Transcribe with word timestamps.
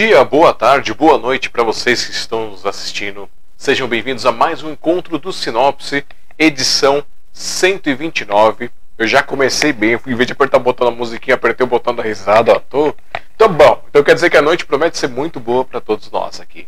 dia, 0.00 0.24
boa 0.24 0.54
tarde, 0.54 0.94
boa 0.94 1.18
noite 1.18 1.50
para 1.50 1.62
vocês 1.62 2.06
que 2.06 2.12
estão 2.12 2.52
nos 2.52 2.64
assistindo. 2.64 3.28
Sejam 3.54 3.86
bem-vindos 3.86 4.24
a 4.24 4.32
mais 4.32 4.62
um 4.62 4.70
encontro 4.70 5.18
do 5.18 5.30
Sinopse, 5.30 6.06
edição 6.38 7.04
129. 7.34 8.70
Eu 8.96 9.06
já 9.06 9.22
comecei 9.22 9.74
bem, 9.74 10.00
em 10.06 10.14
vez 10.14 10.26
de 10.26 10.32
apertar 10.32 10.56
o 10.56 10.60
botão 10.60 10.90
da 10.90 10.96
musiquinha, 10.96 11.34
apertei 11.34 11.66
o 11.66 11.68
botão 11.68 11.94
da 11.94 12.02
risada, 12.02 12.52
ó. 12.52 12.58
Tô, 12.60 12.94
tô 13.36 13.46
bom. 13.46 13.84
Então 13.90 14.02
quer 14.02 14.14
dizer 14.14 14.30
que 14.30 14.38
a 14.38 14.42
noite 14.42 14.64
promete 14.64 14.96
ser 14.96 15.10
muito 15.10 15.38
boa 15.38 15.66
para 15.66 15.82
todos 15.82 16.10
nós 16.10 16.40
aqui. 16.40 16.66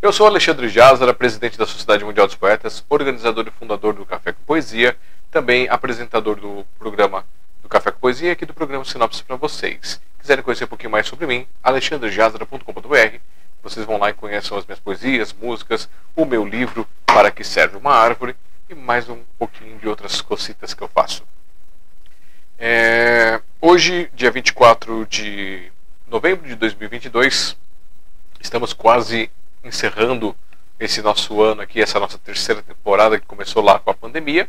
Eu 0.00 0.10
sou 0.10 0.26
Alexandre 0.26 0.70
Jazara, 0.70 1.12
presidente 1.12 1.58
da 1.58 1.66
Sociedade 1.66 2.06
Mundial 2.06 2.26
dos 2.26 2.36
Poetas, 2.36 2.82
organizador 2.88 3.46
e 3.48 3.50
fundador 3.50 3.92
do 3.92 4.06
Café 4.06 4.32
com 4.32 4.42
Poesia, 4.46 4.96
também 5.30 5.68
apresentador 5.68 6.36
do 6.36 6.64
programa 6.78 7.22
Café 7.72 7.90
com 7.90 8.00
Poesia 8.00 8.32
aqui 8.32 8.44
do 8.44 8.52
programa 8.52 8.84
Sinopse 8.84 9.24
para 9.24 9.36
vocês 9.36 9.98
quiserem 10.20 10.44
conhecer 10.44 10.64
um 10.64 10.68
pouquinho 10.68 10.90
mais 10.90 11.06
sobre 11.06 11.26
mim, 11.26 11.46
alexandrejazara.com.br. 11.62 13.16
Vocês 13.62 13.86
vão 13.86 13.96
lá 13.96 14.10
e 14.10 14.12
conheçam 14.12 14.58
as 14.58 14.66
minhas 14.66 14.78
poesias, 14.78 15.32
músicas, 15.32 15.88
o 16.14 16.26
meu 16.26 16.46
livro 16.46 16.86
Para 17.06 17.30
que 17.30 17.42
serve 17.42 17.78
uma 17.78 17.94
árvore 17.94 18.36
e 18.68 18.74
mais 18.74 19.08
um 19.08 19.22
pouquinho 19.38 19.78
de 19.78 19.88
outras 19.88 20.20
cositas 20.20 20.74
que 20.74 20.82
eu 20.82 20.88
faço. 20.88 21.24
É, 22.58 23.40
hoje, 23.58 24.10
dia 24.12 24.30
24 24.30 25.06
de 25.06 25.72
novembro 26.06 26.46
de 26.46 26.54
2022, 26.54 27.56
estamos 28.38 28.74
quase 28.74 29.30
encerrando 29.64 30.36
esse 30.78 31.00
nosso 31.00 31.40
ano 31.40 31.62
aqui, 31.62 31.80
essa 31.80 31.98
nossa 31.98 32.18
terceira 32.18 32.62
temporada 32.62 33.18
que 33.18 33.24
começou 33.24 33.62
lá 33.62 33.78
com 33.78 33.90
a 33.90 33.94
pandemia. 33.94 34.46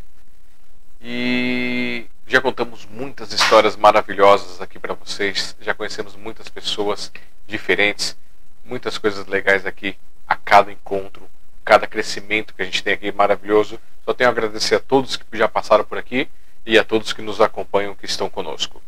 E 1.01 2.05
já 2.27 2.41
contamos 2.41 2.87
muitas 2.89 3.31
histórias 3.33 3.75
maravilhosas 3.75 4.61
aqui 4.61 4.79
para 4.79 4.93
vocês. 4.93 5.55
Já 5.61 5.73
conhecemos 5.73 6.15
muitas 6.15 6.49
pessoas 6.49 7.11
diferentes, 7.47 8.17
muitas 8.63 8.97
coisas 8.97 9.25
legais 9.27 9.65
aqui 9.65 9.97
a 10.27 10.35
cada 10.35 10.71
encontro, 10.71 11.29
cada 11.63 11.85
crescimento 11.85 12.53
que 12.53 12.61
a 12.61 12.65
gente 12.65 12.83
tem 12.83 12.93
aqui 12.93 13.11
maravilhoso. 13.11 13.79
Só 14.05 14.13
tenho 14.13 14.29
a 14.29 14.31
agradecer 14.31 14.75
a 14.75 14.79
todos 14.79 15.15
que 15.15 15.37
já 15.37 15.47
passaram 15.47 15.85
por 15.85 15.97
aqui 15.97 16.27
e 16.65 16.77
a 16.77 16.83
todos 16.83 17.13
que 17.13 17.21
nos 17.21 17.41
acompanham, 17.41 17.95
que 17.95 18.05
estão 18.05 18.29
conosco. 18.29 18.81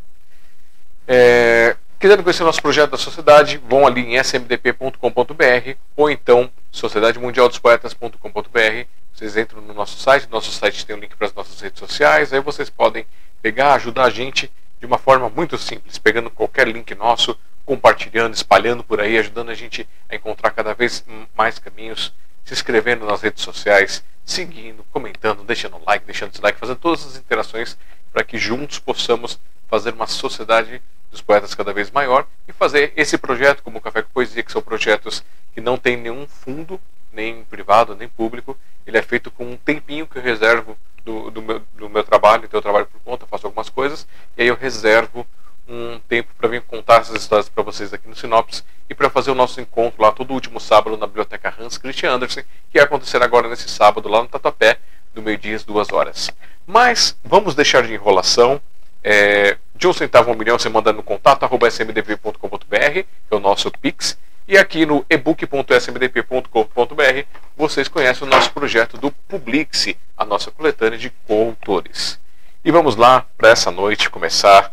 É, 1.06 1.76
quiserem 2.00 2.24
conhecer 2.24 2.42
o 2.42 2.46
nosso 2.46 2.62
projeto 2.62 2.90
da 2.90 2.98
sociedade, 2.98 3.58
vão 3.58 3.86
ali 3.86 4.00
em 4.00 4.16
smdp.com.br 4.16 5.76
ou 5.94 6.10
então 6.10 6.50
sociedademundialdospoetas.com.br 6.72 8.86
vocês 9.16 9.34
entram 9.34 9.62
no 9.62 9.72
nosso 9.72 9.98
site, 9.98 10.28
nosso 10.30 10.52
site 10.52 10.84
tem 10.84 10.94
um 10.94 10.98
link 10.98 11.16
para 11.16 11.26
as 11.26 11.32
nossas 11.32 11.58
redes 11.58 11.78
sociais, 11.78 12.34
aí 12.34 12.40
vocês 12.40 12.68
podem 12.68 13.06
pegar, 13.42 13.74
ajudar 13.74 14.04
a 14.04 14.10
gente 14.10 14.50
de 14.78 14.86
uma 14.86 14.98
forma 14.98 15.28
muito 15.28 15.56
simples, 15.56 15.98
pegando 15.98 16.30
qualquer 16.30 16.68
link 16.68 16.94
nosso, 16.94 17.36
compartilhando, 17.64 18.34
espalhando 18.34 18.84
por 18.84 19.00
aí, 19.00 19.18
ajudando 19.18 19.50
a 19.50 19.54
gente 19.54 19.88
a 20.08 20.14
encontrar 20.14 20.50
cada 20.50 20.74
vez 20.74 21.04
mais 21.36 21.58
caminhos, 21.58 22.12
se 22.44 22.54
inscrevendo 22.54 23.04
nas 23.04 23.22
redes 23.22 23.42
sociais, 23.42 24.04
seguindo, 24.24 24.84
comentando, 24.92 25.44
deixando 25.44 25.80
like, 25.84 26.04
deixando 26.04 26.30
dislike, 26.30 26.58
fazendo 26.58 26.78
todas 26.78 27.06
as 27.06 27.16
interações 27.16 27.76
para 28.12 28.24
que 28.24 28.38
juntos 28.38 28.78
possamos 28.78 29.38
fazer 29.68 29.92
uma 29.92 30.06
sociedade 30.06 30.80
dos 31.10 31.20
poetas 31.20 31.54
cada 31.54 31.72
vez 31.72 31.90
maior 31.90 32.26
e 32.46 32.52
fazer 32.52 32.92
esse 32.96 33.18
projeto 33.18 33.62
como 33.62 33.78
o 33.78 33.80
Café 33.80 34.02
com 34.02 34.10
Poesia, 34.10 34.42
que 34.42 34.52
são 34.52 34.62
projetos 34.62 35.24
que 35.54 35.60
não 35.60 35.76
tem 35.76 35.96
nenhum 35.96 36.26
fundo, 36.26 36.80
nem 37.12 37.44
privado, 37.44 37.96
nem 37.96 38.08
público, 38.08 38.56
ele 38.86 38.98
é 38.98 39.02
feito 39.02 39.30
com 39.30 39.44
um 39.44 39.56
tempinho 39.56 40.06
que 40.06 40.18
eu 40.18 40.22
reservo 40.22 40.76
do, 41.06 41.30
do, 41.30 41.40
meu, 41.40 41.62
do 41.74 41.88
meu 41.88 42.02
trabalho, 42.02 42.44
então 42.44 42.58
eu 42.58 42.62
trabalho 42.62 42.86
por 42.86 43.00
conta, 43.00 43.26
faço 43.26 43.46
algumas 43.46 43.70
coisas, 43.70 44.06
e 44.36 44.42
aí 44.42 44.48
eu 44.48 44.56
reservo 44.56 45.24
um 45.68 46.00
tempo 46.08 46.32
para 46.36 46.48
vir 46.48 46.62
contar 46.62 47.00
essas 47.00 47.22
histórias 47.22 47.48
para 47.48 47.62
vocês 47.62 47.92
aqui 47.94 48.08
no 48.08 48.16
Sinopse 48.16 48.64
e 48.90 48.94
para 48.94 49.08
fazer 49.08 49.30
o 49.30 49.34
nosso 49.34 49.60
encontro 49.60 50.02
lá 50.02 50.10
todo 50.12 50.32
último 50.32 50.60
sábado 50.60 50.96
na 50.96 51.06
Biblioteca 51.06 51.54
Hans 51.58 51.78
Christian 51.78 52.12
Andersen, 52.12 52.44
que 52.70 52.78
vai 52.78 52.84
acontecer 52.84 53.22
agora 53.22 53.48
nesse 53.48 53.68
sábado 53.68 54.08
lá 54.08 54.20
no 54.20 54.28
Tatuapé, 54.28 54.78
do 55.14 55.22
meio-dia 55.22 55.56
às 55.56 55.64
duas 55.64 55.90
horas. 55.92 56.30
Mas 56.66 57.16
vamos 57.24 57.54
deixar 57.54 57.82
de 57.84 57.94
enrolação. 57.94 58.60
É, 59.02 59.56
de 59.76 59.86
um 59.86 59.92
centavo 59.92 60.30
a 60.30 60.34
um 60.34 60.36
milhão, 60.36 60.58
você 60.58 60.68
manda 60.68 60.92
no 60.92 61.02
contato 61.02 61.44
arroba 61.44 61.68
smdv.com.br, 61.68 62.36
que 62.68 63.06
é 63.30 63.36
o 63.36 63.38
nosso 63.38 63.70
Pix. 63.70 64.18
E 64.48 64.56
aqui 64.56 64.86
no 64.86 65.04
ebook.smdp.com.br 65.10 67.26
vocês 67.56 67.88
conhecem 67.88 68.26
o 68.26 68.30
nosso 68.30 68.52
projeto 68.52 68.96
do 68.96 69.10
Publixe, 69.10 69.98
a 70.16 70.24
nossa 70.24 70.52
coletânea 70.52 70.96
de 70.96 71.10
coautores. 71.26 72.20
E 72.64 72.70
vamos 72.70 72.94
lá 72.94 73.26
para 73.36 73.48
essa 73.48 73.72
noite 73.72 74.08
começar. 74.08 74.72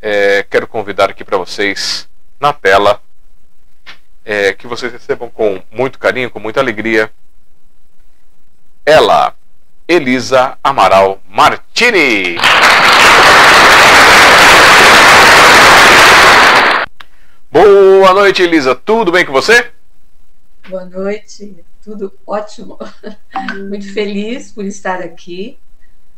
É, 0.00 0.46
quero 0.48 0.66
convidar 0.66 1.10
aqui 1.10 1.24
para 1.24 1.36
vocês 1.36 2.08
na 2.40 2.54
tela 2.54 3.02
é, 4.24 4.54
que 4.54 4.66
vocês 4.66 4.90
recebam 4.90 5.28
com 5.28 5.62
muito 5.70 5.98
carinho, 5.98 6.30
com 6.30 6.40
muita 6.40 6.60
alegria. 6.60 7.12
Ela, 8.84 9.34
Elisa 9.86 10.56
Amaral 10.64 11.20
Martini. 11.28 12.38
Boa 17.58 18.12
noite, 18.12 18.42
Elisa. 18.42 18.74
Tudo 18.74 19.10
bem 19.10 19.24
com 19.24 19.32
você? 19.32 19.72
Boa 20.68 20.84
noite. 20.84 21.64
Tudo 21.82 22.12
ótimo. 22.26 22.78
Muito 23.70 23.94
feliz 23.94 24.52
por 24.52 24.66
estar 24.66 25.00
aqui 25.00 25.58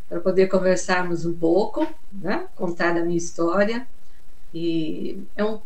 para 0.08 0.18
poder 0.18 0.48
conversarmos 0.48 1.24
um 1.24 1.32
pouco, 1.32 1.86
né? 2.12 2.48
contar 2.56 2.96
a 2.96 3.04
minha 3.04 3.16
história. 3.16 3.86
E 4.52 5.22
é 5.36 5.44
um, 5.44 5.60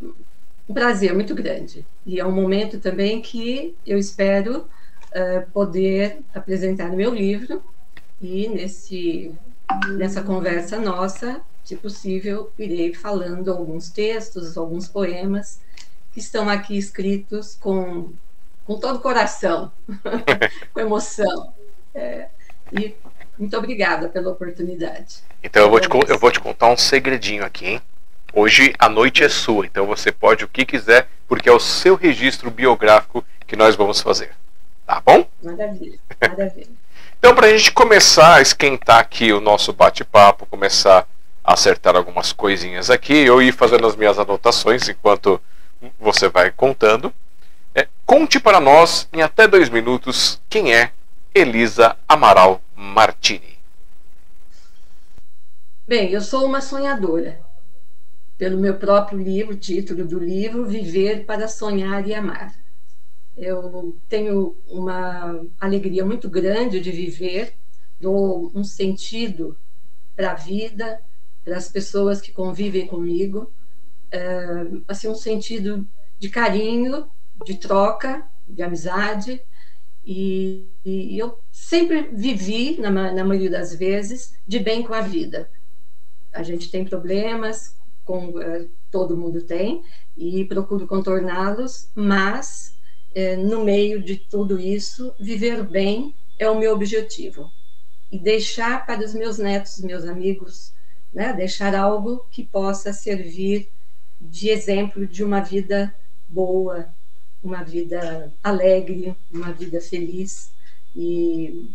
um 0.68 0.74
prazer 0.74 1.14
muito 1.14 1.34
grande. 1.34 1.86
E 2.04 2.20
é 2.20 2.26
um 2.26 2.32
momento 2.32 2.78
também 2.78 3.22
que 3.22 3.74
eu 3.86 3.96
espero 3.96 4.66
uh, 5.08 5.50
poder 5.54 6.18
apresentar 6.34 6.90
o 6.90 6.96
meu 6.96 7.14
livro 7.14 7.62
e 8.20 8.46
nesse, 8.46 9.32
nessa 9.96 10.20
conversa 10.20 10.78
nossa 10.78 11.40
se 11.64 11.76
possível, 11.76 12.52
irei 12.58 12.92
falando 12.94 13.50
alguns 13.50 13.88
textos, 13.88 14.56
alguns 14.56 14.88
poemas 14.88 15.60
que 16.12 16.20
estão 16.20 16.48
aqui 16.48 16.76
escritos 16.76 17.56
com, 17.60 18.12
com 18.64 18.78
todo 18.78 18.96
o 18.96 19.00
coração, 19.00 19.72
com 20.72 20.80
emoção. 20.80 21.52
É, 21.94 22.28
e 22.72 22.94
muito 23.38 23.56
obrigada 23.56 24.08
pela 24.08 24.30
oportunidade. 24.30 25.16
Então 25.42 25.62
eu 25.62 25.70
vou, 25.70 25.80
te, 25.80 25.88
eu 26.08 26.18
vou 26.18 26.30
te 26.30 26.40
contar 26.40 26.68
um 26.68 26.76
segredinho 26.76 27.44
aqui, 27.44 27.66
hein? 27.66 27.82
Hoje 28.34 28.74
a 28.78 28.88
noite 28.88 29.22
é 29.22 29.28
sua, 29.28 29.66
então 29.66 29.86
você 29.86 30.10
pode 30.10 30.44
o 30.44 30.48
que 30.48 30.64
quiser, 30.64 31.08
porque 31.28 31.48
é 31.48 31.52
o 31.52 31.60
seu 31.60 31.94
registro 31.94 32.50
biográfico 32.50 33.24
que 33.46 33.56
nós 33.56 33.76
vamos 33.76 34.00
fazer. 34.00 34.32
Tá 34.86 35.00
bom? 35.04 35.26
Maravilha, 35.42 35.98
maravilha. 36.20 36.68
então, 37.18 37.34
para 37.34 37.46
a 37.46 37.56
gente 37.56 37.72
começar 37.72 38.36
a 38.36 38.40
esquentar 38.40 38.98
aqui 38.98 39.32
o 39.32 39.40
nosso 39.40 39.72
bate-papo, 39.72 40.46
começar 40.46 41.06
acertar 41.44 41.96
algumas 41.96 42.32
coisinhas 42.32 42.90
aqui, 42.90 43.14
eu 43.14 43.42
ir 43.42 43.52
fazendo 43.52 43.86
as 43.86 43.96
minhas 43.96 44.18
anotações 44.18 44.88
enquanto 44.88 45.40
você 45.98 46.28
vai 46.28 46.50
contando. 46.50 47.12
É, 47.74 47.88
conte 48.06 48.38
para 48.38 48.60
nós, 48.60 49.08
em 49.12 49.22
até 49.22 49.48
dois 49.48 49.68
minutos, 49.68 50.40
quem 50.48 50.74
é 50.74 50.92
Elisa 51.34 51.96
Amaral 52.06 52.60
Martini. 52.76 53.58
Bem, 55.86 56.10
eu 56.10 56.20
sou 56.20 56.46
uma 56.46 56.60
sonhadora. 56.60 57.40
Pelo 58.38 58.58
meu 58.58 58.74
próprio 58.74 59.18
livro, 59.18 59.56
título 59.56 60.04
do 60.04 60.18
livro, 60.18 60.64
Viver 60.64 61.24
para 61.24 61.48
Sonhar 61.48 62.06
e 62.06 62.14
Amar. 62.14 62.54
Eu 63.36 63.96
tenho 64.08 64.56
uma 64.68 65.40
alegria 65.60 66.04
muito 66.04 66.28
grande 66.28 66.80
de 66.80 66.90
viver, 66.90 67.54
dou 68.00 68.50
um 68.54 68.62
sentido 68.62 69.56
para 70.14 70.32
a 70.32 70.34
vida, 70.34 71.00
para 71.44 71.56
as 71.56 71.68
pessoas 71.68 72.20
que 72.20 72.32
convivem 72.32 72.86
comigo, 72.86 73.52
é, 74.10 74.66
assim 74.86 75.08
um 75.08 75.14
sentido 75.14 75.86
de 76.18 76.28
carinho, 76.28 77.06
de 77.44 77.56
troca, 77.56 78.24
de 78.48 78.62
amizade, 78.62 79.42
e, 80.04 80.66
e 80.84 81.18
eu 81.18 81.38
sempre 81.50 82.10
vivi, 82.12 82.80
na, 82.80 82.90
na, 82.90 83.24
maioria 83.24 83.50
das 83.50 83.74
vezes, 83.74 84.34
de 84.46 84.58
bem 84.58 84.82
com 84.82 84.94
a 84.94 85.00
vida. 85.00 85.48
A 86.32 86.42
gente 86.42 86.70
tem 86.70 86.84
problemas, 86.84 87.76
com, 88.04 88.40
é, 88.40 88.66
todo 88.90 89.16
mundo 89.16 89.42
tem, 89.42 89.82
e 90.16 90.44
procuro 90.44 90.86
contorná-los, 90.86 91.88
mas 91.94 92.74
é, 93.14 93.36
no 93.36 93.64
meio 93.64 94.02
de 94.02 94.16
tudo 94.16 94.58
isso, 94.58 95.14
viver 95.18 95.64
bem 95.64 96.14
é 96.38 96.48
o 96.48 96.58
meu 96.58 96.72
objetivo. 96.72 97.50
E 98.10 98.18
deixar 98.18 98.84
para 98.84 99.04
os 99.04 99.14
meus 99.14 99.38
netos, 99.38 99.78
meus 99.78 100.04
amigos, 100.04 100.74
né? 101.12 101.32
deixar 101.32 101.74
algo 101.74 102.24
que 102.30 102.42
possa 102.42 102.92
servir 102.92 103.68
de 104.20 104.48
exemplo 104.48 105.06
de 105.06 105.22
uma 105.22 105.40
vida 105.40 105.94
boa, 106.28 106.88
uma 107.42 107.62
vida 107.62 108.32
alegre, 108.42 109.14
uma 109.30 109.52
vida 109.52 109.80
feliz. 109.80 110.50
E 110.94 111.68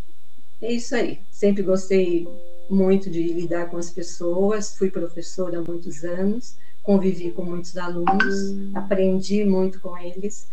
é 0.60 0.72
isso 0.72 0.94
aí. 0.94 1.20
Sempre 1.30 1.62
gostei 1.62 2.26
muito 2.68 3.10
de 3.10 3.22
lidar 3.22 3.66
com 3.66 3.76
as 3.76 3.90
pessoas, 3.90 4.76
fui 4.76 4.90
professora 4.90 5.58
há 5.58 5.62
muitos 5.62 6.04
anos, 6.04 6.54
convivi 6.82 7.30
com 7.30 7.42
muitos 7.42 7.76
alunos, 7.76 8.54
aprendi 8.74 9.44
muito 9.44 9.78
com 9.80 9.96
eles. 9.96 10.48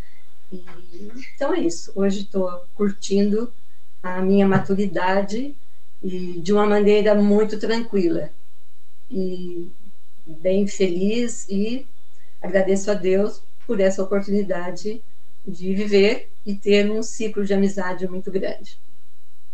E, 0.52 0.64
então 1.34 1.54
é 1.54 1.62
isso. 1.62 1.92
Hoje 1.96 2.22
estou 2.22 2.62
curtindo 2.76 3.52
a 4.04 4.22
minha 4.22 4.48
maturidade 4.48 5.56
e 6.04 6.40
de 6.40 6.54
uma 6.54 6.66
maneira 6.66 7.16
muito 7.16 7.58
tranquila 7.58 8.30
e 9.10 9.72
bem 10.26 10.68
feliz 10.68 11.48
e 11.50 11.86
agradeço 12.42 12.90
a 12.90 12.94
Deus 12.94 13.42
por 13.66 13.80
essa 13.80 14.04
oportunidade 14.04 15.02
de 15.48 15.74
viver 15.74 16.30
e 16.46 16.56
ter 16.56 16.90
um 16.90 17.04
ciclo 17.04 17.46
de 17.46 17.54
amizade 17.54 18.08
muito 18.08 18.32
grande. 18.32 18.78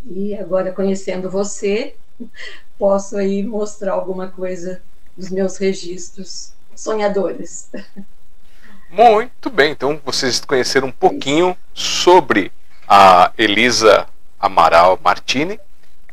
E 0.05 0.35
agora 0.35 0.71
conhecendo 0.71 1.29
você, 1.29 1.95
posso 2.77 3.17
aí 3.17 3.43
mostrar 3.43 3.93
alguma 3.93 4.27
coisa 4.27 4.81
dos 5.15 5.29
meus 5.29 5.57
registros 5.57 6.53
sonhadores. 6.75 7.69
Muito 8.89 9.49
bem, 9.49 9.71
então 9.71 10.01
vocês 10.03 10.41
conheceram 10.41 10.89
um 10.89 10.91
pouquinho 10.91 11.55
sobre 11.73 12.51
a 12.85 13.31
Elisa 13.37 14.05
Amaral 14.37 14.99
Martini, 15.01 15.57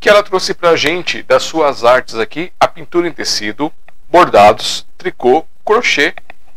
que 0.01 0.09
ela 0.09 0.23
trouxe 0.23 0.55
para 0.55 0.71
a 0.71 0.77
gente 0.77 1.23
das 1.23 1.43
suas 1.43 1.85
artes 1.85 2.17
aqui 2.17 2.53
a 2.59 2.69
pintura 2.69 3.09
em 3.09 3.13
tecido, 3.13 3.73
bordados, 4.09 4.87
tricô, 4.97 5.45
crochê 5.65 6.15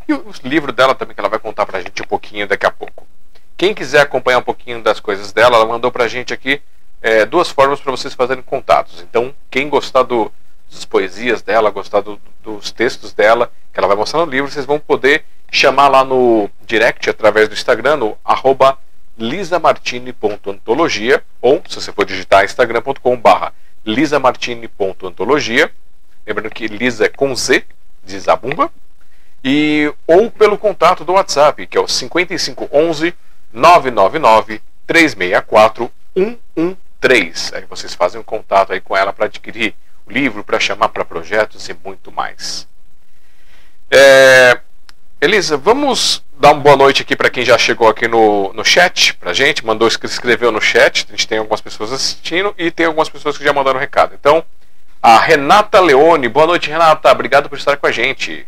e 0.08 0.14
o 0.14 0.32
livro 0.44 0.72
dela 0.72 0.94
também, 0.94 1.16
que 1.16 1.22
ela 1.22 1.30
vai 1.30 1.40
contar 1.40 1.66
para 1.66 1.80
a 1.80 1.82
gente 1.82 2.02
um 2.02 2.08
pouquinho 2.08 2.48
daqui 2.48 2.66
a 2.66 2.72
pouco. 2.72 3.08
Quem 3.58 3.74
quiser 3.74 4.02
acompanhar 4.02 4.40
um 4.40 4.44
pouquinho 4.44 4.82
das 4.82 5.00
coisas 5.00 5.32
dela, 5.32 5.56
ela 5.56 5.66
mandou 5.66 5.92
para 5.92 6.06
a 6.06 6.08
gente 6.08 6.34
aqui 6.34 6.62
é, 7.02 7.26
duas 7.26 7.50
formas 7.50 7.80
para 7.80 7.92
vocês 7.92 8.14
fazerem 8.14 8.44
contatos. 8.44 9.02
Então, 9.02 9.34
quem 9.50 9.70
gostar 9.70 10.04
do, 10.04 10.32
das 10.72 10.86
poesias 10.86 11.42
dela, 11.42 11.70
gostar 11.70 12.02
do, 12.02 12.20
dos 12.44 12.72
textos 12.72 13.14
dela, 13.14 13.52
que 13.74 13.80
ela 13.80 13.88
vai 13.88 13.98
mostrar 13.98 14.26
no 14.26 14.32
livro, 14.32 14.50
vocês 14.50 14.66
vão 14.66 14.80
poder 14.80 15.26
chamar 15.52 15.88
lá 15.88 16.04
no 16.04 16.50
direct 16.66 17.10
através 17.10 17.48
do 17.48 17.54
Instagram, 17.54 17.98
no 17.98 18.18
arroba 18.24 18.78
lisamartini.antologia, 19.18 21.24
ou 21.42 21.62
se 21.68 21.76
você 21.76 21.92
for 21.92 22.06
digitar 22.06 22.46
instagram.com 22.46 23.18
barra 23.18 23.54
lisamartini.antologia, 23.86 25.72
lembrando 26.26 26.52
que 26.52 26.68
Lisa 26.68 27.06
é 27.06 27.10
com 27.10 27.36
Z, 27.36 27.66
de 28.04 28.20
Zabumba, 28.20 28.72
e, 29.44 29.92
ou 30.06 30.30
pelo 30.30 30.58
contato 30.58 31.04
do 31.04 31.14
WhatsApp, 31.14 31.66
que 31.66 31.78
é 31.78 31.82
o 31.82 31.88
5511 31.88 33.14
999 33.52 34.62
364 34.86 35.92
113. 36.16 37.56
Aí 37.56 37.66
vocês 37.66 37.94
fazem 37.94 38.22
um 38.22 38.24
contato 38.24 38.74
aí 38.74 38.80
com 38.80 38.96
ela 38.96 39.12
para 39.12 39.26
adquirir 39.26 39.74
o 40.06 40.12
livro, 40.12 40.44
para 40.44 40.60
chamar 40.60 40.90
para 40.90 41.06
projetos 41.06 41.68
e 41.70 41.74
muito 41.74 42.12
mais. 42.12 42.68
É, 43.90 44.60
Elisa, 45.20 45.58
vamos 45.58 46.24
dar 46.42 46.54
uma 46.54 46.60
boa 46.60 46.76
noite 46.76 47.04
aqui 47.04 47.16
para 47.16 47.30
quem 47.30 47.46
já 47.46 47.56
chegou 47.56 47.88
aqui 47.88 48.08
no, 48.08 48.52
no 48.54 48.66
chat 48.66 49.14
pra 49.14 49.32
gente, 49.32 49.64
mandou 49.64 49.88
escreveu 49.88 50.52
no 50.52 50.60
chat. 50.60 51.06
A 51.08 51.12
gente 51.12 51.28
tem 51.28 51.38
algumas 51.38 51.62
pessoas 51.62 51.94
assistindo 51.94 52.52
e 52.58 52.72
tem 52.72 52.88
algumas 52.88 53.10
pessoas 53.10 53.38
que 53.38 53.44
já 53.44 53.54
mandaram 53.54 53.80
recado. 53.80 54.16
Então, 54.20 54.44
a 55.00 55.20
Renata 55.20 55.80
Leone, 55.80 56.28
boa 56.28 56.48
noite, 56.48 56.68
Renata. 56.68 57.12
Obrigado 57.12 57.48
por 57.48 57.60
estar 57.60 57.78
com 57.78 57.86
a 57.86 57.92
gente. 57.92 58.48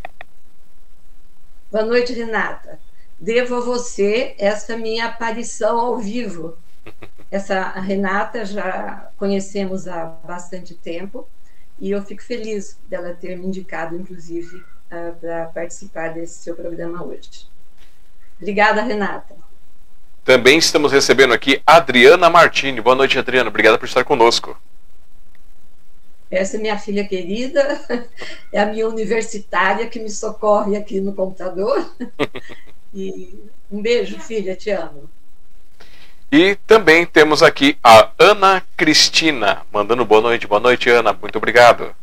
Boa 1.72 1.86
noite, 1.86 2.14
Renata. 2.14 2.80
Devo 3.20 3.58
a 3.58 3.60
você 3.60 4.34
essa 4.40 4.76
minha 4.76 5.06
aparição 5.06 5.80
ao 5.80 6.00
vivo. 6.00 6.58
Essa 7.32 7.70
Renata 7.80 8.46
já 8.46 9.10
conhecemos 9.18 9.88
há 9.88 10.06
bastante 10.06 10.76
tempo 10.76 11.28
e 11.80 11.90
eu 11.90 12.04
fico 12.04 12.22
feliz 12.22 12.78
dela 12.88 13.18
ter 13.20 13.36
me 13.36 13.48
indicado, 13.48 13.96
inclusive, 13.96 14.58
uh, 14.58 15.16
para 15.20 15.46
participar 15.48 16.14
desse 16.14 16.44
seu 16.44 16.56
programa 16.56 17.04
hoje. 17.04 17.52
Obrigada, 18.42 18.82
Renata. 18.82 19.36
Também 20.24 20.58
estamos 20.58 20.92
recebendo 20.92 21.34
aqui 21.34 21.62
Adriana 21.66 22.30
Martini. 22.30 22.80
Boa 22.80 22.96
noite, 22.96 23.20
Adriana. 23.20 23.50
Obrigada 23.50 23.78
por 23.78 23.86
estar 23.86 24.04
conosco. 24.04 24.58
Essa 26.32 26.58
é 26.58 26.60
minha 26.60 26.80
filha 26.80 27.06
querida, 27.08 27.80
é 28.52 28.60
a 28.60 28.66
minha 28.66 28.88
universitária 28.88 29.88
que 29.88 30.00
me 30.00 30.10
socorre 30.10 30.76
aqui 30.76 31.00
no 31.00 31.14
computador. 31.14 31.90
E 32.96 33.50
um 33.72 33.82
beijo, 33.82 34.20
filha, 34.20 34.56
te 34.56 34.70
amo. 34.70 35.10
E 36.32 36.56
também 36.68 37.08
temos 37.08 37.42
aqui 37.42 37.76
a 37.84 38.12
Ana 38.20 38.64
Cristina, 38.78 39.64
mandando 39.72 40.06
boa 40.06 40.22
noite. 40.22 40.46
Boa 40.46 40.60
noite, 40.60 40.92
Ana. 40.92 41.12
Muito 41.12 41.38
obrigado. 41.38 41.96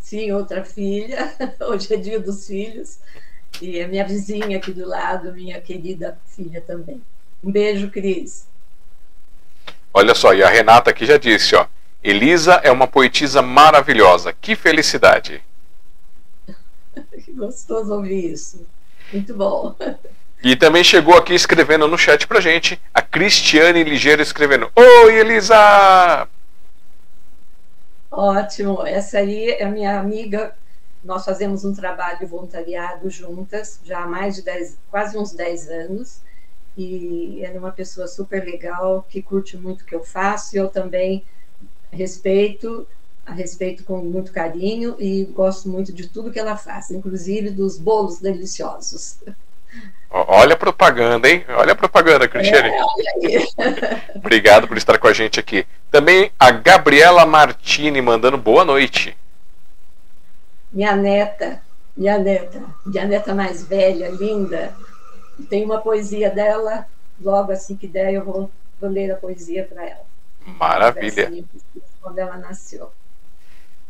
Sim, 0.00 0.32
outra 0.32 0.62
filha. 0.62 1.34
Hoje 1.60 1.94
é 1.94 1.96
dia 1.96 2.20
dos 2.20 2.46
filhos. 2.46 2.98
E 3.60 3.80
a 3.80 3.88
minha 3.88 4.04
vizinha 4.04 4.56
aqui 4.56 4.72
do 4.72 4.86
lado, 4.86 5.32
minha 5.32 5.60
querida 5.60 6.18
filha 6.26 6.60
também. 6.60 7.00
Um 7.42 7.50
beijo, 7.50 7.90
Cris. 7.90 8.46
Olha 9.92 10.14
só, 10.14 10.34
e 10.34 10.42
a 10.42 10.48
Renata 10.48 10.90
aqui 10.90 11.06
já 11.06 11.16
disse, 11.16 11.54
ó. 11.54 11.66
Elisa 12.02 12.54
é 12.62 12.70
uma 12.70 12.86
poetisa 12.86 13.40
maravilhosa. 13.40 14.32
Que 14.32 14.54
felicidade. 14.56 15.42
que 17.24 17.32
gostoso 17.32 17.94
ouvir 17.94 18.32
isso. 18.32 18.66
Muito 19.12 19.34
bom. 19.34 19.74
E 20.42 20.54
também 20.56 20.84
chegou 20.84 21.16
aqui 21.16 21.32
escrevendo 21.32 21.88
no 21.88 21.96
chat 21.96 22.26
pra 22.26 22.40
gente 22.40 22.78
a 22.92 23.00
Cristiane 23.00 23.84
Ligeiro 23.84 24.20
escrevendo: 24.20 24.70
Oi, 24.76 25.14
Elisa! 25.14 26.28
Ótimo. 28.10 28.86
Essa 28.86 29.18
aí 29.18 29.50
é 29.50 29.64
a 29.64 29.70
minha 29.70 29.98
amiga. 29.98 30.54
Nós 31.04 31.24
fazemos 31.24 31.64
um 31.64 31.74
trabalho 31.74 32.26
voluntariado 32.26 33.10
juntas 33.10 33.78
já 33.84 34.00
há 34.00 34.06
mais 34.06 34.36
de 34.36 34.42
10, 34.42 34.76
quase 34.90 35.18
uns 35.18 35.32
10 35.32 35.68
anos. 35.68 36.20
E 36.76 37.40
ela 37.44 37.56
é 37.56 37.58
uma 37.58 37.70
pessoa 37.70 38.08
super 38.08 38.42
legal, 38.42 39.06
que 39.08 39.22
curte 39.22 39.56
muito 39.56 39.82
o 39.82 39.84
que 39.84 39.94
eu 39.94 40.02
faço. 40.02 40.56
E 40.56 40.58
eu 40.58 40.68
também 40.68 41.22
respeito, 41.92 42.86
a 43.24 43.32
respeito 43.32 43.84
com 43.84 43.98
muito 43.98 44.32
carinho 44.32 44.96
e 44.98 45.24
gosto 45.26 45.68
muito 45.68 45.92
de 45.92 46.08
tudo 46.08 46.32
que 46.32 46.38
ela 46.38 46.56
faz, 46.56 46.90
inclusive 46.90 47.50
dos 47.50 47.78
bolos 47.78 48.18
deliciosos. 48.18 49.18
Olha 50.10 50.54
a 50.54 50.56
propaganda, 50.56 51.28
hein? 51.28 51.44
Olha 51.48 51.72
a 51.72 51.76
propaganda, 51.76 52.28
Cristiane. 52.28 52.68
É, 52.70 54.16
Obrigado 54.16 54.68
por 54.68 54.76
estar 54.76 54.96
com 54.96 55.08
a 55.08 55.12
gente 55.12 55.40
aqui. 55.40 55.66
Também 55.90 56.30
a 56.38 56.52
Gabriela 56.52 57.26
Martini 57.26 58.00
mandando 58.00 58.38
boa 58.38 58.64
noite. 58.64 59.16
Minha 60.74 60.96
neta, 60.96 61.62
minha 61.96 62.18
neta, 62.18 62.60
minha 62.84 63.04
neta 63.06 63.32
mais 63.32 63.64
velha, 63.64 64.08
linda. 64.08 64.74
Tem 65.48 65.64
uma 65.64 65.80
poesia 65.80 66.30
dela, 66.30 66.84
logo 67.20 67.52
assim 67.52 67.76
que 67.76 67.86
der 67.86 68.12
eu 68.12 68.24
vou, 68.24 68.50
vou 68.80 68.90
ler 68.90 69.12
a 69.12 69.16
poesia 69.16 69.64
para 69.64 69.84
ela. 69.84 70.04
Maravilha. 70.44 71.44
Quando 72.02 72.18
ela 72.18 72.36
nasceu. 72.36 72.90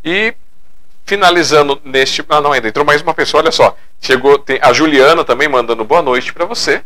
E 0.05 0.35
finalizando 1.07 1.81
neste. 1.83 2.23
Ah, 2.29 2.43
não, 2.43 2.53
ainda 2.53 2.69
entrou 2.69 2.85
mais 2.85 3.00
uma 3.00 3.14
pessoa, 3.14 3.43
olha 3.43 3.50
só. 3.50 3.75
Chegou, 3.99 4.38
tem 4.38 4.59
a 4.61 4.71
Juliana 4.75 5.25
também 5.25 5.49
mandando 5.49 5.87
boa 5.87 6.03
noite 6.03 6.35
para 6.35 6.45
você. 6.45 6.85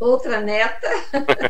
Outra 0.00 0.40
neta, 0.40 0.88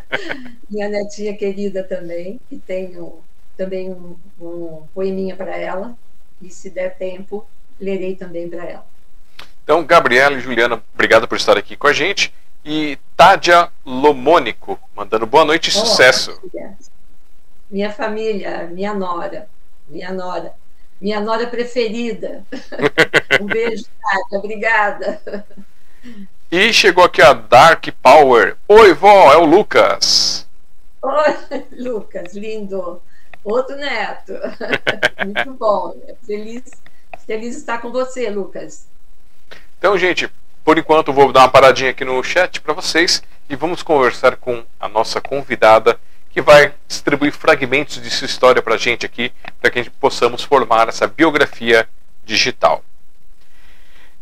minha 0.69 0.91
netinha 0.91 1.35
querida 1.35 1.83
também, 1.83 2.39
que 2.51 2.59
tenho 2.59 3.21
também 3.57 3.91
um, 3.91 4.15
um 4.39 4.87
poeminha 4.95 5.35
para 5.35 5.57
ela. 5.57 5.97
E 6.43 6.51
se 6.51 6.69
der 6.71 6.97
tempo, 6.97 7.47
lerei 7.81 8.17
também 8.17 8.51
para 8.51 8.65
ela. 8.65 8.87
Então, 9.63 9.85
Gabriela 9.85 10.37
e 10.37 10.41
Juliana, 10.41 10.83
obrigado 10.93 11.29
por 11.29 11.37
estar 11.37 11.57
aqui 11.57 11.77
com 11.77 11.87
a 11.87 11.93
gente. 11.93 12.35
E 12.65 12.99
Tádia 13.17 13.71
Lomônico, 13.87 14.79
mandando 14.95 15.25
boa 15.25 15.45
noite 15.45 15.69
e 15.69 15.73
sucesso. 15.73 16.41
Minha 17.71 17.91
família, 17.91 18.69
minha 18.73 18.93
nora, 18.93 19.49
minha 19.89 20.13
nora, 20.13 20.53
minha 21.01 21.21
nora 21.21 21.47
preferida. 21.47 22.45
um 23.41 23.47
beijo, 23.47 23.85
Tádia, 24.01 24.39
obrigada. 24.39 25.47
E 26.51 26.73
chegou 26.73 27.05
aqui 27.05 27.23
a 27.23 27.33
Dark 27.33 27.87
Power. 28.03 28.57
Oi, 28.69 28.93
vó, 28.95 29.33
é 29.33 29.37
o 29.37 29.45
Lucas. 29.45 30.47
Oi, 31.01 31.65
Lucas, 31.79 32.35
lindo. 32.35 33.01
Outro 33.45 33.77
neto. 33.77 34.33
Muito 35.25 35.55
bom. 35.55 35.97
Feliz, 36.25 36.63
feliz 37.27 37.57
estar 37.57 37.79
com 37.79 37.91
você, 37.91 38.31
Lucas. 38.31 38.87
Então, 39.79 39.99
gente, 39.99 40.31
por 40.65 40.79
enquanto, 40.79 41.13
vou 41.13 41.33
dar 41.33 41.41
uma 41.41 41.49
paradinha 41.49 41.91
aqui 41.91 42.05
no 42.05 42.23
chat 42.23 42.61
para 42.61 42.73
vocês 42.73 43.23
e 43.49 43.57
vamos 43.57 43.83
conversar 43.83 44.37
com 44.37 44.65
a 44.79 44.89
nossa 44.89 45.21
convidada 45.21 45.99
que 46.31 46.41
vai 46.41 46.73
distribuir 46.89 47.33
fragmentos 47.33 48.01
de 48.01 48.09
sua 48.09 48.27
história 48.27 48.63
para 48.63 48.75
a 48.75 48.79
gente 48.79 49.05
aqui, 49.05 49.33
para 49.61 49.71
que 49.71 49.79
a 49.79 49.83
gente 49.83 49.93
possamos 50.01 50.43
formar 50.43 50.89
essa 50.89 51.07
biografia 51.07 51.87
digital. 52.25 52.83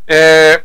É, 0.09 0.62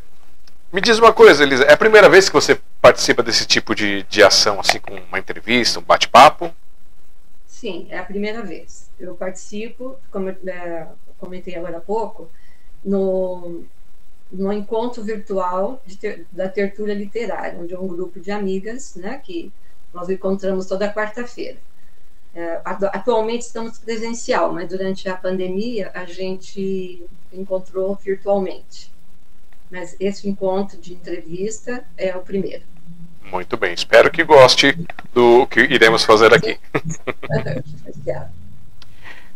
me 0.74 0.82
diz 0.82 0.98
uma 0.98 1.14
coisa, 1.14 1.44
Elisa, 1.44 1.64
é 1.66 1.74
a 1.74 1.78
primeira 1.78 2.10
vez 2.10 2.30
que 2.30 2.34
você 2.34 2.60
participa 2.82 3.22
desse 3.22 3.46
tipo 3.46 3.76
de, 3.76 4.04
de 4.04 4.24
ação, 4.24 4.60
assim, 4.60 4.80
com 4.80 4.94
uma 4.94 5.20
entrevista, 5.20 5.80
um 5.80 5.84
bate-papo? 5.84 6.54
Sim, 7.66 7.88
é 7.90 7.98
a 7.98 8.06
primeira 8.06 8.44
vez. 8.44 8.92
Eu 9.00 9.16
participo, 9.16 10.00
como 10.12 10.30
eu 10.30 10.38
é, 10.50 10.88
comentei 11.18 11.56
agora 11.56 11.78
há 11.78 11.82
pouco, 11.82 12.32
no 12.84 13.66
no 14.32 14.52
encontro 14.54 15.04
virtual 15.04 15.82
ter, 16.02 16.28
da 16.32 16.50
Tertúlia 16.50 16.94
Literária, 16.96 17.60
onde 17.60 17.74
é 17.74 17.80
um 17.80 17.88
grupo 17.88 18.20
de 18.20 18.32
amigas, 18.32 18.96
né, 18.96 19.20
que 19.20 19.54
nós 19.94 20.10
encontramos 20.10 20.68
toda 20.68 20.94
quarta-feira. 20.94 21.62
É, 22.34 22.62
atualmente 22.66 23.44
estamos 23.44 23.80
presencial, 23.80 24.54
mas 24.54 24.70
durante 24.70 25.10
a 25.10 25.18
pandemia 25.18 25.92
a 25.96 26.06
gente 26.06 27.10
encontrou 27.32 27.96
virtualmente. 27.96 28.94
Mas 29.70 29.96
esse 30.00 30.30
encontro 30.30 30.80
de 30.82 30.94
entrevista 30.96 31.86
é 31.98 32.16
o 32.18 32.24
primeiro. 32.24 32.66
Muito 33.32 33.58
bem, 33.58 33.74
espero 33.74 34.12
que 34.12 34.24
goste 34.24 34.78
do 35.14 35.48
que 35.48 35.60
iremos 35.62 36.06
fazer 36.06 36.34
aqui. 36.34 36.60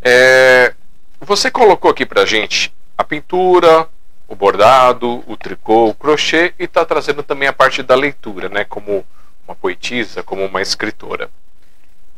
é, 0.01 0.73
você 1.19 1.49
colocou 1.51 1.91
aqui 1.91 2.05
para 2.05 2.25
gente 2.25 2.73
a 2.97 3.03
pintura, 3.03 3.87
o 4.27 4.35
bordado, 4.35 5.23
o 5.27 5.35
tricô, 5.35 5.87
o 5.87 5.93
crochê 5.93 6.53
e 6.59 6.65
está 6.65 6.85
trazendo 6.85 7.23
também 7.23 7.47
a 7.47 7.53
parte 7.53 7.81
da 7.81 7.95
leitura, 7.95 8.47
né? 8.47 8.63
Como 8.63 9.05
uma 9.47 9.55
poetisa, 9.55 10.21
como 10.21 10.45
uma 10.45 10.61
escritora. 10.61 11.29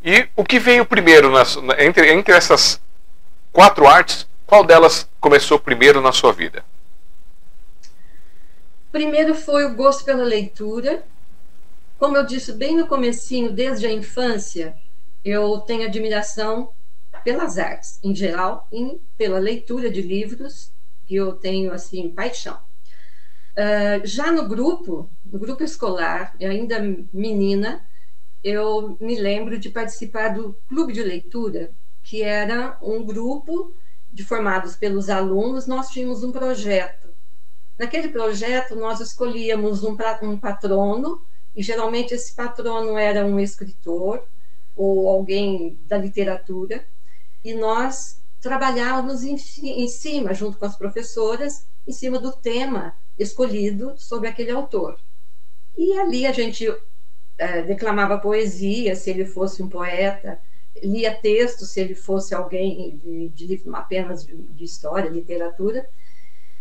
E 0.04 0.28
o 0.36 0.44
que 0.44 0.60
veio 0.60 0.86
primeiro 0.86 1.32
entre, 1.80 2.12
entre 2.12 2.34
essas 2.34 2.82
quatro 3.52 3.88
artes? 3.88 4.28
Qual 4.46 4.66
delas 4.66 5.08
começou 5.20 5.58
primeiro 5.58 6.02
na 6.02 6.12
sua 6.12 6.34
vida? 6.34 6.66
Primeiro 8.92 9.34
foi 9.34 9.64
o 9.66 9.74
gosto 9.74 10.04
pela 10.04 10.24
leitura. 10.24 11.04
Como 12.02 12.18
eu 12.18 12.26
disse 12.26 12.54
bem 12.54 12.76
no 12.76 12.88
comecinho, 12.88 13.52
desde 13.52 13.86
a 13.86 13.94
infância, 13.94 14.76
eu 15.24 15.60
tenho 15.60 15.86
admiração 15.86 16.74
pelas 17.24 17.60
artes 17.60 18.00
em 18.04 18.16
geral 18.16 18.68
e 18.72 19.00
pela 19.16 19.38
leitura 19.38 19.88
de 19.88 20.02
livros, 20.02 20.72
que 21.06 21.14
eu 21.14 21.34
tenho 21.34 21.72
assim 21.72 22.10
paixão. 22.10 22.58
Uh, 23.52 24.04
já 24.04 24.32
no 24.32 24.48
grupo, 24.48 25.12
no 25.24 25.38
grupo 25.38 25.64
escolar, 25.64 26.36
ainda 26.42 26.80
menina, 27.14 27.86
eu 28.44 28.98
me 29.00 29.20
lembro 29.20 29.60
de 29.60 29.70
participar 29.70 30.30
do 30.30 30.58
clube 30.68 30.94
de 30.94 31.04
leitura, 31.04 31.72
que 32.02 32.24
era 32.24 32.80
um 32.82 33.06
grupo 33.06 33.76
de 34.12 34.24
formados 34.24 34.76
pelos 34.76 35.08
alunos. 35.08 35.68
Nós 35.68 35.90
tínhamos 35.90 36.24
um 36.24 36.32
projeto. 36.32 37.10
Naquele 37.78 38.08
projeto, 38.08 38.76
nós 38.76 39.00
escolhíamos 39.00 39.84
um, 39.84 39.96
um 40.24 40.36
patrono, 40.36 41.22
e 41.56 41.62
geralmente 41.62 42.14
esse 42.14 42.34
patrono 42.34 42.98
era 42.98 43.26
um 43.26 43.40
escritor 43.40 44.24
ou 44.76 45.10
alguém 45.10 45.78
da 45.88 45.98
literatura, 45.98 46.86
e 47.44 47.54
nós 47.54 48.22
trabalhávamos 48.40 49.24
em, 49.24 49.36
em 49.64 49.88
cima, 49.88 50.34
junto 50.34 50.58
com 50.58 50.66
as 50.66 50.76
professoras, 50.76 51.66
em 51.88 51.92
cima 51.92 52.20
do 52.20 52.32
tema 52.32 52.96
escolhido 53.18 53.94
sobre 53.98 54.28
aquele 54.28 54.52
autor. 54.52 54.98
E 55.78 55.98
ali 56.00 56.26
a 56.26 56.32
gente 56.32 56.68
é, 57.38 57.62
declamava 57.62 58.18
poesia, 58.18 58.96
se 58.96 59.10
ele 59.10 59.26
fosse 59.26 59.62
um 59.62 59.70
poeta, 59.70 60.40
lia 60.82 61.14
texto, 61.14 61.66
se 61.66 61.80
ele 61.82 61.96
fosse 61.96 62.34
alguém 62.34 63.00
de, 63.04 63.30
de 63.30 63.62
apenas 63.74 64.26
de, 64.26 64.36
de, 64.36 64.64
história, 64.64 65.10
literatura, 65.10 65.88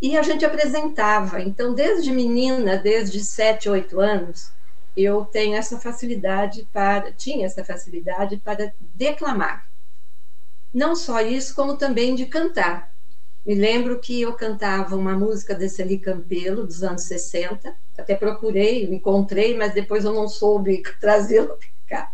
e 0.01 0.17
a 0.17 0.23
gente 0.23 0.45
apresentava. 0.45 1.41
Então, 1.41 1.75
desde 1.75 2.11
menina, 2.11 2.77
desde 2.77 3.21
sete, 3.21 3.69
oito 3.69 4.01
anos, 4.01 4.51
eu 4.97 5.25
tenho 5.25 5.57
essa 5.57 5.79
facilidade 5.79 6.67
para, 6.73 7.13
tinha 7.13 7.47
essa 7.47 7.65
facilidade 7.65 8.37
para 8.39 8.73
declamar. 8.95 9.67
Não 10.73 10.95
só 10.95 11.21
isso, 11.21 11.55
como 11.55 11.77
também 11.77 12.15
de 12.15 12.27
cantar. 12.27 12.93
Me 13.45 13.55
lembro 13.55 13.99
que 13.99 14.21
eu 14.21 14.35
cantava 14.35 14.95
uma 14.95 15.17
música 15.17 15.55
desse 15.55 15.81
ali 15.83 15.99
Campelo, 15.99 16.67
dos 16.67 16.83
anos 16.83 17.03
60, 17.03 17.75
até 17.97 18.15
procurei, 18.15 18.85
encontrei, 18.85 19.57
mas 19.57 19.73
depois 19.73 20.05
eu 20.05 20.13
não 20.13 20.29
soube 20.29 20.83
trazê-lo 21.01 21.57
para 21.57 21.69
cá. 21.89 22.13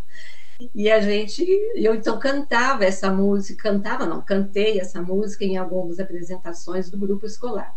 E 0.75 0.91
a 0.91 1.01
gente, 1.01 1.45
eu 1.75 1.95
então 1.95 2.19
cantava 2.19 2.85
essa 2.85 3.11
música, 3.11 3.71
cantava 3.71 4.07
não, 4.07 4.23
cantei 4.23 4.81
essa 4.81 5.03
música 5.03 5.45
em 5.45 5.57
algumas 5.57 6.01
apresentações 6.01 6.89
do 6.89 6.97
grupo 6.97 7.27
escolar. 7.27 7.75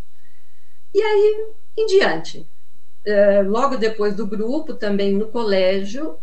E 0.93 1.01
aí, 1.01 1.47
em 1.77 1.85
diante, 1.87 2.47
logo 3.47 3.77
depois 3.77 4.15
do 4.15 4.25
grupo, 4.25 4.73
também 4.73 5.13
no 5.15 5.27
colégio, 5.27 6.17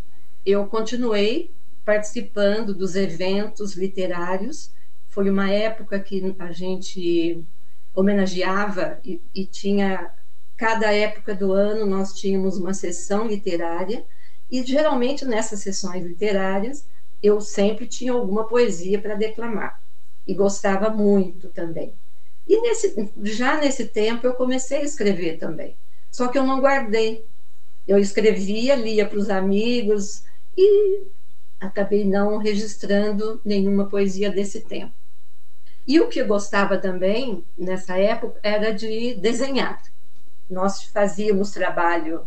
eu 0.44 0.66
continuei 0.66 1.50
participando 1.84 2.74
dos 2.74 2.94
eventos 2.96 3.74
literários. 3.74 4.70
Foi 5.08 5.30
uma 5.30 5.50
época 5.50 5.98
que 6.00 6.34
a 6.38 6.52
gente 6.52 7.44
homenageava 7.94 8.98
e, 9.04 9.20
e 9.34 9.46
tinha 9.46 10.10
cada 10.56 10.92
época 10.92 11.34
do 11.34 11.52
ano 11.52 11.86
nós 11.86 12.14
tínhamos 12.14 12.58
uma 12.58 12.74
sessão 12.74 13.26
literária. 13.26 14.04
E 14.50 14.62
geralmente 14.62 15.24
nessas 15.24 15.60
sessões 15.60 16.04
literárias 16.04 16.84
eu 17.22 17.40
sempre 17.40 17.86
tinha 17.86 18.12
alguma 18.12 18.44
poesia 18.44 19.00
para 19.00 19.14
declamar. 19.14 19.80
E 20.26 20.34
gostava 20.34 20.90
muito 20.90 21.48
também. 21.48 21.94
E 22.46 22.60
nesse, 22.60 23.10
já 23.22 23.58
nesse 23.58 23.86
tempo 23.86 24.26
eu 24.26 24.34
comecei 24.34 24.78
a 24.78 24.84
escrever 24.84 25.38
também, 25.38 25.76
só 26.16 26.28
que 26.28 26.38
eu 26.38 26.46
não 26.46 26.62
guardei. 26.62 27.26
Eu 27.86 27.98
escrevia, 27.98 28.74
lia 28.74 29.06
para 29.06 29.18
os 29.18 29.28
amigos 29.28 30.24
e 30.56 31.02
acabei 31.60 32.06
não 32.06 32.38
registrando 32.38 33.38
nenhuma 33.44 33.84
poesia 33.84 34.30
desse 34.30 34.62
tempo. 34.62 34.94
E 35.86 36.00
o 36.00 36.08
que 36.08 36.18
eu 36.18 36.26
gostava 36.26 36.78
também, 36.78 37.44
nessa 37.54 37.98
época, 37.98 38.40
era 38.42 38.72
de 38.72 39.12
desenhar. 39.16 39.82
Nós 40.48 40.84
fazíamos 40.84 41.50
trabalho 41.50 42.26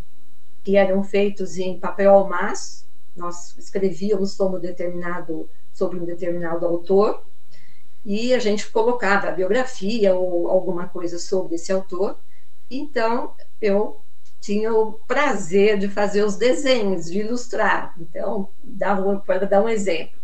que 0.64 0.78
eram 0.78 1.04
feitos 1.04 1.58
em 1.58 1.80
papel 1.80 2.14
almaço, 2.14 2.86
nós 3.18 3.58
escrevíamos 3.58 4.34
sobre 4.34 4.58
um 4.58 4.62
determinado, 4.62 5.50
sobre 5.74 5.98
um 5.98 6.06
determinado 6.06 6.64
autor, 6.64 7.24
e 8.06 8.36
a 8.36 8.40
gente 8.40 8.70
colocava 8.70 9.30
a 9.30 9.32
biografia 9.32 10.14
ou 10.14 10.48
alguma 10.48 10.88
coisa 10.88 11.18
sobre 11.18 11.56
esse 11.56 11.72
autor. 11.72 12.20
Então, 12.70 13.34
eu 13.62 14.02
tinha 14.40 14.74
o 14.74 14.94
prazer 14.94 15.78
de 15.78 15.88
fazer 15.90 16.24
os 16.24 16.38
desenhos, 16.38 17.12
de 17.12 17.20
ilustrar. 17.20 17.94
Então, 18.00 18.50
para 19.26 19.46
dar 19.46 19.62
um 19.62 19.70
exemplo, 19.70 20.18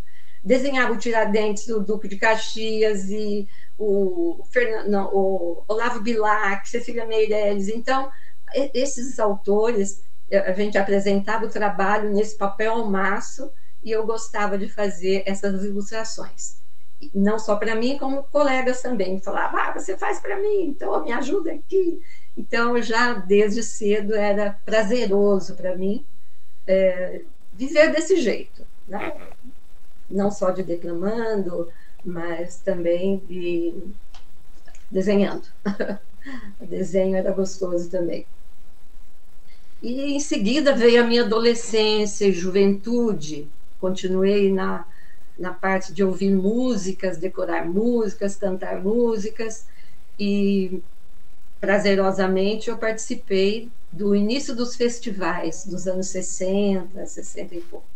desenhava 0.44 0.94
o 0.94 0.98
Tiradentes 0.98 1.68
do 1.68 1.82
Duque 1.82 2.08
de 2.08 2.18
Caxias 2.18 3.10
e 3.10 3.48
o, 3.78 4.44
Fernando, 4.52 4.90
não, 4.90 5.10
o 5.14 5.64
Olavo 5.68 6.00
Bilac, 6.00 6.68
Cecília 6.70 7.06
Meirelles. 7.06 7.68
Então, 7.68 8.10
esses 8.74 9.20
autores, 9.20 10.02
a 10.32 10.54
gente 10.54 10.78
apresentava 10.78 11.46
o 11.46 11.50
trabalho 11.50 12.14
nesse 12.14 12.38
papel 12.38 12.74
ao 12.74 12.90
maço 12.90 13.52
e 13.84 13.92
eu 13.92 14.06
gostava 14.06 14.58
de 14.58 14.70
fazer 14.70 15.24
essas 15.26 15.64
ilustrações. 15.64 16.58
Não 17.14 17.38
só 17.38 17.58
para 17.58 17.76
mim, 17.76 17.98
como 17.98 18.24
colegas 18.24 18.82
também. 18.82 19.20
Falavam, 19.20 19.60
ah, 19.60 19.74
você 19.74 19.98
faz 19.98 20.20
para 20.20 20.38
mim, 20.38 20.68
então 20.70 21.04
me 21.04 21.12
ajuda 21.12 21.52
aqui. 21.52 22.02
Então, 22.38 22.82
já 22.82 23.14
desde 23.14 23.64
cedo 23.64 24.14
era 24.14 24.60
prazeroso 24.66 25.56
para 25.56 25.76
mim 25.76 26.06
é, 26.68 27.22
viver 27.54 27.92
desse 27.92 28.18
jeito. 28.18 28.66
Né? 28.88 29.14
não 30.10 30.32
só 30.32 30.52
de 30.52 30.64
declamando, 30.64 31.70
mas 32.04 32.58
também 32.58 33.18
de 33.28 33.74
desenhando. 34.90 35.48
o 36.60 36.66
desenho 36.66 37.16
era 37.16 37.32
gostoso 37.32 37.90
também. 37.90 38.26
E 39.82 40.14
em 40.14 40.20
seguida 40.20 40.76
veio 40.76 41.04
a 41.04 41.06
minha 41.06 41.24
adolescência 41.24 42.26
e 42.26 42.32
juventude. 42.32 43.48
Continuei 43.80 44.52
na, 44.52 44.86
na 45.38 45.54
parte 45.54 45.94
de 45.94 46.04
ouvir 46.04 46.32
músicas, 46.32 47.18
decorar 47.18 47.66
músicas, 47.66 48.36
cantar 48.36 48.82
músicas, 48.82 49.68
e 50.18 50.82
prazerosamente 51.66 52.70
eu 52.70 52.78
participei 52.78 53.70
do 53.92 54.16
início 54.16 54.56
dos 54.56 54.76
festivais 54.76 55.66
dos 55.66 55.88
anos 55.88 56.08
60, 56.08 57.06
60 57.06 57.56
e 57.56 57.62
pouco 57.62 57.96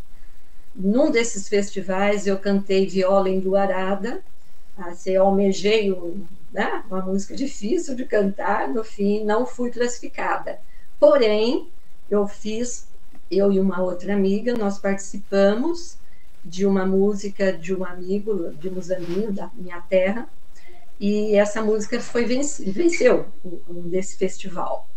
num 0.75 1.11
desses 1.11 1.47
festivais 1.49 2.25
eu 2.25 2.37
cantei 2.37 2.87
viola 2.87 3.29
em 3.29 3.39
Luarada, 3.39 4.21
assim, 4.77 5.11
eu 5.11 5.25
almejei 5.25 5.91
um, 5.91 6.25
né, 6.51 6.83
uma 6.89 7.01
música 7.01 7.35
difícil 7.35 7.95
de 7.95 8.05
cantar, 8.05 8.67
no 8.69 8.83
fim 8.83 9.23
não 9.25 9.45
fui 9.45 9.71
classificada. 9.71 10.59
Porém, 10.99 11.69
eu 12.09 12.27
fiz, 12.27 12.87
eu 13.29 13.51
e 13.51 13.59
uma 13.59 13.81
outra 13.81 14.13
amiga, 14.13 14.53
nós 14.53 14.77
participamos 14.79 15.97
de 16.43 16.65
uma 16.65 16.85
música 16.85 17.51
de 17.51 17.75
um 17.75 17.83
amigo 17.83 18.53
de 18.53 18.69
Muzambinho, 18.69 19.33
da 19.33 19.49
minha 19.53 19.81
terra, 19.81 20.29
e 20.99 21.35
essa 21.35 21.61
música 21.61 21.99
foi 22.01 22.25
venceu 22.25 23.25
desse 23.85 24.17
festival. 24.17 24.87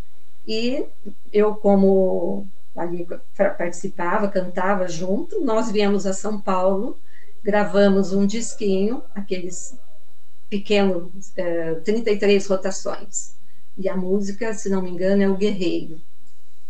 E 0.47 0.85
eu, 1.33 1.55
como 1.55 2.47
ali 2.77 3.07
participava, 3.37 4.29
cantava 4.29 4.89
junto. 4.89 5.45
Nós 5.45 5.71
viemos 5.71 6.07
a 6.07 6.13
São 6.13 6.41
Paulo, 6.41 6.97
gravamos 7.43 8.13
um 8.13 8.27
disquinho, 8.27 9.03
aqueles 9.15 9.77
pequenos, 10.51 11.11
é, 11.37 11.75
33 11.77 12.47
rotações. 12.47 13.35
e 13.79 13.89
a 13.89 13.97
música, 13.97 14.53
se 14.53 14.69
não 14.69 14.83
me 14.83 14.91
engano, 14.91 15.23
é 15.23 15.29
o 15.29 15.37
Guerreiro. 15.37 16.01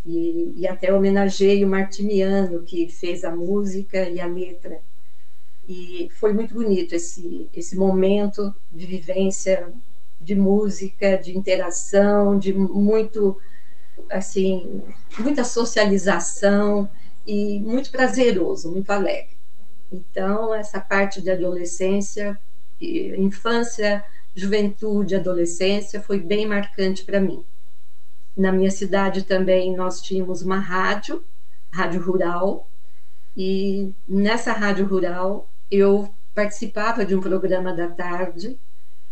E, 0.06 0.54
e 0.56 0.66
até 0.68 0.92
homenageei 0.92 1.64
o 1.64 1.68
Martimiano, 1.68 2.62
que 2.62 2.88
fez 2.88 3.24
a 3.24 3.34
música 3.34 4.08
e 4.08 4.20
a 4.20 4.26
letra. 4.26 4.80
E 5.74 6.10
foi 6.20 6.34
muito 6.34 6.52
bonito 6.52 6.94
esse, 6.94 7.48
esse 7.54 7.74
momento 7.74 8.54
de 8.70 8.84
vivência 8.84 9.72
de 10.20 10.34
música, 10.34 11.16
de 11.16 11.34
interação, 11.34 12.38
de 12.38 12.52
muito, 12.52 13.40
assim, 14.10 14.82
muita 15.18 15.44
socialização 15.44 16.90
e 17.26 17.58
muito 17.60 17.90
prazeroso, 17.90 18.70
muito 18.70 18.90
alegre. 18.90 19.34
Então, 19.90 20.54
essa 20.54 20.78
parte 20.78 21.22
de 21.22 21.30
adolescência, 21.30 22.38
infância, 22.78 24.04
juventude, 24.34 25.16
adolescência 25.16 26.02
foi 26.02 26.20
bem 26.20 26.44
marcante 26.44 27.02
para 27.02 27.18
mim. 27.18 27.42
Na 28.36 28.52
minha 28.52 28.70
cidade 28.70 29.22
também 29.22 29.74
nós 29.74 30.02
tínhamos 30.02 30.42
uma 30.42 30.58
rádio, 30.58 31.24
rádio 31.70 32.02
rural, 32.02 32.68
e 33.34 33.94
nessa 34.06 34.52
rádio 34.52 34.84
rural 34.86 35.48
eu 35.72 36.12
participava 36.34 37.04
de 37.04 37.14
um 37.14 37.20
programa 37.20 37.72
da 37.72 37.88
tarde, 37.88 38.58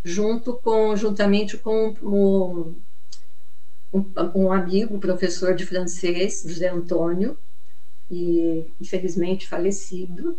junto 0.04 0.52
com, 0.54 0.94
juntamente 0.94 1.56
com 1.56 1.94
um, 2.02 2.74
um, 4.34 4.52
amigo, 4.52 4.98
professor 4.98 5.54
de 5.54 5.64
francês, 5.64 6.44
José 6.46 6.68
Antônio, 6.68 7.36
e 8.10 8.66
infelizmente 8.78 9.48
falecido, 9.48 10.36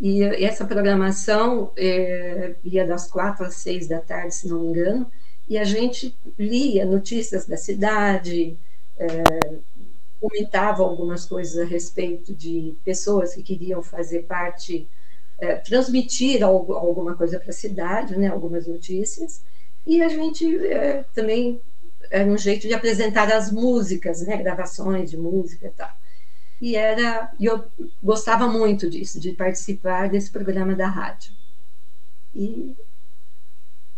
e 0.00 0.22
essa 0.22 0.64
programação 0.64 1.72
é, 1.76 2.54
ia 2.64 2.86
das 2.86 3.08
quatro 3.10 3.44
às 3.44 3.54
seis 3.54 3.88
da 3.88 3.98
tarde, 3.98 4.34
se 4.34 4.48
não 4.48 4.60
me 4.60 4.68
engano, 4.68 5.10
e 5.48 5.58
a 5.58 5.64
gente 5.64 6.14
lia 6.38 6.84
notícias 6.84 7.46
da 7.46 7.56
cidade, 7.56 8.56
é, 8.98 9.22
comentava 10.20 10.82
algumas 10.82 11.26
coisas 11.26 11.58
a 11.58 11.64
respeito 11.64 12.34
de 12.34 12.74
pessoas 12.84 13.34
que 13.34 13.42
queriam 13.42 13.82
fazer 13.82 14.22
parte, 14.22 14.86
é, 15.38 15.56
transmitir 15.56 16.42
algo, 16.42 16.74
alguma 16.74 17.14
coisa 17.14 17.38
para 17.38 17.50
a 17.50 17.54
cidade, 17.54 18.16
né, 18.16 18.28
algumas 18.28 18.66
notícias, 18.66 19.42
e 19.86 20.02
a 20.02 20.08
gente 20.08 20.66
é, 20.66 21.04
também 21.14 21.60
era 22.10 22.30
um 22.30 22.38
jeito 22.38 22.68
de 22.68 22.74
apresentar 22.74 23.32
as 23.32 23.50
músicas, 23.50 24.22
né, 24.22 24.36
gravações 24.36 25.10
de 25.10 25.16
música 25.16 25.66
e 25.66 25.70
tal 25.70 25.90
e 26.64 26.76
era 26.76 27.30
e 27.38 27.44
eu 27.44 27.64
gostava 28.02 28.48
muito 28.48 28.88
disso, 28.88 29.20
de 29.20 29.32
participar 29.32 30.08
desse 30.08 30.30
programa 30.30 30.74
da 30.74 30.88
rádio. 30.88 31.32
E, 32.34 32.74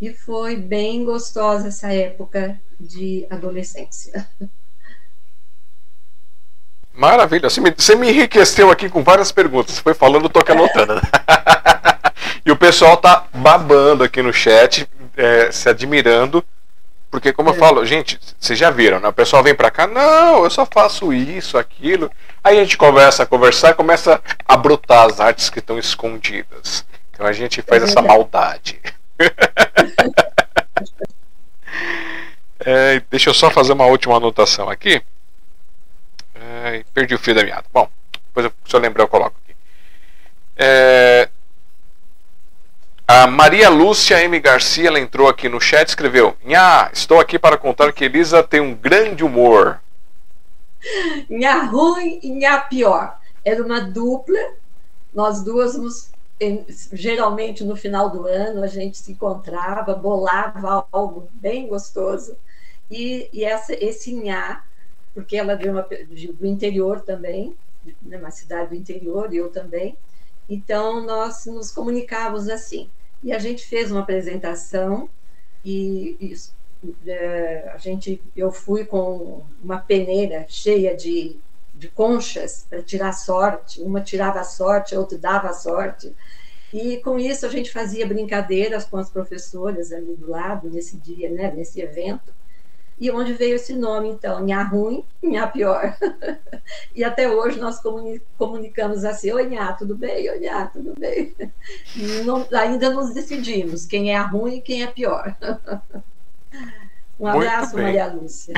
e 0.00 0.12
foi 0.12 0.56
bem 0.56 1.04
gostosa 1.04 1.68
essa 1.68 1.92
época 1.92 2.60
de 2.78 3.24
adolescência. 3.30 4.28
Maravilha, 6.96 7.50
você 7.50 7.60
me, 7.60 7.74
você 7.76 7.94
me 7.94 8.08
enriqueceu 8.08 8.70
aqui 8.70 8.88
com 8.88 9.02
várias 9.02 9.30
perguntas. 9.30 9.74
Você 9.74 9.82
foi 9.82 9.94
falando, 9.94 10.24
eu 10.24 10.30
tô 10.30 10.40
aqui 10.40 10.52
anotando. 10.52 10.94
É. 10.94 11.02
e 12.44 12.50
o 12.50 12.56
pessoal 12.56 12.96
tá 12.96 13.24
babando 13.34 14.02
aqui 14.02 14.22
no 14.22 14.32
chat, 14.32 14.88
é, 15.16 15.52
se 15.52 15.68
admirando 15.68 16.42
porque, 17.16 17.32
como 17.32 17.48
é. 17.48 17.52
eu 17.52 17.56
falo, 17.56 17.86
gente, 17.86 18.20
vocês 18.38 18.58
já 18.58 18.70
viram, 18.70 19.00
né? 19.00 19.08
O 19.08 19.12
pessoal 19.12 19.42
vem 19.42 19.54
pra 19.54 19.70
cá, 19.70 19.86
não, 19.86 20.44
eu 20.44 20.50
só 20.50 20.66
faço 20.66 21.14
isso, 21.14 21.56
aquilo. 21.56 22.10
Aí 22.44 22.58
a 22.58 22.62
gente 22.62 22.76
conversa, 22.76 23.24
conversar 23.24 23.70
e 23.70 23.74
começa 23.74 24.20
a 24.46 24.54
brotar 24.54 25.06
as 25.06 25.18
artes 25.18 25.48
que 25.48 25.60
estão 25.60 25.78
escondidas. 25.78 26.84
Então 27.10 27.26
a 27.26 27.32
gente 27.32 27.62
faz 27.62 27.82
é 27.82 27.86
essa 27.86 28.02
maldade. 28.02 28.78
é, 32.60 33.00
deixa 33.10 33.30
eu 33.30 33.34
só 33.34 33.50
fazer 33.50 33.72
uma 33.72 33.86
última 33.86 34.16
anotação 34.16 34.68
aqui. 34.68 35.00
Perdi 36.92 37.14
o 37.14 37.18
fio 37.18 37.34
da 37.34 37.44
meada. 37.44 37.64
Bom, 37.72 37.88
depois, 38.12 38.52
se 38.64 38.76
eu 38.76 38.80
lembrar, 38.80 39.04
eu 39.04 39.08
coloco 39.08 39.36
aqui. 39.42 39.56
É, 40.56 41.28
a 43.08 43.28
Maria 43.28 43.68
Lúcia 43.68 44.20
M. 44.24 44.40
Garcia 44.40 44.88
ela 44.88 44.98
entrou 44.98 45.28
aqui 45.28 45.48
no 45.48 45.60
chat 45.60 45.86
e 45.86 45.90
escreveu: 45.90 46.36
Nha, 46.44 46.90
estou 46.92 47.20
aqui 47.20 47.38
para 47.38 47.56
contar 47.56 47.92
que 47.92 48.04
Elisa 48.04 48.42
tem 48.42 48.60
um 48.60 48.74
grande 48.74 49.24
humor. 49.24 49.80
Nha 51.30 51.62
ruim 51.64 52.18
e 52.20 52.30
nha 52.30 52.58
pior. 52.58 53.16
Era 53.44 53.62
uma 53.64 53.80
dupla, 53.80 54.38
nós 55.14 55.40
duas 55.42 55.76
nos, 55.76 56.10
geralmente 56.92 57.62
no 57.62 57.76
final 57.76 58.10
do 58.10 58.26
ano 58.26 58.64
a 58.64 58.66
gente 58.66 58.98
se 58.98 59.12
encontrava, 59.12 59.94
bolava 59.94 60.84
algo 60.90 61.28
bem 61.34 61.68
gostoso. 61.68 62.36
E, 62.90 63.28
e 63.32 63.44
essa, 63.44 63.72
esse 63.72 64.12
nha, 64.14 64.64
porque 65.16 65.38
ela 65.38 65.54
de 65.54 65.66
uma, 65.70 65.80
do 65.80 66.46
interior 66.46 67.00
também, 67.00 67.56
de 68.02 68.16
uma 68.16 68.30
cidade 68.30 68.68
do 68.68 68.74
interior, 68.74 69.32
eu 69.32 69.48
também, 69.48 69.96
então 70.46 71.02
nós 71.02 71.46
nos 71.46 71.72
comunicávamos 71.72 72.50
assim. 72.50 72.90
E 73.22 73.32
a 73.32 73.38
gente 73.38 73.64
fez 73.64 73.90
uma 73.90 74.00
apresentação 74.00 75.08
e, 75.64 76.18
e 76.20 77.10
é, 77.10 77.70
a 77.72 77.78
gente, 77.78 78.20
eu 78.36 78.52
fui 78.52 78.84
com 78.84 79.42
uma 79.64 79.78
peneira 79.78 80.44
cheia 80.50 80.94
de, 80.94 81.34
de 81.74 81.88
conchas 81.88 82.66
para 82.68 82.82
tirar 82.82 83.14
sorte, 83.14 83.80
uma 83.80 84.02
tirava 84.02 84.40
a 84.40 84.44
sorte, 84.44 84.94
a 84.94 85.00
outra 85.00 85.16
dava 85.16 85.48
a 85.48 85.54
sorte, 85.54 86.14
e 86.74 86.98
com 86.98 87.18
isso 87.18 87.46
a 87.46 87.48
gente 87.48 87.72
fazia 87.72 88.06
brincadeiras 88.06 88.84
com 88.84 88.98
as 88.98 89.08
professoras 89.08 89.92
ali 89.92 90.14
do 90.14 90.28
lado, 90.30 90.68
nesse 90.68 90.98
dia, 90.98 91.30
né, 91.30 91.50
nesse 91.56 91.80
evento, 91.80 92.34
e 92.98 93.10
onde 93.10 93.34
veio 93.34 93.56
esse 93.56 93.74
nome, 93.74 94.08
então, 94.08 94.40
Nha 94.44 94.62
Ruim, 94.62 95.04
Nha 95.22 95.46
Pior. 95.46 95.94
e 96.94 97.04
até 97.04 97.28
hoje 97.28 97.58
nós 97.58 97.80
comunicamos 98.38 99.04
assim, 99.04 99.32
oi 99.32 99.46
Nha, 99.46 99.74
tudo 99.74 99.94
bem? 99.94 100.30
Oi 100.30 100.38
Nha, 100.38 100.66
tudo 100.66 100.94
bem? 100.98 101.34
Não, 102.24 102.46
ainda 102.52 102.90
nos 102.90 103.12
decidimos 103.12 103.84
quem 103.84 104.12
é 104.12 104.16
a 104.16 104.22
ruim 104.22 104.56
e 104.56 104.60
quem 104.62 104.82
é 104.82 104.86
pior. 104.86 105.36
um 107.20 107.26
abraço, 107.26 107.76
Maria 107.76 108.06
Lúcia. 108.06 108.54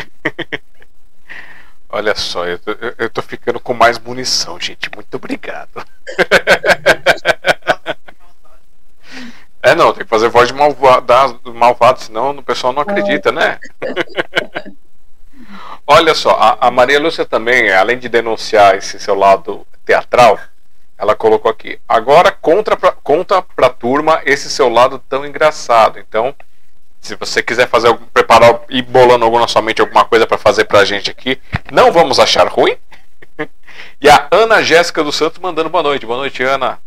Olha 1.89 2.15
só, 2.15 2.47
eu 2.47 2.59
tô, 2.59 2.71
eu 2.99 3.11
tô 3.11 3.23
ficando 3.23 3.59
com 3.59 3.75
mais 3.75 3.99
munição, 3.99 4.61
gente. 4.61 4.91
Muito 4.95 5.15
obrigado. 5.17 5.85
É, 9.63 9.75
não, 9.75 9.93
tem 9.93 10.05
que 10.05 10.11
fazer 10.11 10.29
voz 10.29 10.49
de 10.49 10.55
malvado, 10.55 11.41
malvado 11.53 12.01
senão 12.01 12.31
o 12.31 12.43
pessoal 12.43 12.73
não 12.73 12.83
acredita, 12.83 13.33
né? 13.33 13.59
Olha 15.87 16.15
só, 16.15 16.31
a, 16.31 16.69
a, 16.69 16.71
Maria 16.71 17.01
Lúcia 17.01 17.25
também, 17.25 17.73
além 17.73 17.99
de 17.99 18.09
denunciar 18.09 18.77
esse 18.77 19.01
seu 19.01 19.15
lado 19.15 19.67
teatral, 19.85 20.39
ela 20.97 21.17
colocou 21.17 21.51
aqui, 21.51 21.81
agora 21.89 22.31
conta 22.31 22.77
pra, 22.77 22.93
conta 22.93 23.41
pra 23.41 23.71
turma 23.71 24.21
esse 24.25 24.51
seu 24.51 24.69
lado 24.69 25.03
tão 25.09 25.25
engraçado. 25.25 25.99
Então, 25.99 26.35
se 27.01 27.15
você 27.15 27.43
quiser 27.43 27.69
fazer 27.69 27.97
preparar 28.13 28.61
e 28.69 28.83
bolando 28.83 29.25
alguma 29.25 29.43
na 29.43 29.49
sua 29.49 29.63
mente 29.63 29.81
alguma 29.81 30.05
coisa 30.05 30.27
para 30.27 30.37
fazer 30.37 30.65
pra 30.65 30.85
gente 30.85 31.11
aqui, 31.11 31.41
não 31.71 31.91
vamos 31.91 32.19
achar 32.19 32.47
ruim. 32.49 32.77
e 34.01 34.09
a 34.09 34.29
Ana 34.31 34.63
Jéssica 34.63 35.03
dos 35.03 35.17
Santos 35.17 35.39
mandando 35.39 35.71
boa 35.71 35.83
noite. 35.83 36.05
Boa 36.05 36.19
noite, 36.19 36.43
Ana. 36.43 36.79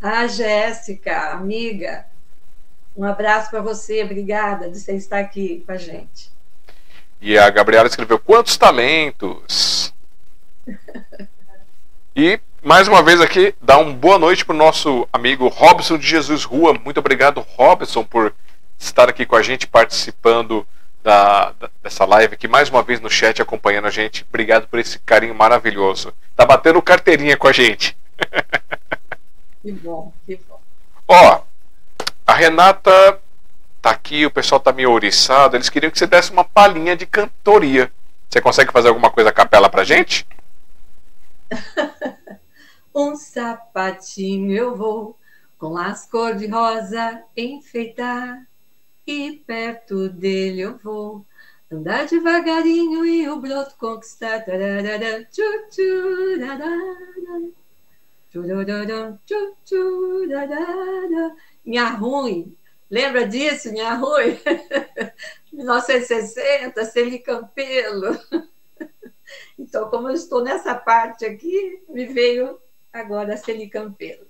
Ah, 0.00 0.26
Jéssica, 0.26 1.32
amiga, 1.32 2.06
um 2.96 3.04
abraço 3.04 3.50
para 3.50 3.60
você, 3.60 4.02
obrigada 4.02 4.70
de 4.70 4.78
você 4.78 4.94
estar 4.94 5.18
aqui 5.18 5.62
com 5.66 5.72
a 5.72 5.76
gente. 5.76 6.30
E 7.20 7.36
a 7.38 7.48
Gabriela 7.50 7.88
escreveu: 7.88 8.18
Quantos 8.18 8.56
talentos! 8.56 9.92
e 12.14 12.38
mais 12.62 12.88
uma 12.88 13.02
vez 13.02 13.20
aqui, 13.20 13.54
dá 13.60 13.78
uma 13.78 13.92
boa 13.92 14.18
noite 14.18 14.44
para 14.44 14.54
o 14.54 14.58
nosso 14.58 15.08
amigo 15.12 15.48
Robson 15.48 15.96
de 15.96 16.06
Jesus 16.06 16.44
Rua. 16.44 16.74
Muito 16.74 16.98
obrigado, 16.98 17.40
Robson, 17.56 18.04
por 18.04 18.34
estar 18.78 19.08
aqui 19.08 19.24
com 19.24 19.36
a 19.36 19.42
gente, 19.42 19.66
participando 19.66 20.66
da, 21.02 21.52
da, 21.52 21.70
dessa 21.82 22.04
live 22.04 22.34
aqui, 22.34 22.48
mais 22.48 22.68
uma 22.68 22.82
vez 22.82 23.00
no 23.00 23.08
chat, 23.08 23.40
acompanhando 23.40 23.86
a 23.86 23.90
gente. 23.90 24.26
Obrigado 24.28 24.66
por 24.66 24.78
esse 24.78 24.98
carinho 24.98 25.34
maravilhoso. 25.34 26.12
Tá 26.34 26.44
batendo 26.44 26.82
carteirinha 26.82 27.36
com 27.36 27.46
a 27.46 27.52
gente. 27.52 27.96
Que 29.66 29.72
bom, 29.72 30.12
que 30.24 30.36
bom. 30.48 30.60
Ó, 31.08 31.42
a 32.24 32.34
Renata 32.34 33.20
tá 33.82 33.90
aqui, 33.90 34.24
o 34.24 34.30
pessoal 34.30 34.60
tá 34.60 34.72
meio 34.72 34.92
ouriçado. 34.92 35.56
Eles 35.56 35.68
queriam 35.68 35.90
que 35.90 35.98
você 35.98 36.06
desse 36.06 36.30
uma 36.30 36.44
palhinha 36.44 36.94
de 36.94 37.04
cantoria. 37.04 37.90
Você 38.30 38.40
consegue 38.40 38.70
fazer 38.70 38.90
alguma 38.90 39.10
coisa 39.10 39.30
a 39.30 39.32
capela 39.32 39.68
pra 39.68 39.82
gente? 39.82 40.24
um 42.94 43.16
sapatinho 43.16 44.56
eu 44.56 44.76
vou 44.76 45.18
com 45.58 45.76
as 45.76 46.08
cor 46.08 46.36
de 46.36 46.46
rosa 46.46 47.24
enfeitar 47.36 48.46
e 49.04 49.42
perto 49.48 50.08
dele 50.08 50.60
eu 50.60 50.78
vou 50.78 51.26
andar 51.72 52.06
devagarinho 52.06 53.04
e 53.04 53.28
o 53.28 53.40
broto 53.40 53.74
conquistar. 53.76 54.44
Tararara, 54.44 55.24
tchu, 55.24 55.42
tchu, 55.70 56.38
minha 61.64 61.88
ruim, 61.90 62.56
Lembra 62.90 63.26
disso, 63.26 63.72
minha 63.72 63.94
Rui? 63.94 64.40
1960, 65.52 66.84
Celi 66.84 67.18
Campelo. 67.18 68.18
Então, 69.58 69.90
como 69.90 70.08
eu 70.08 70.14
estou 70.14 70.42
nessa 70.42 70.74
parte 70.74 71.24
aqui, 71.24 71.82
me 71.88 72.06
veio 72.06 72.60
agora 72.92 73.36
Celi 73.36 73.68
Campelo. 73.68 74.24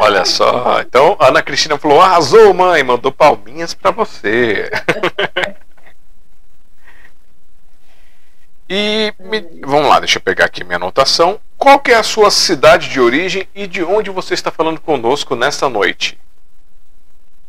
Olha 0.00 0.24
só, 0.24 0.80
então 0.80 1.16
Ana 1.20 1.42
Cristina 1.42 1.78
falou: 1.78 2.00
arrasou, 2.00 2.52
mãe, 2.52 2.82
mandou 2.82 3.12
palminhas 3.12 3.72
para 3.72 3.92
você. 3.92 4.68
E 8.68 9.14
me, 9.18 9.40
vamos 9.64 9.88
lá, 9.88 10.00
deixa 10.00 10.18
eu 10.18 10.22
pegar 10.22 10.46
aqui 10.46 10.64
minha 10.64 10.76
anotação. 10.76 11.40
Qual 11.56 11.78
que 11.78 11.92
é 11.92 11.96
a 11.96 12.02
sua 12.02 12.30
cidade 12.30 12.88
de 12.88 13.00
origem 13.00 13.48
e 13.54 13.66
de 13.66 13.82
onde 13.82 14.10
você 14.10 14.34
está 14.34 14.50
falando 14.50 14.80
conosco 14.80 15.36
nesta 15.36 15.68
noite? 15.68 16.18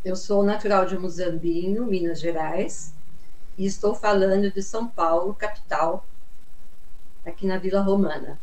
Eu 0.05 0.15
sou 0.15 0.43
natural 0.43 0.85
de 0.85 0.97
Muzambinho, 0.97 1.85
Minas 1.85 2.19
Gerais, 2.19 2.93
e 3.57 3.65
estou 3.65 3.95
falando 3.95 4.51
de 4.51 4.61
São 4.61 4.87
Paulo, 4.87 5.33
capital, 5.33 6.05
aqui 7.25 7.45
na 7.45 7.57
Vila 7.57 7.81
Romana. 7.81 8.39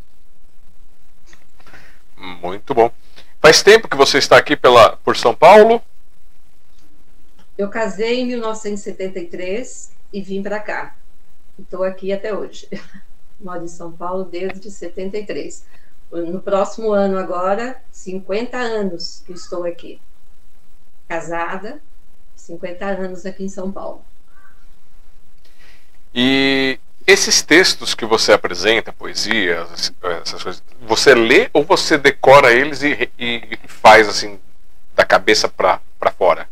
Muito 2.17 2.75
bom. 2.75 2.91
Faz 3.41 3.63
tempo 3.63 3.89
que 3.89 3.97
você 3.97 4.19
está 4.19 4.37
aqui 4.37 4.57
pela, 4.57 4.97
por 4.99 5.17
São 5.17 5.35
Paulo? 5.35 5.81
Eu 7.57 7.69
casei 7.69 8.21
em 8.21 8.27
1973 8.27 9.93
e 10.13 10.21
vim 10.21 10.43
para 10.43 10.59
cá. 10.59 10.97
Estou 11.59 11.85
aqui 11.85 12.13
até 12.13 12.35
hoje. 12.37 12.69
Moro 13.41 13.65
em 13.65 13.69
São 13.69 13.93
Paulo 13.93 14.25
desde 14.25 14.71
73. 14.71 15.65
No 16.11 16.41
próximo 16.41 16.93
ano 16.93 17.19
agora, 17.19 17.81
50 17.91 18.57
anos 18.57 19.23
que 19.27 19.33
estou 19.33 19.65
aqui. 19.65 20.01
Casada, 21.09 21.81
50 22.37 22.85
anos 22.85 23.27
aqui 23.27 23.45
em 23.45 23.49
São 23.49 23.71
Paulo. 23.73 24.05
E 26.15 26.79
esses 27.07 27.43
textos 27.43 27.95
que 27.95 28.07
você 28.07 28.33
apresenta, 28.33 28.93
poesias, 28.93 29.93
essas 30.23 30.43
coisas, 30.43 30.63
você 30.81 31.15
lê 31.15 31.51
ou 31.53 31.65
você 31.65 31.99
decora 31.99 32.53
eles 32.53 32.83
e, 32.83 33.11
e 33.19 33.59
faz 33.67 34.09
assim 34.09 34.39
da 34.95 35.05
cabeça 35.05 35.49
para 35.49 35.81
fora? 36.17 36.49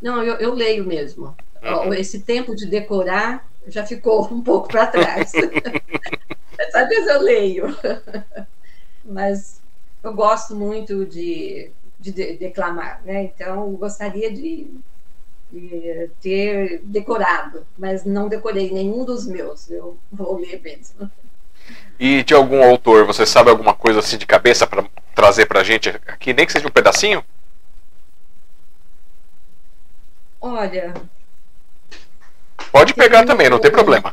Não, 0.00 0.22
eu, 0.22 0.34
eu 0.36 0.54
leio 0.54 0.84
mesmo. 0.84 1.36
Esse 1.96 2.20
tempo 2.20 2.54
de 2.54 2.66
decorar 2.66 3.48
já 3.66 3.84
ficou 3.84 4.26
um 4.32 4.42
pouco 4.42 4.68
para 4.68 4.86
trás. 4.86 5.32
Às 6.74 6.88
vezes 6.88 7.06
eu 7.06 7.22
leio, 7.22 7.76
mas 9.04 9.60
eu 10.02 10.12
gosto 10.12 10.54
muito 10.54 11.04
de, 11.06 11.70
de, 11.98 12.12
de 12.12 12.36
declamar, 12.36 13.00
né? 13.04 13.24
Então 13.24 13.70
gostaria 13.72 14.32
de 14.32 14.68
de 15.54 16.10
ter 16.20 16.80
decorado, 16.82 17.64
mas 17.78 18.04
não 18.04 18.28
decorei 18.28 18.72
nenhum 18.72 19.04
dos 19.04 19.26
meus. 19.26 19.70
Eu 19.70 19.96
vou 20.10 20.38
ler 20.38 20.60
mesmo. 20.60 21.10
E 21.98 22.24
de 22.24 22.34
algum 22.34 22.62
autor, 22.62 23.06
você 23.06 23.24
sabe 23.24 23.50
alguma 23.50 23.72
coisa 23.72 24.00
assim 24.00 24.18
de 24.18 24.26
cabeça 24.26 24.66
para 24.66 24.84
trazer 25.14 25.46
para 25.46 25.60
a 25.60 25.64
gente 25.64 25.88
aqui, 26.06 26.32
nem 26.32 26.44
que 26.44 26.52
seja 26.52 26.66
um 26.66 26.72
pedacinho? 26.72 27.24
Olha. 30.40 30.92
Pode 32.74 32.92
pegar 32.92 33.24
também, 33.24 33.48
não 33.48 33.60
tem 33.60 33.70
problema. 33.70 34.12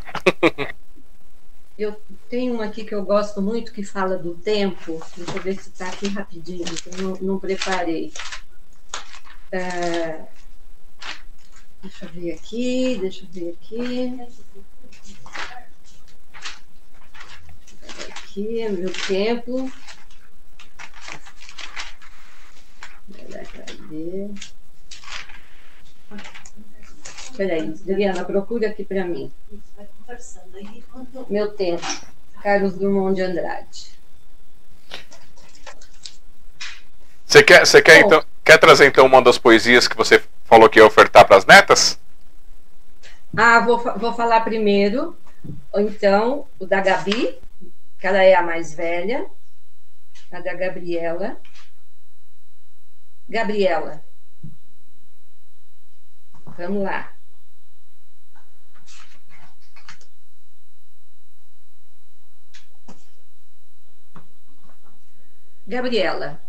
Eu 1.75 1.99
tenho 2.29 2.53
uma 2.53 2.65
aqui 2.65 2.85
que 2.85 2.93
eu 2.93 3.03
gosto 3.03 3.41
muito 3.41 3.73
que 3.73 3.81
fala 3.83 4.15
do 4.19 4.35
tempo. 4.35 5.01
Deixa 5.17 5.35
eu 5.35 5.41
ver 5.41 5.55
se 5.55 5.69
está 5.69 5.87
aqui 5.87 6.07
rapidinho, 6.09 6.63
que 6.65 6.89
eu 6.89 6.97
não, 6.99 7.15
não 7.21 7.39
preparei. 7.39 8.13
É, 9.51 10.21
Deixa 11.81 12.05
eu 12.05 12.09
ver 12.09 12.33
aqui, 12.33 12.97
deixa 13.01 13.25
eu 13.25 13.29
ver 13.31 13.57
aqui. 13.59 14.21
Aqui, 18.09 18.69
meu 18.69 18.93
tempo. 18.93 19.71
Cadê? 23.11 24.29
Peraí, 27.35 27.73
Adriana, 27.89 28.25
procura 28.25 28.67
aqui 28.67 28.83
para 28.83 29.05
mim. 29.05 29.31
Meu 31.29 31.53
tempo. 31.53 31.85
Carlos 32.41 32.73
Drummond 32.73 33.15
de 33.15 33.21
Andrade. 33.21 33.91
Você 37.25 37.43
quer, 37.43 37.65
você 37.65 37.81
quer, 37.81 38.01
então, 38.01 38.23
quer 38.43 38.57
trazer 38.57 38.87
então 38.87 39.05
uma 39.05 39.21
das 39.21 39.37
poesias 39.37 39.87
que 39.87 39.95
você 39.95 40.21
falou 40.43 40.69
que 40.69 40.79
ia 40.79 40.85
ofertar 40.85 41.25
para 41.25 41.37
as 41.37 41.45
netas? 41.45 41.97
Ah, 43.37 43.61
vou, 43.61 43.77
vou 43.97 44.13
falar 44.13 44.41
primeiro, 44.41 45.15
então, 45.73 46.45
o 46.59 46.65
da 46.65 46.81
Gabi, 46.81 47.39
que 47.97 48.07
ela 48.07 48.21
é 48.21 48.35
a 48.35 48.41
mais 48.41 48.73
velha, 48.73 49.25
a 50.31 50.41
da 50.41 50.53
Gabriela. 50.53 51.37
Gabriela. 53.29 54.03
Vamos 56.57 56.83
lá. 56.83 57.13
Gabriela, 65.67 66.41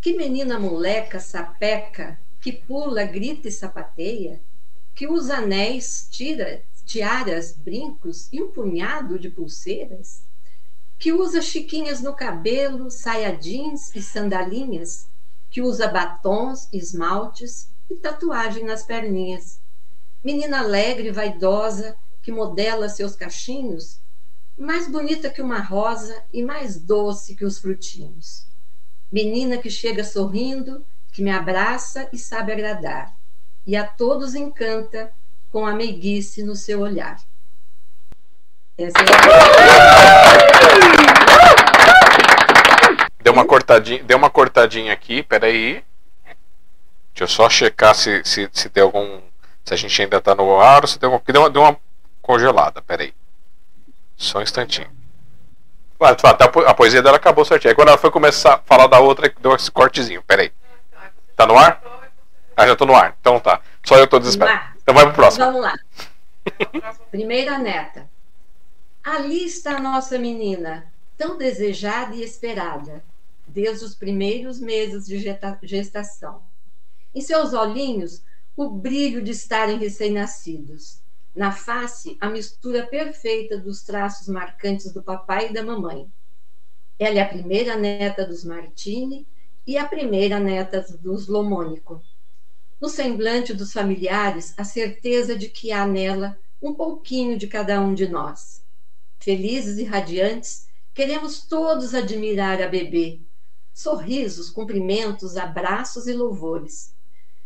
que 0.00 0.16
menina 0.16 0.60
moleca, 0.60 1.18
sapeca, 1.18 2.18
que 2.40 2.52
pula, 2.52 3.04
grita 3.04 3.48
e 3.48 3.52
sapateia, 3.52 4.40
que 4.94 5.08
usa 5.08 5.38
anéis, 5.38 6.08
tira, 6.10 6.62
tiaras, 6.86 7.52
brincos 7.52 8.28
e 8.32 8.40
um 8.40 8.50
punhado 8.50 9.18
de 9.18 9.28
pulseiras, 9.28 10.22
que 10.98 11.12
usa 11.12 11.42
chiquinhas 11.42 12.00
no 12.00 12.14
cabelo, 12.14 12.90
saia 12.90 13.36
jeans 13.36 13.94
e 13.94 14.00
sandalinhas, 14.00 15.08
que 15.50 15.60
usa 15.60 15.88
batons, 15.88 16.68
esmaltes 16.72 17.68
e 17.90 17.96
tatuagem 17.96 18.64
nas 18.64 18.84
perninhas. 18.84 19.60
Menina 20.22 20.60
alegre, 20.60 21.10
vaidosa, 21.10 21.96
que 22.22 22.30
modela 22.30 22.88
seus 22.88 23.16
cachinhos, 23.16 24.00
mais 24.58 24.88
bonita 24.90 25.30
que 25.30 25.40
uma 25.40 25.60
rosa 25.60 26.22
e 26.32 26.42
mais 26.42 26.78
doce 26.78 27.36
que 27.36 27.44
os 27.44 27.58
frutinhos. 27.58 28.44
Menina 29.10 29.56
que 29.58 29.70
chega 29.70 30.02
sorrindo 30.02 30.84
que 31.12 31.22
me 31.22 31.30
abraça 31.30 32.08
e 32.12 32.18
sabe 32.18 32.52
agradar, 32.52 33.14
e 33.66 33.76
a 33.76 33.84
todos 33.86 34.34
encanta 34.34 35.12
com 35.50 35.64
a 35.66 35.72
meiguice 35.72 36.42
no 36.42 36.54
seu 36.54 36.80
olhar. 36.80 37.18
Essa 38.76 38.98
é. 38.98 39.04
Deu 43.22 43.32
uma 43.32 43.44
cortadinha, 43.44 44.02
deu 44.04 44.16
uma 44.16 44.30
cortadinha 44.30 44.92
aqui, 44.92 45.22
peraí. 45.22 45.84
Deixa 47.12 47.24
eu 47.24 47.28
só 47.28 47.48
checar 47.48 47.94
se, 47.94 48.22
se, 48.24 48.48
se 48.52 48.68
tem 48.68 48.82
algum. 48.82 49.20
Se 49.64 49.74
a 49.74 49.76
gente 49.76 50.00
ainda 50.00 50.18
está 50.18 50.34
no 50.34 50.60
ar 50.60 50.82
ou 50.82 50.88
se. 50.88 50.98
Deu 50.98 51.10
uma, 51.10 51.50
deu 51.50 51.62
uma 51.62 51.76
congelada, 52.22 52.80
peraí. 52.80 53.12
Só 54.18 54.40
um 54.40 54.42
instantinho. 54.42 54.90
A 56.00 56.74
poesia 56.74 57.00
dela 57.00 57.16
acabou 57.16 57.44
certinho. 57.44 57.72
Agora 57.72 57.90
ela 57.90 57.98
foi 57.98 58.10
começar 58.10 58.54
a 58.54 58.58
falar 58.58 58.88
da 58.88 58.98
outra, 58.98 59.32
deu 59.40 59.54
esse 59.54 59.70
cortezinho. 59.70 60.22
Peraí. 60.24 60.52
Tá 61.36 61.46
no 61.46 61.56
ar? 61.56 61.80
Ah, 62.56 62.66
já 62.66 62.74
tô 62.74 62.84
no 62.84 62.94
ar. 62.94 63.16
Então 63.20 63.38
tá. 63.38 63.60
Só 63.84 63.96
eu 63.96 64.08
tô 64.08 64.18
desesperado. 64.18 64.76
Então 64.82 64.92
vai 64.92 65.04
pro 65.06 65.14
próximo. 65.14 65.44
Vamos 65.44 65.62
lá. 65.62 65.74
Primeira 67.10 67.58
neta. 67.58 68.10
Ali 69.04 69.44
está 69.44 69.76
a 69.76 69.80
nossa 69.80 70.18
menina, 70.18 70.92
tão 71.16 71.38
desejada 71.38 72.14
e 72.14 72.22
esperada, 72.22 73.02
desde 73.46 73.84
os 73.84 73.94
primeiros 73.94 74.60
meses 74.60 75.06
de 75.06 75.18
gestação. 75.62 76.42
Em 77.14 77.20
seus 77.20 77.54
olhinhos, 77.54 78.22
o 78.56 78.68
brilho 78.68 79.22
de 79.22 79.30
estarem 79.30 79.78
recém-nascidos. 79.78 81.00
Na 81.38 81.52
face, 81.52 82.18
a 82.20 82.28
mistura 82.28 82.84
perfeita 82.84 83.56
dos 83.56 83.82
traços 83.82 84.26
marcantes 84.26 84.92
do 84.92 85.00
papai 85.00 85.46
e 85.46 85.52
da 85.52 85.62
mamãe. 85.62 86.10
Ela 86.98 87.18
é 87.18 87.22
a 87.22 87.28
primeira 87.28 87.76
neta 87.76 88.26
dos 88.26 88.42
Martini 88.42 89.24
e 89.64 89.78
a 89.78 89.86
primeira 89.86 90.40
neta 90.40 90.84
dos 91.00 91.28
Lomônico. 91.28 92.02
No 92.80 92.88
semblante 92.88 93.54
dos 93.54 93.72
familiares, 93.72 94.52
a 94.56 94.64
certeza 94.64 95.38
de 95.38 95.48
que 95.48 95.70
há 95.70 95.86
nela 95.86 96.36
um 96.60 96.74
pouquinho 96.74 97.38
de 97.38 97.46
cada 97.46 97.80
um 97.80 97.94
de 97.94 98.08
nós. 98.08 98.64
Felizes 99.20 99.78
e 99.78 99.84
radiantes, 99.84 100.66
queremos 100.92 101.46
todos 101.46 101.94
admirar 101.94 102.60
a 102.60 102.66
bebê. 102.66 103.20
Sorrisos, 103.72 104.50
cumprimentos, 104.50 105.36
abraços 105.36 106.08
e 106.08 106.12
louvores. 106.12 106.92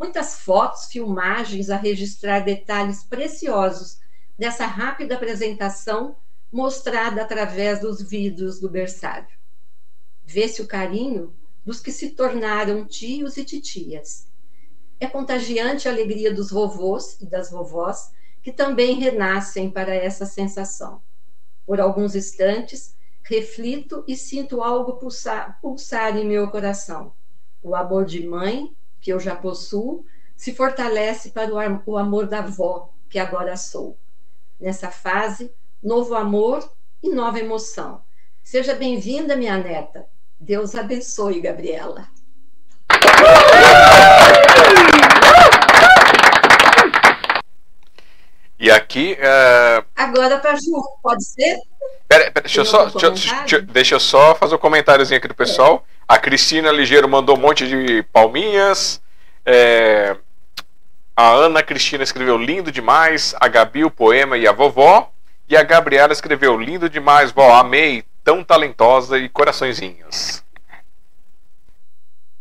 Muitas 0.02 0.40
fotos, 0.40 0.86
filmagens 0.86 1.70
a 1.70 1.76
registrar 1.76 2.40
detalhes 2.40 3.04
preciosos 3.04 4.00
dessa 4.36 4.66
rápida 4.66 5.14
apresentação 5.14 6.16
mostrada 6.50 7.22
através 7.22 7.78
dos 7.78 8.02
vidros 8.02 8.58
do 8.58 8.68
berçário. 8.68 9.28
Vê-se 10.24 10.60
o 10.60 10.66
carinho 10.66 11.32
dos 11.64 11.78
que 11.78 11.92
se 11.92 12.10
tornaram 12.10 12.84
tios 12.84 13.36
e 13.36 13.44
titias. 13.44 14.26
É 14.98 15.06
contagiante 15.06 15.86
a 15.86 15.92
alegria 15.92 16.34
dos 16.34 16.50
vovôs 16.50 17.20
e 17.20 17.26
das 17.26 17.52
vovós, 17.52 18.10
que 18.42 18.50
também 18.50 18.98
renascem 18.98 19.70
para 19.70 19.94
essa 19.94 20.26
sensação. 20.26 21.00
Por 21.64 21.80
alguns 21.80 22.16
instantes, 22.16 22.96
reflito 23.22 24.02
e 24.08 24.16
sinto 24.16 24.62
algo 24.62 24.94
pulsar, 24.94 25.60
pulsar 25.62 26.16
em 26.16 26.26
meu 26.26 26.50
coração. 26.50 27.12
O 27.62 27.76
amor 27.76 28.04
de 28.04 28.26
mãe, 28.26 28.74
que 29.02 29.12
eu 29.12 29.20
já 29.20 29.34
possuo, 29.36 30.06
se 30.36 30.54
fortalece 30.54 31.30
para 31.30 31.52
o 31.52 31.98
amor 31.98 32.26
da 32.26 32.38
avó, 32.38 32.88
que 33.10 33.18
agora 33.18 33.56
sou. 33.56 33.98
Nessa 34.58 34.90
fase, 34.90 35.52
novo 35.82 36.14
amor 36.14 36.66
e 37.02 37.10
nova 37.10 37.38
emoção. 37.38 38.00
Seja 38.42 38.74
bem-vinda, 38.74 39.36
minha 39.36 39.58
neta. 39.58 40.06
Deus 40.38 40.74
abençoe, 40.74 41.40
Gabriela. 41.40 42.08
E 48.62 48.70
aqui. 48.70 49.18
Uh... 49.18 49.84
Agora 49.96 50.38
para 50.38 50.54
Ju, 50.54 50.80
pode 51.02 51.24
ser? 51.24 51.58
Pera, 52.06 52.30
pera 52.30 52.42
deixa, 52.42 52.60
eu 52.60 52.64
só, 52.64 52.84
deixa, 52.86 53.60
deixa, 53.60 53.94
eu 53.96 54.00
só 54.00 54.36
fazer 54.36 54.54
um 54.54 54.58
comentáriozinho 54.58 55.18
aqui 55.18 55.26
do 55.26 55.34
pessoal. 55.34 55.84
É. 56.08 56.14
A 56.14 56.16
Cristina 56.16 56.70
Ligeiro 56.70 57.08
mandou 57.08 57.36
um 57.36 57.40
monte 57.40 57.66
de 57.66 58.04
palminhas. 58.04 59.02
É, 59.44 60.16
a 61.16 61.28
Ana 61.28 61.60
Cristina 61.60 62.04
escreveu 62.04 62.38
lindo 62.38 62.70
demais. 62.70 63.34
A 63.40 63.48
Gabi, 63.48 63.84
o 63.84 63.90
poema 63.90 64.38
e 64.38 64.46
a 64.46 64.52
vovó. 64.52 65.10
E 65.48 65.56
a 65.56 65.64
Gabriela 65.64 66.12
escreveu 66.12 66.56
lindo 66.56 66.88
demais, 66.88 67.32
vó. 67.32 67.56
Amei, 67.56 68.04
tão 68.22 68.44
talentosa 68.44 69.18
e 69.18 69.28
coraçõezinhos. 69.28 70.44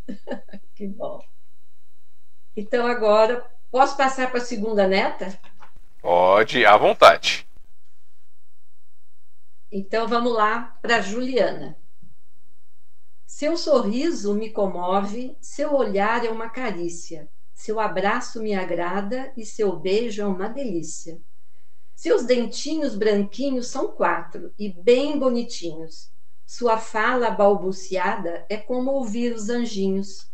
que 0.76 0.86
bom. 0.86 1.20
Então 2.56 2.86
agora, 2.86 3.44
posso 3.72 3.96
passar 3.96 4.30
para 4.30 4.38
a 4.38 4.44
segunda 4.44 4.86
neta? 4.86 5.36
Pode, 6.02 6.66
à 6.66 6.76
vontade. 6.76 7.46
Então 9.70 10.08
vamos 10.08 10.32
lá 10.34 10.76
para 10.82 11.00
Juliana. 11.00 11.78
Seu 13.24 13.56
sorriso 13.56 14.34
me 14.34 14.50
comove, 14.50 15.36
seu 15.40 15.72
olhar 15.72 16.24
é 16.24 16.28
uma 16.28 16.50
carícia, 16.50 17.30
seu 17.54 17.78
abraço 17.78 18.42
me 18.42 18.52
agrada 18.52 19.32
e 19.36 19.46
seu 19.46 19.78
beijo 19.78 20.20
é 20.20 20.26
uma 20.26 20.48
delícia. 20.48 21.22
Seus 21.94 22.24
dentinhos 22.24 22.96
branquinhos 22.96 23.68
são 23.68 23.92
quatro 23.92 24.52
e 24.58 24.68
bem 24.68 25.16
bonitinhos. 25.16 26.10
Sua 26.44 26.78
fala 26.78 27.30
balbuciada 27.30 28.44
é 28.48 28.56
como 28.56 28.90
ouvir 28.90 29.32
os 29.32 29.48
anjinhos. 29.48 30.28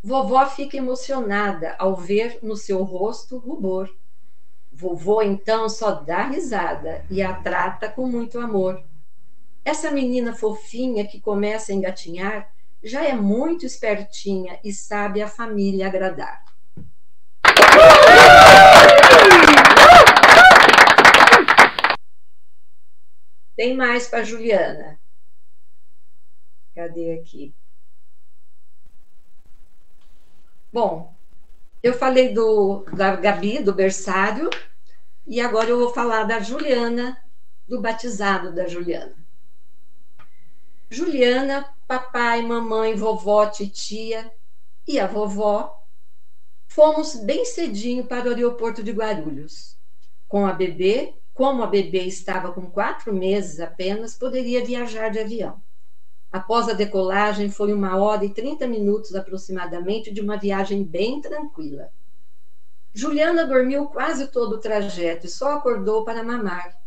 Vovó 0.00 0.46
fica 0.46 0.76
emocionada 0.76 1.74
ao 1.76 1.96
ver 1.96 2.38
no 2.40 2.56
seu 2.56 2.84
rosto 2.84 3.36
rubor 3.36 3.92
Vovô 4.82 5.22
então 5.22 5.68
só 5.68 5.92
dá 5.92 6.26
risada 6.26 7.04
e 7.08 7.22
a 7.22 7.32
trata 7.32 7.88
com 7.88 8.04
muito 8.04 8.40
amor. 8.40 8.82
Essa 9.64 9.92
menina 9.92 10.34
fofinha 10.34 11.06
que 11.06 11.20
começa 11.20 11.70
a 11.70 11.74
engatinhar 11.74 12.52
já 12.82 13.04
é 13.04 13.12
muito 13.12 13.64
espertinha 13.64 14.58
e 14.64 14.72
sabe 14.72 15.22
a 15.22 15.28
família 15.28 15.86
agradar. 15.86 16.44
Tem 23.54 23.76
mais 23.76 24.08
para 24.08 24.24
Juliana. 24.24 24.98
Cadê 26.74 27.20
aqui? 27.20 27.54
Bom, 30.72 31.14
eu 31.80 31.94
falei 31.94 32.34
do 32.34 32.84
da 32.92 33.14
Gabi, 33.14 33.62
do 33.62 33.72
berçário, 33.72 34.50
e 35.26 35.40
agora 35.40 35.70
eu 35.70 35.78
vou 35.78 35.92
falar 35.92 36.24
da 36.24 36.40
Juliana, 36.40 37.16
do 37.68 37.80
batizado 37.80 38.52
da 38.54 38.66
Juliana. 38.66 39.14
Juliana, 40.90 41.66
papai, 41.86 42.42
mamãe, 42.42 42.94
vovó, 42.94 43.46
titia 43.46 44.30
e 44.86 44.98
a 44.98 45.06
vovó 45.06 45.82
fomos 46.66 47.16
bem 47.16 47.44
cedinho 47.44 48.04
para 48.04 48.28
o 48.28 48.34
aeroporto 48.34 48.82
de 48.82 48.92
Guarulhos. 48.92 49.76
Com 50.26 50.46
a 50.46 50.52
bebê, 50.52 51.14
como 51.34 51.62
a 51.62 51.66
bebê 51.66 52.04
estava 52.04 52.52
com 52.52 52.70
quatro 52.70 53.12
meses 53.14 53.60
apenas, 53.60 54.14
poderia 54.14 54.64
viajar 54.64 55.10
de 55.10 55.18
avião. 55.18 55.62
Após 56.30 56.68
a 56.68 56.72
decolagem, 56.72 57.50
foi 57.50 57.74
uma 57.74 57.96
hora 57.96 58.24
e 58.24 58.30
trinta 58.30 58.66
minutos 58.66 59.14
aproximadamente 59.14 60.10
de 60.10 60.20
uma 60.22 60.38
viagem 60.38 60.82
bem 60.82 61.20
tranquila. 61.20 61.92
Juliana 62.94 63.46
dormiu 63.46 63.86
quase 63.86 64.26
todo 64.26 64.56
o 64.56 64.58
trajeto 64.58 65.26
e 65.26 65.30
só 65.30 65.52
acordou 65.56 66.04
para 66.04 66.22
mamar. 66.22 66.78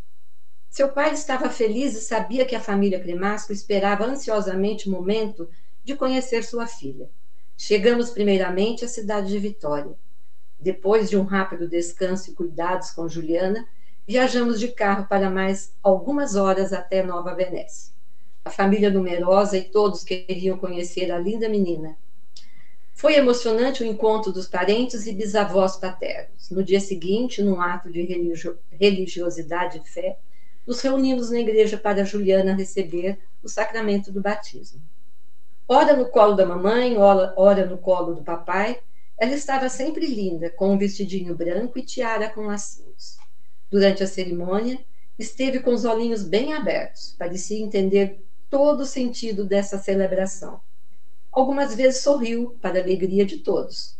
Seu 0.69 0.89
pai 0.89 1.13
estava 1.13 1.49
feliz 1.49 1.95
e 1.95 2.01
sabia 2.01 2.45
que 2.45 2.55
a 2.55 2.59
família 2.59 2.99
Cremasco 2.99 3.51
esperava 3.51 4.05
ansiosamente 4.05 4.87
o 4.87 4.91
momento 4.91 5.49
de 5.83 5.95
conhecer 5.95 6.43
sua 6.43 6.67
filha. 6.67 7.09
Chegamos 7.57 8.11
primeiramente 8.11 8.85
à 8.85 8.87
cidade 8.87 9.29
de 9.29 9.39
Vitória. 9.39 9.95
Depois 10.59 11.09
de 11.09 11.17
um 11.17 11.23
rápido 11.23 11.67
descanso 11.67 12.29
e 12.29 12.33
cuidados 12.35 12.91
com 12.91 13.07
Juliana, 13.07 13.67
viajamos 14.05 14.59
de 14.59 14.67
carro 14.67 15.07
para 15.07 15.29
mais 15.29 15.73
algumas 15.81 16.35
horas 16.35 16.71
até 16.71 17.01
Nova 17.01 17.33
Venécia. 17.33 17.93
A 18.43 18.51
família 18.51 18.91
numerosa 18.91 19.57
e 19.57 19.63
todos 19.63 20.03
queriam 20.03 20.57
conhecer 20.57 21.11
a 21.11 21.17
linda 21.17 21.49
menina. 21.49 21.97
Foi 22.95 23.15
emocionante 23.15 23.83
o 23.83 23.85
encontro 23.85 24.31
dos 24.31 24.47
parentes 24.47 25.05
e 25.05 25.11
bisavós 25.11 25.75
paternos. 25.75 26.49
No 26.49 26.63
dia 26.63 26.79
seguinte, 26.79 27.43
num 27.43 27.59
ato 27.59 27.91
de 27.91 28.01
religio 28.01 28.57
religiosidade 28.71 29.81
e 29.83 29.87
fé, 29.87 30.17
nos 30.65 30.79
reunimos 30.79 31.29
na 31.29 31.41
igreja 31.41 31.77
para 31.77 32.05
Juliana 32.05 32.55
receber 32.55 33.19
o 33.43 33.49
sacramento 33.49 34.13
do 34.13 34.21
batismo. 34.21 34.81
Ora 35.67 35.93
no 35.93 36.05
colo 36.05 36.35
da 36.35 36.45
mamãe, 36.45 36.97
ora, 36.97 37.33
ora 37.35 37.65
no 37.65 37.77
colo 37.77 38.15
do 38.15 38.23
papai, 38.23 38.79
ela 39.17 39.33
estava 39.33 39.67
sempre 39.67 40.07
linda, 40.07 40.49
com 40.49 40.69
um 40.69 40.77
vestidinho 40.77 41.35
branco 41.35 41.77
e 41.77 41.83
tiara 41.83 42.29
com 42.29 42.45
lacinhos. 42.45 43.17
Durante 43.69 44.03
a 44.03 44.07
cerimônia, 44.07 44.79
esteve 45.19 45.59
com 45.59 45.73
os 45.73 45.83
olhinhos 45.83 46.23
bem 46.23 46.53
abertos, 46.53 47.13
parecia 47.19 47.59
entender 47.59 48.23
todo 48.49 48.81
o 48.81 48.85
sentido 48.85 49.43
dessa 49.43 49.77
celebração 49.77 50.61
algumas 51.35 51.75
vezes 51.75 52.01
sorriu 52.01 52.57
para 52.61 52.79
a 52.79 52.81
alegria 52.81 53.25
de 53.25 53.39
todos. 53.39 53.99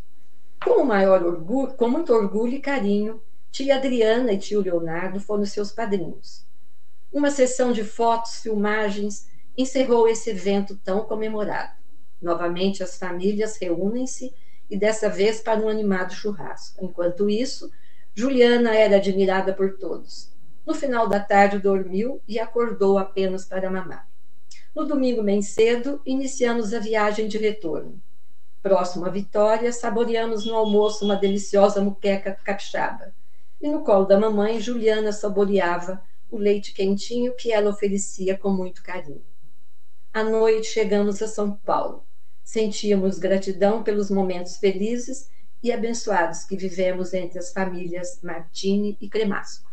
Com 0.63 0.86
maior 0.86 1.21
orgulho, 1.21 1.74
com 1.74 1.89
muito 1.89 2.13
orgulho 2.13 2.54
e 2.54 2.62
carinho, 2.62 3.21
tia 3.52 3.76
Adriana 3.76 4.32
e 4.32 4.38
tio 4.38 4.62
Leonardo 4.62 5.19
foram 5.19 5.45
seus 5.45 5.71
padrinhos. 5.71 6.48
Uma 7.12 7.30
sessão 7.30 7.74
de 7.74 7.84
fotos, 7.84 8.38
filmagens 8.41 9.28
encerrou 9.58 10.08
esse 10.08 10.30
evento 10.30 10.78
tão 10.78 11.04
comemorado. 11.04 11.74
Novamente 12.21 12.82
as 12.82 12.98
famílias 12.98 13.58
reúnem-se 13.58 14.34
e 14.69 14.78
dessa 14.78 15.10
vez 15.10 15.41
para 15.41 15.60
um 15.60 15.69
animado 15.69 16.13
churrasco. 16.13 16.84
Enquanto 16.84 17.30
isso, 17.30 17.69
Juliana 18.13 18.74
era 18.74 18.95
admirada 18.95 19.54
por 19.54 19.78
todos. 19.78 20.34
No 20.65 20.74
final 20.74 21.08
da 21.08 21.19
tarde 21.19 21.60
dormiu 21.60 22.21
e 22.28 22.39
acordou 22.39 22.98
apenas 22.98 23.45
para 23.45 23.69
mamar. 23.69 24.10
No 24.75 24.85
domingo 24.85 25.23
bem 25.23 25.41
cedo, 25.41 26.01
iniciamos 26.05 26.73
a 26.73 26.79
viagem 26.79 27.29
de 27.29 27.38
retorno. 27.38 27.97
Próximo 28.61 29.05
à 29.05 29.09
Vitória, 29.09 29.71
saboreamos 29.71 30.45
no 30.45 30.53
almoço 30.53 31.05
uma 31.05 31.15
deliciosa 31.15 31.79
muqueca 31.79 32.38
capixaba. 32.43 33.15
E 33.61 33.69
no 33.69 33.85
colo 33.85 34.03
da 34.03 34.19
mamãe, 34.19 34.59
Juliana 34.59 35.13
saboreava 35.13 36.03
o 36.29 36.38
leite 36.38 36.73
quentinho 36.73 37.33
que 37.38 37.53
ela 37.53 37.69
oferecia 37.69 38.38
com 38.38 38.49
muito 38.49 38.83
carinho. 38.83 39.23
À 40.13 40.25
noite, 40.25 40.67
chegamos 40.67 41.21
a 41.21 41.27
São 41.29 41.53
Paulo. 41.53 42.03
Sentíamos 42.43 43.17
gratidão 43.17 43.81
pelos 43.81 44.11
momentos 44.11 44.57
felizes 44.57 45.29
e 45.63 45.71
abençoados 45.71 46.43
que 46.43 46.57
vivemos 46.57 47.13
entre 47.13 47.39
as 47.39 47.53
famílias 47.53 48.19
Martini 48.21 48.97
e 48.99 49.07
Cremasco. 49.07 49.71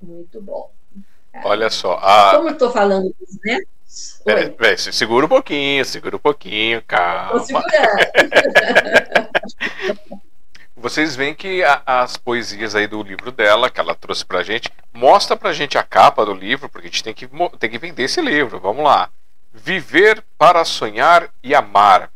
Muito 0.00 0.40
bom. 0.40 0.70
Olha 1.44 1.70
só. 1.70 1.98
A... 2.02 2.36
Como 2.36 2.48
eu 2.48 2.52
estou 2.52 2.70
falando 2.70 3.14
dos 3.18 3.38
netos. 3.44 4.20
Peraí, 4.24 4.50
peraí, 4.50 4.78
segura 4.78 5.26
um 5.26 5.28
pouquinho, 5.28 5.84
segura 5.84 6.14
um 6.14 6.20
pouquinho, 6.20 6.80
calma. 6.86 7.44
Vocês 10.76 11.16
veem 11.16 11.34
que 11.34 11.62
a, 11.64 11.82
as 11.84 12.16
poesias 12.16 12.74
aí 12.74 12.86
do 12.86 13.02
livro 13.02 13.32
dela, 13.32 13.68
que 13.68 13.80
ela 13.80 13.94
trouxe 13.94 14.24
pra 14.24 14.42
gente, 14.42 14.70
mostra 14.92 15.36
pra 15.36 15.52
gente 15.52 15.76
a 15.76 15.82
capa 15.82 16.24
do 16.24 16.32
livro, 16.32 16.68
porque 16.68 16.86
a 16.86 16.90
gente 16.90 17.02
tem 17.02 17.12
que, 17.12 17.28
tem 17.58 17.68
que 17.68 17.78
vender 17.78 18.04
esse 18.04 18.20
livro. 18.20 18.60
Vamos 18.60 18.84
lá. 18.84 19.10
Viver 19.52 20.24
para 20.38 20.64
sonhar 20.64 21.28
e 21.42 21.54
amar. 21.54 22.10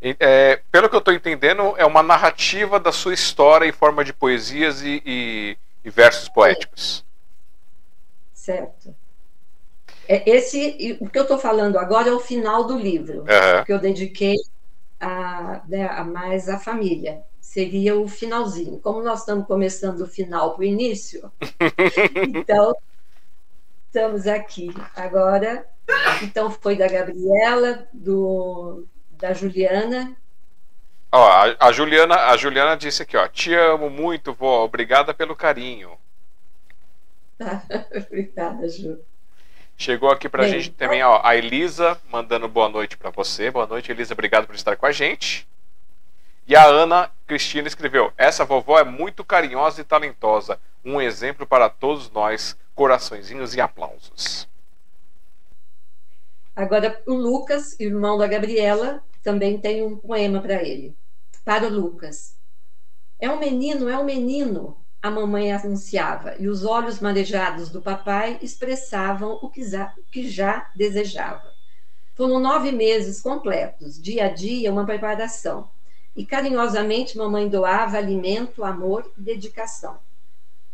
É, 0.00 0.60
pelo 0.70 0.88
que 0.88 0.94
eu 0.94 1.00
estou 1.00 1.12
entendendo, 1.12 1.74
é 1.76 1.84
uma 1.84 2.02
narrativa 2.02 2.78
da 2.78 2.92
sua 2.92 3.12
história 3.12 3.66
em 3.66 3.72
forma 3.72 4.04
de 4.04 4.12
poesias 4.12 4.82
e, 4.82 5.02
e, 5.04 5.58
e 5.84 5.90
versos 5.90 6.28
poéticos. 6.28 7.04
Certo. 8.48 8.96
É, 10.08 10.30
esse, 10.30 10.96
o 11.02 11.10
que 11.10 11.18
eu 11.18 11.24
estou 11.24 11.38
falando 11.38 11.78
agora 11.78 12.08
é 12.08 12.12
o 12.12 12.18
final 12.18 12.64
do 12.64 12.78
livro, 12.78 13.18
uhum. 13.18 13.64
que 13.66 13.70
eu 13.70 13.78
dediquei 13.78 14.36
a, 14.98 15.60
né, 15.68 15.86
a 15.86 16.02
mais 16.02 16.48
à 16.48 16.58
família. 16.58 17.20
Seria 17.42 17.94
o 17.94 18.08
finalzinho. 18.08 18.78
Como 18.78 19.02
nós 19.02 19.20
estamos 19.20 19.46
começando 19.46 20.00
o 20.00 20.06
final 20.06 20.54
para 20.54 20.62
o 20.62 20.64
início, 20.64 21.30
então 22.34 22.74
estamos 23.86 24.26
aqui. 24.26 24.72
Agora, 24.96 25.66
então 26.22 26.50
foi 26.50 26.74
da 26.74 26.88
Gabriela, 26.88 27.86
do, 27.92 28.86
da 29.10 29.34
Juliana. 29.34 30.16
Ó, 31.12 31.22
a, 31.22 31.68
a, 31.68 31.70
Juliana, 31.70 32.14
a 32.14 32.36
Juliana 32.38 32.78
disse 32.78 33.02
aqui, 33.02 33.14
ó, 33.14 33.28
te 33.28 33.52
amo 33.52 33.90
muito, 33.90 34.32
vó, 34.32 34.64
obrigada 34.64 35.12
pelo 35.12 35.36
carinho. 35.36 35.98
obrigada, 38.06 38.68
Ju. 38.68 38.98
Chegou 39.76 40.10
aqui 40.10 40.28
pra 40.28 40.42
Bem, 40.42 40.52
gente 40.54 40.70
também, 40.70 41.02
ó, 41.04 41.20
a 41.22 41.36
Elisa 41.36 42.00
mandando 42.10 42.48
boa 42.48 42.68
noite 42.68 42.96
para 42.96 43.10
você. 43.10 43.50
Boa 43.50 43.66
noite, 43.66 43.92
Elisa, 43.92 44.12
obrigado 44.12 44.46
por 44.46 44.56
estar 44.56 44.76
com 44.76 44.86
a 44.86 44.92
gente. 44.92 45.46
E 46.48 46.56
a 46.56 46.64
Ana 46.64 47.10
Cristina 47.26 47.68
escreveu: 47.68 48.12
Essa 48.16 48.44
vovó 48.44 48.78
é 48.78 48.84
muito 48.84 49.22
carinhosa 49.22 49.80
e 49.80 49.84
talentosa. 49.84 50.58
Um 50.84 51.00
exemplo 51.00 51.46
para 51.46 51.68
todos 51.68 52.10
nós. 52.10 52.56
Coraçõezinhos 52.74 53.54
e 53.54 53.60
aplausos. 53.60 54.48
Agora, 56.56 57.00
o 57.06 57.14
Lucas, 57.14 57.78
irmão 57.78 58.16
da 58.16 58.26
Gabriela, 58.26 59.02
também 59.22 59.58
tem 59.58 59.82
um 59.84 59.96
poema 59.96 60.40
para 60.40 60.62
ele. 60.62 60.96
Para 61.44 61.66
o 61.66 61.70
Lucas. 61.70 62.36
É 63.20 63.30
um 63.30 63.38
menino, 63.38 63.88
é 63.88 63.98
um 63.98 64.04
menino, 64.04 64.76
a 65.02 65.10
mamãe 65.10 65.52
anunciava, 65.52 66.34
e 66.38 66.48
os 66.48 66.64
olhos 66.64 67.00
marejados 67.00 67.68
do 67.68 67.80
papai 67.80 68.38
expressavam 68.42 69.38
o 69.42 69.48
que 69.48 70.28
já, 70.28 70.70
desejava. 70.74 71.52
Foram 72.14 72.40
nove 72.40 72.72
meses 72.72 73.20
completos, 73.20 74.00
dia 74.00 74.26
a 74.26 74.28
dia, 74.28 74.72
uma 74.72 74.84
preparação 74.84 75.68
e 76.18 76.26
carinhosamente 76.26 77.16
mamãe 77.16 77.48
doava 77.48 77.96
alimento, 77.96 78.64
amor 78.64 79.08
e 79.16 79.22
dedicação. 79.22 79.98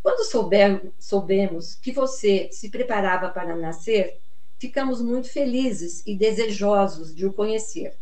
Quando 0.02 0.24
souber, 0.24 0.90
soubemos 0.98 1.74
que 1.74 1.92
você 1.92 2.48
se 2.50 2.70
preparava 2.70 3.28
para 3.28 3.54
nascer, 3.54 4.18
ficamos 4.58 5.02
muito 5.02 5.28
felizes 5.28 6.02
e 6.06 6.16
desejosos 6.16 7.14
de 7.14 7.26
o 7.26 7.32
conhecer. 7.32 7.94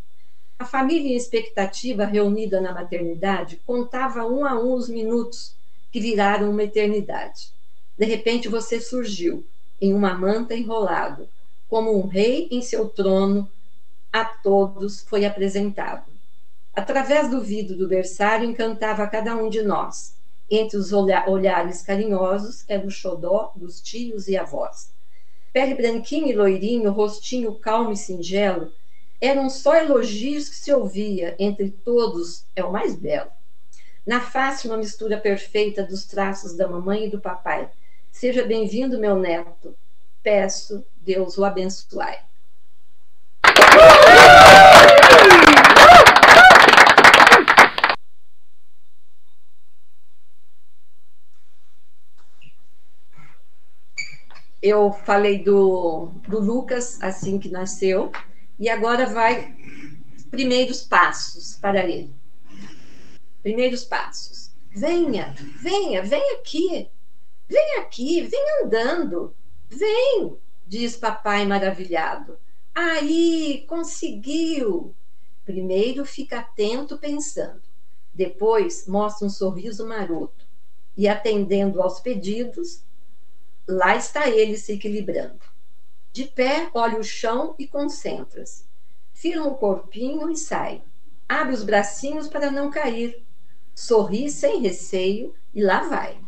A 0.56 0.64
família 0.64 1.12
em 1.12 1.16
expectativa 1.16 2.04
reunida 2.04 2.60
na 2.60 2.72
maternidade 2.72 3.60
contava 3.66 4.24
um 4.24 4.46
a 4.46 4.54
um 4.54 4.74
os 4.74 4.88
minutos 4.88 5.56
que 5.92 6.00
viraram 6.00 6.50
uma 6.50 6.62
eternidade. 6.62 7.50
De 7.98 8.06
repente 8.06 8.48
você 8.48 8.80
surgiu, 8.80 9.44
em 9.80 9.92
uma 9.92 10.14
manta 10.14 10.54
enrolado, 10.54 11.28
como 11.68 11.96
um 11.96 12.06
rei 12.06 12.48
em 12.50 12.62
seu 12.62 12.88
trono, 12.88 13.48
a 14.12 14.24
todos 14.24 15.02
foi 15.02 15.24
apresentado. 15.24 16.10
Através 16.74 17.30
do 17.30 17.40
vidro 17.40 17.76
do 17.76 17.86
berçário 17.86 18.48
encantava 18.48 19.06
cada 19.06 19.36
um 19.36 19.50
de 19.50 19.62
nós. 19.62 20.14
Entre 20.50 20.76
os 20.76 20.92
olhares 20.92 21.82
carinhosos 21.82 22.64
era 22.66 22.86
o 22.86 22.90
xodó 22.90 23.52
dos 23.54 23.80
tios 23.80 24.28
e 24.28 24.36
avós. 24.36 24.90
Pele 25.52 25.74
branquinho 25.74 26.28
e 26.28 26.34
loirinho, 26.34 26.90
rostinho 26.90 27.54
calmo 27.54 27.92
e 27.92 27.96
singelo, 27.96 28.72
eram 29.20 29.48
só 29.48 29.76
elogios 29.76 30.48
que 30.48 30.56
se 30.56 30.72
ouvia, 30.72 31.36
entre 31.38 31.70
todos 31.70 32.44
é 32.56 32.64
o 32.64 32.72
mais 32.72 32.96
belo. 32.96 33.30
Na 34.06 34.20
face, 34.20 34.66
uma 34.66 34.76
mistura 34.76 35.16
perfeita 35.16 35.82
dos 35.84 36.04
traços 36.04 36.56
da 36.56 36.68
mamãe 36.68 37.06
e 37.06 37.10
do 37.10 37.20
papai. 37.20 37.68
Seja 38.10 38.44
bem-vindo, 38.44 38.98
meu 38.98 39.16
neto. 39.16 39.74
Peço, 40.22 40.84
Deus 41.04 41.38
o 41.38 41.44
abençoe. 41.44 42.18
eu 54.62 54.92
falei 54.92 55.42
do, 55.42 56.12
do 56.28 56.38
Lucas 56.38 57.02
assim 57.02 57.38
que 57.38 57.48
nasceu, 57.48 58.12
e 58.58 58.68
agora 58.68 59.06
vai 59.06 59.52
primeiros 60.30 60.82
passos 60.82 61.56
para 61.56 61.84
ele. 61.84 62.21
Primeiros 63.42 63.84
passos. 63.84 64.50
Venha, 64.70 65.34
venha, 65.60 66.02
vem 66.02 66.36
aqui. 66.36 66.88
Vem 67.48 67.76
aqui, 67.78 68.22
vem 68.22 68.62
andando. 68.62 69.34
Vem, 69.68 70.36
diz 70.66 70.96
papai 70.96 71.46
maravilhado. 71.46 72.38
Aí, 72.74 73.64
conseguiu. 73.68 74.94
Primeiro 75.44 76.04
fica 76.04 76.38
atento 76.38 76.96
pensando. 76.96 77.62
Depois 78.14 78.86
mostra 78.86 79.26
um 79.26 79.30
sorriso 79.30 79.86
maroto. 79.86 80.46
E 80.96 81.08
atendendo 81.08 81.82
aos 81.82 82.00
pedidos, 82.00 82.84
Lá 83.68 83.94
está 83.96 84.28
ele 84.28 84.58
se 84.58 84.72
equilibrando. 84.72 85.38
De 86.12 86.24
pé, 86.24 86.68
olha 86.74 86.98
o 86.98 87.04
chão 87.04 87.54
e 87.58 87.66
concentra-se. 87.66 88.64
Firma 89.12 89.46
o 89.46 89.54
corpinho 89.54 90.28
e 90.30 90.36
sai. 90.36 90.82
Abre 91.28 91.54
os 91.54 91.62
bracinhos 91.62 92.28
para 92.28 92.50
não 92.50 92.70
cair. 92.70 93.24
Sorri 93.74 94.30
sem 94.30 94.60
receio 94.60 95.34
e 95.54 95.62
lá 95.62 95.82
vai. 95.88 96.18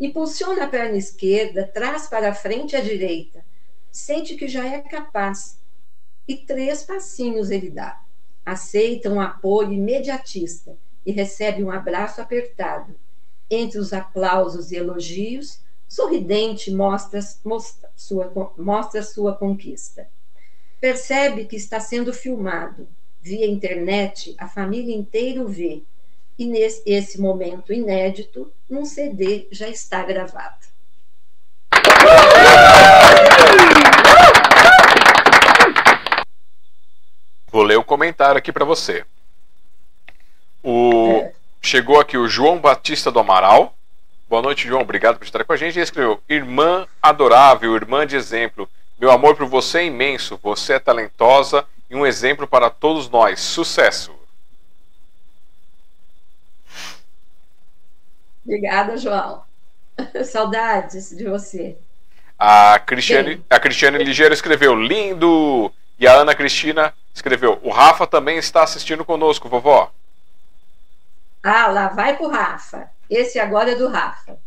Impulsiona 0.00 0.64
a 0.64 0.68
perna 0.68 0.96
esquerda, 0.96 1.66
traz 1.66 2.08
para 2.08 2.34
frente 2.34 2.74
a 2.74 2.80
direita. 2.80 3.44
Sente 3.90 4.34
que 4.34 4.48
já 4.48 4.66
é 4.66 4.80
capaz. 4.80 5.60
E 6.26 6.36
três 6.36 6.82
passinhos 6.82 7.50
ele 7.50 7.70
dá. 7.70 8.02
Aceita 8.44 9.10
um 9.10 9.20
apoio 9.20 9.72
imediatista 9.72 10.76
e 11.04 11.12
recebe 11.12 11.62
um 11.62 11.70
abraço 11.70 12.20
apertado. 12.20 12.94
Entre 13.50 13.78
os 13.78 13.92
aplausos 13.92 14.72
e 14.72 14.76
elogios, 14.76 15.60
sorridente 15.86 16.70
mostra, 16.70 17.20
mostra, 17.44 17.90
sua, 17.94 18.32
mostra 18.56 19.02
sua 19.02 19.36
conquista. 19.36 20.08
Percebe 20.80 21.44
que 21.44 21.54
está 21.54 21.78
sendo 21.78 22.12
filmado. 22.12 22.88
Via 23.20 23.46
internet, 23.46 24.34
a 24.38 24.48
família 24.48 24.96
inteira 24.96 25.42
o 25.42 25.46
vê. 25.46 25.82
E 26.38 26.46
nesse 26.46 26.82
esse 26.86 27.20
momento 27.20 27.72
inédito, 27.72 28.52
um 28.70 28.84
CD 28.84 29.46
já 29.50 29.68
está 29.68 30.02
gravado. 30.02 30.72
Vou 37.50 37.62
ler 37.62 37.76
o 37.76 37.84
comentário 37.84 38.38
aqui 38.38 38.50
para 38.50 38.64
você. 38.64 39.04
O... 40.62 41.20
É. 41.22 41.32
Chegou 41.60 42.00
aqui 42.00 42.18
o 42.18 42.26
João 42.26 42.58
Batista 42.58 43.10
do 43.10 43.20
Amaral. 43.20 43.74
Boa 44.28 44.42
noite, 44.42 44.66
João. 44.66 44.82
Obrigado 44.82 45.18
por 45.18 45.24
estar 45.24 45.44
com 45.44 45.52
a 45.52 45.56
gente. 45.56 45.76
Ele 45.76 45.84
escreveu: 45.84 46.20
Irmã 46.28 46.88
adorável, 47.00 47.76
irmã 47.76 48.06
de 48.06 48.16
exemplo. 48.16 48.68
Meu 48.98 49.10
amor 49.10 49.36
por 49.36 49.46
você 49.46 49.80
é 49.80 49.84
imenso. 49.84 50.40
Você 50.42 50.72
é 50.72 50.78
talentosa 50.78 51.64
e 51.90 51.94
um 51.94 52.06
exemplo 52.06 52.46
para 52.46 52.70
todos 52.70 53.08
nós. 53.10 53.40
Sucesso. 53.40 54.21
Obrigada, 58.44 58.96
João. 58.96 59.44
Saudades 60.24 61.10
de 61.16 61.24
você. 61.24 61.76
A 62.38 62.78
Cristiane, 62.78 63.44
a 63.48 63.60
Cristiane 63.60 64.02
Ligeiro 64.02 64.34
escreveu: 64.34 64.74
Lindo! 64.74 65.72
E 65.98 66.06
a 66.06 66.14
Ana 66.14 66.34
Cristina 66.34 66.92
escreveu: 67.14 67.60
O 67.62 67.70
Rafa 67.70 68.06
também 68.06 68.36
está 68.36 68.62
assistindo 68.62 69.04
conosco, 69.04 69.48
vovó. 69.48 69.92
Ah, 71.42 71.68
lá 71.68 71.88
vai 71.88 72.16
pro 72.16 72.28
Rafa. 72.28 72.90
Esse 73.08 73.38
agora 73.38 73.72
é 73.72 73.76
do 73.76 73.88
Rafa. 73.88 74.38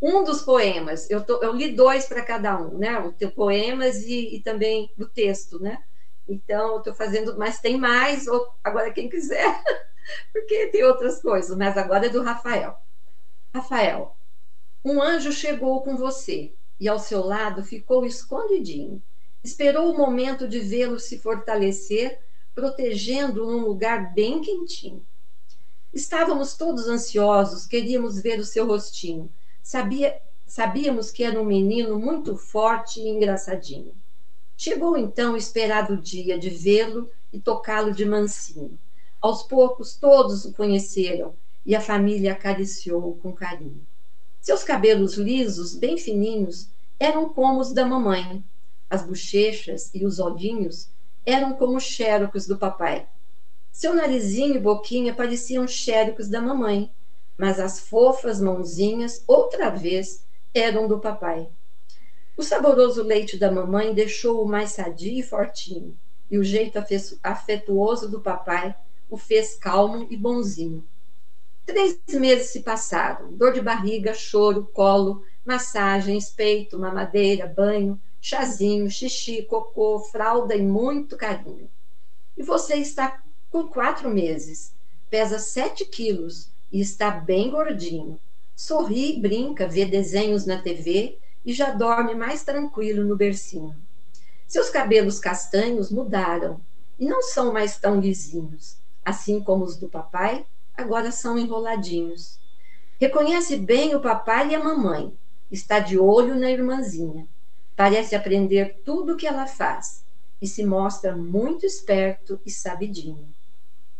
Um 0.00 0.22
dos 0.22 0.42
poemas, 0.42 1.10
eu, 1.10 1.24
tô, 1.24 1.42
eu 1.42 1.52
li 1.52 1.72
dois 1.72 2.06
para 2.06 2.22
cada 2.22 2.56
um, 2.56 2.78
né? 2.78 2.98
O 3.00 3.12
teu 3.12 3.30
poemas 3.32 4.02
e, 4.02 4.36
e 4.36 4.40
também 4.40 4.90
o 4.96 5.06
texto, 5.06 5.60
né? 5.60 5.82
Então, 6.28 6.74
eu 6.74 6.78
estou 6.78 6.94
fazendo, 6.94 7.36
mas 7.36 7.58
tem 7.58 7.76
mais, 7.78 8.28
ou, 8.28 8.48
agora 8.62 8.92
quem 8.92 9.08
quiser, 9.08 9.60
porque 10.32 10.66
tem 10.68 10.84
outras 10.84 11.20
coisas, 11.20 11.56
mas 11.56 11.76
agora 11.76 12.06
é 12.06 12.10
do 12.10 12.22
Rafael. 12.22 12.78
Rafael, 13.54 14.14
um 14.84 15.00
anjo 15.00 15.32
chegou 15.32 15.80
com 15.80 15.96
você 15.96 16.52
e 16.78 16.86
ao 16.86 16.98
seu 16.98 17.24
lado 17.24 17.64
ficou 17.64 18.04
escondidinho. 18.04 19.02
Esperou 19.42 19.90
o 19.90 19.96
momento 19.96 20.46
de 20.46 20.58
vê-lo 20.60 21.00
se 21.00 21.18
fortalecer, 21.18 22.20
protegendo 22.54 23.46
num 23.46 23.60
lugar 23.60 24.12
bem 24.12 24.42
quentinho. 24.42 25.04
Estávamos 25.94 26.56
todos 26.56 26.88
ansiosos, 26.88 27.66
queríamos 27.66 28.20
ver 28.20 28.38
o 28.38 28.44
seu 28.44 28.66
rostinho. 28.66 29.30
Sabia, 29.62 30.20
sabíamos 30.46 31.10
que 31.10 31.24
era 31.24 31.40
um 31.40 31.44
menino 31.44 31.98
muito 31.98 32.36
forte 32.36 33.00
e 33.00 33.08
engraçadinho. 33.08 33.94
Chegou 34.56 34.96
então 34.96 35.32
o 35.32 35.36
esperado 35.36 35.96
dia 35.96 36.38
de 36.38 36.50
vê-lo 36.50 37.10
e 37.32 37.40
tocá-lo 37.40 37.92
de 37.92 38.04
mansinho. 38.04 38.78
Aos 39.20 39.42
poucos, 39.42 39.96
todos 39.96 40.44
o 40.44 40.52
conheceram 40.52 41.34
e 41.68 41.76
a 41.76 41.82
família 41.82 42.32
acariciou 42.32 43.18
com 43.22 43.30
carinho. 43.30 43.86
Seus 44.40 44.64
cabelos 44.64 45.18
lisos, 45.18 45.74
bem 45.74 45.98
fininhos, 45.98 46.70
eram 46.98 47.28
como 47.28 47.60
os 47.60 47.74
da 47.74 47.84
mamãe. 47.84 48.42
As 48.88 49.02
bochechas 49.02 49.90
e 49.94 50.06
os 50.06 50.18
olhinhos 50.18 50.88
eram 51.26 51.52
como 51.52 51.76
os 51.76 51.82
xerocos 51.82 52.46
do 52.46 52.56
papai. 52.56 53.06
Seu 53.70 53.92
narizinho 53.92 54.56
e 54.56 54.58
boquinha 54.58 55.14
pareciam 55.14 55.68
xerocos 55.68 56.26
da 56.26 56.40
mamãe, 56.40 56.90
mas 57.36 57.60
as 57.60 57.78
fofas 57.78 58.40
mãozinhas, 58.40 59.22
outra 59.26 59.68
vez, 59.68 60.24
eram 60.54 60.88
do 60.88 60.98
papai. 60.98 61.50
O 62.34 62.42
saboroso 62.42 63.02
leite 63.02 63.36
da 63.36 63.52
mamãe 63.52 63.92
deixou-o 63.92 64.48
mais 64.48 64.70
sadio 64.70 65.12
e 65.12 65.22
fortinho, 65.22 65.94
e 66.30 66.38
o 66.38 66.42
jeito 66.44 66.82
afetuoso 67.22 68.08
do 68.08 68.20
papai 68.20 68.74
o 69.10 69.18
fez 69.18 69.54
calmo 69.54 70.06
e 70.08 70.16
bonzinho. 70.16 70.82
Três 71.68 72.00
meses 72.14 72.48
se 72.48 72.60
passaram: 72.60 73.30
dor 73.34 73.52
de 73.52 73.60
barriga, 73.60 74.14
choro, 74.14 74.70
colo, 74.72 75.22
massagens, 75.44 76.30
peito, 76.30 76.78
mamadeira, 76.78 77.46
banho, 77.46 78.00
chazinho, 78.22 78.90
xixi, 78.90 79.42
cocô, 79.42 80.00
fralda 80.00 80.56
e 80.56 80.62
muito 80.62 81.14
carinho. 81.14 81.68
E 82.34 82.42
você 82.42 82.76
está 82.76 83.22
com 83.50 83.68
quatro 83.68 84.08
meses, 84.08 84.72
pesa 85.10 85.38
sete 85.38 85.84
quilos 85.84 86.48
e 86.72 86.80
está 86.80 87.10
bem 87.10 87.50
gordinho. 87.50 88.18
Sorri, 88.56 89.20
brinca, 89.20 89.68
vê 89.68 89.84
desenhos 89.84 90.46
na 90.46 90.62
TV 90.62 91.18
e 91.44 91.52
já 91.52 91.70
dorme 91.70 92.14
mais 92.14 92.44
tranquilo 92.44 93.04
no 93.04 93.14
bercinho. 93.14 93.76
Seus 94.46 94.70
cabelos 94.70 95.18
castanhos 95.20 95.90
mudaram 95.90 96.62
e 96.98 97.04
não 97.04 97.20
são 97.20 97.52
mais 97.52 97.76
tão 97.76 98.00
lisinhos, 98.00 98.78
assim 99.04 99.38
como 99.38 99.64
os 99.64 99.76
do 99.76 99.86
papai, 99.86 100.46
agora 100.78 101.12
são 101.12 101.38
enroladinhos. 101.38 102.38
Reconhece 102.98 103.56
bem 103.56 103.94
o 103.94 104.00
papai 104.00 104.50
e 104.50 104.54
a 104.54 104.62
mamãe, 104.62 105.12
está 105.50 105.78
de 105.78 105.98
olho 105.98 106.34
na 106.34 106.50
irmãzinha. 106.50 107.28
Parece 107.76 108.16
aprender 108.16 108.80
tudo 108.84 109.12
o 109.12 109.16
que 109.16 109.26
ela 109.26 109.46
faz 109.46 110.02
e 110.40 110.46
se 110.46 110.64
mostra 110.64 111.14
muito 111.14 111.66
esperto 111.66 112.40
e 112.46 112.50
sabidinho. 112.50 113.28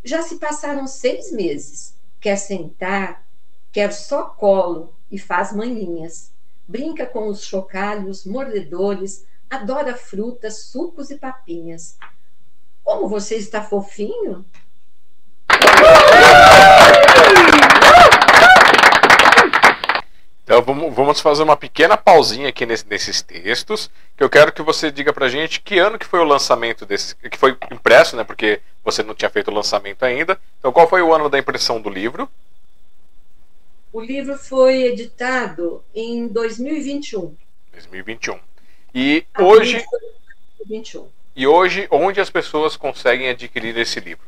Já 0.02 0.22
se 0.22 0.36
passaram 0.36 0.86
seis 0.86 1.30
meses, 1.30 1.94
quer 2.20 2.36
sentar, 2.36 3.26
quer 3.70 3.92
só 3.92 4.24
colo 4.24 4.94
e 5.10 5.18
faz 5.18 5.52
manhinhas 5.52 6.32
brinca 6.68 7.06
com 7.06 7.28
os 7.28 7.42
chocalhos, 7.44 8.26
mordedores, 8.26 9.24
adora 9.48 9.96
frutas, 9.96 10.64
sucos 10.64 11.10
e 11.10 11.16
papinhas. 11.16 11.96
Como 12.84 13.08
você 13.08 13.36
está 13.36 13.64
fofinho? 13.64 14.44
Então 20.48 20.62
vamos, 20.62 20.94
vamos 20.94 21.20
fazer 21.20 21.42
uma 21.42 21.58
pequena 21.58 21.94
pausinha 21.94 22.48
aqui 22.48 22.64
nesse, 22.64 22.86
nesses 22.88 23.20
textos, 23.20 23.90
que 24.16 24.24
eu 24.24 24.30
quero 24.30 24.50
que 24.50 24.62
você 24.62 24.90
diga 24.90 25.12
pra 25.12 25.28
gente 25.28 25.60
que 25.60 25.78
ano 25.78 25.98
que 25.98 26.06
foi 26.06 26.20
o 26.20 26.24
lançamento 26.24 26.86
desse, 26.86 27.14
que 27.16 27.36
foi 27.36 27.54
impresso, 27.70 28.16
né? 28.16 28.24
Porque 28.24 28.60
você 28.82 29.02
não 29.02 29.14
tinha 29.14 29.28
feito 29.28 29.50
o 29.50 29.54
lançamento 29.54 30.04
ainda. 30.04 30.40
Então 30.58 30.72
qual 30.72 30.88
foi 30.88 31.02
o 31.02 31.12
ano 31.14 31.28
da 31.28 31.38
impressão 31.38 31.78
do 31.80 31.90
livro? 31.90 32.26
O 33.92 34.00
livro 34.00 34.38
foi 34.38 34.84
editado 34.84 35.84
em 35.94 36.26
2021. 36.28 37.36
2021. 37.72 38.38
E 38.94 39.26
A 39.34 39.42
hoje. 39.42 39.84
2021. 40.60 41.08
E 41.36 41.46
hoje, 41.46 41.86
onde 41.90 42.20
as 42.20 42.30
pessoas 42.30 42.74
conseguem 42.74 43.28
adquirir 43.28 43.76
esse 43.76 44.00
livro? 44.00 44.26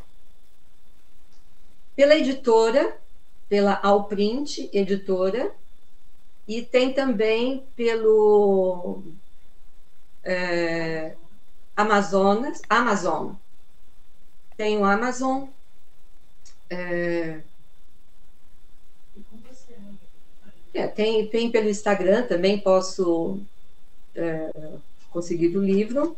Pela 2.00 2.16
editora, 2.16 2.96
pela 3.46 3.78
Alprint 3.82 4.70
Editora, 4.72 5.52
e 6.48 6.62
tem 6.62 6.94
também 6.94 7.62
pelo 7.76 9.02
é, 10.24 11.14
Amazonas, 11.76 12.62
Amazon. 12.70 13.34
Tem 14.56 14.78
o 14.78 14.84
Amazon. 14.86 15.48
É, 16.70 17.42
É, 20.72 20.86
tem, 20.86 21.26
tem 21.28 21.50
pelo 21.50 21.68
Instagram 21.68 22.22
também, 22.22 22.58
posso 22.58 23.40
é, 24.14 24.50
conseguir 25.10 25.54
o 25.54 25.62
livro. 25.62 26.16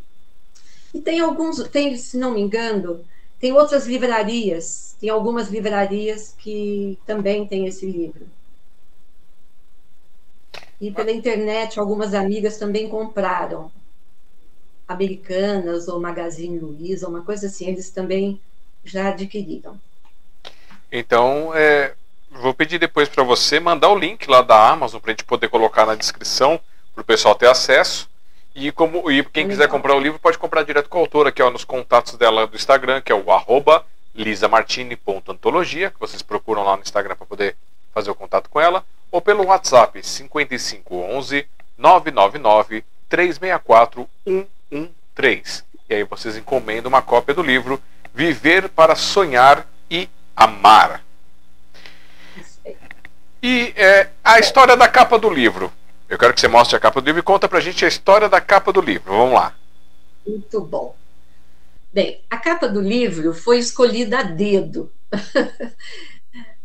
E 0.95 1.01
tem 1.01 1.18
alguns, 1.18 1.61
tem, 1.70 1.97
se 1.97 2.16
não 2.16 2.35
me 2.35 2.41
engano, 2.41 3.05
tem 3.43 3.53
outras 3.53 3.88
livrarias, 3.88 4.97
tem 5.01 5.11
algumas 5.11 5.49
livrarias 5.49 6.32
que 6.38 6.97
também 7.05 7.45
têm 7.45 7.66
esse 7.66 7.84
livro. 7.84 8.24
E 10.80 10.93
pela 10.93 11.11
internet, 11.11 11.80
algumas 11.80 12.14
amigas 12.14 12.57
também 12.57 12.88
compraram. 12.88 13.68
Americanas 14.86 15.88
ou 15.88 15.99
Magazine 15.99 16.57
Luiza, 16.57 17.09
uma 17.09 17.22
coisa 17.22 17.49
assim, 17.49 17.66
eles 17.66 17.90
também 17.90 18.40
já 18.84 19.09
adquiriram. 19.09 19.76
Então, 20.93 21.51
é, 21.53 21.95
vou 22.30 22.55
pedir 22.55 22.78
depois 22.78 23.09
para 23.09 23.24
você 23.24 23.59
mandar 23.59 23.88
o 23.88 23.99
link 23.99 24.28
lá 24.28 24.40
da 24.40 24.70
Amazon 24.70 25.01
para 25.01 25.11
a 25.11 25.14
gente 25.14 25.24
poder 25.24 25.49
colocar 25.49 25.84
na 25.84 25.97
descrição 25.97 26.61
para 26.95 27.03
o 27.03 27.05
pessoal 27.05 27.34
ter 27.34 27.49
acesso. 27.49 28.09
E, 28.55 28.71
como, 28.71 29.11
e 29.11 29.25
quem 29.25 29.49
quiser 29.49 29.69
comprar 29.69 29.95
o 29.95 30.01
livro 30.01 30.19
pode 30.19 30.37
comprar 30.37 30.63
direto 30.63 30.89
com 30.89 30.99
a 30.99 31.01
autora, 31.01 31.31
aqui 31.31 31.43
ó, 31.43 31.51
nos 31.51 31.65
contatos 31.65 32.17
dela 32.17 32.47
do 32.47 32.57
Instagram, 32.57 33.01
que 33.01 33.11
é 33.11 33.15
o 33.15 33.33
arroba 33.33 33.85
lisamartini.antologia, 34.15 35.91
que 35.91 35.99
vocês 35.99 36.21
procuram 36.21 36.63
lá 36.63 36.77
no 36.77 36.83
Instagram 36.83 37.17
para 37.17 37.27
poder 37.27 37.57
fazer 37.95 38.11
o 38.11 38.15
contato 38.15 38.51
com 38.51 38.61
ela, 38.61 38.85
ou 39.11 39.21
pelo 39.21 39.47
WhatsApp 39.47 40.03
5511 40.03 41.47
999 41.79 42.85
364 43.09 44.09
113. 44.71 45.65
E 45.89 45.95
aí 45.95 46.05
vocês 46.05 46.37
encomendam 46.37 46.89
uma 46.89 47.03
cópia 47.03 47.35
do 47.35 47.43
livro 47.43 47.81
Viver 48.15 48.69
para 48.69 48.95
Sonhar 48.95 49.67
e 49.91 50.09
Amar. 50.37 51.03
E 53.43 53.73
é, 53.77 54.09
a 54.23 54.39
história 54.39 54.77
da 54.77 54.89
capa 54.89 55.19
do 55.19 55.29
livro. 55.29 55.73
Eu 56.13 56.19
quero 56.19 56.35
que 56.35 56.41
você 56.43 56.47
mostre 56.47 56.77
a 56.77 56.79
capa 56.79 57.01
do 57.01 57.07
livro 57.07 57.21
e 57.21 57.23
conta 57.23 57.49
pra 57.49 57.59
gente 57.59 57.87
a 57.87 57.89
história 57.89 58.29
da 58.29 58.39
capa 58.39 58.71
do 58.71 58.83
livro. 58.83 59.11
Vamos 59.11 59.33
lá. 59.33 59.57
Muito 60.27 60.61
bom. 60.61 60.95
Bem, 61.91 62.23
a 62.29 62.37
capa 62.37 62.69
do 62.69 62.83
livro 62.83 63.33
foi 63.33 63.59
escolhida 63.59 64.19
a 64.19 64.23
dedo. 64.23 64.93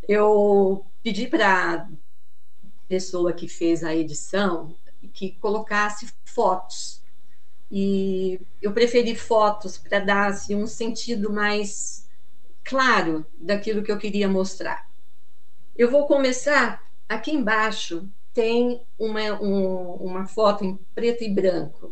Eu 0.06 0.86
pedi 1.02 1.28
para 1.28 1.76
a 1.76 1.88
pessoa 2.90 3.32
que 3.32 3.48
fez 3.48 3.86
a 3.86 3.96
edição 3.96 4.76
que 5.14 5.32
colocasse 5.40 6.10
fotos. 6.26 7.02
E 7.72 8.42
eu 8.62 8.74
preferi 8.74 9.16
fotos 9.16 9.78
para 9.78 10.00
dar 10.00 10.28
assim, 10.28 10.56
um 10.56 10.68
sentido 10.68 11.32
mais 11.32 12.06
claro 12.66 13.26
daquilo 13.38 13.84
que 13.84 13.92
eu 13.92 13.98
queria 13.98 14.28
mostrar. 14.28 14.90
Eu 15.78 15.90
vou 15.90 16.06
começar 16.06 16.82
aqui 17.08 17.32
embaixo. 17.32 18.10
Tem 18.38 18.80
uma, 19.00 19.42
um, 19.42 19.94
uma 19.96 20.28
foto 20.28 20.64
em 20.64 20.78
preto 20.94 21.24
e 21.24 21.28
branco. 21.28 21.92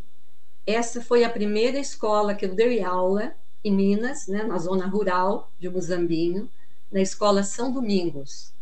Essa 0.63 1.01
foi 1.01 1.23
a 1.23 1.29
primeira 1.31 1.79
escola 1.79 2.35
que 2.35 2.45
eu 2.45 2.53
dei 2.53 2.83
aula 2.83 3.33
em 3.63 3.71
Minas, 3.71 4.27
né, 4.27 4.43
na 4.43 4.59
zona 4.59 4.85
rural 4.85 5.51
de 5.59 5.67
Muzambinho, 5.67 6.47
na 6.91 7.01
escola 7.01 7.41
São 7.41 7.73
Domingos. 7.73 8.53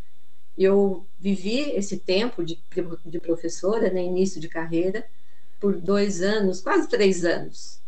Eu 0.58 1.06
vivi 1.20 1.72
esse 1.72 1.98
tempo 1.98 2.42
de, 2.42 2.58
de 3.06 3.20
professora, 3.20 3.92
né, 3.92 4.02
início 4.02 4.40
de 4.40 4.48
carreira, 4.48 5.06
por 5.60 5.76
dois 5.76 6.22
anos, 6.22 6.62
quase 6.62 6.88
três 6.88 7.26
anos. 7.26 7.82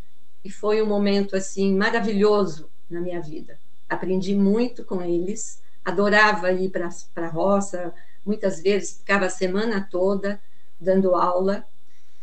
E 0.43 0.50
foi 0.50 0.82
um 0.82 0.88
momento 0.88 1.38
assim 1.38 1.74
maravilhoso 1.74 2.70
na 2.89 3.00
minha 3.00 3.22
vida. 3.22 3.58
Aprendi 3.88 4.36
muito 4.36 4.84
com 4.84 5.02
eles 5.02 5.64
adorava 5.86 6.52
ir 6.52 6.70
para 6.72 6.89
a 7.18 7.28
roça, 7.28 7.93
muitas 8.26 8.61
vezes 8.61 8.97
ficava 8.97 9.26
a 9.26 9.30
semana 9.30 9.88
toda 9.89 10.41
dando 10.80 11.15
aula 11.15 11.65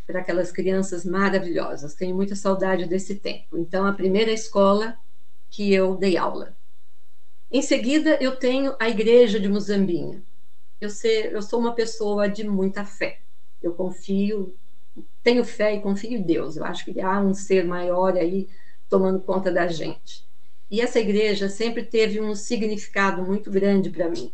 para 0.07 0.20
aquelas 0.20 0.50
crianças 0.50 1.05
maravilhosas. 1.05 1.94
Tenho 1.94 2.14
muita 2.14 2.34
saudade 2.34 2.86
desse 2.86 3.14
tempo. 3.14 3.57
Então, 3.57 3.86
a 3.86 3.92
primeira 3.92 4.32
escola 4.32 4.98
que 5.48 5.72
eu 5.72 5.96
dei 5.96 6.16
aula. 6.16 6.57
Em 7.50 7.62
seguida, 7.62 8.16
eu 8.20 8.36
tenho 8.36 8.74
a 8.80 8.88
igreja 8.88 9.38
de 9.38 9.48
Muzambinha. 9.48 10.22
Eu, 10.80 10.88
eu 11.30 11.42
sou 11.42 11.61
uma 11.61 11.74
pessoa 11.74 12.28
de 12.28 12.42
muita 12.48 12.84
fé. 12.84 13.20
Eu 13.62 13.72
confio, 13.74 14.55
tenho 15.22 15.44
fé 15.44 15.74
e 15.74 15.80
confio 15.80 16.12
em 16.12 16.22
Deus. 16.22 16.57
Eu 16.57 16.64
acho 16.64 16.84
que 16.84 17.00
há 17.00 17.20
um 17.20 17.34
ser 17.34 17.64
maior 17.64 18.16
aí 18.16 18.48
tomando 18.88 19.20
conta 19.20 19.53
da 19.53 19.68
gente. 19.68 20.24
E 20.70 20.80
essa 20.80 20.98
igreja 20.98 21.48
sempre 21.48 21.84
teve 21.84 22.20
um 22.20 22.34
significado 22.34 23.22
muito 23.22 23.50
grande 23.50 23.90
para 23.90 24.09
mim. 24.09 24.32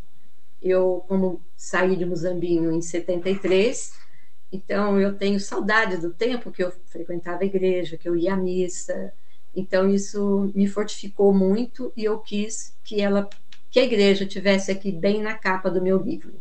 Eu, 0.61 1.04
como 1.06 1.40
saí 1.56 1.96
de 1.96 2.04
Muzambinho 2.04 2.72
em 2.72 2.82
73, 2.82 3.92
então 4.52 4.98
eu 4.98 5.16
tenho 5.16 5.38
saudade 5.38 5.98
do 5.98 6.11
tempo 6.11 6.50
que 6.50 6.62
eu 6.62 6.72
frequentava 6.86 7.42
a 7.42 7.46
igreja, 7.46 7.96
que 7.96 8.09
eu 8.09 8.16
ia 8.16 8.34
à 8.34 8.36
missa. 8.36 9.12
Então 9.54 9.88
isso 9.88 10.50
me 10.54 10.66
fortificou 10.66 11.32
muito 11.32 11.92
e 11.96 12.04
eu 12.04 12.18
quis 12.18 12.74
que 12.82 13.00
ela, 13.00 13.28
que 13.70 13.78
a 13.78 13.84
igreja 13.84 14.26
tivesse 14.26 14.70
aqui 14.70 14.90
bem 14.90 15.22
na 15.22 15.34
capa 15.34 15.70
do 15.70 15.82
meu 15.82 15.98
livro. 15.98 16.34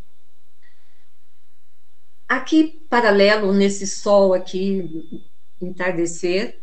Aqui 2.28 2.82
paralelo 2.90 3.54
nesse 3.54 3.88
sol 3.88 4.34
aqui 4.34 5.24
entardecer 5.62 6.60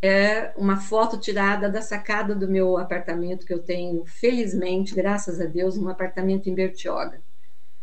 é 0.00 0.52
uma 0.56 0.76
foto 0.76 1.18
tirada 1.18 1.68
da 1.68 1.80
sacada 1.80 2.34
do 2.34 2.48
meu 2.48 2.76
apartamento 2.76 3.46
que 3.46 3.52
eu 3.52 3.58
tenho, 3.58 4.04
felizmente, 4.04 4.94
graças 4.94 5.40
a 5.40 5.46
Deus, 5.46 5.76
um 5.76 5.88
apartamento 5.88 6.48
em 6.48 6.54
Bertioga. 6.54 7.20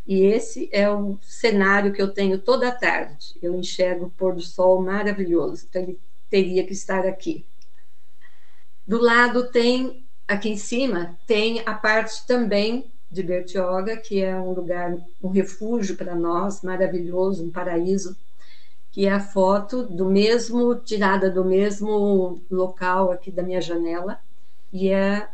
E 0.06 0.22
esse 0.22 0.70
é 0.72 0.90
o 0.90 1.18
cenário 1.22 1.94
que 1.94 2.02
eu 2.02 2.14
tenho 2.14 2.38
toda 2.38 2.72
tarde. 2.72 3.36
Eu 3.42 3.56
enxergo 3.56 4.06
o 4.06 4.12
pôr 4.12 4.36
do 4.36 4.42
sol 4.42 4.82
maravilhoso. 4.82 5.66
Então 5.70 5.82
ele 5.82 6.00
teria 6.30 6.66
que 6.66 6.74
estar 6.74 7.06
aqui. 7.06 7.46
Do 8.86 9.02
lado 9.02 9.50
tem, 9.50 10.06
aqui 10.28 10.50
em 10.50 10.58
cima, 10.58 11.18
tem 11.26 11.64
a 11.66 11.74
parte 11.74 12.28
também 12.28 12.92
de 13.10 13.24
Bertioga, 13.24 13.96
que 13.96 14.22
é 14.22 14.36
um 14.36 14.52
lugar, 14.52 14.98
um 15.22 15.30
refúgio 15.30 15.96
para 15.96 16.16
nós, 16.16 16.62
maravilhoso, 16.62 17.46
um 17.46 17.52
paraíso, 17.52 18.18
que 18.94 19.08
é 19.08 19.12
a 19.12 19.20
foto 19.20 19.88
do 19.88 20.06
mesmo, 20.06 20.76
tirada 20.76 21.28
do 21.28 21.44
mesmo 21.44 22.40
local 22.50 23.12
aqui 23.12 23.32
da 23.32 23.42
minha 23.42 23.60
janela, 23.60 24.20
e 24.72 24.90
é 24.90 25.28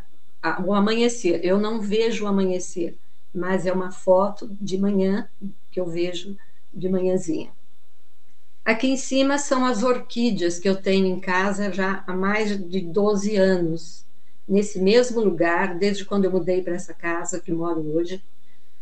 o 0.65 0.73
amanhecer. 0.73 1.41
Eu 1.43 1.59
não 1.59 1.81
vejo 1.81 2.23
o 2.23 2.27
amanhecer, 2.27 2.97
mas 3.35 3.65
é 3.65 3.73
uma 3.73 3.91
foto 3.91 4.47
de 4.61 4.77
manhã 4.77 5.29
que 5.69 5.77
eu 5.77 5.85
vejo 5.85 6.37
de 6.73 6.87
manhãzinha. 6.87 7.51
Aqui 8.63 8.87
em 8.87 8.95
cima 8.95 9.37
são 9.37 9.65
as 9.65 9.83
orquídeas 9.83 10.57
que 10.57 10.69
eu 10.69 10.81
tenho 10.81 11.05
em 11.05 11.19
casa 11.19 11.69
já 11.69 12.01
há 12.07 12.13
mais 12.13 12.57
de 12.69 12.79
12 12.79 13.35
anos, 13.35 14.05
nesse 14.47 14.79
mesmo 14.79 15.19
lugar, 15.19 15.77
desde 15.77 16.05
quando 16.05 16.23
eu 16.23 16.31
mudei 16.31 16.61
para 16.61 16.75
essa 16.75 16.93
casa 16.93 17.41
que 17.41 17.51
moro 17.51 17.81
hoje. 17.93 18.23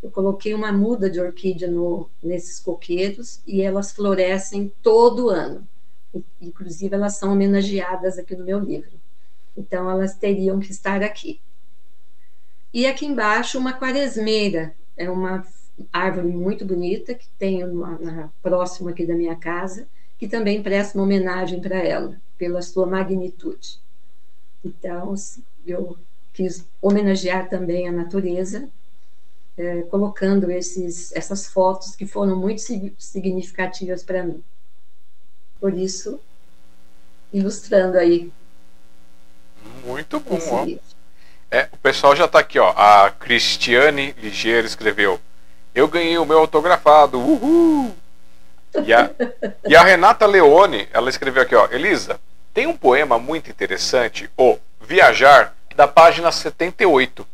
Eu 0.02 0.12
coloquei 0.12 0.54
uma 0.54 0.72
muda 0.72 1.10
de 1.10 1.20
orquídea 1.20 1.70
no, 1.70 2.10
nesses 2.22 2.60
coqueiros 2.60 3.42
e 3.48 3.62
elas 3.62 3.92
florescem 3.92 4.72
todo 4.82 5.30
ano. 5.30 5.68
Inclusive, 6.42 6.94
elas 6.96 7.18
são 7.18 7.34
homenageadas 7.34 8.18
aqui 8.18 8.36
no 8.36 8.46
meu 8.46 8.60
livro. 8.60 8.92
Então, 9.56 9.90
elas 9.90 10.16
teriam 10.16 10.60
que 10.60 10.72
estar 10.72 11.02
aqui. 11.02 11.40
E 12.74 12.86
aqui 12.86 13.06
embaixo, 13.06 13.58
uma 13.58 13.74
quaresmeira. 13.74 14.76
É 14.96 15.10
uma 15.10 15.46
árvore 15.92 16.28
muito 16.28 16.66
bonita 16.66 17.14
que 17.14 17.28
tenho 17.38 17.74
na, 18.00 18.30
próximo 18.42 18.90
aqui 18.90 19.06
da 19.06 19.16
minha 19.16 19.36
casa, 19.36 19.88
que 20.18 20.28
também 20.28 20.62
presta 20.62 20.98
uma 20.98 21.04
homenagem 21.04 21.60
para 21.62 21.78
ela, 21.78 22.20
pela 22.38 22.62
sua 22.62 22.86
magnitude. 22.86 23.80
Então, 24.64 25.14
eu 25.66 25.98
quis 26.34 26.66
homenagear 26.82 27.50
também 27.50 27.88
a 27.88 27.92
natureza, 27.92 28.70
é, 29.58 29.82
colocando 29.84 30.52
esses, 30.52 31.12
essas 31.14 31.48
fotos 31.48 31.96
que 31.96 32.06
foram 32.06 32.36
muito 32.36 32.62
significativas 32.98 34.04
para 34.04 34.24
mim. 34.24 34.44
Por 35.60 35.74
isso, 35.74 36.20
ilustrando 37.34 37.98
aí. 37.98 38.32
Muito 39.84 40.20
bom. 40.20 40.78
É, 41.50 41.68
o 41.72 41.78
pessoal 41.78 42.16
já 42.16 42.26
está 42.26 42.40
aqui, 42.40 42.60
ó. 42.60 42.74
A 42.76 43.10
Cristiane 43.10 44.14
Ligeiro 44.22 44.68
escreveu: 44.68 45.20
Eu 45.74 45.88
ganhei 45.88 46.18
o 46.18 46.26
meu 46.26 46.40
autografado. 46.40 47.20
Uhul! 47.20 47.96
E 48.86 48.94
a, 48.94 49.10
e 49.68 49.76
a 49.76 49.84
Renata 49.84 50.26
Leone, 50.26 50.88
ela 50.94 51.10
escreveu 51.10 51.42
aqui, 51.42 51.56
ó. 51.56 51.68
Elisa, 51.72 52.20
tem 52.54 52.68
um 52.68 52.78
poema 52.78 53.18
muito 53.18 53.50
interessante, 53.50 54.30
o 54.38 54.58
Viajar, 54.82 55.54
da 55.76 55.88
página 55.88 56.32
78. 56.32 57.26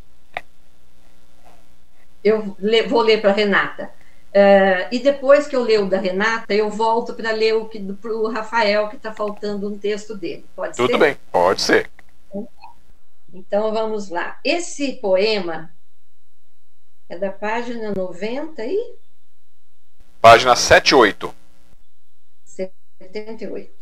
Eu 2.24 2.56
vou 2.88 3.02
ler 3.02 3.20
para 3.20 3.30
a 3.30 3.34
Renata. 3.34 3.90
Uh, 4.34 4.88
e 4.90 4.98
depois 4.98 5.46
que 5.46 5.54
eu 5.54 5.62
leio 5.62 5.84
o 5.84 5.88
da 5.88 5.98
Renata, 5.98 6.52
eu 6.52 6.68
volto 6.68 7.14
para 7.14 7.30
ler 7.30 7.54
o 7.54 7.66
para 7.66 8.12
o 8.12 8.28
Rafael, 8.28 8.88
que 8.88 8.96
está 8.96 9.12
faltando 9.12 9.68
um 9.68 9.78
texto 9.78 10.16
dele. 10.16 10.44
Pode 10.56 10.76
Tudo 10.76 10.92
ser? 10.92 10.98
bem, 10.98 11.16
pode 11.30 11.62
ser. 11.62 11.90
Então 13.32 13.72
vamos 13.72 14.08
lá. 14.08 14.38
Esse 14.44 14.94
poema 14.94 15.70
é 17.08 17.18
da 17.18 17.30
página 17.30 17.92
90 17.94 18.64
e. 18.64 18.96
Página 20.20 20.56
78. 20.56 21.34
78. 22.44 23.72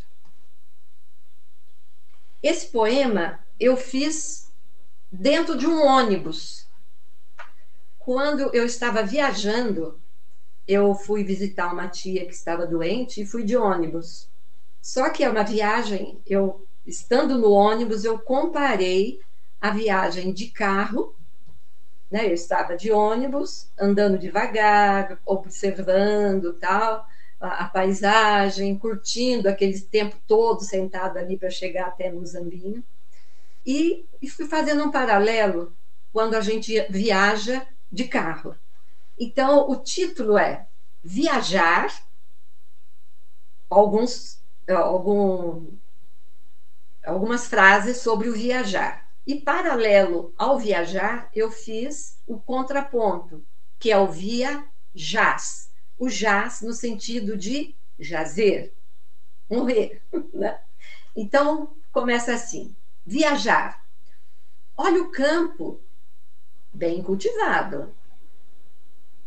Esse 2.43 2.67
poema 2.67 3.39
eu 3.61 3.77
fiz 3.77 4.51
dentro 5.11 5.57
de 5.57 5.67
um 5.67 5.87
ônibus. 5.87 6.67
Quando 8.05 8.53
eu 8.53 8.67
estava 8.67 9.05
viajando, 9.05 10.01
eu 10.67 10.93
fui 10.93 11.23
visitar 11.23 11.73
uma 11.73 11.87
tia 11.87 12.27
que 12.27 12.35
estava 12.35 12.67
doente 12.67 13.23
e 13.23 13.27
fui 13.27 13.45
de 13.45 13.57
ônibus. 13.57 14.29
Só 14.81 15.09
que 15.11 15.23
é 15.23 15.31
uma 15.31 15.45
viagem, 15.45 16.21
eu 16.27 16.67
estando 16.85 17.39
no 17.39 17.53
ônibus, 17.53 18.05
eu 18.05 18.19
comparei 18.19 19.21
a 19.61 19.71
viagem 19.71 20.33
de 20.33 20.49
carro, 20.49 21.15
né? 22.11 22.27
Eu 22.27 22.35
estava 22.35 22.77
de 22.77 22.91
ônibus, 22.91 23.71
andando 23.79 24.19
devagar, 24.19 25.21
observando 25.25 26.55
tal, 26.55 27.07
a, 27.41 27.65
a 27.65 27.69
paisagem, 27.69 28.77
curtindo 28.77 29.49
aquele 29.49 29.81
tempo 29.81 30.17
todo 30.27 30.61
sentado 30.63 31.19
ali 31.19 31.39
para 31.39 31.51
chegar 31.51 31.87
até 31.87 32.11
no 32.11 32.27
Zambinho. 32.27 32.83
E, 33.65 34.05
e 34.21 34.29
fui 34.29 34.47
fazendo 34.47 34.83
um 34.83 34.91
paralelo 34.91 35.73
quando 36.13 36.35
a 36.35 36.41
gente 36.41 36.85
viaja 36.91 37.65
de 37.93 38.05
carro. 38.05 38.57
Então, 39.19 39.71
o 39.71 39.77
título 39.77 40.39
é 40.39 40.67
Viajar, 41.05 41.93
alguns, 43.69 44.41
algum, 44.69 45.67
algumas 47.05 47.47
frases 47.47 47.99
sobre 47.99 48.29
o 48.29 48.33
viajar. 48.33 49.11
E 49.27 49.37
paralelo 49.41 50.33
ao 50.37 50.59
viajar, 50.59 51.29
eu 51.35 51.51
fiz 51.51 52.19
o 52.27 52.41
contraponto, 52.41 53.45
que 53.79 53.91
é 53.91 53.99
o 53.99 54.11
via 54.11 54.67
jaz. 54.95 55.71
O 55.99 56.09
jaz 56.09 56.63
no 56.63 56.73
sentido 56.73 57.37
de 57.37 57.75
jazer, 57.99 58.73
morrer. 59.49 60.03
Né? 60.33 60.59
Então, 61.15 61.77
começa 61.93 62.33
assim: 62.33 62.75
viajar. 63.05 63.85
Olha 64.77 65.03
o 65.03 65.11
campo, 65.11 65.79
bem 66.73 67.03
cultivado. 67.03 67.95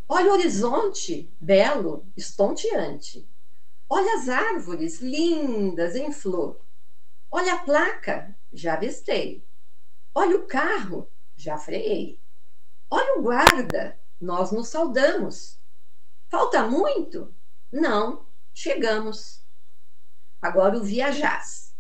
Olha 0.08 0.32
o 0.32 0.34
horizonte, 0.34 1.32
belo, 1.40 2.06
estonteante. 2.16 3.28
Olha 3.90 4.16
as 4.16 4.30
árvores, 4.30 5.00
lindas, 5.02 5.96
em 5.96 6.12
flor. 6.12 6.60
Olha 7.32 7.56
a 7.56 7.60
placa, 7.60 8.36
já 8.52 8.74
avistei. 8.74 9.46
Olha 10.14 10.38
o 10.38 10.48
carro, 10.48 11.10
já 11.36 11.58
freiei. 11.58 12.20
Olha 12.90 13.20
o 13.20 13.22
guarda, 13.22 14.00
nós 14.20 14.52
nos 14.52 14.70
saudamos. 14.70 15.60
Falta 16.30 16.64
muito? 16.68 17.34
Não, 17.72 18.26
chegamos. 18.54 19.44
Agora 20.42 20.78
o 20.78 20.84
viajás. 20.84 21.76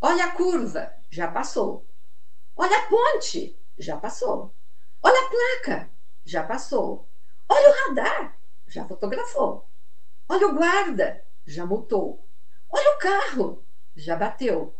Olha 0.00 0.26
a 0.26 0.32
curva, 0.32 0.92
já 1.10 1.30
passou. 1.30 1.86
Olha 2.56 2.76
a 2.78 2.86
ponte, 2.88 3.58
já 3.78 3.96
passou. 3.96 4.54
Olha 5.02 5.26
a 5.26 5.30
placa, 5.30 5.90
já 6.24 6.42
passou. 6.42 7.08
Olha 7.48 7.70
o 7.70 7.88
radar, 7.88 8.36
já 8.66 8.84
fotografou. 8.84 9.68
Olha 10.28 10.48
o 10.48 10.54
guarda, 10.54 11.24
já 11.46 11.66
multou. 11.66 12.26
Olha 12.70 12.96
o 12.96 12.98
carro, 12.98 13.64
já 13.96 14.16
bateu. 14.16 14.74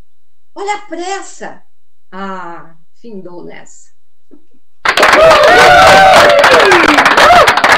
Olha 0.55 0.75
a 0.75 0.81
pressa. 0.81 1.63
Ah, 2.11 2.75
findou 2.93 3.43
nessa. 3.43 3.91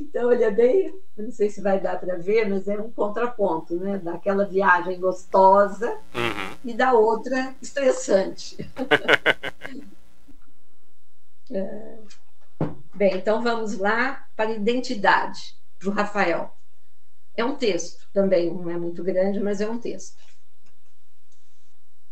Então, 0.00 0.32
ele 0.32 0.44
é 0.44 0.50
bem, 0.50 0.94
não 1.16 1.30
sei 1.30 1.50
se 1.50 1.60
vai 1.60 1.80
dar 1.80 1.98
para 1.98 2.16
ver, 2.16 2.48
mas 2.48 2.68
é 2.68 2.78
um 2.78 2.90
contraponto, 2.90 3.76
né? 3.76 3.98
Daquela 3.98 4.44
viagem 4.44 5.00
gostosa 5.00 5.90
uhum. 6.14 6.56
e 6.64 6.72
da 6.72 6.92
outra 6.92 7.54
estressante. 7.60 8.56
é. 11.50 11.98
Bem, 12.94 13.16
então 13.16 13.42
vamos 13.42 13.78
lá 13.78 14.26
para 14.36 14.52
identidade, 14.52 15.56
para 15.78 15.88
o 15.88 15.92
Rafael. 15.92 16.54
É 17.36 17.44
um 17.44 17.56
texto 17.56 18.08
também, 18.12 18.52
não 18.52 18.70
é 18.70 18.76
muito 18.76 19.04
grande, 19.04 19.40
mas 19.40 19.60
é 19.60 19.68
um 19.68 19.78
texto. 19.78 20.16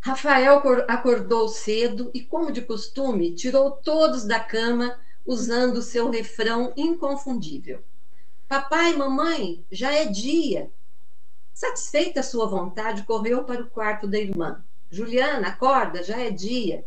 Rafael 0.01 0.63
acordou 0.87 1.49
cedo 1.49 2.11
e, 2.15 2.21
como 2.21 2.53
de 2.53 2.63
costume, 2.63 3.35
tirou 3.35 3.73
todos 3.73 4.25
da 4.25 4.39
cama 4.39 4.97
usando 5.27 5.83
seu 5.83 6.09
refrão 6.09 6.73
inconfundível. 6.77 7.83
Papai, 8.49 8.95
mamãe, 8.95 9.65
já 9.71 9.93
é 9.93 10.05
dia. 10.05 10.71
Satisfeita 11.53 12.23
sua 12.23 12.47
vontade, 12.47 13.03
correu 13.03 13.45
para 13.45 13.63
o 13.63 13.71
quarto 13.71 14.07
da 14.07 14.19
irmã. 14.19 14.65
Juliana, 14.91 15.49
acorda, 15.49 16.03
já 16.03 16.19
é 16.21 16.31
dia. 16.31 16.85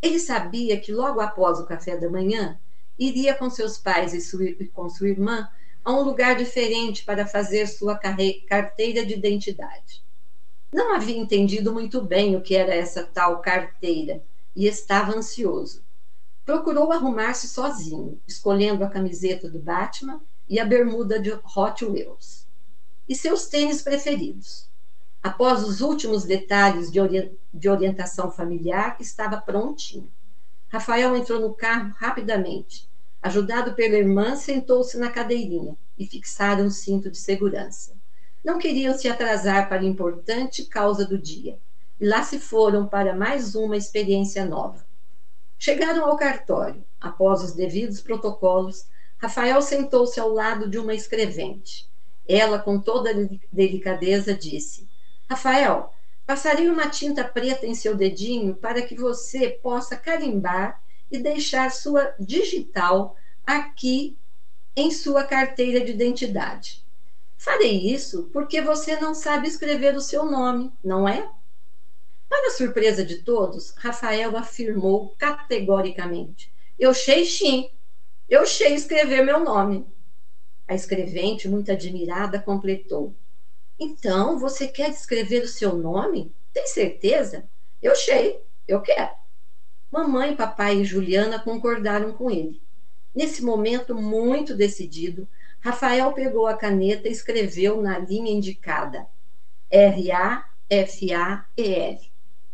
Ele 0.00 0.18
sabia 0.18 0.78
que 0.78 0.92
logo 0.92 1.20
após 1.20 1.58
o 1.58 1.66
café 1.66 1.96
da 1.96 2.08
manhã, 2.08 2.58
iria 2.98 3.34
com 3.34 3.50
seus 3.50 3.78
pais 3.78 4.14
e, 4.14 4.20
sua, 4.20 4.44
e 4.44 4.66
com 4.68 4.88
sua 4.88 5.08
irmã 5.08 5.48
a 5.84 5.92
um 5.92 6.02
lugar 6.02 6.36
diferente 6.36 7.04
para 7.04 7.26
fazer 7.26 7.66
sua 7.66 7.98
carteira 7.98 9.04
de 9.04 9.14
identidade. 9.14 10.02
Não 10.72 10.94
havia 10.94 11.16
entendido 11.16 11.72
muito 11.72 12.00
bem 12.00 12.36
o 12.36 12.40
que 12.40 12.54
era 12.54 12.74
essa 12.74 13.02
tal 13.04 13.40
carteira 13.40 14.22
e 14.54 14.66
estava 14.66 15.16
ansioso. 15.16 15.82
Procurou 16.44 16.90
arrumar-se 16.90 17.48
sozinho, 17.48 18.20
escolhendo 18.26 18.82
a 18.82 18.88
camiseta 18.88 19.48
do 19.48 19.60
Batman 19.60 20.20
e 20.48 20.58
a 20.58 20.64
bermuda 20.64 21.20
de 21.20 21.32
Hot 21.56 21.84
Wheels. 21.84 22.46
E 23.08 23.14
seus 23.14 23.46
tênis 23.46 23.80
preferidos. 23.80 24.68
Após 25.22 25.62
os 25.62 25.80
últimos 25.80 26.24
detalhes 26.24 26.90
de, 26.90 27.00
ori 27.00 27.38
de 27.54 27.68
orientação 27.68 28.30
familiar, 28.30 28.96
estava 28.98 29.40
prontinho. 29.40 30.10
Rafael 30.68 31.14
entrou 31.14 31.40
no 31.40 31.54
carro 31.54 31.94
rapidamente. 31.96 32.88
Ajudado 33.22 33.74
pela 33.74 33.94
irmã, 33.94 34.34
sentou-se 34.34 34.98
na 34.98 35.10
cadeirinha 35.10 35.76
e 35.96 36.04
fixaram 36.04 36.66
o 36.66 36.70
cinto 36.72 37.08
de 37.08 37.18
segurança. 37.18 37.92
Não 38.44 38.58
queriam 38.58 38.98
se 38.98 39.08
atrasar 39.08 39.68
para 39.68 39.82
a 39.82 39.84
importante 39.84 40.64
causa 40.64 41.06
do 41.06 41.16
dia. 41.16 41.56
E 42.00 42.06
lá 42.08 42.24
se 42.24 42.40
foram 42.40 42.88
para 42.88 43.14
mais 43.14 43.54
uma 43.54 43.76
experiência 43.76 44.44
nova. 44.44 44.84
Chegaram 45.64 46.04
ao 46.04 46.16
cartório. 46.16 46.84
Após 47.00 47.40
os 47.40 47.52
devidos 47.52 48.00
protocolos, 48.00 48.88
Rafael 49.16 49.62
sentou-se 49.62 50.18
ao 50.18 50.28
lado 50.28 50.68
de 50.68 50.76
uma 50.76 50.92
escrevente. 50.92 51.88
Ela, 52.28 52.58
com 52.58 52.80
toda 52.80 53.30
delicadeza, 53.52 54.34
disse: 54.34 54.88
Rafael, 55.30 55.94
passarei 56.26 56.68
uma 56.68 56.88
tinta 56.88 57.22
preta 57.22 57.64
em 57.64 57.76
seu 57.76 57.94
dedinho 57.94 58.56
para 58.56 58.82
que 58.82 58.96
você 58.96 59.50
possa 59.50 59.94
carimbar 59.94 60.82
e 61.08 61.20
deixar 61.20 61.70
sua 61.70 62.12
digital 62.18 63.14
aqui 63.46 64.18
em 64.74 64.90
sua 64.90 65.22
carteira 65.22 65.84
de 65.84 65.92
identidade. 65.92 66.84
Farei 67.38 67.88
isso 67.88 68.28
porque 68.32 68.60
você 68.60 68.96
não 68.96 69.14
sabe 69.14 69.46
escrever 69.46 69.94
o 69.94 70.00
seu 70.00 70.24
nome, 70.24 70.72
não 70.82 71.06
é? 71.06 71.30
Para 72.32 72.50
surpresa 72.50 73.04
de 73.04 73.16
todos, 73.18 73.74
Rafael 73.76 74.34
afirmou 74.38 75.14
categoricamente: 75.18 76.50
Eu 76.78 76.94
sei 76.94 77.26
sim, 77.26 77.68
eu 78.26 78.46
sei 78.46 78.72
escrever 78.72 79.22
meu 79.22 79.40
nome. 79.40 79.86
A 80.66 80.74
escrevente, 80.74 81.46
muito 81.46 81.70
admirada, 81.70 82.40
completou: 82.40 83.14
Então, 83.78 84.38
você 84.38 84.66
quer 84.66 84.88
escrever 84.88 85.42
o 85.42 85.46
seu 85.46 85.76
nome? 85.76 86.34
Tem 86.54 86.66
certeza? 86.66 87.46
Eu 87.82 87.94
sei, 87.94 88.42
eu 88.66 88.80
quero. 88.80 89.10
Mamãe, 89.90 90.34
papai 90.34 90.78
e 90.78 90.84
Juliana 90.86 91.38
concordaram 91.38 92.14
com 92.14 92.30
ele. 92.30 92.62
Nesse 93.14 93.44
momento 93.44 93.94
muito 93.94 94.56
decidido, 94.56 95.28
Rafael 95.60 96.10
pegou 96.14 96.46
a 96.46 96.56
caneta 96.56 97.06
e 97.08 97.12
escreveu 97.12 97.82
na 97.82 97.98
linha 97.98 98.32
indicada 98.32 99.06
R-A-F-A-E-L. 99.70 100.52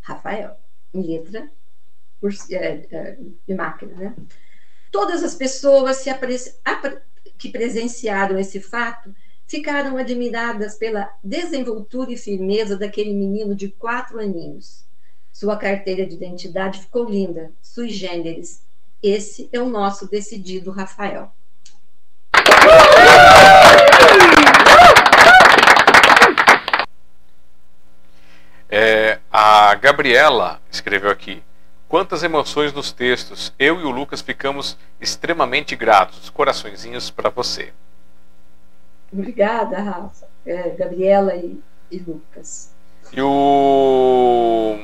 Rafael, 0.08 0.56
em 0.94 1.02
letra 1.02 1.50
por, 2.18 2.32
é, 2.50 2.86
é, 2.90 3.18
de 3.46 3.54
máquina, 3.54 3.94
né? 3.94 4.16
Todas 4.90 5.22
as 5.22 5.34
pessoas 5.34 6.02
que 7.36 7.50
presenciaram 7.50 8.38
esse 8.38 8.58
fato 8.58 9.14
ficaram 9.46 9.98
admiradas 9.98 10.76
pela 10.76 11.12
desenvoltura 11.22 12.10
e 12.10 12.16
firmeza 12.16 12.76
daquele 12.76 13.12
menino 13.12 13.54
de 13.54 13.68
quatro 13.68 14.18
aninhos. 14.18 14.86
Sua 15.30 15.56
carteira 15.56 16.06
de 16.06 16.14
identidade 16.14 16.80
ficou 16.80 17.08
linda, 17.08 17.52
sui 17.60 17.90
generis. 17.90 18.62
Esse 19.02 19.48
é 19.52 19.60
o 19.60 19.68
nosso 19.68 20.08
decidido 20.08 20.70
Rafael. 20.70 21.32
É, 28.70 29.18
a 29.32 29.74
Gabriela 29.74 30.60
escreveu 30.70 31.10
aqui: 31.10 31.42
Quantas 31.88 32.22
emoções 32.22 32.72
nos 32.72 32.92
textos. 32.92 33.52
Eu 33.58 33.80
e 33.80 33.84
o 33.84 33.90
Lucas 33.90 34.20
ficamos 34.20 34.76
extremamente 35.00 35.74
gratos. 35.74 36.28
Coraçõezinhos 36.28 37.10
para 37.10 37.30
você. 37.30 37.72
Obrigada, 39.10 39.80
Rafa. 39.80 40.26
É, 40.44 40.68
Gabriela 40.70 41.34
e, 41.34 41.58
e, 41.90 41.98
Lucas. 41.98 42.74
E 43.10 43.22
o. 43.22 44.76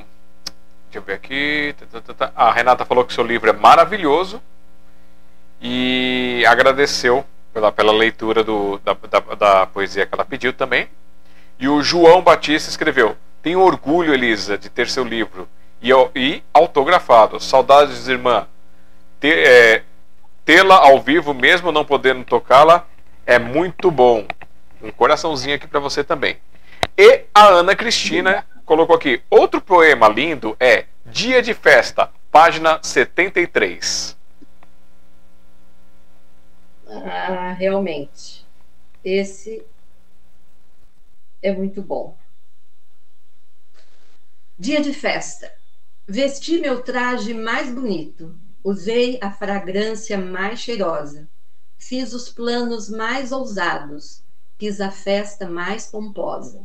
Deixa 0.84 0.98
eu 0.98 1.02
ver 1.02 1.12
aqui. 1.12 1.74
Tá, 1.90 2.00
tá, 2.00 2.14
tá, 2.14 2.32
a 2.34 2.50
Renata 2.50 2.86
falou 2.86 3.04
que 3.04 3.12
seu 3.12 3.24
livro 3.24 3.50
é 3.50 3.52
maravilhoso 3.52 4.40
e 5.60 6.42
agradeceu 6.48 7.22
pela, 7.52 7.70
pela 7.70 7.92
leitura 7.92 8.42
do, 8.42 8.78
da, 8.78 8.94
da, 8.94 9.34
da 9.34 9.66
poesia 9.66 10.06
que 10.06 10.14
ela 10.14 10.24
pediu 10.24 10.54
também. 10.54 10.88
E 11.58 11.68
o 11.68 11.82
João 11.82 12.22
Batista 12.22 12.70
escreveu: 12.70 13.14
Tenho 13.44 13.60
orgulho, 13.60 14.14
Elisa, 14.14 14.56
de 14.56 14.70
ter 14.70 14.88
seu 14.88 15.04
livro 15.04 15.46
e, 15.82 15.90
e 16.16 16.42
autografado. 16.54 17.38
Saudades, 17.38 18.08
irmã. 18.08 18.48
é, 19.22 19.82
Tê-la 20.46 20.76
ao 20.76 20.98
vivo, 20.98 21.34
mesmo 21.34 21.70
não 21.70 21.84
podendo 21.84 22.24
tocá-la, 22.24 22.86
é 23.26 23.38
muito 23.38 23.90
bom. 23.90 24.26
Um 24.82 24.90
coraçãozinho 24.90 25.56
aqui 25.56 25.66
para 25.66 25.78
você 25.78 26.02
também. 26.02 26.38
E 26.96 27.24
a 27.34 27.48
Ana 27.48 27.76
Cristina 27.76 28.46
colocou 28.64 28.96
aqui: 28.96 29.20
outro 29.28 29.60
poema 29.60 30.08
lindo 30.08 30.56
é 30.58 30.86
Dia 31.04 31.42
de 31.42 31.52
Festa, 31.52 32.10
página 32.32 32.80
73. 32.82 34.16
Ah, 36.88 37.54
realmente. 37.58 38.42
Esse 39.04 39.62
é 41.42 41.52
muito 41.52 41.82
bom. 41.82 42.16
Dia 44.56 44.80
de 44.80 44.92
festa. 44.94 45.52
Vesti 46.06 46.58
meu 46.58 46.80
traje 46.80 47.34
mais 47.34 47.74
bonito, 47.74 48.38
usei 48.62 49.18
a 49.20 49.28
fragrância 49.32 50.16
mais 50.16 50.60
cheirosa, 50.60 51.28
fiz 51.76 52.12
os 52.12 52.28
planos 52.28 52.88
mais 52.88 53.32
ousados, 53.32 54.22
fiz 54.56 54.80
a 54.80 54.92
festa 54.92 55.50
mais 55.50 55.86
pomposa. 55.86 56.62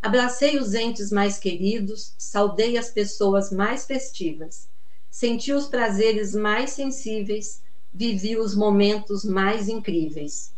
Abracei 0.00 0.56
os 0.56 0.72
entes 0.72 1.12
mais 1.12 1.38
queridos, 1.38 2.14
saudei 2.16 2.78
as 2.78 2.88
pessoas 2.88 3.52
mais 3.52 3.84
festivas, 3.84 4.66
senti 5.10 5.52
os 5.52 5.66
prazeres 5.66 6.34
mais 6.34 6.70
sensíveis, 6.70 7.62
vivi 7.92 8.38
os 8.38 8.54
momentos 8.54 9.22
mais 9.22 9.68
incríveis. 9.68 10.54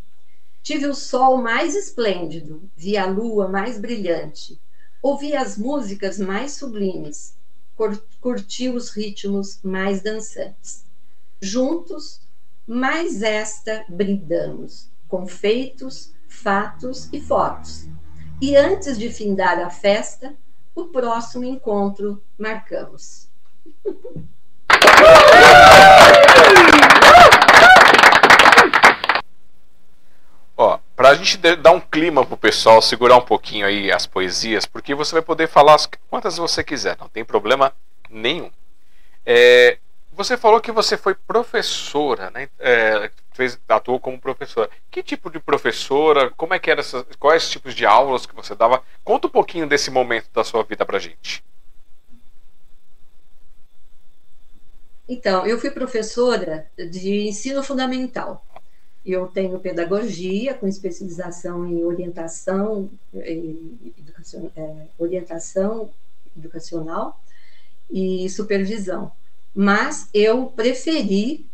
Tive 0.62 0.86
o 0.86 0.94
sol 0.94 1.38
mais 1.38 1.74
esplêndido, 1.74 2.62
vi 2.76 2.96
a 2.96 3.06
lua 3.06 3.48
mais 3.48 3.76
brilhante, 3.76 4.56
ouvi 5.04 5.36
as 5.36 5.58
músicas 5.58 6.18
mais 6.18 6.52
sublimes, 6.52 7.36
curtiu 8.22 8.74
os 8.74 8.88
ritmos 8.88 9.60
mais 9.62 10.00
dançantes. 10.00 10.86
Juntos, 11.42 12.22
mais 12.66 13.22
esta 13.22 13.84
brindamos, 13.86 14.88
com 15.06 15.26
feitos, 15.26 16.10
fatos 16.26 17.10
e 17.12 17.20
fotos. 17.20 17.86
E 18.40 18.56
antes 18.56 18.96
de 18.96 19.10
findar 19.10 19.58
a 19.58 19.68
festa, 19.68 20.34
o 20.74 20.86
próximo 20.86 21.44
encontro 21.44 22.24
marcamos. 22.38 23.28
Ó, 30.56 30.78
para 30.96 31.10
a 31.10 31.14
gente 31.14 31.36
dar 31.56 31.72
um 31.72 31.80
clima 31.80 32.24
pro 32.24 32.36
pessoal, 32.36 32.80
segurar 32.80 33.16
um 33.16 33.24
pouquinho 33.24 33.66
aí 33.66 33.90
as 33.90 34.06
poesias, 34.06 34.64
porque 34.64 34.94
você 34.94 35.12
vai 35.12 35.22
poder 35.22 35.48
falar 35.48 35.76
quantas 36.08 36.36
você 36.36 36.62
quiser, 36.62 36.96
não 36.98 37.08
tem 37.08 37.24
problema 37.24 37.72
nenhum. 38.08 38.50
É, 39.26 39.78
você 40.12 40.36
falou 40.36 40.60
que 40.60 40.70
você 40.70 40.96
foi 40.96 41.14
professora, 41.14 42.30
né? 42.30 42.48
É, 42.58 43.10
fez, 43.32 43.58
atuou 43.68 43.98
como 43.98 44.20
professora. 44.20 44.70
Que 44.90 45.02
tipo 45.02 45.30
de 45.30 45.40
professora? 45.40 46.30
Como 46.30 46.54
é 46.54 46.58
que 46.58 46.70
era 46.70 46.80
essas, 46.80 47.04
quais 47.18 47.50
tipos 47.50 47.74
de 47.74 47.84
aulas 47.84 48.24
que 48.24 48.34
você 48.34 48.54
dava? 48.54 48.82
Conta 49.02 49.26
um 49.26 49.30
pouquinho 49.30 49.66
desse 49.66 49.90
momento 49.90 50.28
da 50.32 50.44
sua 50.44 50.62
vida 50.62 50.86
pra 50.86 50.98
gente. 51.00 51.42
Então, 55.08 55.46
eu 55.46 55.58
fui 55.58 55.70
professora 55.70 56.66
de 56.78 57.26
ensino 57.28 57.62
fundamental. 57.62 58.44
Eu 59.04 59.26
tenho 59.26 59.58
pedagogia 59.58 60.54
com 60.54 60.66
especialização 60.66 61.66
em 61.66 61.84
orientação, 61.84 62.90
é, 63.14 64.86
orientação 64.98 65.90
educacional 66.36 67.20
e 67.90 68.28
supervisão. 68.30 69.12
Mas 69.54 70.08
eu 70.12 70.46
preferi, 70.46 71.46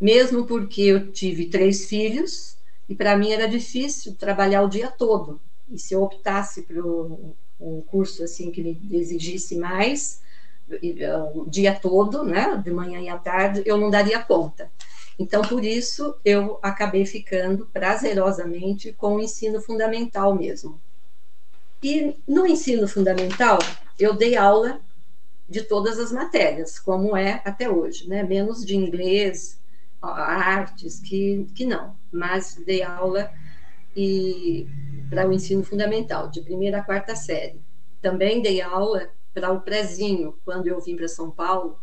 mesmo 0.00 0.46
porque 0.46 0.82
eu 0.82 1.12
tive 1.12 1.46
três 1.46 1.86
filhos, 1.86 2.56
e 2.88 2.94
para 2.94 3.16
mim 3.16 3.30
era 3.30 3.48
difícil 3.48 4.14
trabalhar 4.14 4.62
o 4.62 4.68
dia 4.68 4.90
todo. 4.90 5.40
E 5.70 5.78
se 5.78 5.94
eu 5.94 6.02
optasse 6.02 6.62
por 6.62 6.76
um 7.60 7.80
curso 7.82 8.24
assim 8.24 8.50
que 8.50 8.62
me 8.62 8.76
exigisse 8.90 9.56
mais, 9.56 10.20
o 11.34 11.48
dia 11.48 11.74
todo, 11.74 12.24
né, 12.24 12.60
de 12.62 12.70
manhã 12.70 13.00
e 13.00 13.08
à 13.08 13.16
tarde, 13.16 13.62
eu 13.64 13.76
não 13.76 13.90
daria 13.90 14.20
conta. 14.22 14.70
Então, 15.18 15.42
por 15.42 15.64
isso, 15.64 16.16
eu 16.24 16.58
acabei 16.62 17.04
ficando 17.04 17.66
prazerosamente 17.66 18.92
com 18.92 19.16
o 19.16 19.20
ensino 19.20 19.60
fundamental 19.60 20.34
mesmo. 20.34 20.80
E 21.82 22.16
no 22.26 22.46
ensino 22.46 22.86
fundamental, 22.88 23.58
eu 23.98 24.14
dei 24.14 24.36
aula 24.36 24.80
de 25.48 25.62
todas 25.62 25.98
as 25.98 26.12
matérias, 26.12 26.78
como 26.78 27.16
é 27.16 27.42
até 27.44 27.68
hoje, 27.68 28.08
né? 28.08 28.22
menos 28.22 28.64
de 28.64 28.76
inglês, 28.76 29.60
artes, 30.00 31.00
que, 31.00 31.46
que 31.54 31.66
não, 31.66 31.96
mas 32.12 32.54
dei 32.64 32.82
aula 32.82 33.30
e 33.96 34.66
para 35.10 35.28
o 35.28 35.32
ensino 35.32 35.64
fundamental, 35.64 36.28
de 36.30 36.40
primeira 36.40 36.78
a 36.78 36.82
quarta 36.84 37.16
série. 37.16 37.60
Também 38.00 38.40
dei 38.40 38.60
aula 38.60 39.10
para 39.34 39.50
o 39.50 39.60
prezinho, 39.60 40.38
quando 40.44 40.68
eu 40.68 40.80
vim 40.80 40.96
para 40.96 41.08
São 41.08 41.30
Paulo, 41.30 41.78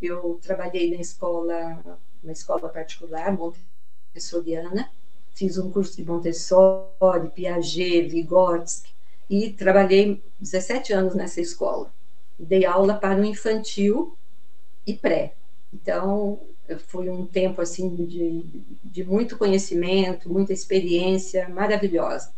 eu 0.00 0.38
trabalhei 0.40 0.94
na 0.94 1.00
escola, 1.00 1.98
uma 2.22 2.32
escola 2.32 2.68
particular, 2.68 3.36
montessoriana, 3.36 4.90
fiz 5.34 5.56
um 5.58 5.70
curso 5.70 5.96
de 5.96 6.04
Montessori, 6.04 7.28
Piaget, 7.34 8.08
Vygotsky, 8.08 8.92
e 9.30 9.52
trabalhei 9.52 10.22
17 10.40 10.92
anos 10.92 11.14
nessa 11.14 11.40
escola. 11.40 11.92
Dei 12.38 12.64
aula 12.64 12.94
para 12.94 13.20
o 13.20 13.24
infantil 13.24 14.16
e 14.86 14.94
pré. 14.94 15.34
Então, 15.72 16.40
foi 16.86 17.08
um 17.08 17.26
tempo 17.26 17.60
assim 17.60 17.94
de, 17.94 18.44
de 18.82 19.04
muito 19.04 19.36
conhecimento, 19.36 20.30
muita 20.30 20.52
experiência 20.52 21.48
maravilhosa. 21.48 22.32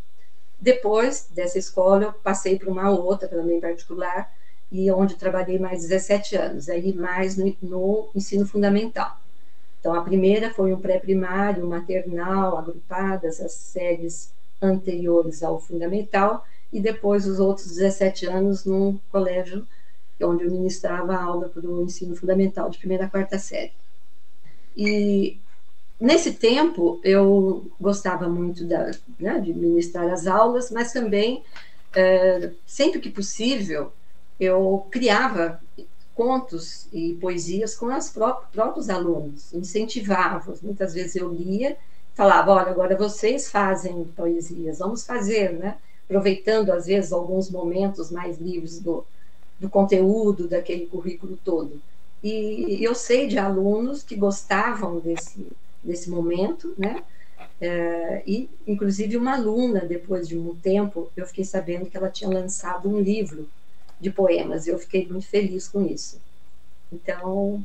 Depois 0.58 1.28
dessa 1.30 1.58
escola, 1.58 2.04
eu 2.04 2.12
passei 2.12 2.58
para 2.58 2.70
uma 2.70 2.90
outra, 2.90 3.28
também 3.28 3.60
particular, 3.60 4.30
e 4.70 4.90
onde 4.90 5.16
trabalhei 5.16 5.58
mais 5.58 5.80
17 5.82 6.36
anos, 6.36 6.68
aí 6.68 6.92
mais 6.92 7.36
no, 7.36 7.56
no 7.62 8.10
ensino 8.14 8.46
fundamental. 8.46 9.18
Então, 9.80 9.94
a 9.94 10.02
primeira 10.02 10.50
foi 10.52 10.72
um 10.72 10.80
pré-primário, 10.80 11.66
maternal, 11.66 12.58
agrupadas 12.58 13.40
as 13.40 13.52
séries 13.52 14.30
anteriores 14.60 15.42
ao 15.42 15.58
fundamental, 15.58 16.44
e 16.72 16.80
depois 16.80 17.26
os 17.26 17.40
outros 17.40 17.66
17 17.66 18.26
anos 18.26 18.64
num 18.64 18.98
colégio 19.10 19.66
onde 20.22 20.44
eu 20.44 20.50
ministrava 20.50 21.16
aula 21.16 21.48
para 21.48 21.66
o 21.66 21.82
ensino 21.82 22.14
fundamental, 22.14 22.68
de 22.68 22.78
primeira 22.78 23.06
a 23.06 23.08
quarta 23.08 23.38
série. 23.38 23.72
E 24.76 25.38
nesse 25.98 26.32
tempo 26.32 27.00
eu 27.02 27.70
gostava 27.80 28.28
muito 28.28 28.64
da, 28.64 28.90
né, 29.18 29.40
de 29.40 29.52
ministrar 29.52 30.10
as 30.10 30.26
aulas, 30.26 30.70
mas 30.70 30.92
também, 30.92 31.42
é, 31.94 32.50
sempre 32.66 33.00
que 33.00 33.10
possível, 33.10 33.92
eu 34.38 34.86
criava 34.90 35.60
contos 36.14 36.86
e 36.92 37.14
poesias 37.20 37.74
com 37.74 37.86
os 37.86 38.10
próprios 38.10 38.90
alunos, 38.90 39.52
incentivava. 39.54 40.54
Muitas 40.62 40.94
vezes 40.94 41.16
eu 41.16 41.32
lia, 41.32 41.76
falava: 42.14 42.52
olha, 42.52 42.70
agora 42.70 42.96
vocês 42.96 43.50
fazem 43.50 44.04
poesias, 44.16 44.78
vamos 44.78 45.06
fazer, 45.06 45.52
né? 45.52 45.76
Aproveitando, 46.04 46.70
às 46.70 46.86
vezes, 46.86 47.12
alguns 47.12 47.50
momentos 47.50 48.10
mais 48.10 48.38
livres 48.38 48.80
do, 48.80 49.04
do 49.60 49.68
conteúdo 49.68 50.48
daquele 50.48 50.86
currículo 50.86 51.38
todo. 51.44 51.80
E 52.22 52.84
eu 52.84 52.94
sei 52.94 53.28
de 53.28 53.38
alunos 53.38 54.02
que 54.02 54.16
gostavam 54.16 54.98
desse, 54.98 55.46
desse 55.82 56.10
momento, 56.10 56.74
né? 56.76 57.02
É, 57.60 58.22
e, 58.26 58.48
inclusive, 58.66 59.16
uma 59.16 59.34
aluna, 59.34 59.80
depois 59.80 60.26
de 60.26 60.36
um 60.36 60.54
tempo, 60.56 61.10
eu 61.16 61.26
fiquei 61.26 61.44
sabendo 61.44 61.86
que 61.86 61.96
ela 61.96 62.10
tinha 62.10 62.28
lançado 62.28 62.88
um 62.88 63.00
livro 63.00 63.48
de 64.00 64.10
poemas. 64.10 64.66
Eu 64.66 64.78
fiquei 64.78 65.06
muito 65.06 65.26
feliz 65.26 65.68
com 65.68 65.84
isso. 65.84 66.20
Então, 66.92 67.64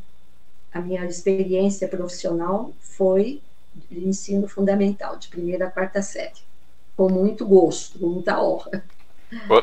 a 0.73 0.79
minha 0.79 1.05
experiência 1.05 1.87
profissional 1.87 2.71
foi 2.79 3.41
de 3.89 4.07
ensino 4.07 4.47
fundamental, 4.47 5.17
de 5.17 5.27
primeira 5.27 5.67
a 5.67 5.71
quarta 5.71 6.01
série, 6.01 6.41
com 6.95 7.09
muito 7.09 7.45
gosto, 7.45 7.99
com 7.99 8.07
muita 8.07 8.41
honra. 8.41 8.83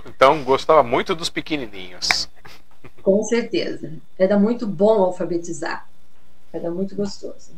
Então, 0.06 0.42
gostava 0.44 0.82
muito 0.82 1.14
dos 1.14 1.30
pequenininhos. 1.30 2.28
Com 3.02 3.22
certeza. 3.24 3.92
Era 4.18 4.38
muito 4.38 4.66
bom 4.66 5.02
alfabetizar. 5.02 5.88
Era 6.52 6.70
muito 6.70 6.94
gostoso. 6.94 7.52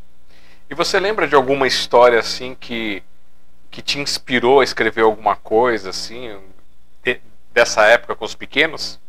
E 0.71 0.75
você 0.75 1.01
lembra 1.01 1.27
de 1.27 1.35
alguma 1.35 1.67
história 1.67 2.19
assim 2.19 2.55
que 2.55 3.03
que 3.75 3.83
te 3.83 3.99
inspirou 3.99 4.61
a 4.61 4.65
escrever 4.65 5.03
alguma 5.03 5.35
coisa 5.35 5.91
assim 5.91 6.39
de, 7.03 7.21
dessa 7.53 7.85
época 7.85 8.15
com 8.15 8.25
os 8.25 8.37
pequenos? 8.37 9.01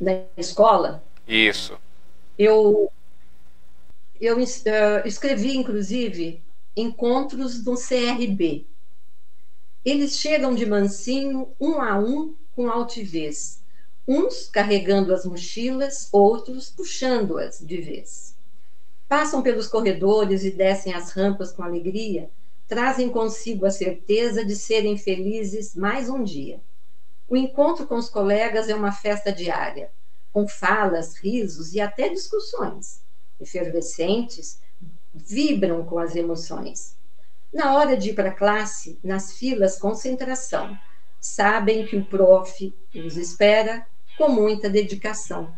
Na 0.00 0.24
escola? 0.36 1.02
Isso. 1.28 1.78
Eu 2.38 2.90
eu 4.20 4.36
uh, 4.36 4.40
escrevi 5.06 5.56
inclusive 5.56 6.42
encontros 6.76 7.62
do 7.62 7.74
CRB. 7.74 8.66
Eles 9.84 10.18
chegam 10.18 10.54
de 10.54 10.66
mansinho, 10.66 11.48
um 11.58 11.80
a 11.80 11.98
um, 11.98 12.34
com 12.54 12.68
altivez, 12.68 13.62
uns 14.06 14.48
carregando 14.48 15.14
as 15.14 15.24
mochilas, 15.24 16.08
outros 16.12 16.68
puxando-as 16.70 17.60
de 17.60 17.80
vez. 17.80 18.34
Passam 19.08 19.42
pelos 19.42 19.66
corredores 19.66 20.44
e 20.44 20.50
descem 20.50 20.92
as 20.92 21.12
rampas 21.12 21.50
com 21.50 21.62
alegria, 21.62 22.30
trazem 22.68 23.08
consigo 23.08 23.66
a 23.66 23.70
certeza 23.70 24.44
de 24.44 24.54
serem 24.54 24.96
felizes 24.96 25.74
mais 25.74 26.08
um 26.08 26.22
dia. 26.22 26.60
O 27.30 27.36
encontro 27.36 27.86
com 27.86 27.94
os 27.94 28.10
colegas 28.10 28.68
é 28.68 28.74
uma 28.74 28.90
festa 28.90 29.30
diária, 29.30 29.92
com 30.32 30.48
falas, 30.48 31.14
risos 31.16 31.72
e 31.72 31.80
até 31.80 32.08
discussões. 32.08 33.00
Efervescentes, 33.40 34.60
vibram 35.14 35.84
com 35.84 36.00
as 36.00 36.16
emoções. 36.16 36.96
Na 37.54 37.76
hora 37.76 37.96
de 37.96 38.10
ir 38.10 38.14
para 38.14 38.30
a 38.30 38.34
classe, 38.34 38.98
nas 39.04 39.34
filas, 39.34 39.78
concentração 39.78 40.76
sabem 41.20 41.86
que 41.86 41.96
o 41.96 42.04
prof 42.04 42.74
os 42.96 43.16
espera 43.16 43.86
com 44.18 44.28
muita 44.28 44.68
dedicação. 44.68 45.54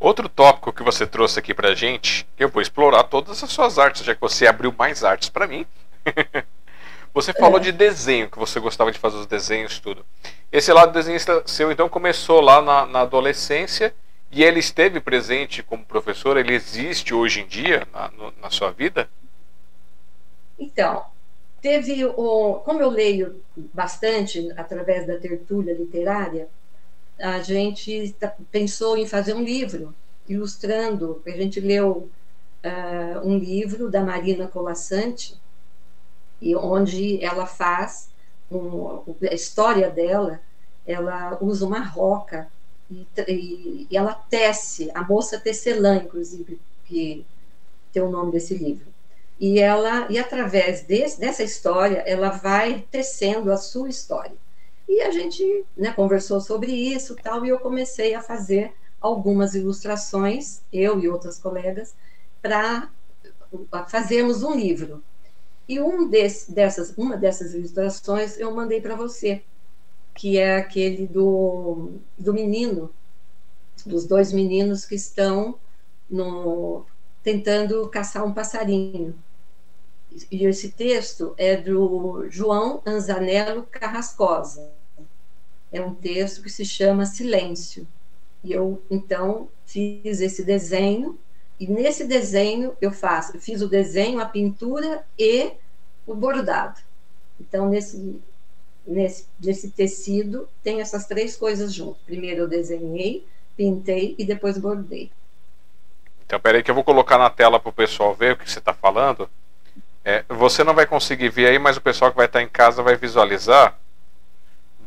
Outro 0.00 0.30
tópico 0.30 0.72
que 0.72 0.82
você 0.82 1.06
trouxe 1.06 1.38
aqui 1.38 1.52
pra 1.52 1.74
gente, 1.74 2.26
eu 2.38 2.48
vou 2.48 2.62
explorar 2.62 3.04
todas 3.04 3.44
as 3.44 3.52
suas 3.52 3.78
artes, 3.78 4.02
já 4.02 4.14
que 4.14 4.20
você 4.20 4.46
abriu 4.46 4.74
mais 4.76 5.04
artes 5.04 5.28
para 5.28 5.46
mim. 5.46 5.66
você 7.12 7.34
falou 7.34 7.58
é. 7.58 7.60
de 7.60 7.70
desenho, 7.70 8.30
que 8.30 8.38
você 8.38 8.58
gostava 8.58 8.90
de 8.90 8.98
fazer 8.98 9.18
os 9.18 9.26
desenhos, 9.26 9.78
tudo. 9.78 10.02
Esse 10.50 10.72
lado 10.72 10.94
desenhista 10.94 11.42
seu, 11.46 11.70
então, 11.70 11.86
começou 11.86 12.40
lá 12.40 12.62
na, 12.62 12.86
na 12.86 13.00
adolescência 13.02 13.94
e 14.30 14.42
ele 14.42 14.58
esteve 14.58 15.00
presente 15.00 15.62
como 15.62 15.84
professor, 15.84 16.38
ele 16.38 16.54
existe 16.54 17.12
hoje 17.12 17.42
em 17.42 17.46
dia 17.46 17.86
na, 17.92 18.10
no, 18.12 18.32
na 18.40 18.48
sua 18.48 18.70
vida? 18.70 19.06
Então, 20.58 21.04
teve 21.60 22.06
o, 22.06 22.54
como 22.64 22.80
eu 22.80 22.88
leio 22.88 23.42
bastante 23.54 24.50
através 24.56 25.06
da 25.06 25.18
tertúlia 25.18 25.74
literária, 25.74 26.48
a 27.20 27.40
gente 27.42 28.14
pensou 28.50 28.96
em 28.96 29.06
fazer 29.06 29.34
um 29.34 29.42
livro 29.42 29.94
ilustrando. 30.28 31.22
A 31.26 31.30
gente 31.30 31.60
leu 31.60 32.08
uh, 32.64 33.28
um 33.28 33.38
livro 33.38 33.90
da 33.90 34.02
Marina 34.02 34.46
Colassante, 34.48 35.38
e 36.40 36.56
onde 36.56 37.22
ela 37.22 37.46
faz 37.46 38.08
um, 38.50 39.02
a 39.30 39.34
história 39.34 39.90
dela. 39.90 40.40
Ela 40.86 41.36
usa 41.40 41.66
uma 41.66 41.84
roca 41.84 42.48
e, 42.90 43.06
e, 43.28 43.86
e 43.90 43.96
ela 43.96 44.14
tece, 44.14 44.90
a 44.94 45.04
moça 45.04 45.38
tecelã, 45.38 45.96
inclusive, 45.96 46.58
que 46.86 47.24
tem 47.92 48.02
o 48.02 48.10
nome 48.10 48.32
desse 48.32 48.54
livro 48.54 48.90
e 49.40 49.58
ela 49.58 50.06
e 50.10 50.18
através 50.18 50.82
desse, 50.82 51.18
dessa 51.18 51.42
história 51.42 51.98
ela 52.06 52.28
vai 52.28 52.84
tecendo 52.90 53.50
a 53.50 53.56
sua 53.56 53.88
história 53.88 54.36
e 54.90 55.00
a 55.02 55.10
gente 55.12 55.64
né, 55.76 55.92
conversou 55.92 56.40
sobre 56.40 56.72
isso 56.72 57.14
tal 57.22 57.46
e 57.46 57.48
eu 57.48 57.60
comecei 57.60 58.12
a 58.12 58.20
fazer 58.20 58.74
algumas 59.00 59.54
ilustrações 59.54 60.62
eu 60.72 60.98
e 60.98 61.08
outras 61.08 61.38
colegas 61.38 61.94
para 62.42 62.90
fazermos 63.88 64.42
um 64.42 64.52
livro 64.52 65.00
e 65.68 65.78
um 65.78 66.08
desse, 66.08 66.50
dessas 66.50 66.92
uma 66.98 67.16
dessas 67.16 67.54
ilustrações 67.54 68.36
eu 68.36 68.52
mandei 68.52 68.80
para 68.80 68.96
você 68.96 69.44
que 70.12 70.36
é 70.36 70.56
aquele 70.56 71.06
do, 71.06 71.92
do 72.18 72.34
menino 72.34 72.90
dos 73.86 74.04
dois 74.06 74.32
meninos 74.32 74.84
que 74.84 74.96
estão 74.96 75.54
no, 76.10 76.84
tentando 77.22 77.88
caçar 77.88 78.24
um 78.24 78.34
passarinho 78.34 79.14
e 80.32 80.44
esse 80.44 80.72
texto 80.72 81.32
é 81.36 81.56
do 81.56 82.28
João 82.28 82.82
Anzanello 82.84 83.62
Carrascosa. 83.70 84.79
É 85.72 85.80
um 85.80 85.94
texto 85.94 86.42
que 86.42 86.50
se 86.50 86.64
chama 86.64 87.06
Silêncio. 87.06 87.86
E 88.42 88.52
eu, 88.52 88.82
então, 88.90 89.48
fiz 89.66 90.20
esse 90.20 90.44
desenho 90.44 91.18
E 91.58 91.66
nesse 91.68 92.06
desenho 92.06 92.76
eu 92.80 92.90
faço, 92.90 93.36
eu 93.36 93.40
fiz 93.40 93.60
o 93.62 93.68
desenho, 93.68 94.20
a 94.20 94.26
pintura 94.26 95.04
e 95.18 95.52
o 96.06 96.14
bordado. 96.14 96.80
Então, 97.38 97.68
nesse, 97.68 98.20
nesse, 98.86 99.26
nesse 99.38 99.70
tecido, 99.70 100.48
tem 100.62 100.80
essas 100.80 101.06
três 101.06 101.36
coisas 101.36 101.72
junto. 101.74 101.98
Primeiro 102.06 102.42
eu 102.42 102.48
desenhei, 102.48 103.26
pintei 103.56 104.14
e 104.18 104.24
depois 104.24 104.56
bordei. 104.58 105.12
Então, 106.24 106.40
peraí 106.40 106.62
que 106.62 106.70
eu 106.70 106.74
vou 106.74 106.84
colocar 106.84 107.18
na 107.18 107.28
tela 107.28 107.60
para 107.60 107.70
o 107.70 107.72
pessoal 107.72 108.14
ver 108.14 108.32
o 108.32 108.36
que 108.36 108.50
você 108.50 108.58
está 108.58 108.72
falando. 108.72 109.28
É, 110.04 110.24
você 110.28 110.64
não 110.64 110.74
vai 110.74 110.86
conseguir 110.86 111.28
ver 111.28 111.48
aí, 111.48 111.58
mas 111.58 111.76
o 111.76 111.80
pessoal 111.82 112.10
que 112.10 112.16
vai 112.16 112.26
estar 112.26 112.42
em 112.42 112.48
casa 112.48 112.82
vai 112.82 112.96
visualizar 112.96 113.78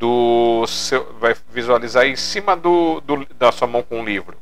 do 0.03 0.67
seu, 0.67 1.13
vai 1.13 1.33
visualizar 1.49 2.05
em 2.05 2.17
cima 2.17 2.57
do, 2.57 2.99
do 2.99 3.25
da 3.39 3.53
sua 3.53 3.69
mão 3.69 3.81
com 3.81 4.01
o 4.01 4.05
livro. 4.05 4.37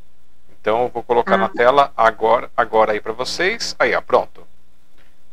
Então 0.60 0.82
eu 0.82 0.90
vou 0.90 1.04
colocar 1.04 1.36
ah. 1.36 1.38
na 1.38 1.50
tela 1.50 1.94
agora, 1.96 2.50
agora 2.58 2.94
aí 2.94 3.00
para 3.00 3.14
vocês. 3.14 3.76
Aí, 3.78 3.94
ó, 3.94 4.02
pronto. 4.02 4.42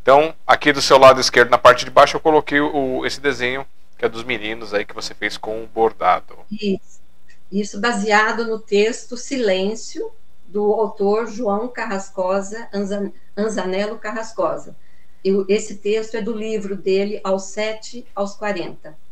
Então, 0.03 0.35
aqui 0.47 0.71
do 0.71 0.83
seu 0.83 0.99
lado 0.99 1.19
esquerdo, 1.19 1.49
na 1.49 1.57
parte 1.57 1.87
de 1.87 1.91
baixo, 1.91 2.17
eu 2.17 2.21
coloquei 2.21 2.61
o, 2.61 3.07
esse 3.07 3.23
desenho 3.23 3.65
que 3.97 4.05
é 4.05 4.09
dos 4.09 4.23
meninos 4.23 4.75
aí 4.75 4.85
que 4.85 4.95
você 4.95 5.15
fez 5.15 5.39
com 5.39 5.65
o 5.65 5.67
bordado. 5.67 6.37
Isso. 6.53 7.01
Isso 7.51 7.81
baseado 7.81 8.45
no 8.45 8.59
texto 8.59 9.17
Silêncio, 9.17 10.13
do 10.47 10.75
autor 10.75 11.27
João 11.27 11.69
Carrascosa, 11.69 12.69
Anzanello 13.35 13.99
Carrascosa. 13.99 14.77
Eu, 15.25 15.47
esse 15.49 15.77
texto 15.77 16.17
é 16.17 16.21
do 16.21 16.33
livro 16.33 16.77
dele, 16.77 17.19
Aos 17.25 17.45
7 17.45 18.07
aos 18.15 18.35
40. 18.35 19.08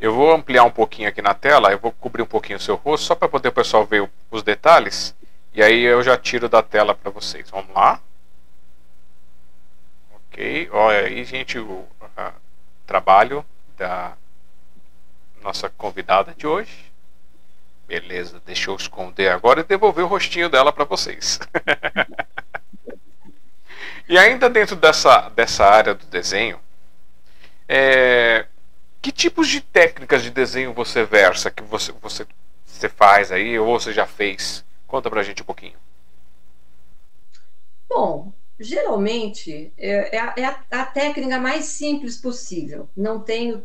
Eu 0.00 0.14
vou 0.14 0.32
ampliar 0.32 0.64
um 0.64 0.70
pouquinho 0.70 1.08
aqui 1.08 1.20
na 1.20 1.34
tela, 1.34 1.72
eu 1.72 1.78
vou 1.78 1.90
cobrir 1.90 2.22
um 2.22 2.26
pouquinho 2.26 2.58
o 2.58 2.62
seu 2.62 2.76
rosto, 2.76 3.06
só 3.06 3.14
para 3.14 3.28
poder 3.28 3.48
o 3.48 3.52
pessoal 3.52 3.84
ver 3.84 4.08
os 4.30 4.42
detalhes. 4.42 5.14
E 5.52 5.62
aí 5.62 5.82
eu 5.82 6.02
já 6.02 6.16
tiro 6.16 6.48
da 6.48 6.62
tela 6.62 6.94
para 6.94 7.10
vocês. 7.10 7.50
Vamos 7.50 7.74
lá. 7.74 8.00
Ok. 10.14 10.68
Olha 10.72 11.00
aí, 11.00 11.24
gente, 11.24 11.58
o 11.58 11.84
trabalho 12.86 13.44
da 13.76 14.16
nossa 15.42 15.68
convidada 15.68 16.34
de 16.34 16.46
hoje. 16.46 16.92
Beleza, 17.86 18.40
deixa 18.44 18.70
eu 18.70 18.76
esconder 18.76 19.28
agora 19.28 19.60
e 19.60 19.64
devolver 19.64 20.04
o 20.04 20.08
rostinho 20.08 20.48
dela 20.48 20.72
para 20.72 20.84
vocês. 20.84 21.38
e 24.08 24.18
ainda 24.18 24.48
dentro 24.48 24.76
dessa, 24.76 25.28
dessa 25.30 25.64
área 25.64 25.94
do 25.94 26.06
desenho, 26.06 26.60
é, 27.66 28.46
que 29.00 29.12
tipos 29.12 29.48
de 29.48 29.60
técnicas 29.60 30.22
de 30.22 30.30
desenho 30.30 30.72
você 30.72 31.04
versa, 31.04 31.50
que 31.50 31.62
você, 31.62 31.92
você, 31.92 32.26
você 32.64 32.88
faz 32.88 33.30
aí, 33.32 33.58
ou 33.58 33.78
você 33.78 33.92
já 33.92 34.06
fez? 34.06 34.64
Conta 34.86 35.08
pra 35.10 35.22
gente 35.22 35.42
um 35.42 35.46
pouquinho. 35.46 35.76
Bom, 37.88 38.32
geralmente 38.58 39.72
é, 39.78 40.16
é, 40.16 40.20
a, 40.20 40.34
é 40.36 40.76
a, 40.76 40.84
técnica 40.84 41.38
mais 41.38 41.66
simples 41.66 42.16
possível. 42.16 42.88
Não 42.96 43.20
tenho, 43.20 43.62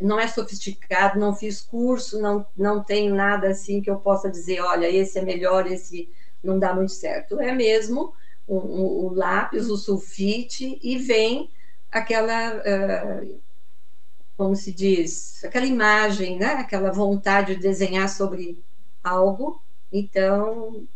não 0.00 0.18
é 0.18 0.28
sofisticado, 0.28 1.18
não 1.18 1.34
fiz 1.34 1.60
curso, 1.60 2.20
não, 2.20 2.46
não 2.56 2.82
tenho 2.82 3.14
nada 3.14 3.48
assim 3.48 3.80
que 3.80 3.90
eu 3.90 3.96
possa 3.96 4.30
dizer, 4.30 4.60
olha, 4.60 4.88
esse 4.88 5.18
é 5.18 5.22
melhor, 5.22 5.66
esse 5.66 6.08
não 6.42 6.58
dá 6.58 6.72
muito 6.72 6.92
certo. 6.92 7.40
É 7.40 7.52
mesmo 7.52 8.14
o, 8.46 9.12
lápis, 9.12 9.68
o 9.68 9.76
sulfite 9.76 10.78
e 10.82 10.96
vem 10.98 11.50
aquela, 11.90 12.56
uh, 12.56 13.40
como 14.38 14.56
se 14.56 14.72
diz, 14.72 15.44
aquela 15.44 15.66
imagem, 15.66 16.38
né? 16.38 16.54
Aquela 16.54 16.90
vontade 16.92 17.56
de 17.56 17.60
desenhar 17.60 18.08
sobre 18.08 18.64
algo 19.04 19.60
então, 19.92 20.86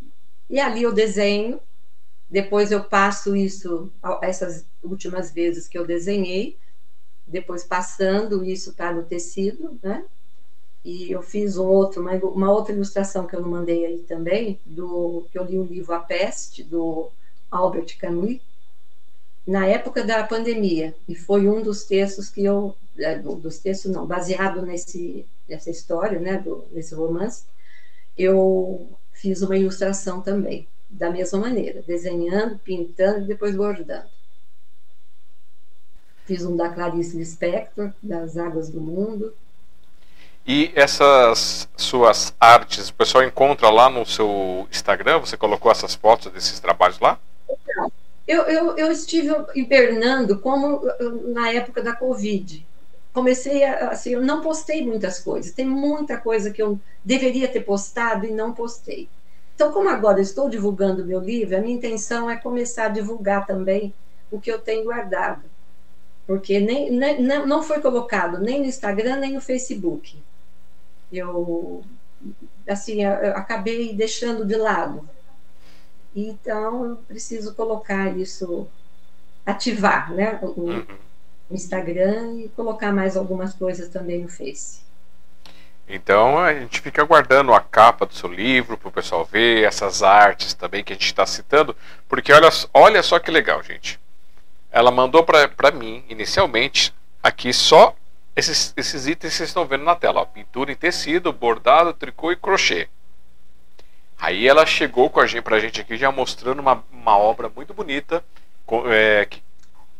e 0.48 0.60
ali 0.60 0.82
eu 0.82 0.92
desenho, 0.92 1.60
depois 2.28 2.70
eu 2.70 2.84
passo 2.84 3.34
isso, 3.34 3.90
essas 4.22 4.66
últimas 4.82 5.32
vezes 5.32 5.66
que 5.66 5.78
eu 5.78 5.86
desenhei, 5.86 6.58
depois 7.26 7.64
passando 7.64 8.44
isso 8.44 8.74
para 8.74 8.98
o 8.98 9.04
tecido, 9.04 9.78
né? 9.82 10.04
E 10.84 11.12
eu 11.12 11.22
fiz 11.22 11.56
um 11.56 11.66
outro, 11.66 12.02
uma, 12.02 12.12
uma, 12.16 12.50
outra 12.50 12.74
ilustração 12.74 13.26
que 13.26 13.36
eu 13.36 13.40
não 13.40 13.48
mandei 13.48 13.86
aí 13.86 14.00
também, 14.00 14.60
do 14.66 15.26
que 15.30 15.38
eu 15.38 15.44
li 15.44 15.56
o 15.56 15.64
livro 15.64 15.94
A 15.94 16.00
Peste, 16.00 16.62
do 16.64 17.10
Albert 17.50 17.96
Camus, 17.98 18.40
na 19.46 19.66
época 19.66 20.04
da 20.04 20.22
pandemia, 20.24 20.94
e 21.08 21.14
foi 21.14 21.48
um 21.48 21.62
dos 21.62 21.84
textos 21.84 22.28
que 22.28 22.44
eu, 22.44 22.76
é, 22.98 23.18
dos 23.18 23.58
textos 23.58 23.90
não, 23.90 24.06
baseado 24.06 24.62
nesse, 24.62 25.26
nessa 25.48 25.70
história, 25.70 26.20
né, 26.20 26.38
do, 26.38 26.64
nesse 26.70 26.94
romance, 26.94 27.44
eu 28.16 28.88
fiz 29.12 29.42
uma 29.42 29.56
ilustração 29.56 30.20
também, 30.20 30.68
da 30.88 31.10
mesma 31.10 31.40
maneira, 31.40 31.82
desenhando, 31.82 32.58
pintando 32.58 33.24
e 33.24 33.28
depois 33.28 33.56
bordando. 33.56 34.08
Fiz 36.24 36.44
um 36.44 36.56
da 36.56 36.68
Clarice 36.68 37.16
Lispector, 37.16 37.92
das 38.00 38.36
Águas 38.36 38.68
do 38.68 38.80
Mundo. 38.80 39.34
E 40.46 40.72
essas 40.74 41.68
suas 41.76 42.34
artes, 42.38 42.88
o 42.88 42.94
pessoal 42.94 43.24
encontra 43.24 43.70
lá 43.70 43.88
no 43.88 44.06
seu 44.06 44.68
Instagram? 44.70 45.18
Você 45.20 45.36
colocou 45.36 45.70
essas 45.70 45.94
fotos 45.94 46.32
desses 46.32 46.60
trabalhos 46.60 46.98
lá? 47.00 47.18
Eu, 48.26 48.42
eu, 48.42 48.76
eu 48.76 48.92
estive 48.92 49.34
hibernando 49.54 50.38
como 50.38 50.80
na 51.32 51.50
época 51.50 51.82
da 51.82 51.94
Covid 51.94 52.64
comecei 53.12 53.62
a, 53.64 53.90
assim, 53.90 54.10
eu 54.10 54.22
não 54.22 54.40
postei 54.40 54.84
muitas 54.84 55.18
coisas, 55.18 55.52
tem 55.52 55.66
muita 55.66 56.16
coisa 56.16 56.50
que 56.50 56.62
eu 56.62 56.80
deveria 57.04 57.48
ter 57.48 57.60
postado 57.60 58.26
e 58.26 58.30
não 58.30 58.52
postei. 58.52 59.08
Então, 59.54 59.72
como 59.72 59.88
agora 59.88 60.20
estou 60.20 60.48
divulgando 60.48 61.04
meu 61.04 61.20
livro, 61.20 61.56
a 61.56 61.60
minha 61.60 61.76
intenção 61.76 62.28
é 62.28 62.36
começar 62.36 62.86
a 62.86 62.88
divulgar 62.88 63.46
também 63.46 63.92
o 64.30 64.40
que 64.40 64.50
eu 64.50 64.58
tenho 64.58 64.84
guardado, 64.84 65.42
porque 66.26 66.58
nem, 66.58 66.90
nem 66.90 67.20
não 67.20 67.62
foi 67.62 67.80
colocado 67.80 68.38
nem 68.38 68.60
no 68.60 68.66
Instagram 68.66 69.16
nem 69.16 69.34
no 69.34 69.40
Facebook. 69.40 70.16
Eu 71.12 71.82
assim, 72.66 73.02
eu 73.02 73.36
acabei 73.36 73.92
deixando 73.92 74.44
de 74.44 74.54
lado. 74.56 75.06
Então, 76.14 76.84
eu 76.84 76.96
preciso 76.96 77.54
colocar 77.54 78.16
isso, 78.16 78.68
ativar, 79.46 80.12
né? 80.12 80.38
O, 80.42 80.60
uhum 80.62 80.86
Instagram 81.54 82.40
e 82.40 82.48
colocar 82.50 82.92
mais 82.92 83.16
algumas 83.16 83.54
coisas 83.54 83.88
também 83.88 84.22
no 84.22 84.28
Face. 84.28 84.80
Então 85.88 86.38
a 86.38 86.54
gente 86.54 86.80
fica 86.80 87.02
aguardando 87.02 87.52
a 87.52 87.60
capa 87.60 88.06
do 88.06 88.14
seu 88.14 88.32
livro 88.32 88.78
para 88.78 88.88
o 88.88 88.92
pessoal 88.92 89.24
ver, 89.24 89.64
essas 89.64 90.02
artes 90.02 90.54
também 90.54 90.82
que 90.82 90.92
a 90.92 90.96
gente 90.96 91.06
está 91.06 91.26
citando, 91.26 91.76
porque 92.08 92.32
olha, 92.32 92.48
olha 92.72 93.02
só 93.02 93.18
que 93.18 93.30
legal, 93.30 93.62
gente. 93.62 94.00
Ela 94.70 94.90
mandou 94.90 95.22
para 95.22 95.70
mim, 95.70 96.02
inicialmente, 96.08 96.94
aqui 97.22 97.52
só 97.52 97.94
esses, 98.34 98.72
esses 98.74 99.06
itens 99.06 99.32
que 99.32 99.36
vocês 99.36 99.50
estão 99.50 99.66
vendo 99.66 99.84
na 99.84 99.94
tela: 99.94 100.20
ó, 100.20 100.24
pintura 100.24 100.72
em 100.72 100.76
tecido, 100.76 101.32
bordado, 101.32 101.92
tricô 101.92 102.32
e 102.32 102.36
crochê. 102.36 102.88
Aí 104.22 104.46
ela 104.46 104.64
chegou 104.64 105.10
com 105.10 105.18
a 105.18 105.26
gente, 105.26 105.42
pra 105.42 105.58
gente 105.58 105.80
aqui 105.80 105.96
já 105.96 106.12
mostrando 106.12 106.60
uma, 106.60 106.84
uma 106.92 107.18
obra 107.18 107.48
muito 107.48 107.74
bonita, 107.74 108.22
é, 108.88 109.26
que 109.28 109.42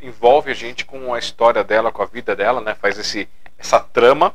envolve 0.00 0.48
a 0.48 0.54
gente 0.54 0.84
com 0.84 1.12
a 1.12 1.18
história 1.18 1.64
dela, 1.64 1.90
com 1.90 2.04
a 2.04 2.06
vida 2.06 2.36
dela, 2.36 2.60
né? 2.60 2.72
Faz 2.72 2.96
esse, 2.96 3.28
essa 3.58 3.80
trama, 3.80 4.32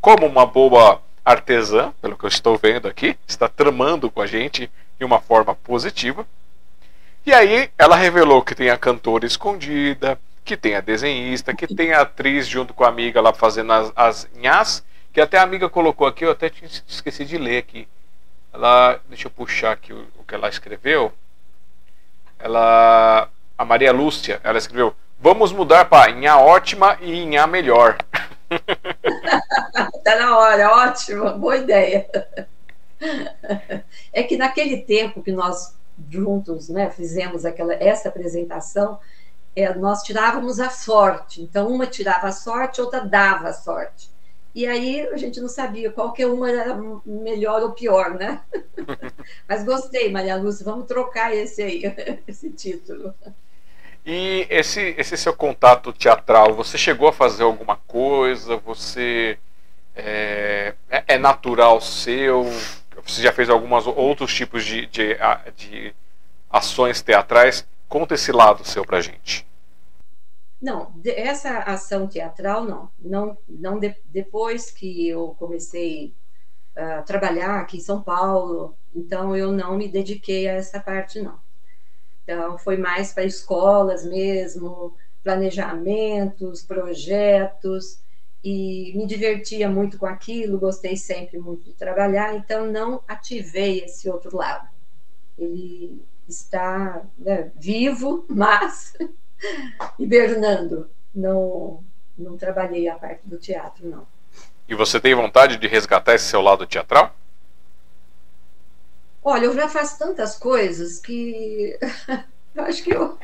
como 0.00 0.26
uma 0.26 0.44
boa 0.44 1.00
artesã, 1.24 1.94
pelo 2.02 2.18
que 2.18 2.24
eu 2.24 2.28
estou 2.28 2.58
vendo 2.58 2.88
aqui, 2.88 3.16
está 3.28 3.48
tramando 3.48 4.10
com 4.10 4.20
a 4.20 4.26
gente 4.26 4.68
de 4.98 5.04
uma 5.04 5.20
forma 5.20 5.54
positiva. 5.54 6.26
E 7.24 7.32
aí 7.32 7.70
ela 7.78 7.94
revelou 7.94 8.42
que 8.42 8.56
tem 8.56 8.70
a 8.70 8.76
cantora 8.76 9.24
escondida, 9.24 10.18
que 10.44 10.56
tem 10.56 10.74
a 10.74 10.80
desenhista, 10.80 11.54
que 11.54 11.72
tem 11.72 11.92
a 11.92 12.00
atriz 12.00 12.48
junto 12.48 12.74
com 12.74 12.82
a 12.82 12.88
amiga 12.88 13.20
lá 13.20 13.32
fazendo 13.32 13.72
as, 13.72 13.92
as 13.94 14.82
que 15.12 15.20
até 15.20 15.38
a 15.38 15.44
amiga 15.44 15.68
colocou 15.68 16.08
aqui, 16.08 16.24
eu 16.24 16.32
até 16.32 16.50
esqueci 16.88 17.24
de 17.24 17.38
ler 17.38 17.58
aqui. 17.58 17.86
Ela, 18.58 19.00
deixa 19.08 19.28
eu 19.28 19.30
puxar 19.30 19.70
aqui 19.70 19.92
o, 19.92 20.04
o 20.18 20.24
que 20.24 20.34
ela 20.34 20.48
escreveu. 20.48 21.12
Ela, 22.40 23.30
a 23.56 23.64
Maria 23.64 23.92
Lúcia, 23.92 24.40
ela 24.42 24.58
escreveu: 24.58 24.96
Vamos 25.20 25.52
mudar 25.52 25.84
para 25.84 26.10
Inha 26.10 26.36
ótima 26.38 26.98
e 27.00 27.22
Inha 27.22 27.46
melhor. 27.46 27.96
tá 30.02 30.16
na 30.16 30.36
hora, 30.36 30.72
ótimo, 30.72 31.38
boa 31.38 31.56
ideia. 31.56 32.10
É 34.12 34.24
que 34.24 34.36
naquele 34.36 34.78
tempo 34.78 35.22
que 35.22 35.30
nós 35.30 35.76
juntos 36.10 36.68
né, 36.68 36.90
fizemos 36.90 37.44
aquela, 37.44 37.74
essa 37.74 38.08
apresentação, 38.08 38.98
é, 39.54 39.72
nós 39.72 40.02
tirávamos 40.02 40.58
a 40.58 40.68
sorte. 40.68 41.40
Então, 41.42 41.68
uma 41.68 41.86
tirava 41.86 42.26
a 42.26 42.32
sorte, 42.32 42.80
outra 42.80 43.02
dava 43.02 43.50
a 43.50 43.52
sorte. 43.52 44.10
E 44.54 44.66
aí 44.66 45.06
a 45.08 45.16
gente 45.16 45.40
não 45.40 45.48
sabia 45.48 45.90
qual 45.90 46.12
que 46.12 46.24
uma 46.24 46.50
era 46.50 46.78
melhor 47.04 47.62
ou 47.62 47.72
pior, 47.72 48.14
né? 48.14 48.40
Mas 49.46 49.64
gostei, 49.64 50.10
Maria 50.10 50.36
Lúcia, 50.36 50.64
vamos 50.64 50.86
trocar 50.86 51.34
esse 51.34 51.62
aí, 51.62 51.82
esse 52.26 52.50
título. 52.50 53.14
E 54.04 54.46
esse, 54.48 54.94
esse 54.96 55.16
seu 55.16 55.34
contato 55.34 55.92
teatral, 55.92 56.54
você 56.54 56.78
chegou 56.78 57.08
a 57.08 57.12
fazer 57.12 57.42
alguma 57.42 57.76
coisa? 57.76 58.56
Você 58.56 59.38
é, 59.94 60.74
é, 60.88 61.04
é 61.08 61.18
natural 61.18 61.80
seu? 61.80 62.44
Você 63.04 63.22
já 63.22 63.32
fez 63.32 63.50
alguns 63.50 63.86
outros 63.86 64.32
tipos 64.34 64.64
de, 64.64 64.86
de, 64.86 65.16
de 65.56 65.94
ações 66.50 67.02
teatrais. 67.02 67.66
Conta 67.88 68.14
esse 68.14 68.32
lado 68.32 68.64
seu 68.64 68.84
pra 68.84 69.00
gente. 69.00 69.47
Não, 70.60 70.92
essa 71.04 71.60
ação 71.60 72.08
teatral 72.08 72.64
não. 72.64 72.90
Não, 72.98 73.38
não 73.48 73.78
de, 73.78 73.94
depois 74.06 74.70
que 74.70 75.08
eu 75.08 75.34
comecei 75.38 76.14
a 76.76 77.02
trabalhar 77.02 77.60
aqui 77.60 77.78
em 77.78 77.80
São 77.80 78.02
Paulo, 78.02 78.76
então 78.94 79.36
eu 79.36 79.52
não 79.52 79.76
me 79.76 79.88
dediquei 79.88 80.48
a 80.48 80.54
essa 80.54 80.80
parte 80.80 81.20
não. 81.20 81.38
Então 82.24 82.58
foi 82.58 82.76
mais 82.76 83.12
para 83.12 83.24
escolas 83.24 84.04
mesmo, 84.04 84.94
planejamentos, 85.22 86.62
projetos 86.62 88.00
e 88.44 88.92
me 88.96 89.06
divertia 89.06 89.68
muito 89.68 89.98
com 89.98 90.06
aquilo, 90.06 90.58
gostei 90.58 90.96
sempre 90.96 91.38
muito 91.38 91.64
de 91.64 91.74
trabalhar, 91.74 92.34
então 92.36 92.70
não 92.70 93.02
ativei 93.08 93.80
esse 93.84 94.08
outro 94.10 94.36
lado. 94.36 94.68
Ele 95.38 96.02
está 96.28 97.06
né, 97.18 97.50
vivo, 97.56 98.26
mas 98.30 98.94
hibernando. 99.98 100.90
Não, 101.14 101.82
não 102.16 102.36
trabalhei 102.36 102.88
a 102.88 102.94
parte 102.96 103.22
do 103.24 103.38
teatro, 103.38 103.88
não. 103.88 104.06
E 104.68 104.74
você 104.74 105.00
tem 105.00 105.14
vontade 105.14 105.56
de 105.56 105.66
resgatar 105.66 106.14
esse 106.14 106.26
seu 106.26 106.40
lado 106.40 106.66
teatral? 106.66 107.14
Olha, 109.22 109.46
eu 109.46 109.54
já 109.54 109.68
faço 109.68 109.98
tantas 109.98 110.36
coisas 110.36 110.98
que 110.98 111.78
eu 112.54 112.64
acho 112.64 112.82
que 112.82 112.94
eu, 112.94 113.18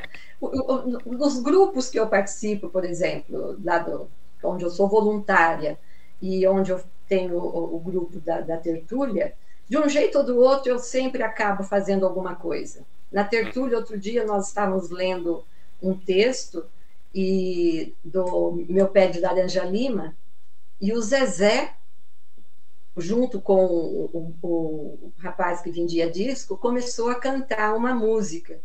nos 1.05 1.39
grupos 1.41 1.89
que 1.89 1.99
eu 1.99 2.07
participo, 2.07 2.69
por 2.69 2.83
exemplo, 2.83 3.57
lá 3.63 3.79
do, 3.79 4.09
onde 4.43 4.63
eu 4.63 4.69
sou 4.69 4.87
voluntária 4.87 5.77
e 6.21 6.45
onde 6.47 6.71
eu 6.71 6.81
tenho 7.07 7.37
o, 7.37 7.75
o 7.75 7.79
grupo 7.79 8.19
da, 8.19 8.41
da 8.41 8.57
tertúlia, 8.57 9.33
de 9.67 9.77
um 9.77 9.89
jeito 9.89 10.17
ou 10.17 10.23
do 10.23 10.39
outro 10.39 10.71
eu 10.71 10.79
sempre 10.79 11.23
acabo 11.23 11.63
fazendo 11.63 12.05
alguma 12.05 12.35
coisa. 12.35 12.85
Na 13.11 13.23
tertúlia, 13.23 13.77
outro 13.77 13.97
dia, 13.97 14.25
nós 14.25 14.47
estávamos 14.47 14.89
lendo 14.89 15.43
um 15.81 15.97
texto 15.97 16.65
e 17.13 17.93
do 18.03 18.65
meu 18.67 18.89
pé 18.89 19.07
de 19.07 19.19
laranja 19.19 19.63
lima 19.63 20.15
e 20.81 20.91
o 20.93 21.01
Zezé 21.01 21.73
junto 22.97 23.41
com 23.41 23.65
o, 23.65 24.09
o, 24.13 24.47
o, 24.47 25.13
rapaz 25.17 25.61
que 25.61 25.71
vendia 25.71 26.09
disco 26.09 26.57
começou 26.57 27.09
a 27.09 27.15
cantar 27.15 27.75
uma 27.75 27.93
música. 27.93 28.59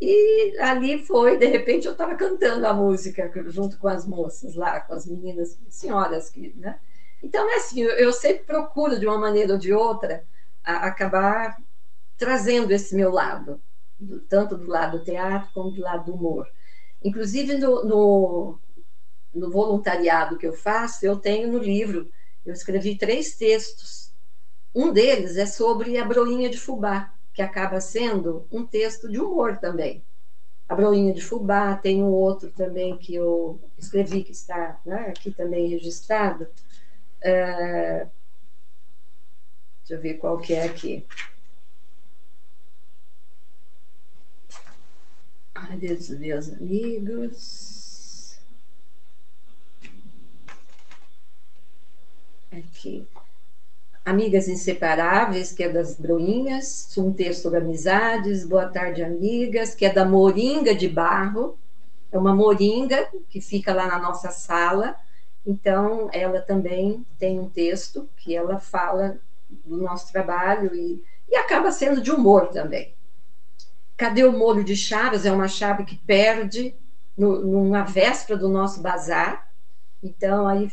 E 0.00 0.58
ali 0.60 1.04
foi 1.04 1.36
de 1.38 1.46
repente 1.46 1.86
eu 1.86 1.92
estava 1.92 2.14
cantando 2.14 2.66
a 2.66 2.72
música 2.72 3.30
junto 3.46 3.78
com 3.78 3.88
as 3.88 4.06
moças 4.06 4.54
lá 4.54 4.80
com 4.80 4.94
as 4.94 5.06
meninas 5.06 5.58
senhoras 5.68 6.30
que 6.30 6.54
né? 6.56 6.78
Então 7.22 7.50
é 7.50 7.56
assim 7.56 7.82
eu, 7.82 7.90
eu 7.90 8.12
sempre 8.12 8.44
procuro 8.44 8.98
de 8.98 9.06
uma 9.06 9.18
maneira 9.18 9.54
ou 9.54 9.58
de 9.58 9.72
outra 9.72 10.24
a, 10.62 10.86
acabar 10.86 11.60
trazendo 12.16 12.70
esse 12.70 12.94
meu 12.94 13.10
lado 13.10 13.60
tanto 14.28 14.56
do 14.56 14.68
lado 14.68 14.98
do 14.98 15.04
teatro 15.04 15.50
como 15.52 15.70
do 15.70 15.80
lado 15.80 16.06
do 16.06 16.14
humor 16.14 16.48
Inclusive, 17.02 17.56
no, 17.58 17.84
no, 17.84 18.58
no 19.34 19.50
voluntariado 19.50 20.36
que 20.36 20.46
eu 20.46 20.52
faço, 20.52 21.06
eu 21.06 21.16
tenho 21.16 21.50
no 21.50 21.58
livro, 21.58 22.10
eu 22.44 22.52
escrevi 22.52 22.96
três 22.96 23.36
textos. 23.36 24.12
Um 24.74 24.92
deles 24.92 25.36
é 25.36 25.46
sobre 25.46 25.96
a 25.96 26.04
broinha 26.04 26.50
de 26.50 26.58
fubá, 26.58 27.12
que 27.32 27.40
acaba 27.40 27.80
sendo 27.80 28.46
um 28.50 28.66
texto 28.66 29.08
de 29.08 29.20
humor 29.20 29.58
também. 29.58 30.04
A 30.68 30.74
broinha 30.74 31.14
de 31.14 31.22
fubá, 31.22 31.76
tem 31.76 32.02
um 32.02 32.10
outro 32.10 32.50
também 32.50 32.96
que 32.98 33.14
eu 33.14 33.60
escrevi, 33.78 34.22
que 34.22 34.32
está 34.32 34.80
né, 34.84 35.06
aqui 35.08 35.30
também 35.30 35.68
registrado. 35.68 36.46
É... 37.22 38.06
Deixa 39.80 39.94
eu 39.94 40.00
ver 40.00 40.14
qual 40.14 40.38
que 40.38 40.52
é 40.52 40.64
aqui. 40.64 41.06
Deus, 45.66 46.08
meus 46.10 46.52
amigos. 46.52 48.38
Aqui. 52.50 53.06
Amigas 54.04 54.48
Inseparáveis, 54.48 55.52
que 55.52 55.62
é 55.62 55.68
das 55.68 55.94
Broinhas, 55.96 56.96
um 56.96 57.12
texto 57.12 57.42
sobre 57.42 57.58
amizades, 57.58 58.46
Boa 58.46 58.66
Tarde, 58.68 59.02
Amigas, 59.02 59.74
que 59.74 59.84
é 59.84 59.92
da 59.92 60.04
Moringa 60.04 60.74
de 60.74 60.88
Barro, 60.88 61.58
é 62.10 62.18
uma 62.18 62.34
moringa 62.34 63.06
que 63.28 63.40
fica 63.40 63.74
lá 63.74 63.86
na 63.86 63.98
nossa 63.98 64.30
sala, 64.30 64.96
então 65.44 66.08
ela 66.12 66.40
também 66.40 67.04
tem 67.18 67.38
um 67.38 67.50
texto 67.50 68.08
que 68.16 68.34
ela 68.34 68.58
fala 68.58 69.18
do 69.48 69.76
nosso 69.76 70.10
trabalho 70.10 70.74
e, 70.74 71.04
e 71.28 71.36
acaba 71.36 71.70
sendo 71.70 72.00
de 72.00 72.10
humor 72.10 72.48
também. 72.48 72.94
Cadê 73.98 74.22
o 74.22 74.32
molho 74.32 74.62
de 74.62 74.76
chaves? 74.76 75.26
É 75.26 75.32
uma 75.32 75.48
chave 75.48 75.84
que 75.84 75.96
perde 75.96 76.72
no, 77.16 77.44
numa 77.44 77.82
véspera 77.82 78.38
do 78.38 78.48
nosso 78.48 78.80
bazar. 78.80 79.52
Então, 80.00 80.46
aí 80.46 80.70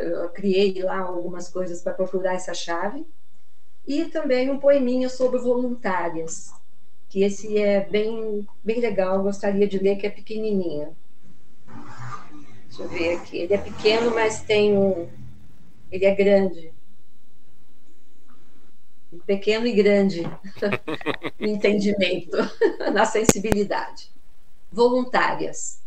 eu 0.00 0.28
criei 0.28 0.80
lá 0.84 1.00
algumas 1.00 1.48
coisas 1.48 1.82
para 1.82 1.92
procurar 1.92 2.34
essa 2.34 2.54
chave. 2.54 3.04
E 3.84 4.04
também 4.04 4.48
um 4.48 4.60
poeminha 4.60 5.08
sobre 5.08 5.40
voluntárias, 5.40 6.52
que 7.08 7.24
esse 7.24 7.58
é 7.58 7.80
bem, 7.80 8.46
bem 8.62 8.78
legal, 8.78 9.20
gostaria 9.20 9.66
de 9.66 9.78
ler, 9.78 9.96
que 9.96 10.06
é 10.06 10.10
pequenininho. 10.10 10.96
Deixa 12.68 12.84
eu 12.84 12.88
ver 12.88 13.16
aqui. 13.16 13.38
Ele 13.38 13.54
é 13.54 13.58
pequeno, 13.58 14.14
mas 14.14 14.40
tem 14.42 14.78
um. 14.78 15.08
Ele 15.90 16.04
é 16.04 16.14
grande 16.14 16.71
pequeno 19.26 19.66
e 19.66 19.72
grande 19.72 20.22
no 20.22 21.46
entendimento, 21.48 22.36
na 22.92 23.04
sensibilidade. 23.04 24.10
Voluntárias. 24.70 25.82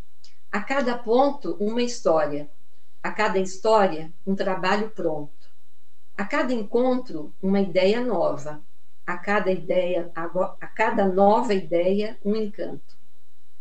A 0.50 0.60
cada 0.60 0.96
ponto, 0.96 1.56
uma 1.60 1.82
história. 1.82 2.48
A 3.02 3.10
cada 3.10 3.38
história, 3.38 4.12
um 4.26 4.34
trabalho 4.34 4.90
pronto. 4.90 5.50
A 6.16 6.24
cada 6.24 6.52
encontro, 6.52 7.32
uma 7.42 7.60
ideia 7.60 8.00
nova. 8.00 8.62
A 9.06 9.16
cada 9.16 9.52
ideia, 9.52 10.10
a 10.14 10.66
cada 10.66 11.06
nova 11.06 11.54
ideia, 11.54 12.18
um 12.24 12.34
encanto. 12.34 12.96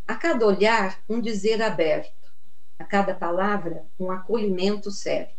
A 0.07 0.15
cada 0.15 0.45
olhar, 0.45 0.99
um 1.09 1.19
dizer 1.19 1.61
aberto. 1.61 2.31
A 2.77 2.83
cada 2.83 3.13
palavra, 3.13 3.85
um 3.99 4.11
acolhimento 4.11 4.91
certo. 4.91 5.33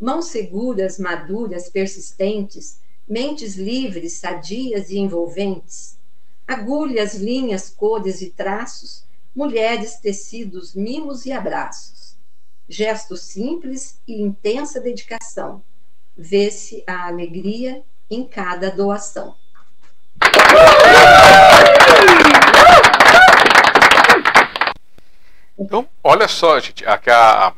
Mãos 0.00 0.26
seguras, 0.26 0.98
maduras, 0.98 1.68
persistentes, 1.68 2.80
mentes 3.10 3.56
livres, 3.56 4.12
sadias 4.12 4.88
e 4.90 4.98
envolventes, 4.98 5.98
agulhas, 6.46 7.14
linhas, 7.14 7.68
cores 7.68 8.22
e 8.22 8.30
traços, 8.30 9.04
mulheres, 9.34 9.96
tecidos, 9.96 10.76
mimos 10.76 11.26
e 11.26 11.32
abraços. 11.32 12.16
Gesto 12.68 13.16
simples 13.16 14.00
e 14.06 14.22
intensa 14.22 14.80
dedicação. 14.80 15.60
Vê-se 16.16 16.84
a 16.86 17.08
alegria 17.08 17.82
em 18.08 18.24
cada 18.24 18.70
doação. 18.70 19.34
Então, 25.58 25.88
olha 26.02 26.28
só, 26.28 26.60
gente, 26.60 26.84
a, 26.86 26.94
a, 26.94 27.54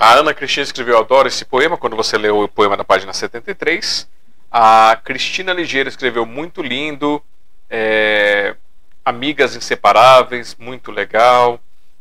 a 0.00 0.12
Ana 0.14 0.32
Cristina 0.32 0.62
escreveu, 0.62 0.94
eu 0.94 1.00
adoro 1.00 1.26
esse 1.26 1.44
poema, 1.44 1.76
quando 1.76 1.96
você 1.96 2.16
leu 2.16 2.44
o 2.44 2.48
poema 2.48 2.76
da 2.76 2.84
página 2.84 3.12
73. 3.12 4.08
A 4.48 4.96
Cristina 5.02 5.52
Ligeiro 5.52 5.88
escreveu, 5.88 6.24
muito 6.24 6.62
lindo, 6.62 7.20
é, 7.68 8.54
amigas 9.04 9.56
inseparáveis, 9.56 10.54
muito 10.56 10.92
legal. 10.92 11.58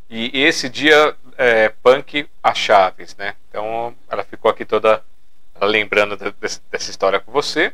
E 0.07 0.29
esse 0.31 0.69
dia, 0.69 1.15
é, 1.39 1.69
punk 1.69 2.29
a 2.43 2.53
Chaves, 2.53 3.15
né? 3.17 3.33
Então, 3.49 3.95
ela 4.07 4.23
ficou 4.23 4.51
aqui 4.51 4.63
toda 4.63 5.03
lembrando 5.59 6.15
de, 6.15 6.25
de, 6.25 6.61
dessa 6.69 6.91
história 6.91 7.19
com 7.19 7.31
você. 7.31 7.73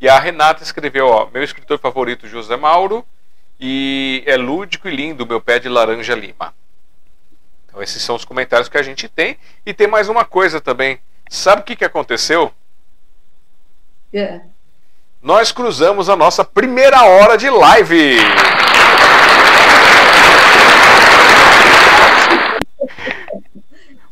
E 0.00 0.08
a 0.08 0.18
Renata 0.18 0.64
escreveu, 0.64 1.06
ó, 1.06 1.30
meu 1.32 1.44
escritor 1.44 1.78
favorito, 1.78 2.26
José 2.26 2.56
Mauro, 2.56 3.06
e 3.60 4.24
é 4.26 4.36
lúdico 4.36 4.88
e 4.88 4.96
lindo, 4.96 5.24
meu 5.24 5.40
pé 5.40 5.60
de 5.60 5.68
laranja 5.68 6.16
lima. 6.16 6.52
Então, 7.70 7.82
esses 7.82 8.02
são 8.02 8.16
os 8.16 8.24
comentários 8.24 8.68
que 8.68 8.76
a 8.76 8.82
gente 8.82 9.08
tem. 9.08 9.38
E 9.64 9.72
tem 9.72 9.86
mais 9.86 10.08
uma 10.08 10.24
coisa 10.24 10.60
também. 10.60 10.98
Sabe 11.28 11.62
o 11.62 11.64
que, 11.64 11.76
que 11.76 11.84
aconteceu? 11.84 12.52
É. 14.12 14.40
Nós 15.22 15.52
cruzamos 15.52 16.08
a 16.08 16.16
nossa 16.16 16.44
primeira 16.44 17.04
hora 17.04 17.38
de 17.38 17.48
live. 17.48 18.16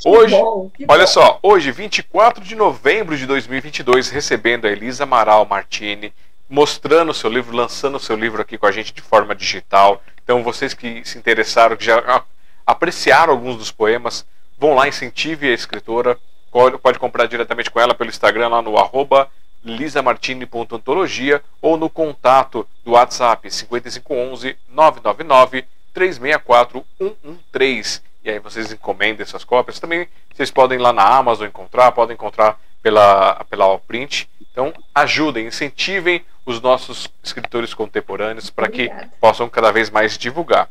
Hoje, 0.04 0.30
bom, 0.30 0.70
olha 0.86 1.00
bom. 1.00 1.06
só, 1.09 1.40
hoje, 1.42 1.72
24 1.72 2.44
de 2.44 2.54
novembro 2.54 3.16
de 3.16 3.26
2022, 3.26 4.11
recebendo 4.11 4.68
a 4.68 4.70
Elisa 4.70 5.02
Amaral 5.02 5.44
Martini, 5.44 6.14
mostrando 6.48 7.11
o 7.11 7.14
seu 7.14 7.28
livro, 7.28 7.54
lançando 7.54 7.96
o 7.96 8.00
seu 8.00 8.14
livro 8.14 8.40
aqui 8.40 8.56
com 8.56 8.66
a 8.66 8.70
gente 8.70 8.94
de 8.94 9.02
forma 9.02 9.34
digital. 9.34 10.00
Então, 10.22 10.44
vocês 10.44 10.72
que 10.72 11.04
se 11.04 11.18
interessaram, 11.18 11.76
que 11.76 11.84
já 11.84 12.22
apreciar 12.69 13.31
alguns 13.31 13.57
dos 13.57 13.73
poemas, 13.73 14.27
vão 14.59 14.75
lá, 14.75 14.87
incentive 14.87 15.49
a 15.49 15.55
escritora. 15.55 16.19
Pode, 16.53 16.77
pode 16.77 16.99
comprar 16.99 17.27
diretamente 17.27 17.71
com 17.71 17.81
ela 17.81 17.95
pelo 17.95 18.11
Instagram, 18.11 18.49
lá 18.49 18.61
no 18.61 18.77
arroba 18.77 19.31
lisamartini.antologia 19.64 21.43
ou 21.61 21.77
no 21.77 21.89
contato 21.89 22.69
do 22.85 22.93
WhatsApp 22.93 23.51
5511 23.51 24.57
999 24.69 25.64
364 25.95 26.85
113. 26.99 28.03
E 28.23 28.31
aí 28.31 28.39
vocês 28.39 28.71
encomendem 28.71 29.25
suas 29.25 29.45
cópias. 29.45 29.81
Também 29.81 30.07
vocês 30.35 30.51
podem 30.51 30.79
ir 30.79 30.83
lá 30.83 30.93
na 30.93 31.03
Amazon 31.03 31.49
encontrar, 31.49 31.93
podem 31.93 32.14
encontrar 32.14 32.61
pela, 32.83 33.45
pela 33.49 33.64
Allprint. 33.64 34.29
Então 34.53 34.75
ajudem, 34.95 35.47
incentivem 35.47 36.23
os 36.45 36.61
nossos 36.61 37.09
escritores 37.23 37.73
contemporâneos 37.73 38.51
para 38.51 38.69
que 38.69 38.91
possam 39.21 39.49
cada 39.49 39.73
vez 39.73 39.89
mais 39.91 40.19
divulgar. 40.19 40.69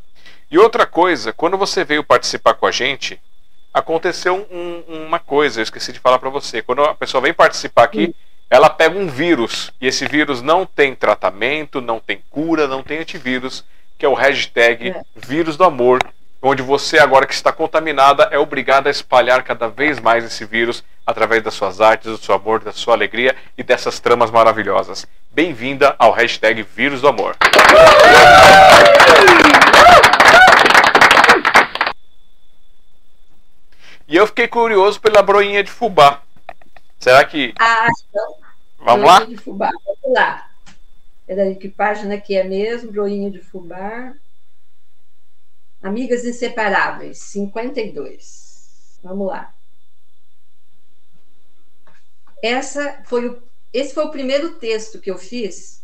E 0.50 0.58
outra 0.58 0.86
coisa, 0.86 1.34
quando 1.34 1.58
você 1.58 1.84
veio 1.84 2.04
participar 2.04 2.54
com 2.54 2.66
a 2.66 2.72
gente, 2.72 3.20
aconteceu 3.74 4.48
um, 4.50 5.06
uma 5.06 5.20
coisa, 5.20 5.60
eu 5.60 5.64
esqueci 5.64 5.92
de 5.92 6.00
falar 6.00 6.20
para 6.20 6.30
você. 6.30 6.62
Quando 6.62 6.84
a 6.84 6.96
pessoa 6.96 7.22
vem 7.22 7.34
participar 7.34 7.84
aqui, 7.84 8.16
ela 8.50 8.70
pega 8.70 8.98
um 8.98 9.08
vírus, 9.08 9.74
e 9.80 9.88
esse 9.88 10.08
vírus 10.08 10.42
não 10.42 10.66
tem 10.66 10.96
tratamento, 10.96 11.82
não 11.82 12.00
tem 12.00 12.24
cura, 12.30 12.68
não 12.68 12.82
tem 12.82 13.00
antivírus, 13.00 13.64
que 13.98 14.06
é 14.06 14.10
o 14.10 14.14
hashtag 14.14 14.90
é. 14.90 15.02
vírus 15.16 15.58
do 15.58 15.66
amor, 15.66 16.00
onde 16.42 16.62
você, 16.62 17.00
agora 17.00 17.26
que 17.26 17.34
está 17.34 17.52
contaminada, 17.52 18.30
é 18.32 18.38
obrigada 18.38 18.90
a 18.90 18.92
espalhar 18.92 19.44
cada 19.44 19.68
vez 19.68 20.00
mais 20.00 20.24
esse 20.24 20.46
vírus 20.46 20.84
através 21.06 21.42
das 21.44 21.54
suas 21.54 21.82
artes, 21.82 22.12
do 22.12 22.18
seu 22.18 22.36
amor, 22.36 22.60
da 22.60 22.72
sua 22.72 22.94
alegria 22.94 23.36
e 23.58 23.64
dessas 23.64 24.00
tramas 24.00 24.30
maravilhosas. 24.30 25.08
Bem-vinda 25.32 25.96
ao 25.98 26.12
hashtag 26.12 26.64
vírus 26.64 27.02
do 27.02 27.08
amor. 27.08 27.36
E 34.08 34.16
eu 34.16 34.26
fiquei 34.26 34.48
curioso 34.48 35.02
pela 35.02 35.22
broinha 35.22 35.64
de 35.64 35.70
fubá. 35.70 36.22
Será 37.00 37.24
que. 37.26 37.54
Ah, 37.60 37.88
então. 38.10 38.36
Vamos 38.80 39.06
lá? 39.06 39.26
De 39.26 39.38
fubá. 39.38 39.70
Vamos 39.86 40.18
lá. 40.18 40.48
Peraí, 41.26 41.56
que 41.56 41.68
página 41.68 42.18
que 42.18 42.36
é 42.36 42.44
mesmo? 42.44 42.92
Broinha 42.92 43.30
de 43.30 43.40
fubá. 43.40 44.14
Amigas 45.88 46.26
Inseparáveis, 46.26 47.20
52. 47.20 49.00
Vamos 49.02 49.28
lá. 49.28 49.54
Essa 52.44 53.02
foi 53.06 53.30
o, 53.30 53.42
esse 53.74 53.94
foi 53.94 54.04
o 54.06 54.12
primeiro 54.12 54.56
texto 54.56 55.00
que 55.00 55.10
eu 55.10 55.18
fiz 55.18 55.82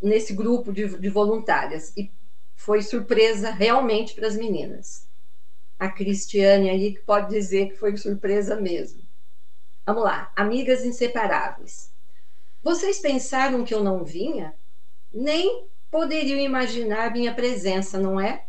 nesse 0.00 0.32
grupo 0.32 0.72
de, 0.72 0.96
de 0.96 1.08
voluntárias. 1.08 1.92
E 1.96 2.10
foi 2.54 2.82
surpresa 2.82 3.50
realmente 3.50 4.14
para 4.14 4.28
as 4.28 4.36
meninas 4.36 5.08
a 5.80 5.88
Cristiane 5.88 6.68
aí, 6.68 6.94
que 6.94 7.00
pode 7.00 7.30
dizer 7.30 7.70
que 7.70 7.76
foi 7.76 7.96
surpresa 7.96 8.54
mesmo. 8.60 9.00
Vamos 9.86 10.04
lá, 10.04 10.30
amigas 10.36 10.84
inseparáveis. 10.84 11.90
Vocês 12.62 13.00
pensaram 13.00 13.64
que 13.64 13.72
eu 13.72 13.82
não 13.82 14.04
vinha? 14.04 14.54
Nem 15.12 15.66
poderiam 15.90 16.38
imaginar 16.38 17.10
minha 17.10 17.34
presença, 17.34 17.98
não 17.98 18.20
é? 18.20 18.44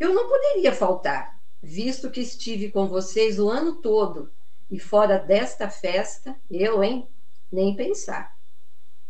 Eu 0.00 0.14
não 0.14 0.26
poderia 0.26 0.72
faltar, 0.72 1.38
visto 1.62 2.10
que 2.10 2.22
estive 2.22 2.70
com 2.70 2.88
vocês 2.88 3.38
o 3.38 3.50
ano 3.50 3.82
todo 3.82 4.32
e 4.70 4.78
fora 4.78 5.18
desta 5.18 5.68
festa, 5.68 6.34
eu, 6.50 6.82
hein? 6.82 7.06
Nem 7.52 7.76
pensar. 7.76 8.34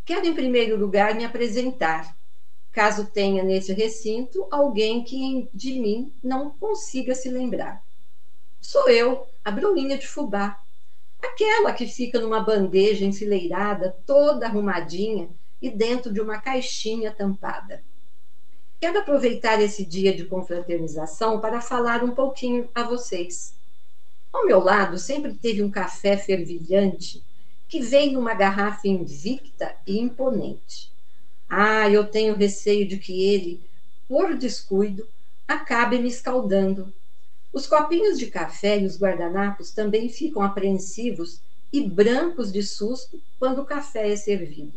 Quero, 0.05 0.27
em 0.27 0.35
primeiro 0.35 0.77
lugar, 0.77 1.15
me 1.15 1.25
apresentar 1.25 2.17
caso 2.73 3.07
tenha 3.07 3.45
nesse 3.45 3.73
recinto 3.73 4.49
alguém 4.51 5.05
que 5.05 5.49
de 5.55 5.79
mim 5.79 6.13
não 6.23 6.51
consiga 6.51 7.15
se 7.15 7.29
lembrar. 7.31 7.85
Sou 8.61 8.89
eu, 8.89 9.29
a 9.45 9.51
Bruninha 9.53 9.97
de 9.97 10.09
Fubá, 10.09 10.59
aquela 11.23 11.73
que 11.73 11.87
fica 11.87 12.19
numa 12.19 12.41
bandeja 12.41 13.05
enfileirada, 13.05 13.97
toda 14.05 14.47
arrumadinha 14.47 15.29
e 15.63 15.71
dentro 15.71 16.13
de 16.13 16.21
uma 16.21 16.41
caixinha 16.41 17.13
tampada. 17.13 17.81
Quero 18.81 18.99
aproveitar 18.99 19.61
esse 19.61 19.85
dia 19.85 20.17
de 20.17 20.25
confraternização 20.25 21.39
para 21.39 21.61
falar 21.61 22.03
um 22.03 22.13
pouquinho 22.13 22.67
a 22.75 22.83
vocês. 22.83 23.53
Ao 24.33 24.47
meu 24.47 24.59
lado 24.59 24.97
sempre 24.97 25.35
teve 25.35 25.63
um 25.63 25.71
café 25.71 26.17
fervilhante 26.17 27.23
que 27.69 27.81
veio 27.81 28.13
numa 28.13 28.33
garrafa 28.33 28.89
invicta 28.89 29.77
e 29.87 29.99
imponente. 29.99 30.91
Ah, 31.47 31.91
eu 31.91 32.07
tenho 32.07 32.35
receio 32.35 32.89
de 32.89 32.97
que 32.97 33.23
ele, 33.23 33.61
por 34.09 34.35
descuido, 34.35 35.07
acabe 35.47 35.99
me 35.99 36.09
escaldando. 36.09 36.91
Os 37.53 37.67
copinhos 37.67 38.19
de 38.19 38.29
café 38.29 38.81
e 38.81 38.87
os 38.87 38.99
guardanapos 38.99 39.73
também 39.73 40.09
ficam 40.09 40.41
apreensivos 40.41 41.43
e 41.71 41.87
brancos 41.87 42.51
de 42.51 42.63
susto 42.63 43.21
quando 43.39 43.61
o 43.61 43.67
café 43.67 44.11
é 44.11 44.17
servido. 44.17 44.73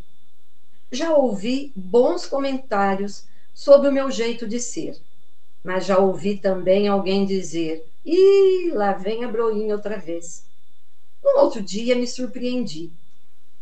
Já 0.91 1.16
ouvi 1.16 1.72
bons 1.74 2.26
comentários 2.26 3.32
sobre 3.54 3.89
o 3.89 3.91
meu 3.91 4.10
jeito 4.10 4.47
de 4.47 4.60
ser, 4.60 4.99
mas 5.64 5.86
já 5.86 5.97
ouvi 5.97 6.38
também 6.38 6.88
alguém 6.88 7.26
dizer: 7.26 7.86
Ih, 8.06 8.72
lá 8.74 8.93
vem 8.93 9.24
a 9.24 9.28
broinha 9.28 9.76
outra 9.76 9.97
vez. 9.97 10.45
No 11.24 11.39
outro 11.39 11.62
dia 11.62 11.95
me 11.95 12.08
surpreendi 12.08 12.91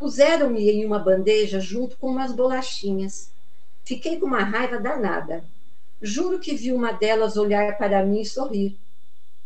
Puseram-me 0.01 0.67
em 0.67 0.83
uma 0.83 0.97
bandeja 0.97 1.59
junto 1.59 1.95
com 1.95 2.07
umas 2.07 2.33
bolachinhas. 2.33 3.31
Fiquei 3.83 4.19
com 4.19 4.25
uma 4.25 4.43
raiva 4.43 4.79
danada. 4.79 5.45
Juro 6.01 6.39
que 6.39 6.55
vi 6.55 6.73
uma 6.73 6.91
delas 6.91 7.37
olhar 7.37 7.77
para 7.77 8.03
mim 8.03 8.21
e 8.21 8.25
sorrir. 8.25 8.79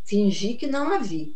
Fingi 0.05 0.53
que 0.53 0.65
não 0.65 0.93
a 0.93 0.97
vi. 0.97 1.35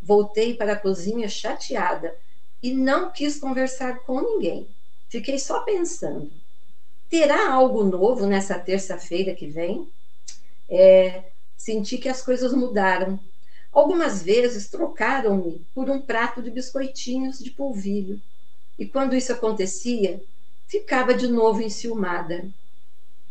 Voltei 0.00 0.54
para 0.54 0.74
a 0.74 0.78
cozinha 0.78 1.28
chateada 1.28 2.16
e 2.62 2.72
não 2.72 3.10
quis 3.10 3.36
conversar 3.36 3.98
com 4.04 4.20
ninguém. 4.20 4.68
Fiquei 5.08 5.40
só 5.40 5.62
pensando: 5.64 6.30
terá 7.08 7.52
algo 7.52 7.84
novo 7.84 8.26
nessa 8.26 8.58
terça-feira 8.58 9.34
que 9.34 9.46
vem? 9.46 9.88
É, 10.68 11.24
senti 11.56 11.98
que 11.98 12.08
as 12.08 12.22
coisas 12.22 12.52
mudaram. 12.52 13.18
Algumas 13.72 14.22
vezes 14.22 14.68
trocaram-me 14.68 15.64
por 15.74 15.90
um 15.90 16.00
prato 16.00 16.42
de 16.42 16.50
biscoitinhos 16.50 17.38
de 17.38 17.50
polvilho. 17.50 18.20
E 18.78 18.86
quando 18.86 19.14
isso 19.14 19.32
acontecia, 19.32 20.22
ficava 20.66 21.14
de 21.14 21.28
novo 21.28 21.62
enciumada. 21.62 22.48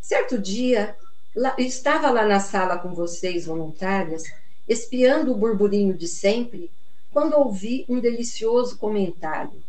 Certo 0.01 0.37
dia, 0.37 0.95
lá, 1.35 1.55
estava 1.57 2.09
lá 2.11 2.25
na 2.25 2.39
sala 2.39 2.77
com 2.77 2.93
vocês, 2.93 3.45
voluntárias, 3.45 4.23
espiando 4.67 5.31
o 5.31 5.37
burburinho 5.37 5.95
de 5.95 6.07
sempre, 6.07 6.71
quando 7.11 7.33
ouvi 7.33 7.85
um 7.89 7.99
delicioso 7.99 8.77
comentário. 8.77 9.63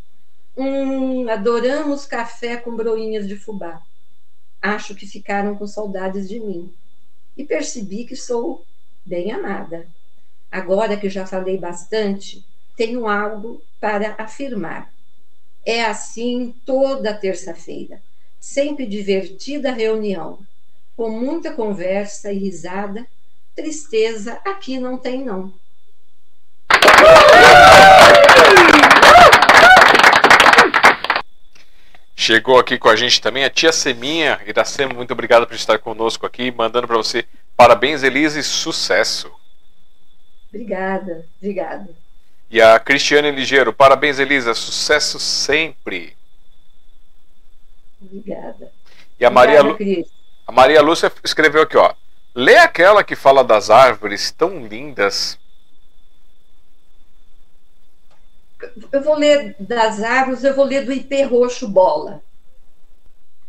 Hum, 0.57 1.29
adoramos 1.29 2.07
café 2.07 2.57
com 2.57 2.75
broinhas 2.75 3.29
de 3.29 3.37
fubá. 3.37 3.83
Acho 4.61 4.95
que 4.95 5.07
ficaram 5.07 5.55
com 5.57 5.67
saudades 5.67 6.29
de 6.29 6.41
mim. 6.41 6.73
E 7.37 7.45
percebi 7.45 8.05
que 8.05 8.17
sou 8.17 8.65
bem 9.05 9.31
amada. 9.33 9.87
Agora 10.51 10.97
que 10.97 11.09
já 11.09 11.27
falei 11.27 11.59
bastante, 11.59 12.45
tenho 12.77 13.07
algo 13.07 13.63
para 13.81 14.15
afirmar. 14.19 14.93
É 15.65 15.85
assim 15.85 16.55
toda 16.65 17.13
terça-feira. 17.15 18.01
Sempre 18.41 18.87
divertida 18.87 19.73
reunião, 19.73 20.39
com 20.97 21.11
muita 21.11 21.53
conversa 21.53 22.33
e 22.33 22.39
risada. 22.39 23.07
Tristeza 23.55 24.41
aqui 24.45 24.79
não 24.79 24.97
tem, 24.97 25.25
não. 25.25 25.53
Chegou 32.19 32.59
aqui 32.59 32.79
com 32.79 32.89
a 32.89 32.97
gente 32.97 33.21
também 33.21 33.45
a 33.45 33.51
tia 33.51 33.71
Seminha. 33.71 34.41
Iracema, 34.47 34.95
muito 34.95 35.13
obrigado 35.13 35.47
por 35.47 35.55
estar 35.55 35.79
conosco 35.79 36.25
aqui, 36.25 36.51
mandando 36.51 36.87
para 36.87 36.97
você 36.97 37.27
parabéns, 37.55 38.03
Elise, 38.03 38.43
sucesso. 38.43 39.31
Obrigada, 40.49 41.27
obrigada. 41.39 41.91
E 42.51 42.61
a 42.61 42.79
Cristiane 42.79 43.31
Ligeiro, 43.31 43.71
parabéns, 43.71 44.19
Elisa, 44.19 44.55
sucesso 44.55 45.21
sempre. 45.21 46.17
Obrigada. 48.01 48.73
E 49.21 49.25
a 49.25 49.31
Maria, 49.31 49.63
Lu... 49.63 49.77
a 50.47 50.53
Maria 50.53 50.81
Lúcia 50.81 51.13
escreveu 51.23 51.63
aqui, 51.63 51.77
ó. 51.77 51.93
Lê 52.35 52.57
aquela 52.57 53.05
que 53.05 53.15
fala 53.15 53.45
das 53.45 53.69
árvores 53.69 54.31
tão 54.31 54.67
lindas. 54.67 55.39
Eu 58.91 59.03
vou 59.03 59.17
ler 59.17 59.57
das 59.61 60.03
árvores, 60.03 60.45
eu 60.45 60.55
vou 60.55 60.65
ler 60.65 60.85
do 60.85 60.93
IP 60.93 61.23
Roxo 61.25 61.69
Bola. 61.69 62.23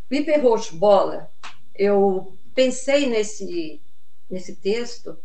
O 0.10 0.14
IP 0.14 0.38
Roxo 0.38 0.76
Bola, 0.76 1.30
eu 1.76 2.34
pensei 2.54 3.08
nesse, 3.08 3.82
nesse 4.30 4.56
texto 4.56 5.18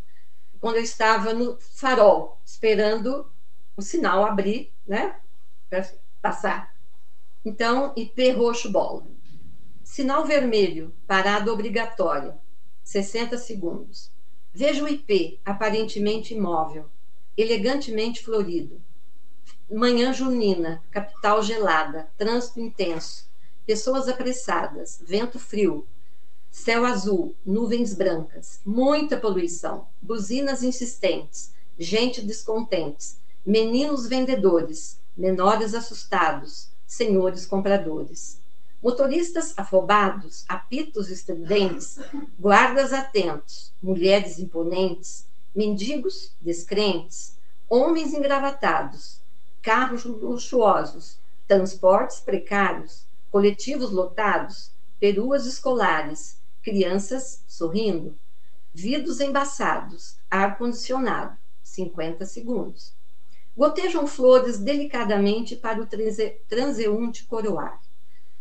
quando 0.61 0.77
eu 0.77 0.83
estava 0.83 1.35
no 1.35 1.59
farol, 1.59 2.41
esperando 2.45 3.27
o 3.77 3.83
sinal 3.83 4.25
abrir, 4.25 4.73
né? 4.87 5.17
Para 5.69 5.89
passar. 6.21 6.73
Então, 7.45 7.93
IP 7.97 8.31
roxo 8.31 8.71
bola. 8.71 9.05
Sinal 9.83 10.25
vermelho, 10.25 10.95
parada 11.07 11.53
obrigatória, 11.53 12.39
60 12.85 13.37
segundos. 13.39 14.13
Veja 14.55 14.85
o 14.85 14.89
IP, 14.89 15.41
aparentemente 15.45 16.35
imóvel, 16.35 16.89
elegantemente 17.37 18.23
florido. 18.23 18.81
Manhã 19.70 20.12
junina, 20.12 20.82
capital 20.90 21.43
gelada, 21.43 22.09
trânsito 22.18 22.60
intenso, 22.60 23.26
pessoas 23.66 24.09
apressadas, 24.09 25.02
vento 25.06 25.39
frio, 25.39 25.86
céu 26.51 26.84
azul, 26.84 27.34
nuvens 27.44 27.94
brancas, 27.94 28.60
muita 28.66 29.16
poluição, 29.16 29.86
buzinas 30.01 30.62
insistentes, 30.62 31.55
gente 31.78 32.20
descontentes, 32.20 33.16
meninos 33.44 34.06
vendedores, 34.06 34.98
menores 35.16 35.74
assustados, 35.74 36.68
senhores 36.86 37.47
compradores. 37.47 38.39
Motoristas 38.82 39.55
afobados, 39.56 40.44
apitos 40.48 41.09
estridentes, 41.09 41.98
guardas 42.39 42.93
atentos, 42.93 43.72
mulheres 43.82 44.39
imponentes, 44.39 45.24
mendigos 45.55 46.32
descrentes, 46.40 47.36
homens 47.68 48.12
engravatados, 48.12 49.22
carros 49.62 50.05
luxuosos, 50.05 51.18
transportes 51.47 52.18
precários, 52.18 53.06
coletivos 53.30 53.93
lotados, 53.93 54.72
peruas 54.98 55.47
escolares, 55.47 56.39
crianças 56.62 57.43
sorrindo, 57.47 58.18
vidros 58.74 59.20
embaçados, 59.20 60.16
ar-condicionado, 60.30 61.36
50 61.62 62.26
segundos. 62.26 62.93
Gotejam 63.56 64.06
flores 64.06 64.59
delicadamente 64.59 65.55
para 65.55 65.80
o 65.80 65.89
transeunte 66.48 67.24
coroar. 67.24 67.80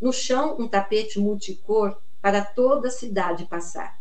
No 0.00 0.12
chão, 0.12 0.56
um 0.58 0.66
tapete 0.66 1.20
multicor 1.20 1.96
para 2.20 2.44
toda 2.44 2.88
a 2.88 2.90
cidade 2.90 3.44
passar. 3.44 4.00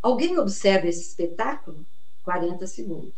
Alguém 0.00 0.38
observa 0.38 0.86
esse 0.86 1.00
espetáculo? 1.00 1.84
40 2.22 2.66
segundos. 2.66 3.14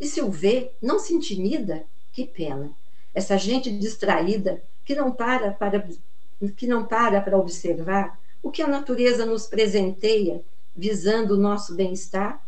E 0.00 0.06
se 0.06 0.22
o 0.22 0.30
vê, 0.30 0.72
não 0.80 0.98
se 0.98 1.12
intimida? 1.12 1.84
Que 2.12 2.26
pena. 2.26 2.70
Essa 3.14 3.36
gente 3.36 3.70
distraída 3.70 4.62
que 4.84 4.94
não 4.94 5.12
para 5.12 5.52
para 5.52 5.86
que 6.56 6.66
não 6.66 6.84
para 6.84 7.20
para 7.20 7.36
observar 7.36 8.18
o 8.42 8.50
que 8.50 8.62
a 8.62 8.68
natureza 8.68 9.26
nos 9.26 9.46
presenteia 9.46 10.42
visando 10.74 11.34
o 11.34 11.36
nosso 11.36 11.74
bem-estar? 11.74 12.42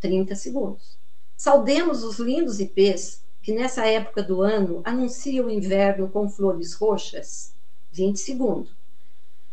30 0.00 0.34
segundos. 0.34 0.98
Saudemos 1.36 2.02
os 2.02 2.18
lindos 2.18 2.58
ipês 2.60 3.22
que 3.42 3.52
nessa 3.52 3.86
época 3.86 4.22
do 4.22 4.42
ano 4.42 4.82
anunciam 4.84 5.46
o 5.46 5.50
inverno 5.50 6.08
com 6.08 6.28
flores 6.28 6.74
roxas? 6.74 7.52
20 7.92 8.18
segundos. 8.18 8.70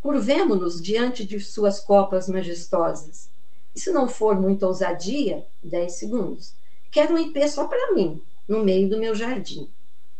Curvemo-nos 0.02 0.82
diante 0.82 1.26
de 1.26 1.40
suas 1.40 1.80
copas 1.80 2.28
majestosas. 2.28 3.30
E 3.76 3.80
se 3.80 3.92
não 3.92 4.08
for 4.08 4.40
muita 4.40 4.68
ousadia, 4.68 5.46
10 5.64 5.94
segundos. 5.94 6.54
Quero 6.92 7.14
um 7.14 7.18
ipê 7.18 7.48
só 7.48 7.68
para 7.68 7.94
mim, 7.94 8.22
no 8.48 8.64
meio 8.64 8.90
do 8.90 8.98
meu 8.98 9.14
jardim. 9.14 9.70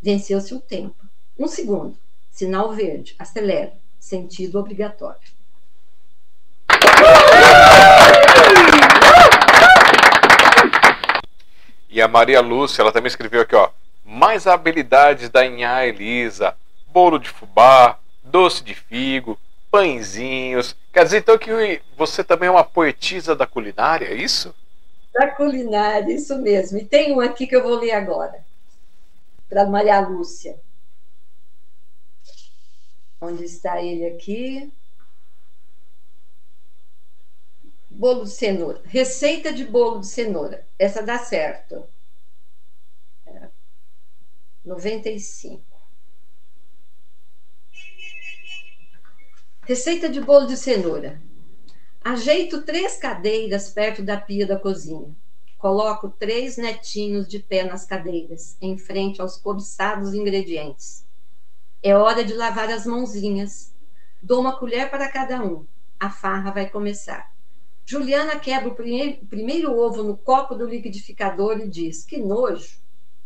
Venceu-se 0.02 0.54
o 0.54 0.60
tempo. 0.60 0.96
Um 1.38 1.48
segundo. 1.48 1.98
Sinal 2.32 2.74
verde. 2.74 3.16
Acelero. 3.18 3.72
Sentido 4.00 4.60
obrigatório. 4.60 5.20
E 11.90 12.02
a 12.02 12.08
Maria 12.08 12.42
Lúcia, 12.42 12.82
ela 12.82 12.92
também 12.92 13.08
escreveu 13.08 13.42
aqui, 13.42 13.56
ó. 13.56 13.70
Mais 14.06 14.46
habilidades 14.46 15.30
da 15.30 15.46
Inhá 15.46 15.86
Elisa. 15.86 16.56
Bolo 16.88 17.18
de 17.18 17.30
fubá, 17.30 17.98
doce 18.24 18.64
de 18.64 18.74
figo, 18.74 19.40
pãezinhos. 19.72 20.76
Quer 20.94 21.06
dizer 21.06 21.20
então 21.20 21.38
que 21.38 21.82
você 21.98 22.24
também 22.24 22.48
é 22.48 22.52
uma 22.52 22.64
poetisa 22.64 23.36
da 23.36 23.48
culinária, 23.48 24.06
é 24.06 24.16
isso? 24.16 24.54
Da 25.18 25.32
culinária, 25.32 26.14
isso 26.14 26.38
mesmo. 26.38 26.78
E 26.78 26.86
tem 26.86 27.12
um 27.12 27.20
aqui 27.20 27.48
que 27.48 27.56
eu 27.56 27.64
vou 27.64 27.80
ler 27.80 27.92
agora. 27.92 28.46
Para 29.50 29.66
Maria 29.66 30.00
Lúcia. 30.00 30.62
Onde 33.20 33.44
está 33.44 33.82
ele 33.82 34.06
aqui? 34.06 34.72
Bolo 37.90 38.26
de 38.26 38.30
cenoura. 38.30 38.80
Receita 38.86 39.52
de 39.52 39.66
bolo 39.66 40.02
de 40.02 40.08
cenoura. 40.08 40.64
Essa 40.78 41.02
dá 41.02 41.18
certo. 41.18 41.84
É. 43.26 43.50
95. 44.64 45.64
Receita 49.64 50.08
de 50.08 50.22
bolo 50.22 50.46
de 50.46 50.56
cenoura. 50.56 51.20
Ajeito 52.10 52.62
três 52.62 52.96
cadeiras 52.96 53.68
perto 53.68 54.02
da 54.02 54.16
pia 54.16 54.48
da 54.48 54.58
cozinha. 54.58 55.14
Coloco 55.58 56.08
três 56.08 56.56
netinhos 56.56 57.28
de 57.28 57.38
pé 57.38 57.66
nas 57.66 57.86
cadeiras, 57.86 58.56
em 58.62 58.78
frente 58.78 59.22
aos 59.22 59.36
cobiçados 59.36 60.14
ingredientes. 60.14 61.06
É 61.84 61.94
hora 61.94 62.24
de 62.24 62.34
lavar 62.34 62.70
as 62.70 62.86
mãozinhas. 62.86 63.74
Dou 64.24 64.40
uma 64.40 64.58
colher 64.58 64.90
para 64.90 65.12
cada 65.12 65.44
um. 65.44 65.66
A 66.00 66.10
farra 66.10 66.50
vai 66.50 66.70
começar. 66.70 67.30
Juliana 67.86 68.40
quebra 68.40 68.70
o 68.70 68.76
primeiro, 68.76 69.26
primeiro 69.26 69.78
ovo 69.78 70.02
no 70.02 70.16
copo 70.16 70.56
do 70.56 70.66
liquidificador 70.66 71.60
e 71.60 71.68
diz: 71.68 72.06
Que 72.06 72.18
nojo! 72.18 72.80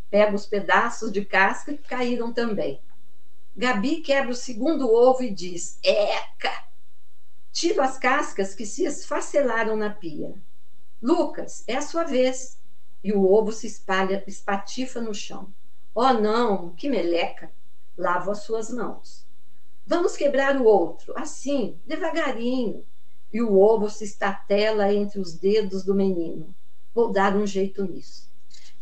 Pega 0.10 0.36
os 0.36 0.48
pedaços 0.48 1.12
de 1.12 1.24
casca 1.24 1.72
que 1.72 1.88
caíram 1.88 2.34
também. 2.34 2.82
Gabi 3.56 3.98
quebra 3.98 4.32
o 4.32 4.36
segundo 4.36 4.92
ovo 4.92 5.22
e 5.22 5.30
diz: 5.30 5.78
Eca! 5.84 6.71
Tiro 7.52 7.82
as 7.82 7.98
cascas 7.98 8.56
que 8.56 8.66
se 8.66 8.86
esfacelaram 8.86 9.76
na 9.76 9.90
pia. 9.90 10.34
Lucas, 11.02 11.64
é 11.68 11.76
a 11.76 11.82
sua 11.82 12.04
vez. 12.04 12.58
E 13.04 13.12
o 13.12 13.32
ovo 13.32 13.52
se 13.52 13.68
espalha, 13.68 14.24
espatifa 14.28 15.02
no 15.02 15.14
chão. 15.14 15.52
Oh, 15.94 16.14
não, 16.14 16.70
que 16.72 16.90
meleca! 16.90 17.52
Lavo 17.98 18.32
as 18.32 18.44
suas 18.44 18.70
mãos. 18.70 19.26
Vamos 19.86 20.16
quebrar 20.16 20.56
o 20.62 20.66
outro, 20.66 21.14
assim, 21.18 21.78
devagarinho 21.86 22.86
e 23.34 23.42
o 23.42 23.58
ovo 23.58 23.90
se 23.90 24.04
estatela 24.04 24.94
entre 24.94 25.20
os 25.20 25.34
dedos 25.34 25.84
do 25.84 25.96
menino. 25.96 26.54
Vou 26.94 27.12
dar 27.12 27.36
um 27.36 27.48
jeito 27.48 27.84
nisso. 27.84 28.30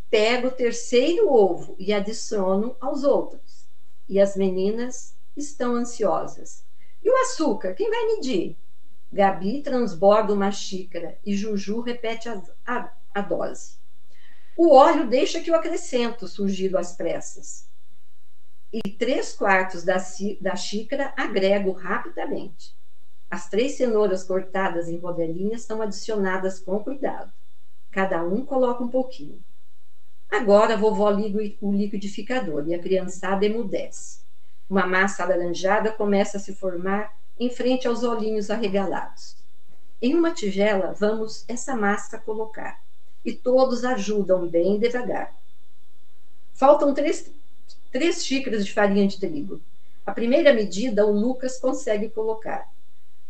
Pego 0.09 0.47
o 0.47 0.51
terceiro 0.51 1.31
ovo 1.31 1.75
e 1.77 1.93
adiciono 1.93 2.75
aos 2.81 3.03
outros. 3.03 3.67
E 4.07 4.19
as 4.19 4.35
meninas 4.35 5.13
estão 5.37 5.75
ansiosas. 5.75 6.63
E 7.03 7.09
o 7.09 7.17
açúcar? 7.21 7.73
Quem 7.73 7.89
vai 7.89 8.05
medir? 8.07 8.57
Gabi 9.11 9.61
transborda 9.61 10.33
uma 10.33 10.51
xícara 10.51 11.17
e 11.25 11.35
Juju 11.35 11.81
repete 11.81 12.29
a, 12.29 12.41
a, 12.65 12.91
a 13.13 13.21
dose. 13.21 13.79
O 14.55 14.73
óleo 14.73 15.07
deixa 15.07 15.41
que 15.41 15.49
eu 15.49 15.55
acrescento, 15.55 16.27
surgido 16.27 16.77
às 16.77 16.95
pressas. 16.95 17.67
E 18.71 18.81
três 18.91 19.33
quartos 19.33 19.83
da, 19.83 19.97
da 20.41 20.55
xícara 20.55 21.13
agrego 21.17 21.71
rapidamente. 21.71 22.75
As 23.31 23.49
três 23.49 23.77
cenouras 23.77 24.23
cortadas 24.23 24.87
em 24.87 24.97
rodelinhas 24.97 25.63
são 25.63 25.81
adicionadas 25.81 26.59
com 26.59 26.83
cuidado. 26.83 27.31
Cada 27.89 28.23
um 28.23 28.45
coloca 28.45 28.83
um 28.83 28.89
pouquinho. 28.89 29.43
Agora 30.29 30.75
a 30.75 30.77
vovó 30.77 31.09
liga 31.09 31.39
o 31.61 31.71
liquidificador 31.71 32.67
e 32.67 32.75
a 32.75 32.79
criançada 32.79 33.45
emudece. 33.45 34.19
Uma 34.69 34.85
massa 34.85 35.23
alaranjada 35.23 35.91
começa 35.91 36.37
a 36.37 36.39
se 36.39 36.53
formar 36.53 37.17
em 37.39 37.49
frente 37.49 37.87
aos 37.87 38.03
olhinhos 38.03 38.51
arregalados. 38.51 39.35
Em 40.01 40.13
uma 40.13 40.31
tigela, 40.31 40.93
vamos 40.97 41.43
essa 41.47 41.75
massa 41.75 42.19
colocar. 42.19 42.79
E 43.25 43.33
todos 43.33 43.83
ajudam 43.83 44.47
bem 44.47 44.77
devagar. 44.77 45.33
Faltam 46.53 46.93
três, 46.93 47.31
três 47.91 48.23
xícaras 48.23 48.65
de 48.65 48.73
farinha 48.73 49.07
de 49.07 49.19
trigo. 49.19 49.59
A 50.05 50.11
primeira 50.11 50.53
medida 50.53 51.05
o 51.05 51.11
Lucas 51.11 51.57
consegue 51.57 52.09
colocar. 52.09 52.69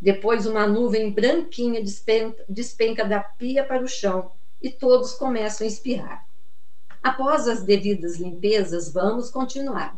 Depois, 0.01 0.45
uma 0.45 0.67
nuvem 0.67 1.11
branquinha 1.11 1.83
despenca, 1.83 2.43
despenca 2.47 3.05
da 3.05 3.19
pia 3.19 3.63
para 3.63 3.83
o 3.83 3.87
chão 3.87 4.31
e 4.61 4.69
todos 4.69 5.13
começam 5.13 5.65
a 5.65 5.69
espirrar. 5.69 6.25
Após 7.01 7.47
as 7.47 7.63
devidas 7.63 8.17
limpezas, 8.17 8.91
vamos 8.91 9.29
continuar. 9.29 9.97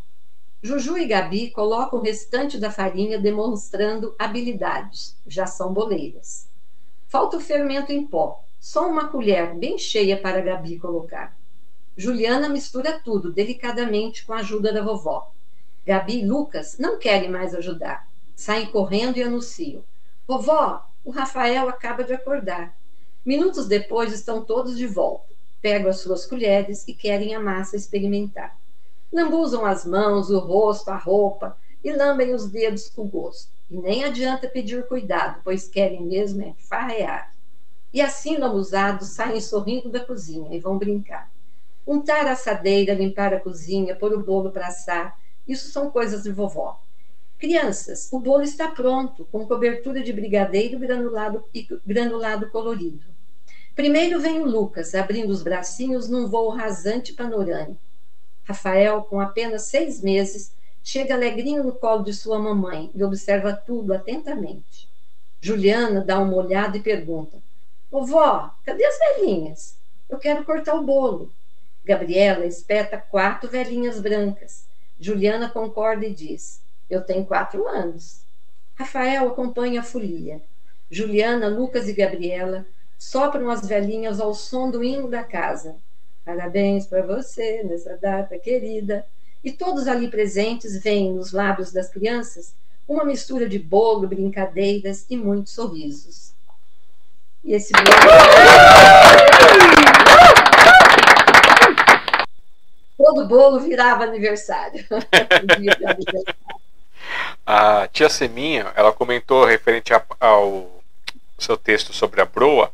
Juju 0.63 0.95
e 0.95 1.07
Gabi 1.07 1.49
colocam 1.49 1.97
o 1.97 2.03
restante 2.03 2.59
da 2.59 2.69
farinha, 2.69 3.19
demonstrando 3.19 4.15
habilidades. 4.19 5.17
Já 5.25 5.47
são 5.47 5.73
boleiras. 5.73 6.47
Falta 7.07 7.37
o 7.37 7.41
fermento 7.41 7.91
em 7.91 8.05
pó. 8.05 8.43
Só 8.59 8.87
uma 8.87 9.07
colher 9.07 9.55
bem 9.55 9.79
cheia 9.79 10.15
para 10.15 10.39
Gabi 10.39 10.77
colocar. 10.77 11.35
Juliana 11.97 12.47
mistura 12.47 13.01
tudo 13.03 13.31
delicadamente 13.31 14.23
com 14.23 14.33
a 14.33 14.37
ajuda 14.37 14.71
da 14.71 14.83
vovó. 14.83 15.31
Gabi 15.83 16.19
e 16.19 16.25
Lucas 16.25 16.77
não 16.77 16.99
querem 16.99 17.29
mais 17.29 17.55
ajudar. 17.55 18.07
Saem 18.35 18.67
correndo 18.67 19.17
e 19.17 19.23
anunciam. 19.23 19.83
Vovó, 20.27 20.87
o 21.03 21.09
Rafael 21.09 21.67
acaba 21.69 22.03
de 22.03 22.13
acordar. 22.13 22.77
Minutos 23.25 23.67
depois 23.67 24.13
estão 24.13 24.45
todos 24.45 24.77
de 24.77 24.85
volta. 24.85 25.33
Pegam 25.59 25.89
as 25.89 25.99
suas 25.99 26.27
colheres 26.27 26.87
e 26.87 26.93
querem 26.93 27.33
a 27.33 27.39
massa 27.39 27.75
experimentar. 27.75 28.55
Lambuzam 29.11 29.65
as 29.65 29.85
mãos, 29.85 30.29
o 30.29 30.39
rosto, 30.39 30.89
a 30.89 30.97
roupa 30.97 31.57
e 31.83 31.91
lambem 31.91 32.33
os 32.33 32.47
dedos 32.47 32.89
com 32.89 33.07
gosto. 33.07 33.51
E 33.69 33.75
nem 33.75 34.03
adianta 34.03 34.47
pedir 34.47 34.87
cuidado, 34.87 35.41
pois 35.43 35.67
querem 35.67 36.01
mesmo 36.05 36.41
é 36.41 36.53
farrear. 36.57 37.33
E 37.93 38.01
assim, 38.01 38.37
lambuzados, 38.37 39.09
saem 39.09 39.41
sorrindo 39.41 39.89
da 39.89 39.99
cozinha 39.99 40.55
e 40.55 40.59
vão 40.59 40.77
brincar. 40.77 41.29
Untar 41.85 42.27
a 42.27 42.33
assadeira, 42.33 42.93
limpar 42.93 43.33
a 43.33 43.39
cozinha, 43.39 43.95
pôr 43.95 44.13
o 44.13 44.23
bolo 44.23 44.51
para 44.51 44.67
assar, 44.67 45.19
isso 45.47 45.71
são 45.71 45.89
coisas 45.89 46.23
de 46.23 46.31
vovó. 46.31 46.79
Crianças, 47.37 48.07
o 48.11 48.19
bolo 48.19 48.43
está 48.43 48.69
pronto, 48.69 49.27
com 49.31 49.47
cobertura 49.47 50.01
de 50.03 50.13
brigadeiro 50.13 50.77
granulado 50.77 51.43
e 51.53 51.67
granulado 51.85 52.49
colorido. 52.49 53.05
Primeiro 53.75 54.19
vem 54.19 54.41
o 54.41 54.45
Lucas, 54.45 54.93
abrindo 54.93 55.31
os 55.31 55.41
bracinhos 55.41 56.07
num 56.07 56.27
voo 56.27 56.49
rasante 56.49 57.13
panorâmico. 57.13 57.90
Rafael, 58.43 59.03
com 59.03 59.19
apenas 59.19 59.63
seis 59.63 60.01
meses, 60.01 60.51
chega 60.83 61.13
alegrinho 61.13 61.63
no 61.63 61.73
colo 61.73 62.03
de 62.03 62.13
sua 62.13 62.39
mamãe 62.39 62.91
e 62.93 63.03
observa 63.03 63.53
tudo 63.53 63.93
atentamente. 63.93 64.89
Juliana 65.39 66.01
dá 66.01 66.19
uma 66.19 66.35
olhada 66.35 66.77
e 66.77 66.81
pergunta: 66.81 67.37
Vovó, 67.89 68.53
cadê 68.65 68.85
as 68.85 68.97
velhinhas? 68.97 69.75
Eu 70.09 70.17
quero 70.17 70.43
cortar 70.43 70.75
o 70.75 70.83
bolo. 70.83 71.31
Gabriela 71.83 72.45
espeta 72.45 72.97
quatro 72.97 73.49
velhinhas 73.49 73.99
brancas. 73.99 74.65
Juliana 74.99 75.49
concorda 75.49 76.05
e 76.05 76.13
diz: 76.13 76.61
Eu 76.89 77.01
tenho 77.01 77.25
quatro 77.25 77.67
anos. 77.67 78.21
Rafael 78.75 79.27
acompanha 79.27 79.81
a 79.81 79.83
folia. 79.83 80.41
Juliana, 80.89 81.47
Lucas 81.47 81.87
e 81.87 81.93
Gabriela 81.93 82.65
sopram 82.97 83.49
as 83.49 83.65
velhinhas 83.67 84.19
ao 84.19 84.33
som 84.33 84.69
do 84.69 84.83
hino 84.83 85.09
da 85.09 85.23
casa. 85.23 85.75
Parabéns 86.23 86.85
para 86.85 87.01
você 87.01 87.63
nessa 87.63 87.97
data 87.97 88.37
querida. 88.37 89.05
E 89.43 89.51
todos 89.51 89.87
ali 89.87 90.07
presentes 90.07 90.81
veem 90.81 91.13
nos 91.13 91.31
lábios 91.31 91.71
das 91.71 91.89
crianças 91.89 92.53
uma 92.87 93.03
mistura 93.03 93.49
de 93.49 93.57
bolo, 93.57 94.07
brincadeiras 94.07 95.05
e 95.09 95.17
muitos 95.17 95.53
sorrisos. 95.53 96.31
E 97.43 97.53
esse 97.53 97.73
bolo. 97.73 97.87
Todo 102.97 103.25
bolo 103.27 103.59
virava 103.59 104.03
aniversário. 104.03 104.85
a 107.43 107.87
tia 107.87 108.09
Seminha, 108.09 108.71
ela 108.75 108.91
comentou 108.93 109.43
referente 109.43 109.91
ao 110.19 110.81
seu 111.39 111.57
texto 111.57 111.93
sobre 111.93 112.21
a 112.21 112.25
broa. 112.25 112.71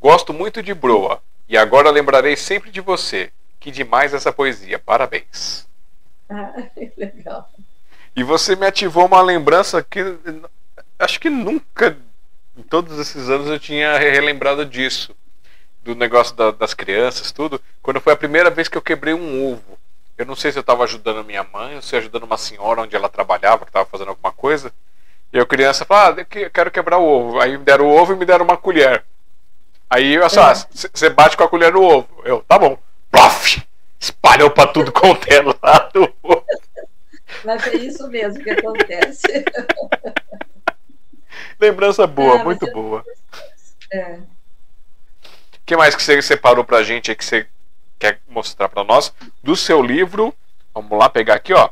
Gosto 0.00 0.32
muito 0.32 0.62
de 0.62 0.72
broa 0.72 1.20
e 1.48 1.56
agora 1.56 1.90
lembrarei 1.90 2.36
sempre 2.36 2.70
de 2.70 2.80
você. 2.80 3.30
Que 3.60 3.70
demais 3.70 4.14
essa 4.14 4.32
poesia. 4.32 4.78
Parabéns. 4.78 5.66
Ah, 6.28 6.52
legal. 6.96 7.50
E 8.14 8.22
você 8.22 8.56
me 8.56 8.66
ativou 8.66 9.06
uma 9.06 9.20
lembrança 9.20 9.82
que 9.82 10.00
acho 10.98 11.20
que 11.20 11.28
nunca, 11.28 11.96
em 12.56 12.62
todos 12.62 12.98
esses 12.98 13.28
anos, 13.28 13.48
eu 13.48 13.58
tinha 13.58 13.98
relembrado 13.98 14.64
disso. 14.64 15.14
Do 15.82 15.94
negócio 15.94 16.34
da, 16.34 16.50
das 16.50 16.74
crianças, 16.74 17.30
tudo. 17.30 17.60
Quando 17.80 18.00
foi 18.00 18.12
a 18.12 18.16
primeira 18.16 18.50
vez 18.50 18.66
que 18.68 18.76
eu 18.76 18.82
quebrei 18.82 19.14
um 19.14 19.52
ovo. 19.52 19.78
Eu 20.18 20.24
não 20.24 20.34
sei 20.34 20.50
se 20.50 20.58
eu 20.58 20.62
estava 20.62 20.82
ajudando 20.82 21.20
a 21.20 21.22
minha 21.22 21.44
mãe 21.44 21.76
ou 21.76 21.82
se 21.82 21.94
ajudando 21.94 22.24
uma 22.24 22.38
senhora 22.38 22.80
onde 22.80 22.96
ela 22.96 23.08
trabalhava, 23.08 23.64
que 23.64 23.70
estava 23.70 23.84
fazendo 23.84 24.08
alguma 24.08 24.32
coisa. 24.32 24.72
E 25.32 25.36
eu 25.36 25.46
criança 25.46 25.84
falava, 25.84 26.20
ah, 26.20 26.26
eu 26.40 26.50
quero 26.50 26.70
quebrar 26.70 26.98
o 26.98 27.04
ovo. 27.04 27.40
Aí 27.40 27.56
me 27.56 27.64
deram 27.64 27.86
o 27.86 27.94
ovo 27.94 28.14
e 28.14 28.16
me 28.16 28.24
deram 28.24 28.44
uma 28.44 28.56
colher. 28.56 29.04
Aí 29.88 30.14
eu 30.14 30.24
assim, 30.24 30.40
você 30.92 31.08
bate 31.08 31.36
com 31.36 31.44
a 31.44 31.48
colher 31.48 31.72
no 31.72 31.82
ovo. 31.82 32.08
Eu, 32.24 32.42
tá 32.42 32.58
bom. 32.58 32.78
Plof! 33.10 33.62
Espalhou 33.98 34.50
pra 34.50 34.66
tudo 34.66 34.92
quanto 34.92 35.26
é 35.32 35.40
lado. 35.40 36.14
Mas 37.44 37.66
é 37.66 37.76
isso 37.76 38.08
mesmo 38.08 38.42
que 38.42 38.50
acontece. 38.50 39.22
Lembrança 41.58 42.06
boa, 42.06 42.40
ah, 42.40 42.44
muito 42.44 42.66
eu... 42.66 42.72
boa. 42.72 43.04
É. 43.92 44.14
O 44.14 44.26
que 45.64 45.76
mais 45.76 45.94
que 45.94 46.02
você 46.02 46.20
separou 46.20 46.64
pra 46.64 46.82
gente 46.82 47.10
aí 47.10 47.16
que 47.16 47.24
você 47.24 47.46
quer 47.98 48.20
mostrar 48.28 48.68
para 48.68 48.84
nós? 48.84 49.12
Do 49.42 49.56
seu 49.56 49.82
livro, 49.82 50.34
vamos 50.74 50.98
lá 50.98 51.08
pegar 51.08 51.34
aqui, 51.34 51.52
ó. 51.52 51.70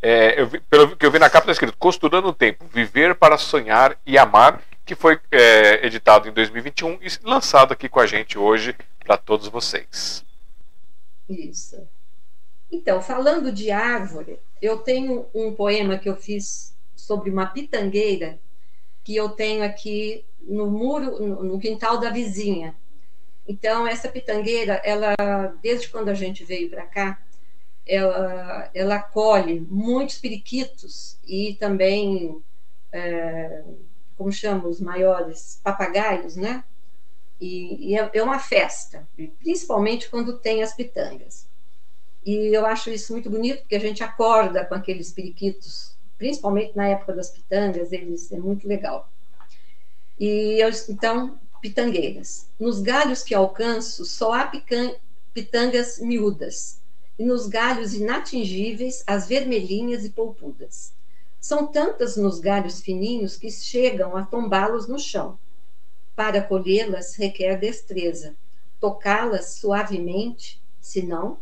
É, 0.00 0.40
eu 0.40 0.46
vi, 0.46 0.60
pelo 0.60 0.96
que 0.96 1.04
eu 1.04 1.10
vi 1.10 1.18
na 1.18 1.30
capa, 1.30 1.44
está 1.44 1.52
escrito 1.52 1.76
Costurando 1.78 2.28
o 2.28 2.32
Tempo, 2.32 2.66
Viver 2.72 3.14
para 3.14 3.38
Sonhar 3.38 3.96
e 4.04 4.18
Amar, 4.18 4.60
que 4.84 4.94
foi 4.94 5.18
é, 5.30 5.86
editado 5.86 6.28
em 6.28 6.32
2021 6.32 6.98
e 7.02 7.08
lançado 7.22 7.72
aqui 7.72 7.88
com 7.88 8.00
a 8.00 8.06
gente 8.06 8.38
hoje 8.38 8.76
para 9.04 9.16
todos 9.16 9.48
vocês. 9.48 10.24
Isso. 11.28 11.86
Então, 12.70 13.00
falando 13.00 13.52
de 13.52 13.70
árvore, 13.70 14.38
eu 14.60 14.78
tenho 14.78 15.26
um 15.34 15.54
poema 15.54 15.96
que 15.96 16.08
eu 16.08 16.16
fiz 16.16 16.74
sobre 16.94 17.30
uma 17.30 17.46
pitangueira 17.46 18.38
que 19.04 19.14
eu 19.14 19.28
tenho 19.28 19.62
aqui 19.62 20.24
no 20.40 20.66
muro, 20.70 21.44
no 21.44 21.58
quintal 21.58 21.98
da 21.98 22.10
vizinha. 22.10 22.74
Então, 23.46 23.86
essa 23.86 24.08
pitangueira, 24.08 24.80
ela, 24.82 25.14
desde 25.62 25.88
quando 25.88 26.08
a 26.08 26.14
gente 26.14 26.42
veio 26.44 26.70
para 26.70 26.86
cá, 26.86 27.20
ela, 27.86 28.70
ela 28.74 28.98
colhe 28.98 29.60
muitos 29.68 30.18
periquitos 30.18 31.18
e 31.26 31.54
também, 31.60 32.42
é, 32.90 33.62
como 34.16 34.32
chama, 34.32 34.68
os 34.68 34.80
maiores 34.80 35.60
papagaios, 35.62 36.36
né? 36.36 36.64
E, 37.40 37.90
e 37.90 37.98
é, 37.98 38.10
é 38.14 38.22
uma 38.22 38.38
festa, 38.38 39.06
principalmente 39.38 40.08
quando 40.08 40.38
tem 40.38 40.62
as 40.62 40.74
pitangas. 40.74 41.46
E 42.24 42.56
eu 42.56 42.64
acho 42.64 42.90
isso 42.90 43.12
muito 43.12 43.28
bonito, 43.28 43.60
porque 43.60 43.74
a 43.74 43.80
gente 43.80 44.02
acorda 44.02 44.64
com 44.64 44.74
aqueles 44.74 45.12
periquitos, 45.12 45.94
principalmente 46.16 46.74
na 46.74 46.88
época 46.88 47.12
das 47.12 47.30
pitangas, 47.30 47.92
eles 47.92 48.32
é 48.32 48.38
muito 48.38 48.66
legal. 48.66 49.10
E 50.18 50.62
eu, 50.62 50.70
então, 50.88 51.38
pitangueiras. 51.60 52.48
Nos 52.58 52.80
galhos 52.80 53.22
que 53.22 53.34
alcanço, 53.34 54.04
só 54.04 54.32
há 54.32 54.52
pitangas 55.34 55.98
miúdas, 55.98 56.80
e 57.18 57.24
nos 57.24 57.46
galhos 57.46 57.94
inatingíveis, 57.94 59.02
as 59.06 59.28
vermelhinhas 59.28 60.04
e 60.04 60.10
polpudas. 60.10 60.92
São 61.44 61.66
tantas 61.66 62.16
nos 62.16 62.40
galhos 62.40 62.80
fininhos 62.80 63.36
que 63.36 63.50
chegam 63.50 64.16
a 64.16 64.24
tombá-los 64.24 64.88
no 64.88 64.98
chão. 64.98 65.38
Para 66.16 66.40
colhê-las 66.40 67.16
requer 67.16 67.58
destreza, 67.58 68.34
tocá-las 68.80 69.56
suavemente, 69.56 70.58
senão 70.80 71.36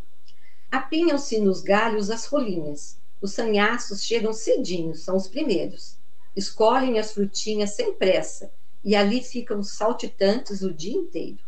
Apinham-se 0.72 1.38
nos 1.38 1.60
galhos 1.60 2.10
as 2.10 2.26
rolinhas. 2.26 2.98
Os 3.20 3.32
sanhaços 3.32 4.02
chegam 4.02 4.32
cedinho, 4.32 4.96
são 4.96 5.14
os 5.14 5.28
primeiros. 5.28 5.96
Escolhem 6.34 6.98
as 6.98 7.12
frutinhas 7.12 7.70
sem 7.70 7.94
pressa 7.94 8.50
e 8.84 8.96
ali 8.96 9.22
ficam 9.22 9.62
saltitantes 9.62 10.62
o 10.62 10.74
dia 10.74 10.96
inteiro. 10.96 11.38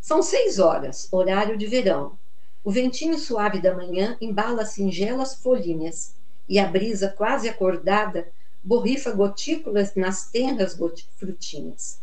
São 0.00 0.24
seis 0.24 0.58
horas, 0.58 1.06
horário 1.12 1.56
de 1.56 1.68
verão. 1.68 2.18
O 2.64 2.72
ventinho 2.72 3.16
suave 3.16 3.62
da 3.62 3.76
manhã 3.76 4.16
embala 4.20 4.66
singelas 4.66 5.36
folhinhas 5.36 6.20
e 6.48 6.58
a 6.58 6.66
brisa 6.66 7.08
quase 7.08 7.48
acordada 7.48 8.28
borrifa 8.62 9.10
gotículas 9.10 9.94
nas 9.94 10.30
tenras 10.30 10.76
frutinhas. 11.16 12.00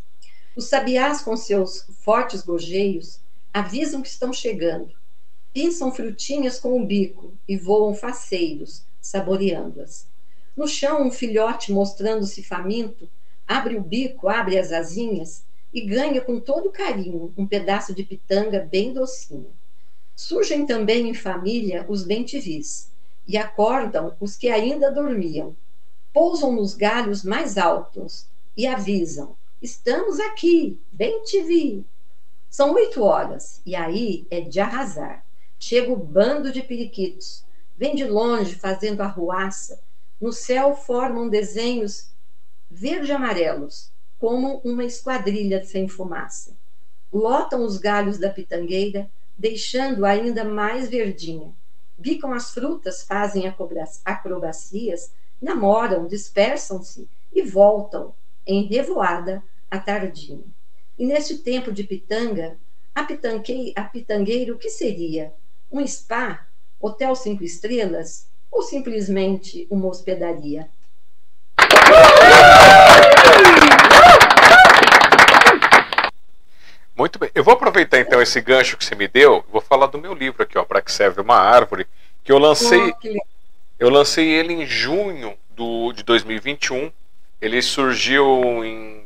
Os 0.56 0.66
sabiás, 0.66 1.22
com 1.22 1.38
seus 1.38 1.86
fortes 2.02 2.42
gorjeios, 2.42 3.20
avisam 3.54 4.02
que 4.02 4.10
estão 4.10 4.34
chegando 4.34 4.92
Pinçam 5.52 5.92
frutinhas 5.92 6.60
com 6.60 6.80
o 6.80 6.86
bico 6.86 7.34
e 7.48 7.58
voam 7.58 7.96
faceiros, 7.96 8.84
saboreando-as. 9.02 10.06
No 10.56 10.68
chão, 10.68 11.08
um 11.08 11.12
filhote, 11.12 11.72
mostrando-se 11.72 12.44
faminto, 12.44 13.10
abre 13.48 13.76
o 13.76 13.82
bico, 13.82 14.30
abre 14.30 14.60
as 14.60 14.72
asinhas 14.72 15.44
e 15.74 15.82
ganha 15.82 16.22
com 16.22 16.40
todo 16.40 16.72
carinho 16.72 17.34
um 17.36 17.48
pedaço 17.48 17.96
de 17.96 18.04
pitanga 18.04 18.60
bem 18.60 18.94
docinho. 18.94 19.48
Surgem 20.16 20.68
também 20.68 21.10
em 21.10 21.16
família 21.16 21.84
os 21.90 22.04
bentivis 22.04 22.88
e 23.30 23.38
acordam 23.38 24.16
os 24.20 24.36
que 24.36 24.50
ainda 24.50 24.92
dormiam. 24.92 25.56
Pousam 26.12 26.52
nos 26.52 26.74
galhos 26.74 27.24
mais 27.24 27.60
altos 27.60 28.26
e 28.58 28.66
avisam: 28.66 29.36
Estamos 29.62 30.20
aqui, 30.20 30.82
bem 30.92 31.22
te 31.22 31.44
vi. 31.44 31.86
São 32.50 32.74
oito 32.74 33.04
horas 33.04 33.62
e 33.64 33.76
aí 33.76 34.26
é 34.32 34.42
de 34.42 34.60
arrasar. 34.60 35.24
Chega 35.60 35.94
o 35.94 35.96
bando 35.96 36.52
de 36.52 36.64
periquitos. 36.64 37.46
Vem 37.78 37.94
de 37.94 38.04
longe 38.04 38.56
fazendo 38.56 39.02
arruaça. 39.02 39.80
No 40.20 40.34
céu 40.34 40.76
formam 40.76 41.30
desenhos 41.30 42.10
verde-amarelos, 42.70 43.92
como 44.18 44.60
uma 44.64 44.84
esquadrilha 44.84 45.64
sem 45.64 45.88
fumaça. 45.88 46.58
Lotam 47.14 47.64
os 47.64 47.78
galhos 47.78 48.18
da 48.18 48.30
pitangueira, 48.30 49.10
deixando 49.38 50.04
ainda 50.04 50.44
mais 50.44 50.90
verdinha. 50.90 51.54
Bicam 52.00 52.34
as 52.34 52.52
frutas, 52.52 53.04
fazem 53.04 53.44
acrobacias, 54.06 55.12
namoram, 55.42 56.08
dispersam-se 56.08 57.08
e 57.32 57.42
voltam 57.44 58.16
em 58.48 58.64
revoada 58.64 59.44
à 59.70 59.78
tardinha. 59.78 60.44
E 60.98 61.06
neste 61.06 61.38
tempo 61.38 61.72
de 61.72 61.84
pitanga, 61.84 62.58
a, 62.96 63.04
pitangue, 63.04 63.74
a 63.76 63.84
pitangueira 63.84 64.54
o 64.54 64.58
que 64.58 64.70
seria? 64.70 65.34
um 65.72 65.86
spa, 65.86 66.48
hotel 66.80 67.16
cinco 67.16 67.44
estrelas 67.44 68.28
ou 68.52 68.64
simplesmente 68.64 69.68
uma 69.70 69.88
hospedaria? 69.88 70.68
Muito 77.00 77.18
bem. 77.18 77.32
Eu 77.34 77.46
vou 77.46 77.54
aproveitar 77.54 77.98
então 77.98 78.22
esse 78.22 78.42
gancho 78.42 78.76
que 78.76 78.84
você 78.84 78.94
me 78.94 79.08
deu. 79.08 79.46
Vou 79.50 79.62
falar 79.62 79.86
do 79.86 79.98
meu 79.98 80.14
livro 80.14 80.44
aqui, 80.44 80.58
ó, 80.58 80.66
para 80.66 80.82
que 80.82 80.92
serve 80.92 81.22
uma 81.22 81.38
árvore, 81.38 81.88
que 82.26 82.30
eu 82.30 82.38
lancei. 82.38 82.94
Oh, 82.94 83.18
eu 83.80 83.90
lancei 83.90 84.28
ele 84.28 84.52
em 84.52 84.66
junho 84.66 85.38
do, 85.52 85.94
de 85.94 86.04
2021. 86.04 86.92
Ele 87.40 87.62
surgiu 87.62 88.66
em 88.66 89.06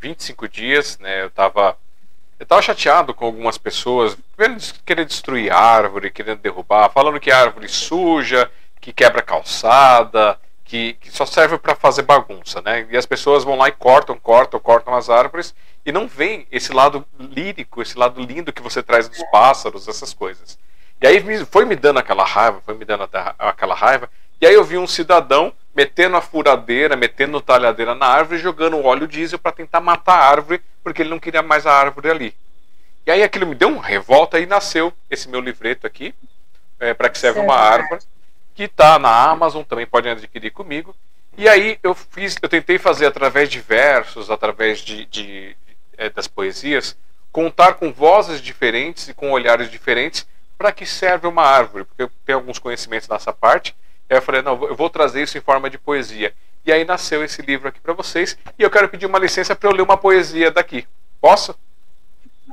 25 0.00 0.48
dias, 0.48 1.00
né? 1.00 1.22
Eu 1.22 1.26
estava 1.26 1.76
eu 2.38 2.46
tava 2.46 2.62
chateado 2.62 3.12
com 3.12 3.24
algumas 3.24 3.58
pessoas 3.58 4.16
querendo 4.86 5.08
destruir 5.08 5.52
árvore, 5.52 6.12
querendo 6.12 6.38
derrubar, 6.38 6.90
falando 6.90 7.18
que 7.18 7.32
árvore 7.32 7.68
suja, 7.68 8.48
que 8.80 8.92
quebra 8.92 9.20
calçada, 9.20 10.38
que, 10.64 10.94
que 10.94 11.10
só 11.10 11.26
serve 11.26 11.58
para 11.58 11.74
fazer 11.74 12.02
bagunça, 12.02 12.62
né? 12.62 12.86
E 12.88 12.96
as 12.96 13.06
pessoas 13.06 13.42
vão 13.42 13.56
lá 13.56 13.68
e 13.68 13.72
cortam, 13.72 14.16
cortam, 14.16 14.60
cortam 14.60 14.94
as 14.94 15.10
árvores 15.10 15.52
e 15.84 15.92
não 15.92 16.06
vem 16.06 16.46
esse 16.50 16.72
lado 16.72 17.04
lírico, 17.18 17.82
esse 17.82 17.98
lado 17.98 18.20
lindo 18.20 18.52
que 18.52 18.62
você 18.62 18.82
traz 18.82 19.08
dos 19.08 19.22
pássaros, 19.30 19.88
essas 19.88 20.14
coisas. 20.14 20.58
E 21.00 21.06
aí 21.06 21.22
foi 21.46 21.64
me 21.64 21.74
dando 21.74 21.98
aquela 21.98 22.24
raiva, 22.24 22.62
foi 22.64 22.74
me 22.74 22.84
dando 22.84 23.08
aquela 23.38 23.74
raiva, 23.74 24.08
e 24.40 24.46
aí 24.46 24.54
eu 24.54 24.64
vi 24.64 24.78
um 24.78 24.86
cidadão 24.86 25.52
metendo 25.74 26.16
a 26.16 26.20
furadeira, 26.20 26.96
metendo 26.96 27.40
talhadeira 27.40 27.94
na 27.94 28.06
árvore, 28.06 28.40
jogando 28.40 28.82
óleo 28.84 29.08
diesel 29.08 29.38
para 29.38 29.52
tentar 29.52 29.80
matar 29.80 30.14
a 30.14 30.28
árvore, 30.28 30.60
porque 30.82 31.02
ele 31.02 31.10
não 31.10 31.18
queria 31.18 31.42
mais 31.42 31.66
a 31.66 31.72
árvore 31.72 32.10
ali. 32.10 32.34
E 33.06 33.10
aí 33.10 33.22
aquilo 33.22 33.46
me 33.46 33.54
deu 33.54 33.68
uma 33.68 33.84
revolta 33.84 34.38
e 34.38 34.46
nasceu 34.46 34.92
esse 35.10 35.28
meu 35.28 35.40
livreto 35.40 35.86
aqui, 35.86 36.14
é, 36.78 36.94
para 36.94 37.08
que 37.08 37.18
serve 37.18 37.40
uma 37.40 37.56
árvore, 37.56 38.02
que 38.54 38.64
está 38.64 38.98
na 38.98 39.30
Amazon, 39.30 39.62
também 39.62 39.86
pode 39.86 40.08
adquirir 40.08 40.50
comigo. 40.50 40.94
E 41.36 41.48
aí 41.48 41.78
eu 41.82 41.94
fiz, 41.94 42.36
eu 42.42 42.48
tentei 42.48 42.78
fazer 42.78 43.06
através 43.06 43.48
de 43.48 43.60
versos, 43.60 44.30
através 44.30 44.80
de, 44.80 45.06
de 45.06 45.56
é, 46.02 46.10
das 46.10 46.26
poesias, 46.26 46.96
contar 47.30 47.74
com 47.74 47.92
vozes 47.92 48.40
diferentes 48.40 49.08
e 49.08 49.14
com 49.14 49.30
olhares 49.30 49.70
diferentes 49.70 50.26
para 50.58 50.72
que 50.72 50.84
serve 50.84 51.26
uma 51.26 51.42
árvore, 51.42 51.84
porque 51.84 52.02
eu 52.02 52.10
tenho 52.26 52.38
alguns 52.38 52.58
conhecimentos 52.58 53.08
nessa 53.08 53.32
parte. 53.32 53.74
Aí 54.08 54.16
eu 54.16 54.22
falei, 54.22 54.42
não, 54.42 54.62
eu 54.64 54.74
vou 54.74 54.90
trazer 54.90 55.22
isso 55.22 55.38
em 55.38 55.40
forma 55.40 55.70
de 55.70 55.78
poesia. 55.78 56.34
E 56.64 56.72
aí 56.72 56.84
nasceu 56.84 57.24
esse 57.24 57.42
livro 57.42 57.68
aqui 57.68 57.80
para 57.80 57.92
vocês. 57.92 58.38
E 58.58 58.62
eu 58.62 58.70
quero 58.70 58.88
pedir 58.88 59.06
uma 59.06 59.18
licença 59.18 59.56
para 59.56 59.68
eu 59.68 59.74
ler 59.74 59.82
uma 59.82 59.96
poesia 59.96 60.50
daqui. 60.50 60.86
Posso? 61.20 61.56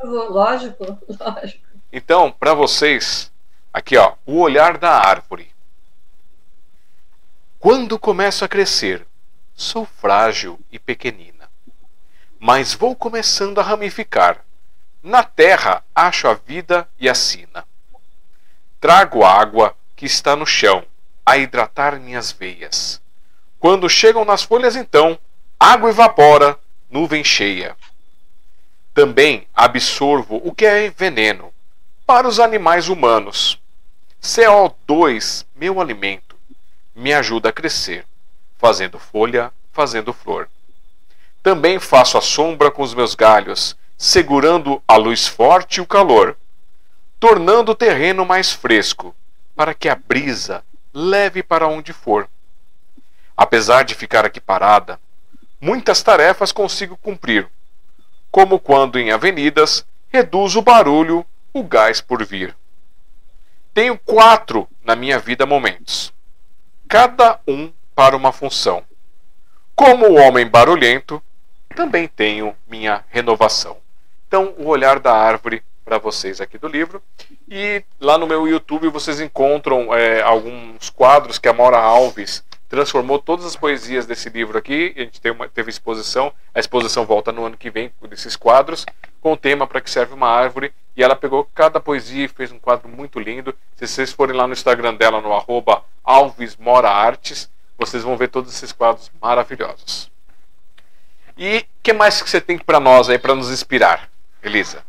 Lógico, 0.01 0.97
lógico. 1.07 1.67
Então, 1.91 2.31
para 2.31 2.53
vocês, 2.53 3.31
aqui 3.73 3.97
ó, 3.97 4.13
o 4.25 4.39
olhar 4.39 4.77
da 4.77 4.91
árvore. 4.91 5.51
Quando 7.59 7.99
começo 7.99 8.45
a 8.45 8.47
crescer, 8.47 9.05
sou 9.53 9.85
frágil 9.85 10.59
e 10.71 10.79
pequenina. 10.79 11.38
Mas 12.39 12.73
vou 12.73 12.95
começando 12.95 13.59
a 13.59 13.63
ramificar. 13.63 14.43
Na 15.03 15.23
terra 15.23 15.83
acho 15.93 16.27
a 16.27 16.33
vida 16.33 16.87
e 16.97 17.09
a 17.09 17.13
sina. 17.13 17.65
Trago 18.79 19.25
água 19.25 19.75
que 19.95 20.05
está 20.05 20.35
no 20.35 20.45
chão 20.45 20.85
a 21.25 21.37
hidratar 21.37 21.99
minhas 21.99 22.31
veias. 22.31 23.01
Quando 23.59 23.89
chegam 23.89 24.23
nas 24.23 24.41
folhas, 24.41 24.75
então, 24.77 25.19
água 25.59 25.89
evapora, 25.89 26.57
nuvem 26.89 27.23
cheia. 27.23 27.75
Também 28.93 29.45
absorvo 29.53 30.41
o 30.43 30.55
que 30.55 30.65
é 30.65 30.89
veneno 30.89 31.53
para 32.05 32.27
os 32.27 32.39
animais 32.39 32.87
humanos. 32.87 33.61
CO2, 34.21 35.45
meu 35.55 35.79
alimento, 35.79 36.37
me 36.95 37.13
ajuda 37.13 37.49
a 37.49 37.53
crescer, 37.53 38.05
fazendo 38.57 38.97
folha, 38.97 39.51
fazendo 39.71 40.13
flor. 40.13 40.49
Também 41.41 41.79
faço 41.79 42.17
a 42.17 42.21
sombra 42.21 42.69
com 42.69 42.81
os 42.81 42.93
meus 42.93 43.15
galhos, 43.15 43.77
segurando 43.97 44.81
a 44.87 44.95
luz 44.95 45.27
forte 45.27 45.77
e 45.77 45.81
o 45.81 45.85
calor, 45.85 46.37
tornando 47.19 47.71
o 47.71 47.75
terreno 47.75 48.25
mais 48.25 48.51
fresco, 48.51 49.15
para 49.55 49.73
que 49.73 49.89
a 49.89 49.95
brisa 49.95 50.63
leve 50.93 51.43
para 51.43 51.67
onde 51.67 51.93
for. 51.93 52.29
Apesar 53.35 53.83
de 53.83 53.95
ficar 53.95 54.25
aqui 54.25 54.39
parada, 54.39 54.99
muitas 55.61 56.01
tarefas 56.01 56.51
consigo 56.51 56.97
cumprir, 56.97 57.47
como 58.31 58.59
quando 58.59 58.99
em 58.99 59.11
avenidas 59.11 59.85
reduzo 60.09 60.59
o 60.59 60.61
barulho, 60.61 61.25
o 61.53 61.63
gás 61.63 62.01
por 62.01 62.23
vir. 62.25 62.55
Tenho 63.73 63.97
quatro 63.97 64.67
na 64.83 64.95
minha 64.95 65.19
vida 65.19 65.45
momentos, 65.45 66.13
cada 66.87 67.39
um 67.47 67.71
para 67.95 68.15
uma 68.15 68.31
função. 68.31 68.83
Como 69.75 70.05
o 70.05 70.15
homem 70.15 70.47
barulhento, 70.47 71.21
também 71.75 72.07
tenho 72.07 72.55
minha 72.67 73.03
renovação. 73.09 73.77
Então, 74.27 74.53
o 74.57 74.67
olhar 74.67 74.99
da 74.99 75.13
árvore 75.13 75.63
para 75.89 75.97
vocês 75.97 76.39
aqui 76.39 76.59
do 76.59 76.67
livro. 76.67 77.01
E 77.49 77.83
lá 77.99 78.15
no 78.15 78.27
meu 78.27 78.47
YouTube 78.47 78.89
vocês 78.89 79.19
encontram 79.19 79.91
é, 79.91 80.21
alguns 80.21 80.91
quadros 80.91 81.39
que 81.39 81.49
a 81.49 81.53
Maura 81.53 81.79
Alves 81.79 82.43
transformou 82.69 83.17
todas 83.17 83.43
as 83.43 83.55
poesias 83.55 84.05
desse 84.05 84.29
livro 84.29 84.55
aqui. 84.55 84.93
A 84.95 84.99
gente 84.99 85.31
uma, 85.31 85.49
teve 85.49 85.71
exposição. 85.71 86.31
A 86.53 86.59
exposição 86.59 87.07
volta 87.07 87.31
no 87.31 87.43
ano 87.43 87.57
que 87.57 87.71
vem 87.71 87.91
desses 88.07 88.35
quadros, 88.35 88.85
com 89.19 89.33
o 89.33 89.37
tema 89.37 89.65
para 89.65 89.81
que 89.81 89.89
serve 89.89 90.13
uma 90.13 90.29
árvore. 90.29 90.71
E 90.95 91.01
ela 91.01 91.15
pegou 91.15 91.49
cada 91.55 91.79
poesia 91.79 92.25
e 92.25 92.27
fez 92.27 92.51
um 92.51 92.59
quadro 92.59 92.87
muito 92.87 93.19
lindo. 93.19 93.55
Se 93.75 93.87
vocês 93.87 94.11
forem 94.11 94.35
lá 94.35 94.45
no 94.45 94.53
Instagram 94.53 94.93
dela, 94.93 95.19
no 95.19 95.33
arroba 95.33 95.83
Alves 96.03 96.55
Mora 96.55 96.91
Artes, 96.91 97.49
vocês 97.79 98.03
vão 98.03 98.15
ver 98.15 98.27
todos 98.27 98.53
esses 98.53 98.71
quadros 98.71 99.09
maravilhosos. 99.19 100.11
E 101.41 101.59
o 101.59 101.65
que 101.81 101.93
mais 101.93 102.21
que 102.21 102.29
você 102.29 102.41
tem 102.41 102.57
para 102.57 102.81
nós 102.81 103.09
aí 103.09 103.17
para 103.17 103.33
nos 103.33 103.49
inspirar, 103.49 104.11
Elisa? 104.43 104.83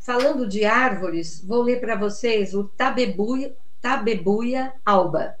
Falando 0.00 0.44
de 0.48 0.64
árvores, 0.64 1.40
vou 1.40 1.62
ler 1.62 1.80
para 1.80 1.94
vocês 1.94 2.52
o 2.52 2.64
tabebuia, 2.64 3.54
tabebuia 3.80 4.72
alba. 4.84 5.36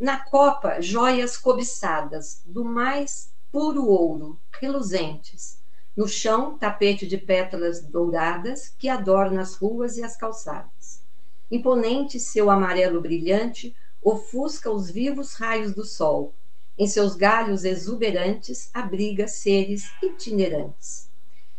Na 0.00 0.24
copa, 0.24 0.80
joias 0.80 1.36
cobiçadas, 1.36 2.40
do 2.46 2.64
mais 2.64 3.30
puro 3.52 3.86
ouro, 3.86 4.40
reluzentes. 4.58 5.58
No 5.94 6.08
chão, 6.08 6.56
tapete 6.56 7.06
de 7.06 7.18
pétalas 7.18 7.82
douradas 7.82 8.74
que 8.78 8.88
adorna 8.88 9.42
as 9.42 9.54
ruas 9.54 9.98
e 9.98 10.02
as 10.02 10.16
calçadas. 10.16 11.02
Imponente 11.50 12.18
seu 12.18 12.48
amarelo 12.48 13.02
brilhante 13.02 13.76
ofusca 14.02 14.70
os 14.70 14.90
vivos 14.90 15.34
raios 15.34 15.74
do 15.74 15.84
sol. 15.84 16.34
Em 16.78 16.86
seus 16.86 17.14
galhos 17.14 17.64
exuberantes 17.64 18.70
abriga 18.72 19.28
seres 19.28 19.90
itinerantes. 20.02 21.10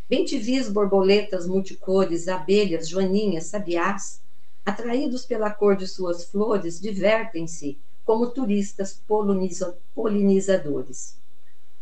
Bem-te-vis 0.10 0.68
borboletas 0.68 1.48
multicores, 1.48 2.27
abelhas, 2.27 2.90
joaninhas, 2.90 3.45
sabiás, 3.45 4.22
atraídos 4.65 5.26
pela 5.26 5.52
cor 5.52 5.76
de 5.76 5.88
suas 5.88 6.26
flores, 6.26 6.80
divertem-se 6.80 7.77
como 8.03 8.27
turistas 8.31 9.02
polinizadores. 9.95 11.15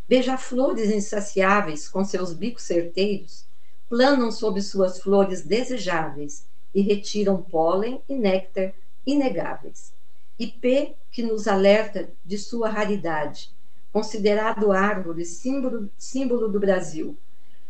Beija-flores 0.08 0.90
insaciáveis, 0.92 1.88
com 1.88 2.04
seus 2.04 2.34
bicos 2.34 2.64
certeiros, 2.64 3.46
planam 3.90 4.30
sob 4.30 4.62
suas 4.62 5.00
flores 5.00 5.42
desejáveis 5.42 6.46
e 6.76 6.82
retiram 6.82 7.42
pólen 7.42 8.02
e 8.10 8.16
néctar 8.16 8.74
inegáveis. 9.06 9.94
Ipê, 10.42 10.96
que 11.12 11.24
nos 11.24 11.48
alerta 11.48 12.12
de 12.26 12.38
sua 12.38 12.70
raridade, 12.70 13.52
considerado 13.92 14.72
árvore 14.72 15.26
símbolo, 15.26 15.90
símbolo 15.98 16.50
do 16.50 16.60
Brasil, 16.60 17.18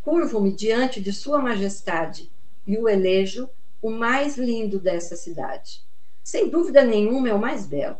Curvo-me 0.01 0.51
diante 0.51 0.99
de 0.99 1.13
Sua 1.13 1.39
Majestade 1.39 2.31
e 2.65 2.75
o 2.75 2.89
elejo 2.89 3.47
o 3.79 3.91
mais 3.91 4.35
lindo 4.35 4.79
dessa 4.79 5.15
cidade. 5.15 5.83
Sem 6.23 6.49
dúvida 6.49 6.83
nenhuma 6.83 7.29
é 7.29 7.33
o 7.33 7.39
mais 7.39 7.67
belo. 7.67 7.97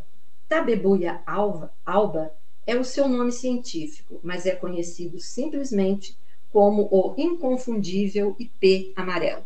Tabebuia 0.48 1.22
alva, 1.24 1.72
alba 1.86 2.34
é 2.66 2.76
o 2.76 2.84
seu 2.84 3.08
nome 3.08 3.30
científico, 3.30 4.18
mas 4.22 4.46
é 4.46 4.54
conhecido 4.54 5.20
simplesmente 5.20 6.18
como 6.50 6.88
o 6.90 7.14
inconfundível 7.16 8.34
IP 8.38 8.92
amarelo. 8.96 9.44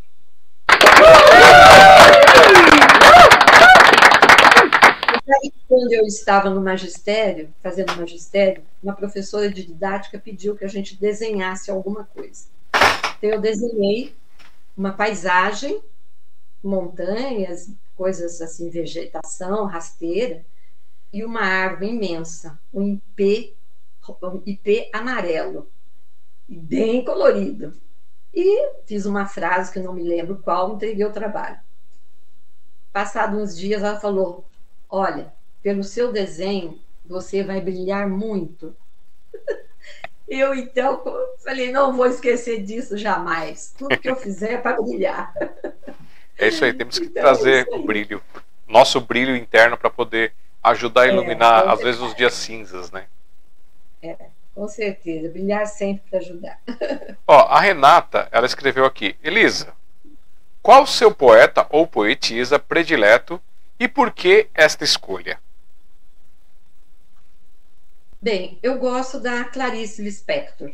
Aí, 5.32 5.52
quando 5.68 5.92
eu 5.92 6.04
estava 6.04 6.50
no 6.50 6.60
magistério, 6.60 7.52
fazendo 7.62 7.96
magistério, 7.96 8.62
uma 8.82 8.94
professora 8.94 9.50
de 9.50 9.64
didática 9.64 10.18
pediu 10.18 10.56
que 10.56 10.64
a 10.64 10.68
gente 10.68 10.96
desenhasse 10.96 11.70
alguma 11.70 12.04
coisa. 12.04 12.46
Então, 13.18 13.30
eu 13.30 13.40
desenhei 13.40 14.14
uma 14.76 14.92
paisagem, 14.92 15.82
montanhas, 16.62 17.70
coisas 17.96 18.40
assim, 18.40 18.68
vegetação, 18.68 19.64
rasteira, 19.64 20.44
e 21.12 21.24
uma 21.24 21.40
árvore 21.40 21.90
imensa, 21.90 22.58
um 22.72 22.94
ipê, 22.94 23.54
um 24.22 24.42
ipê 24.44 24.90
amarelo, 24.92 25.68
bem 26.46 27.04
colorido. 27.04 27.74
E 28.34 28.70
fiz 28.84 29.06
uma 29.06 29.26
frase 29.26 29.72
que 29.72 29.78
eu 29.78 29.82
não 29.82 29.94
me 29.94 30.02
lembro 30.02 30.42
qual, 30.42 30.74
entreguei 30.74 31.04
o 31.06 31.12
trabalho. 31.12 31.58
Passado 32.92 33.38
uns 33.38 33.56
dias, 33.56 33.82
ela 33.82 33.98
falou: 33.98 34.44
Olha, 34.88 35.32
pelo 35.62 35.82
seu 35.82 36.12
desenho, 36.12 36.80
você 37.04 37.42
vai 37.42 37.60
brilhar 37.60 38.08
muito. 38.08 38.74
Eu, 40.28 40.54
então, 40.54 41.04
falei, 41.44 41.70
não 41.70 41.96
vou 41.96 42.06
esquecer 42.06 42.60
disso 42.62 42.98
jamais. 42.98 43.72
Tudo 43.78 43.96
que 43.96 44.10
eu 44.10 44.16
fizer 44.16 44.54
é 44.54 44.58
para 44.58 44.82
brilhar. 44.82 45.32
É 46.36 46.48
isso 46.48 46.64
aí, 46.64 46.72
temos 46.72 46.98
que 46.98 47.04
então, 47.06 47.22
trazer 47.22 47.68
é 47.70 47.76
o 47.76 47.84
brilho, 47.84 48.20
nosso 48.66 49.00
brilho 49.00 49.36
interno 49.36 49.76
para 49.76 49.88
poder 49.88 50.32
ajudar 50.64 51.02
a 51.02 51.06
é, 51.06 51.12
iluminar, 51.12 51.64
é, 51.64 51.70
às 51.70 51.80
vezes, 51.80 52.00
os 52.00 52.12
dias 52.12 52.34
cinzas, 52.34 52.90
né? 52.90 53.06
É, 54.02 54.16
com 54.52 54.66
certeza. 54.66 55.28
Brilhar 55.28 55.64
sempre 55.66 56.02
para 56.10 56.18
ajudar. 56.18 56.60
Ó, 57.24 57.46
a 57.46 57.60
Renata, 57.60 58.28
ela 58.32 58.46
escreveu 58.46 58.84
aqui. 58.84 59.16
Elisa, 59.22 59.72
qual 60.60 60.86
seu 60.86 61.14
poeta 61.14 61.64
ou 61.70 61.86
poetisa 61.86 62.58
predileto 62.58 63.40
e 63.78 63.88
por 63.88 64.12
que 64.12 64.48
esta 64.54 64.84
escolha? 64.84 65.38
Bem, 68.20 68.58
eu 68.62 68.78
gosto 68.78 69.20
da 69.20 69.44
Clarice 69.44 70.02
Lispector. 70.02 70.72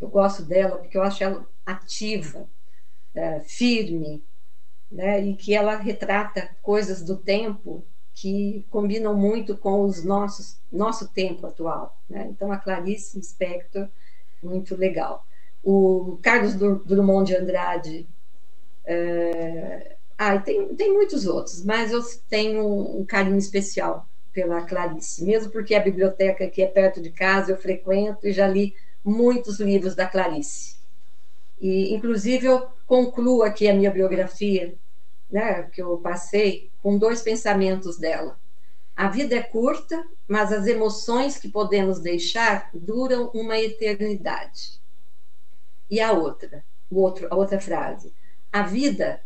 Eu 0.00 0.08
gosto 0.08 0.42
dela 0.42 0.76
porque 0.78 0.96
eu 0.96 1.02
acho 1.02 1.22
ela 1.22 1.46
ativa, 1.64 2.48
é, 3.14 3.40
firme, 3.40 4.22
né, 4.90 5.24
e 5.24 5.36
que 5.36 5.54
ela 5.54 5.76
retrata 5.76 6.50
coisas 6.62 7.02
do 7.02 7.16
tempo 7.16 7.84
que 8.12 8.66
combinam 8.70 9.14
muito 9.14 9.56
com 9.56 9.82
os 9.84 10.04
nossos 10.04 10.58
nosso 10.70 11.08
tempo 11.08 11.46
atual. 11.46 11.98
Né? 12.08 12.26
Então 12.30 12.52
a 12.52 12.58
Clarice 12.58 13.16
Lispector 13.16 13.88
muito 14.42 14.76
legal. 14.76 15.26
O 15.62 16.18
Carlos 16.22 16.54
Drummond 16.54 17.30
de 17.30 17.36
Andrade 17.36 18.08
é... 18.84 19.96
Ah, 20.22 20.38
tem, 20.38 20.74
tem 20.74 20.92
muitos 20.92 21.24
outros, 21.24 21.64
mas 21.64 21.90
eu 21.92 22.02
tenho 22.28 22.62
um 23.00 23.06
carinho 23.06 23.38
especial 23.38 24.06
pela 24.34 24.60
Clarice, 24.66 25.24
mesmo 25.24 25.50
porque 25.50 25.74
a 25.74 25.80
biblioteca 25.80 26.44
aqui 26.44 26.60
é 26.60 26.66
perto 26.66 27.00
de 27.00 27.10
casa, 27.10 27.52
eu 27.52 27.56
frequento 27.56 28.28
e 28.28 28.32
já 28.32 28.46
li 28.46 28.74
muitos 29.02 29.58
livros 29.58 29.94
da 29.94 30.06
Clarice. 30.06 30.76
E, 31.58 31.94
inclusive, 31.94 32.44
eu 32.44 32.68
concluo 32.86 33.42
aqui 33.42 33.66
a 33.66 33.72
minha 33.72 33.90
biografia, 33.90 34.78
né, 35.30 35.62
que 35.62 35.80
eu 35.80 35.96
passei, 35.96 36.70
com 36.82 36.98
dois 36.98 37.22
pensamentos 37.22 37.96
dela. 37.96 38.38
A 38.94 39.08
vida 39.08 39.34
é 39.34 39.42
curta, 39.42 40.06
mas 40.28 40.52
as 40.52 40.66
emoções 40.66 41.38
que 41.38 41.48
podemos 41.48 41.98
deixar 41.98 42.68
duram 42.74 43.30
uma 43.32 43.58
eternidade. 43.58 44.82
E 45.88 45.98
a 45.98 46.12
outra, 46.12 46.62
o 46.90 47.00
outro, 47.00 47.26
a 47.30 47.34
outra 47.34 47.58
frase. 47.58 48.12
A 48.52 48.60
vida 48.62 49.22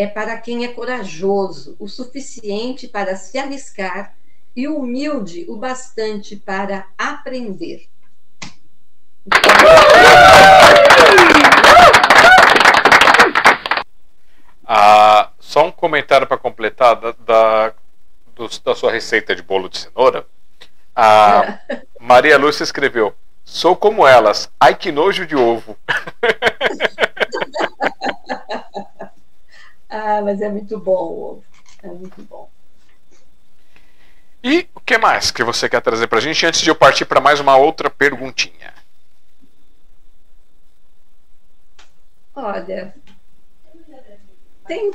é 0.00 0.06
para 0.06 0.38
quem 0.38 0.64
é 0.64 0.68
corajoso 0.68 1.76
o 1.78 1.86
suficiente 1.86 2.88
para 2.88 3.16
se 3.16 3.38
arriscar 3.38 4.14
e 4.56 4.66
humilde 4.66 5.44
o 5.46 5.56
bastante 5.56 6.36
para 6.36 6.86
aprender. 6.96 7.86
Ah, 14.64 15.32
só 15.38 15.66
um 15.66 15.70
comentário 15.70 16.26
para 16.26 16.38
completar 16.38 16.96
da, 16.96 17.12
da, 17.12 17.74
do, 18.34 18.48
da, 18.64 18.74
sua 18.74 18.90
receita 18.90 19.36
de 19.36 19.42
bolo 19.42 19.68
de 19.68 19.80
cenoura. 19.80 20.26
A 20.96 21.58
Maria 22.00 22.38
Lúcia 22.38 22.64
escreveu: 22.64 23.14
Sou 23.44 23.76
como 23.76 24.06
elas, 24.06 24.50
ai 24.58 24.74
que 24.74 24.90
nojo 24.90 25.26
de 25.26 25.36
ovo. 25.36 25.76
ah, 29.90 30.22
mas 30.22 30.40
é 30.40 30.48
muito 30.48 30.78
bom. 30.78 31.42
É 31.82 31.88
muito 31.88 32.22
bom. 32.22 32.48
E 34.42 34.68
o 34.74 34.80
que 34.80 34.96
mais 34.96 35.30
que 35.30 35.44
você 35.44 35.68
quer 35.68 35.82
trazer 35.82 36.06
para 36.06 36.18
a 36.18 36.22
gente 36.22 36.46
antes 36.46 36.60
de 36.60 36.70
eu 36.70 36.74
partir 36.74 37.04
para 37.04 37.20
mais 37.20 37.40
uma 37.40 37.56
outra 37.56 37.90
perguntinha? 37.90 38.72
Olha, 42.34 42.94
tem 44.66 44.92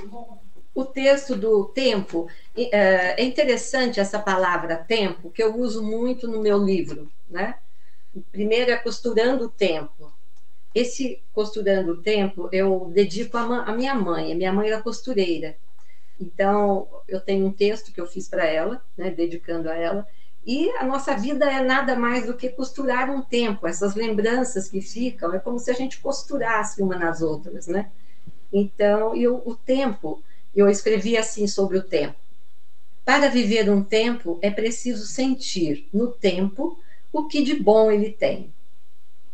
o 0.73 0.83
texto 0.83 1.35
do 1.35 1.65
tempo. 1.65 2.27
É, 2.57 3.21
é 3.21 3.23
interessante 3.23 3.99
essa 3.99 4.17
palavra 4.17 4.77
tempo, 4.77 5.29
que 5.29 5.43
eu 5.43 5.55
uso 5.55 5.83
muito 5.83 6.27
no 6.27 6.41
meu 6.41 6.57
livro. 6.57 7.11
Né? 7.29 7.55
Primeiro 8.31 8.71
é 8.71 8.77
costurando 8.77 9.45
o 9.45 9.49
tempo. 9.49 10.14
Esse 10.75 11.23
costurando 11.31 11.93
o 11.93 12.01
tempo 12.01 12.49
eu 12.51 12.91
dedico 12.93 13.37
à 13.37 13.71
minha 13.71 13.95
mãe. 13.95 14.33
A 14.33 14.35
minha 14.35 14.51
mãe 14.51 14.67
era 14.67 14.81
costureira. 14.81 15.55
Então, 16.19 16.87
eu 17.07 17.21
tenho 17.21 17.45
um 17.45 17.51
texto 17.51 17.93
que 17.93 17.99
eu 17.99 18.05
fiz 18.05 18.27
para 18.27 18.45
ela, 18.45 18.81
né, 18.97 19.09
dedicando 19.09 19.69
a 19.69 19.75
ela, 19.75 20.07
e 20.45 20.69
a 20.71 20.85
nossa 20.85 21.15
vida 21.15 21.45
é 21.49 21.63
nada 21.63 21.95
mais 21.95 22.25
do 22.25 22.35
que 22.35 22.49
costurar 22.49 23.09
um 23.09 23.21
tempo, 23.21 23.67
essas 23.67 23.95
lembranças 23.95 24.69
que 24.69 24.79
ficam, 24.79 25.33
é 25.33 25.39
como 25.39 25.59
se 25.59 25.71
a 25.71 25.73
gente 25.73 25.99
costurasse 25.99 26.81
uma 26.81 26.95
nas 26.97 27.21
outras, 27.21 27.67
né? 27.67 27.91
Então, 28.53 29.15
eu, 29.15 29.41
o 29.45 29.55
tempo, 29.55 30.23
eu 30.55 30.69
escrevi 30.69 31.17
assim 31.17 31.47
sobre 31.47 31.77
o 31.77 31.83
tempo. 31.83 32.15
Para 33.03 33.27
viver 33.27 33.69
um 33.69 33.83
tempo, 33.83 34.39
é 34.41 34.49
preciso 34.49 35.05
sentir 35.05 35.89
no 35.91 36.11
tempo 36.11 36.79
o 37.11 37.27
que 37.27 37.43
de 37.43 37.55
bom 37.55 37.91
ele 37.91 38.11
tem. 38.11 38.54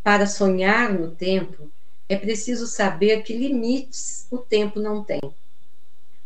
Para 0.03 0.25
sonhar 0.25 0.91
no 0.93 1.11
tempo, 1.11 1.69
é 2.09 2.15
preciso 2.15 2.65
saber 2.65 3.23
que 3.23 3.37
limites 3.37 4.27
o 4.31 4.37
tempo 4.37 4.79
não 4.79 5.03
tem. 5.03 5.21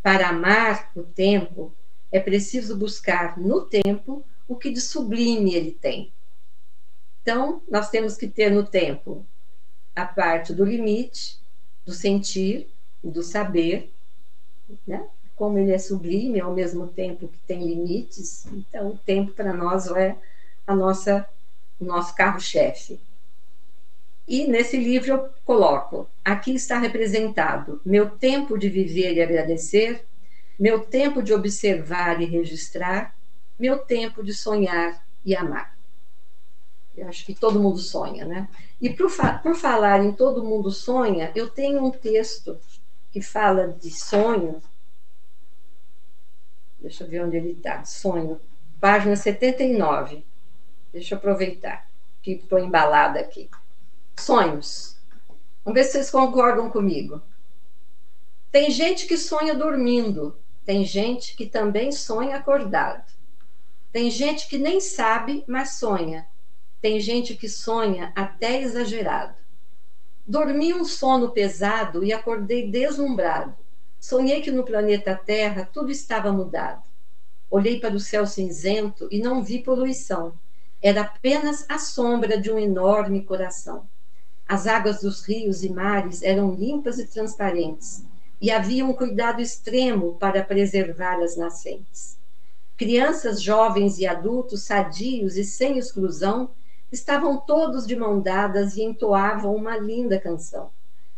Para 0.01 0.29
amar 0.29 0.91
o 0.95 1.03
tempo, 1.03 1.73
é 2.11 2.19
preciso 2.19 2.77
buscar 2.77 3.37
no 3.37 3.61
tempo 3.65 4.23
o 4.47 4.55
que 4.55 4.71
de 4.71 4.79
sublime 4.79 5.53
ele 5.53 5.71
tem. 5.71 6.13
Então, 7.21 7.61
nós 7.69 7.89
temos 7.89 8.15
que 8.15 8.27
ter 8.27 8.51
no 8.51 8.65
tempo 8.65 9.25
a 9.95 10.05
parte 10.05 10.53
do 10.53 10.63
limite, 10.63 11.39
do 11.85 11.91
sentir, 11.91 12.69
do 13.03 13.23
saber, 13.23 13.93
né? 14.87 15.07
como 15.35 15.57
ele 15.57 15.71
é 15.71 15.77
sublime 15.77 16.39
ao 16.39 16.53
mesmo 16.53 16.87
tempo 16.87 17.27
que 17.27 17.37
tem 17.39 17.65
limites, 17.65 18.45
então 18.47 18.89
o 18.89 18.97
tempo 18.97 19.33
para 19.33 19.53
nós 19.53 19.87
é 19.87 20.15
a 20.65 20.75
nossa, 20.75 21.27
o 21.79 21.85
nosso 21.85 22.15
carro-chefe. 22.15 22.99
E 24.27 24.47
nesse 24.47 24.77
livro 24.77 25.11
eu 25.11 25.29
coloco: 25.43 26.09
aqui 26.23 26.55
está 26.55 26.79
representado 26.79 27.79
meu 27.85 28.09
tempo 28.09 28.57
de 28.57 28.69
viver 28.69 29.13
e 29.13 29.21
agradecer, 29.21 30.05
meu 30.59 30.79
tempo 30.79 31.21
de 31.21 31.33
observar 31.33 32.21
e 32.21 32.25
registrar, 32.25 33.15
meu 33.59 33.77
tempo 33.77 34.23
de 34.23 34.33
sonhar 34.33 35.05
e 35.23 35.35
amar. 35.35 35.75
Eu 36.97 37.07
acho 37.09 37.25
que 37.25 37.35
todo 37.35 37.59
mundo 37.59 37.77
sonha, 37.77 38.25
né? 38.25 38.47
E 38.81 38.89
por, 38.89 39.09
fa 39.09 39.37
por 39.37 39.55
falar 39.55 40.03
em 40.03 40.13
todo 40.13 40.43
mundo 40.43 40.71
sonha, 40.71 41.31
eu 41.35 41.49
tenho 41.49 41.83
um 41.83 41.91
texto 41.91 42.57
que 43.11 43.21
fala 43.21 43.67
de 43.67 43.91
sonho. 43.91 44.61
Deixa 46.79 47.03
eu 47.03 47.09
ver 47.09 47.25
onde 47.25 47.37
ele 47.37 47.51
está. 47.51 47.83
Sonho, 47.83 48.39
página 48.79 49.15
79. 49.15 50.23
Deixa 50.93 51.15
eu 51.15 51.17
aproveitar 51.17 51.87
que 52.21 52.33
estou 52.33 52.59
embalada 52.59 53.19
aqui. 53.19 53.49
Sonhos. 54.17 54.97
Vamos 55.63 55.79
ver 55.79 55.83
se 55.83 55.91
vocês 55.93 56.09
concordam 56.09 56.69
comigo. 56.69 57.21
Tem 58.51 58.71
gente 58.71 59.05
que 59.05 59.17
sonha 59.17 59.53
dormindo, 59.53 60.37
tem 60.65 60.83
gente 60.85 61.35
que 61.35 61.45
também 61.45 61.91
sonha 61.91 62.37
acordado. 62.37 63.03
Tem 63.91 64.09
gente 64.09 64.47
que 64.47 64.57
nem 64.57 64.79
sabe, 64.79 65.43
mas 65.47 65.77
sonha. 65.77 66.27
Tem 66.81 66.99
gente 66.99 67.35
que 67.35 67.47
sonha 67.47 68.11
até 68.15 68.61
exagerado. 68.61 69.35
Dormi 70.25 70.73
um 70.73 70.83
sono 70.83 71.31
pesado 71.31 72.03
e 72.03 72.11
acordei 72.11 72.69
deslumbrado. 72.69 73.55
Sonhei 73.99 74.41
que 74.41 74.51
no 74.51 74.63
planeta 74.63 75.15
Terra 75.15 75.69
tudo 75.71 75.91
estava 75.91 76.31
mudado. 76.31 76.83
Olhei 77.49 77.79
para 77.79 77.95
o 77.95 77.99
céu 77.99 78.25
cinzento 78.25 79.07
e 79.11 79.19
não 79.19 79.43
vi 79.43 79.61
poluição. 79.61 80.33
Era 80.81 81.01
apenas 81.01 81.65
a 81.69 81.77
sombra 81.77 82.39
de 82.39 82.51
um 82.51 82.57
enorme 82.57 83.23
coração. 83.23 83.87
As 84.47 84.67
águas 84.67 85.01
dos 85.01 85.23
rios 85.23 85.63
e 85.63 85.69
mares 85.69 86.21
eram 86.21 86.53
limpas 86.53 86.99
e 86.99 87.07
transparentes, 87.07 88.03
e 88.39 88.51
havia 88.51 88.85
um 88.85 88.93
cuidado 88.93 89.41
extremo 89.41 90.13
para 90.19 90.43
preservar 90.43 91.15
as 91.15 91.35
nascentes. 91.35 92.15
Crianças, 92.77 93.41
jovens 93.41 93.97
e 93.97 94.05
adultos, 94.05 94.61
sadios 94.61 95.35
e 95.35 95.43
sem 95.43 95.79
exclusão, 95.79 96.51
estavam 96.91 97.37
todos 97.37 97.87
de 97.87 97.95
mão 97.95 98.19
dadas 98.19 98.77
e 98.77 98.83
entoavam 98.83 99.55
uma 99.55 99.77
linda 99.77 100.19
canção. 100.19 100.69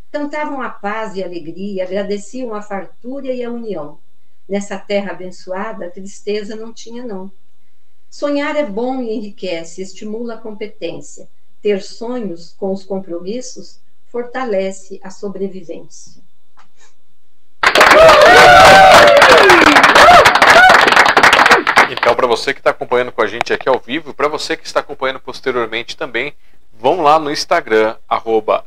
Cantavam 0.10 0.62
a 0.62 0.70
paz 0.70 1.16
e 1.16 1.22
a 1.22 1.26
alegria, 1.26 1.84
agradeciam 1.84 2.54
a 2.54 2.62
fartura 2.62 3.34
e 3.34 3.44
a 3.44 3.52
união. 3.52 4.00
Nessa 4.48 4.78
terra 4.78 5.12
abençoada, 5.12 5.88
a 5.88 5.92
tristeza 5.92 6.56
não 6.56 6.72
tinha 6.72 7.04
não. 7.04 7.30
Sonhar 8.10 8.56
é 8.56 8.66
bom 8.66 9.02
e 9.02 9.14
enriquece, 9.14 9.82
estimula 9.82 10.36
a 10.36 10.38
competência 10.38 11.28
ter 11.68 11.84
sonhos 11.84 12.56
com 12.58 12.72
os 12.72 12.86
compromissos 12.86 13.82
fortalece 14.10 15.02
a 15.04 15.10
sobrevivência. 15.10 16.22
Então, 21.92 22.16
para 22.16 22.26
você 22.26 22.54
que 22.54 22.62
está 22.62 22.70
acompanhando 22.70 23.12
com 23.12 23.22
a 23.22 23.28
gente 23.28 23.52
aqui 23.52 23.68
ao 23.68 23.80
vivo, 23.80 24.14
para 24.14 24.30
você 24.30 24.56
que 24.56 24.66
está 24.66 24.80
acompanhando 24.80 25.20
posteriormente 25.20 25.98
também, 25.98 26.34
vão 26.72 27.02
lá 27.02 27.20
no 27.20 27.30
Instagram, 27.30 27.98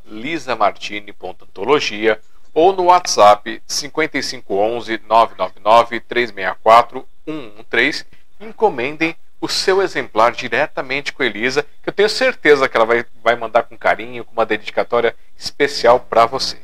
lisamartini.antologia 0.04 2.20
ou 2.52 2.74
no 2.74 2.84
WhatsApp 2.84 3.62
5511 3.66 5.00
999 5.08 6.00
364 6.00 7.08
113. 7.24 8.04
Encomendem 8.38 9.16
o 9.40 9.48
seu 9.48 9.82
exemplar 9.82 10.32
diretamente 10.32 11.12
com 11.12 11.22
a 11.22 11.26
Elisa, 11.26 11.62
que 11.82 11.88
eu 11.88 11.92
tenho 11.92 12.08
certeza 12.08 12.68
que 12.68 12.76
ela 12.76 12.84
vai, 12.84 13.04
vai 13.22 13.36
mandar 13.36 13.62
com 13.62 13.76
carinho, 13.76 14.24
com 14.24 14.32
uma 14.32 14.44
dedicatória 14.44 15.16
especial 15.38 16.00
para 16.00 16.26
você. 16.26 16.58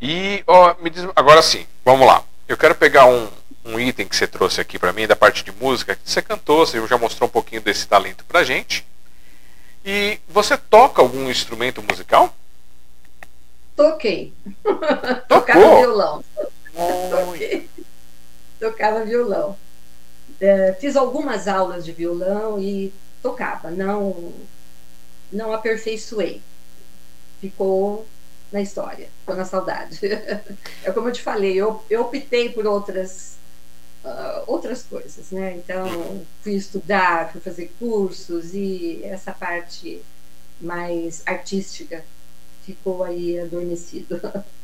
E 0.00 0.42
ó, 0.46 0.74
me 0.80 0.90
diz, 0.90 1.06
agora 1.14 1.40
sim, 1.40 1.66
vamos 1.84 2.06
lá. 2.06 2.22
Eu 2.48 2.56
quero 2.56 2.74
pegar 2.74 3.06
um, 3.06 3.28
um 3.64 3.78
item 3.78 4.06
que 4.06 4.16
você 4.16 4.26
trouxe 4.26 4.60
aqui 4.60 4.78
para 4.78 4.92
mim 4.92 5.06
da 5.06 5.16
parte 5.16 5.44
de 5.44 5.52
música. 5.52 5.98
Você 6.04 6.20
cantou, 6.20 6.66
você 6.66 6.84
já 6.86 6.98
mostrou 6.98 7.28
um 7.28 7.32
pouquinho 7.32 7.62
desse 7.62 7.86
talento 7.86 8.24
para 8.24 8.42
gente. 8.42 8.84
E 9.84 10.18
você 10.28 10.56
toca 10.56 11.00
algum 11.00 11.30
instrumento 11.30 11.82
musical? 11.82 12.34
Toquei. 13.76 14.32
Tocava 15.28 15.76
violão. 15.78 16.24
Toquei. 16.74 17.68
Tocava 18.58 19.04
violão. 19.04 19.56
É, 20.40 20.72
fiz 20.74 20.96
algumas 20.96 21.46
aulas 21.48 21.84
de 21.84 21.92
violão 21.92 22.60
e 22.60 22.92
tocava. 23.22 23.70
Não, 23.70 24.32
não 25.32 25.52
aperfeiçoei. 25.52 26.40
Ficou 27.40 28.06
na 28.52 28.60
história, 28.60 29.08
ficou 29.20 29.34
na 29.34 29.44
saudade. 29.44 29.98
é 30.84 30.92
como 30.92 31.08
eu 31.08 31.12
te 31.12 31.22
falei, 31.22 31.54
eu, 31.54 31.82
eu 31.90 32.02
optei 32.02 32.50
por 32.50 32.66
outras 32.66 33.36
uh, 34.04 34.42
outras 34.46 34.82
coisas, 34.82 35.30
né? 35.30 35.54
Então 35.56 36.24
fui 36.42 36.54
estudar, 36.54 37.32
fui 37.32 37.40
fazer 37.40 37.72
cursos 37.78 38.54
e 38.54 39.00
essa 39.04 39.32
parte 39.32 40.02
mais 40.60 41.22
artística 41.26 42.04
ficou 42.64 43.02
aí 43.02 43.38
adormecido. 43.38 44.20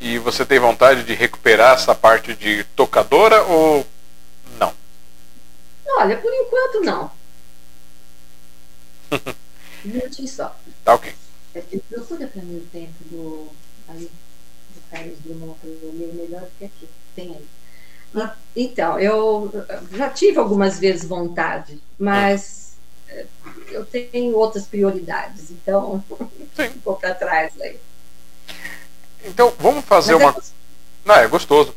E 0.00 0.18
você 0.18 0.44
tem 0.44 0.58
vontade 0.58 1.04
de 1.04 1.14
recuperar 1.14 1.74
essa 1.74 1.94
parte 1.94 2.34
de 2.34 2.64
tocadora 2.76 3.42
ou 3.42 3.86
não? 4.58 4.72
Olha, 5.86 6.16
por 6.16 6.32
enquanto 6.32 6.80
não. 6.82 7.10
um 9.84 9.88
minutinho 9.88 10.28
só. 10.28 10.56
Tá 10.84 10.94
ok. 10.94 11.14
É, 11.54 11.62
procura 11.88 12.26
para 12.28 12.42
mim 12.42 12.58
o 12.58 12.66
tempo 12.70 12.94
do, 13.10 13.48
aí, 13.88 14.10
do 14.74 14.90
Carlos 14.90 15.18
Drummond 15.24 15.58
para 15.60 15.68
eu 15.68 15.92
melhor 15.92 16.42
do 16.42 16.50
que 16.58 16.64
aqui. 16.64 16.88
Tem 17.14 17.34
aí. 17.34 17.46
Ah, 18.14 18.34
então, 18.56 18.98
eu 18.98 19.52
já 19.92 20.10
tive 20.10 20.38
algumas 20.38 20.78
vezes 20.78 21.04
vontade, 21.06 21.80
mas 21.98 22.76
eh, 23.08 23.26
eu 23.68 23.84
tenho 23.84 24.34
outras 24.36 24.66
prioridades, 24.66 25.50
então 25.50 26.02
ficou 26.54 26.96
para 26.96 27.14
trás 27.14 27.52
aí. 27.60 27.78
Então, 29.24 29.52
vamos 29.58 29.84
fazer 29.84 30.14
mas 30.14 30.22
é 30.22 30.24
uma. 30.24 30.30
É... 30.30 30.42
Não, 31.04 31.14
é 31.14 31.26
gostoso. 31.28 31.74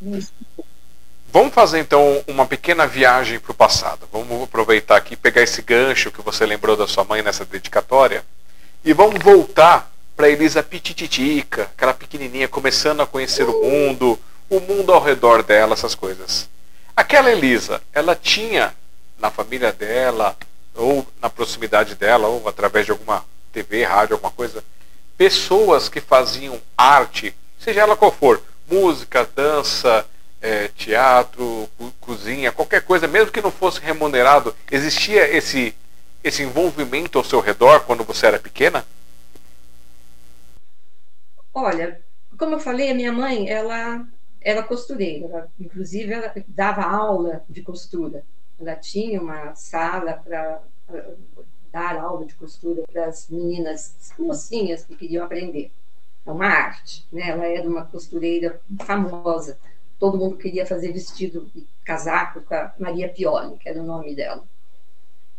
Vamos 1.31 1.53
fazer 1.53 1.79
então 1.79 2.23
uma 2.27 2.45
pequena 2.45 2.85
viagem 2.85 3.39
para 3.39 3.51
o 3.51 3.55
passado. 3.55 4.07
Vamos 4.11 4.43
aproveitar 4.43 4.97
aqui, 4.97 5.15
pegar 5.15 5.41
esse 5.41 5.61
gancho 5.61 6.11
que 6.11 6.21
você 6.21 6.45
lembrou 6.45 6.77
da 6.77 6.87
sua 6.87 7.03
mãe 7.03 7.23
nessa 7.23 7.43
dedicatória 7.43 8.23
e 8.85 8.93
vamos 8.93 9.23
voltar 9.23 9.91
para 10.15 10.29
Elisa 10.29 10.61
Pitititica, 10.61 11.63
aquela 11.63 11.93
pequenininha 11.93 12.47
começando 12.47 13.01
a 13.01 13.07
conhecer 13.07 13.47
o 13.49 13.63
mundo, 13.63 14.19
o 14.49 14.59
mundo 14.59 14.93
ao 14.93 15.01
redor 15.01 15.41
dela, 15.41 15.73
essas 15.73 15.95
coisas. 15.95 16.47
Aquela 16.95 17.31
Elisa, 17.31 17.81
ela 17.91 18.15
tinha 18.15 18.75
na 19.17 19.31
família 19.31 19.71
dela, 19.71 20.37
ou 20.75 21.07
na 21.21 21.29
proximidade 21.29 21.95
dela, 21.95 22.27
ou 22.27 22.47
através 22.47 22.85
de 22.85 22.91
alguma 22.91 23.25
TV, 23.51 23.83
rádio, 23.83 24.15
alguma 24.15 24.31
coisa, 24.31 24.63
pessoas 25.17 25.89
que 25.89 26.01
faziam 26.01 26.59
arte, 26.77 27.35
seja 27.59 27.81
ela 27.81 27.95
qual 27.95 28.11
for, 28.11 28.41
música, 28.69 29.27
dança, 29.35 30.05
é, 30.41 30.67
teatro, 30.69 31.69
cozinha, 32.01 32.51
qualquer 32.51 32.81
coisa, 32.81 33.07
mesmo 33.07 33.31
que 33.31 33.41
não 33.41 33.51
fosse 33.51 33.79
remunerado, 33.79 34.55
existia 34.69 35.29
esse 35.35 35.75
esse 36.23 36.41
envolvimento 36.41 37.17
ao 37.17 37.23
seu 37.23 37.41
redor 37.41 37.81
quando 37.81 38.03
você 38.03 38.27
era 38.27 38.39
pequena? 38.39 38.85
Olha, 41.53 42.01
como 42.37 42.55
eu 42.55 42.59
falei, 42.59 42.89
a 42.89 42.95
minha 42.95 43.11
mãe, 43.11 43.49
ela 43.49 44.07
era 44.41 44.63
costureira, 44.63 45.25
ela, 45.25 45.51
inclusive 45.59 46.13
ela 46.13 46.33
dava 46.47 46.83
aula 46.83 47.43
de 47.49 47.61
costura. 47.61 48.23
Ela 48.59 48.75
tinha 48.75 49.21
uma 49.21 49.53
sala 49.55 50.13
para 50.13 50.61
dar 51.73 51.97
aula 51.97 52.23
de 52.25 52.35
costura 52.35 52.83
para 52.93 53.07
as 53.07 53.27
meninas 53.27 54.13
mocinhas 54.17 54.85
que 54.85 54.95
queriam 54.95 55.25
aprender. 55.25 55.71
É 56.23 56.31
uma 56.31 56.45
arte, 56.45 57.05
né? 57.11 57.29
Ela 57.29 57.47
era 57.47 57.67
uma 57.67 57.83
costureira 57.83 58.61
famosa. 58.85 59.57
Todo 59.99 60.17
mundo 60.17 60.37
queria 60.37 60.65
fazer 60.67 60.93
vestido 60.93 61.49
e 61.55 61.65
casaco 61.83 62.41
com 62.41 62.53
a 62.53 62.71
Maria 62.77 63.09
Pioli, 63.09 63.57
que 63.57 63.67
era 63.67 63.81
o 63.81 63.85
nome 63.85 64.15
dela. 64.15 64.43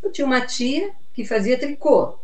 Eu 0.02 0.11
tinha 0.11 0.27
uma 0.27 0.44
tia 0.44 0.93
que 1.15 1.24
fazia 1.24 1.59
tricô. 1.59 2.19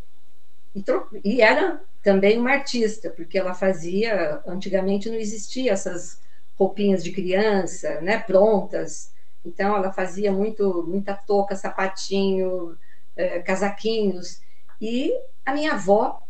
E, 0.74 0.84
e 1.24 1.40
era 1.40 1.80
também 2.02 2.36
uma 2.38 2.50
artista, 2.50 3.10
porque 3.10 3.38
ela 3.38 3.54
fazia. 3.54 4.42
Antigamente 4.44 5.08
não 5.08 5.16
existia 5.16 5.72
essas 5.72 6.20
roupinhas 6.58 7.04
de 7.04 7.12
criança, 7.12 8.00
né, 8.00 8.18
prontas. 8.18 9.12
Então 9.44 9.76
ela 9.76 9.92
fazia 9.92 10.32
muito, 10.32 10.84
muita 10.86 11.14
touca, 11.14 11.54
sapatinho, 11.54 12.76
eh, 13.20 13.40
casaquinhos. 13.40 14.40
E 14.80 15.12
a 15.44 15.52
minha 15.52 15.72
avó, 15.74 16.22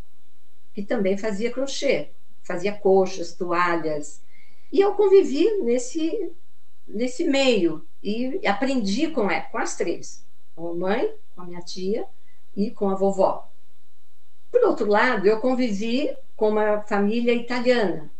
que 0.74 0.82
também 0.82 1.16
fazia 1.16 1.50
crochê, 1.50 2.10
fazia 2.42 2.72
coxas, 2.72 3.32
toalhas. 3.34 4.20
E 4.72 4.80
eu 4.80 4.94
convivi 4.94 5.50
nesse, 5.62 6.32
nesse 6.86 7.24
meio 7.24 7.86
e 8.02 8.40
aprendi 8.46 9.08
com, 9.08 9.28
com 9.50 9.58
as 9.58 9.76
três, 9.76 10.24
com 10.54 10.70
a 10.70 10.74
mãe, 10.74 11.14
com 11.34 11.42
a 11.42 11.44
minha 11.44 11.60
tia 11.60 12.06
e 12.56 12.70
com 12.70 12.88
a 12.88 12.94
vovó. 12.94 13.48
Por 14.50 14.64
outro 14.64 14.86
lado, 14.86 15.26
eu 15.26 15.38
convivi 15.38 16.16
com 16.36 16.48
uma 16.48 16.80
família 16.82 17.32
italiana, 17.32 18.10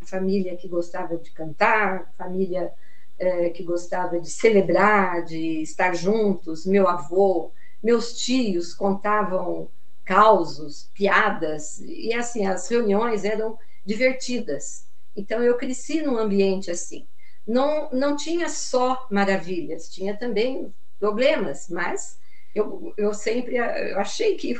família 0.00 0.56
que 0.56 0.68
gostava 0.68 1.16
de 1.16 1.30
cantar, 1.30 2.12
família 2.16 2.72
é, 3.18 3.50
que 3.50 3.62
gostava 3.62 4.18
de 4.18 4.30
celebrar, 4.30 5.24
de 5.24 5.62
estar 5.62 5.94
juntos. 5.94 6.66
Meu 6.66 6.88
avô, 6.88 7.50
meus 7.84 8.14
tios 8.24 8.74
contavam 8.74 9.70
causos, 10.04 10.90
piadas, 10.94 11.80
e 11.80 12.14
assim, 12.14 12.46
as 12.46 12.68
reuniões 12.68 13.24
eram 13.24 13.58
divertidas. 13.86 14.88
Então, 15.16 15.42
eu 15.42 15.56
cresci 15.58 16.02
num 16.02 16.18
ambiente 16.18 16.70
assim. 16.70 17.06
Não, 17.46 17.90
não 17.92 18.16
tinha 18.16 18.48
só 18.48 19.06
maravilhas, 19.10 19.90
tinha 19.90 20.16
também 20.16 20.74
problemas, 20.98 21.68
mas 21.70 22.18
eu, 22.54 22.94
eu 22.96 23.14
sempre 23.14 23.56
eu 23.56 24.00
achei 24.00 24.36
que 24.36 24.54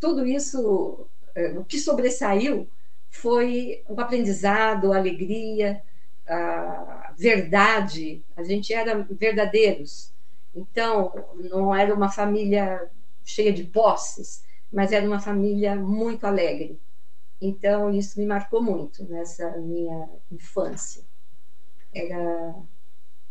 tudo 0.00 0.26
isso, 0.26 1.06
eh, 1.34 1.58
o 1.58 1.64
que 1.64 1.78
sobressaiu 1.78 2.68
foi 3.10 3.82
o 3.88 4.00
aprendizado, 4.00 4.92
a 4.92 4.96
alegria, 4.98 5.82
a 6.26 7.14
verdade. 7.16 8.24
A 8.36 8.42
gente 8.42 8.72
era 8.72 9.06
verdadeiros. 9.10 10.12
Então, 10.54 11.12
não 11.50 11.74
era 11.74 11.94
uma 11.94 12.10
família 12.10 12.90
cheia 13.24 13.52
de 13.52 13.64
posses, 13.64 14.44
mas 14.72 14.92
era 14.92 15.06
uma 15.06 15.20
família 15.20 15.74
muito 15.76 16.26
alegre. 16.26 16.80
Então, 17.40 17.90
isso 17.90 18.18
me 18.20 18.26
marcou 18.26 18.62
muito 18.62 19.04
nessa 19.04 19.50
minha 19.58 20.08
infância. 20.30 21.02
Era 21.94 22.54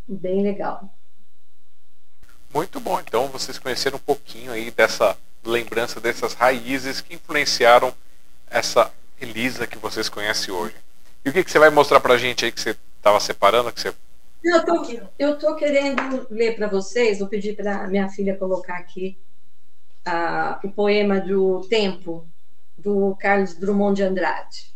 bem 0.08 0.42
legal. 0.42 0.94
Muito 2.54 2.80
bom. 2.80 3.00
Então 3.00 3.28
vocês 3.30 3.58
conheceram 3.58 3.98
um 3.98 4.02
pouquinho 4.02 4.52
aí 4.52 4.72
dessa 4.72 5.18
lembrança 5.44 6.00
dessas 6.00 6.34
raízes 6.34 7.02
que 7.02 7.16
influenciaram 7.16 7.94
essa 8.50 8.92
Elisa 9.20 9.66
que 9.66 9.78
vocês 9.78 10.10
conhecem 10.10 10.54
hoje. 10.54 10.76
E 11.24 11.30
o 11.30 11.34
que, 11.34 11.44
que 11.44 11.52
você 11.52 11.60
vai 11.60 11.70
mostrar 11.70 12.00
pra 12.00 12.18
gente 12.18 12.44
aí 12.44 12.52
que 12.52 12.60
você 12.60 12.76
estava 12.98 13.20
separando? 13.20 13.72
Que 13.72 13.80
você... 13.80 13.94
Eu 14.44 14.66
tô, 14.66 14.86
eu 15.20 15.38
tô 15.38 15.56
querendo 15.56 16.28
ler 16.30 16.56
para 16.56 16.68
vocês, 16.68 17.20
vou 17.20 17.28
pedir 17.28 17.56
para 17.56 17.88
minha 17.88 18.10
filha 18.10 18.36
colocar 18.36 18.78
aqui 18.78 19.16
uh, 20.08 20.66
o 20.66 20.72
poema 20.72 21.20
do 21.20 21.62
Tempo, 21.70 22.28
do 22.76 23.16
Carlos 23.20 23.54
Drummond 23.54 23.98
de 23.98 24.04
Andrade. 24.04 24.72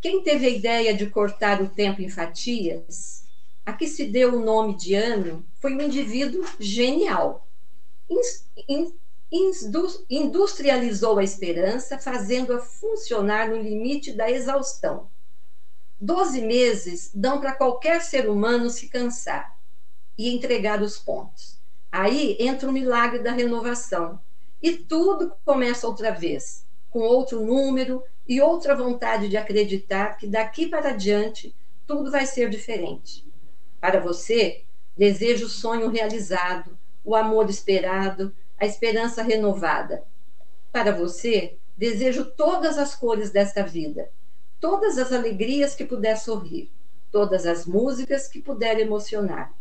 Quem 0.00 0.24
teve 0.24 0.46
a 0.46 0.50
ideia 0.50 0.92
de 0.92 1.06
cortar 1.06 1.62
o 1.62 1.68
tempo 1.68 2.02
em 2.02 2.08
fatias 2.08 3.22
a 3.64 3.72
que 3.72 3.86
se 3.86 4.06
deu 4.06 4.34
o 4.34 4.44
nome 4.44 4.76
de 4.76 4.96
ano 4.96 5.46
foi 5.60 5.76
um 5.76 5.80
indivíduo 5.80 6.44
genial. 6.58 7.46
Industrializou 10.10 11.20
a 11.20 11.24
esperança, 11.24 11.96
fazendo-a 11.96 12.58
funcionar 12.58 13.48
no 13.48 13.62
limite 13.62 14.12
da 14.12 14.28
exaustão. 14.28 15.11
Doze 16.04 16.42
meses 16.42 17.12
dão 17.14 17.40
para 17.40 17.54
qualquer 17.54 18.02
ser 18.02 18.28
humano 18.28 18.68
se 18.68 18.88
cansar 18.88 19.56
e 20.18 20.34
entregar 20.34 20.82
os 20.82 20.98
pontos. 20.98 21.60
Aí 21.92 22.36
entra 22.40 22.68
o 22.68 22.72
milagre 22.72 23.20
da 23.20 23.30
renovação. 23.30 24.20
E 24.60 24.72
tudo 24.72 25.32
começa 25.44 25.86
outra 25.86 26.10
vez, 26.10 26.66
com 26.90 26.98
outro 27.02 27.46
número 27.46 28.02
e 28.26 28.40
outra 28.40 28.74
vontade 28.74 29.28
de 29.28 29.36
acreditar 29.36 30.16
que 30.16 30.26
daqui 30.26 30.66
para 30.66 30.90
diante 30.90 31.54
tudo 31.86 32.10
vai 32.10 32.26
ser 32.26 32.50
diferente. 32.50 33.24
Para 33.80 34.00
você, 34.00 34.64
desejo 34.98 35.46
o 35.46 35.48
sonho 35.48 35.88
realizado, 35.88 36.76
o 37.04 37.14
amor 37.14 37.48
esperado, 37.48 38.34
a 38.58 38.66
esperança 38.66 39.22
renovada. 39.22 40.02
Para 40.72 40.90
você, 40.90 41.58
desejo 41.76 42.24
todas 42.24 42.76
as 42.76 42.92
cores 42.92 43.30
desta 43.30 43.62
vida, 43.62 44.10
todas 44.62 44.96
as 44.96 45.12
alegrias 45.12 45.74
que 45.74 45.84
puder 45.84 46.16
sorrir, 46.16 46.70
todas 47.10 47.46
as 47.46 47.66
músicas 47.66 48.28
que 48.28 48.40
puder 48.40 48.78
emocionar. 48.78 49.52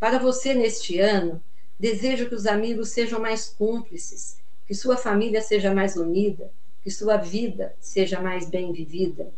Para 0.00 0.18
você, 0.18 0.52
neste 0.52 0.98
ano, 0.98 1.40
desejo 1.78 2.28
que 2.28 2.34
os 2.34 2.44
amigos 2.44 2.88
sejam 2.88 3.20
mais 3.20 3.46
cúmplices, 3.46 4.36
que 4.66 4.74
sua 4.74 4.96
família 4.96 5.40
seja 5.40 5.72
mais 5.72 5.96
unida, 5.96 6.50
que 6.82 6.90
sua 6.90 7.16
vida 7.16 7.76
seja 7.78 8.20
mais 8.20 8.50
bem 8.50 8.72
vivida. 8.72 9.32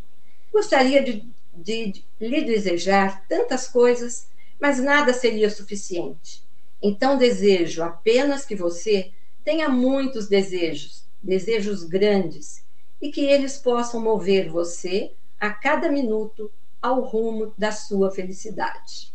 Gostaria 0.50 1.02
de, 1.04 1.22
de, 1.52 1.92
de 1.92 2.04
lhe 2.18 2.42
desejar 2.42 3.26
tantas 3.28 3.68
coisas, 3.68 4.28
mas 4.58 4.78
nada 4.78 5.12
seria 5.12 5.50
suficiente. 5.50 6.42
Então 6.80 7.18
desejo 7.18 7.82
apenas 7.82 8.46
que 8.46 8.56
você 8.56 9.12
tenha 9.44 9.68
muitos 9.68 10.26
desejos, 10.26 11.04
desejos 11.22 11.84
grandes, 11.84 12.64
e 13.00 13.10
que 13.10 13.24
eles 13.24 13.58
possam 13.58 14.00
mover 14.00 14.48
você 14.48 15.12
a 15.40 15.50
cada 15.50 15.88
minuto 15.88 16.50
ao 16.80 17.00
rumo 17.00 17.52
da 17.56 17.72
sua 17.72 18.10
felicidade. 18.10 19.12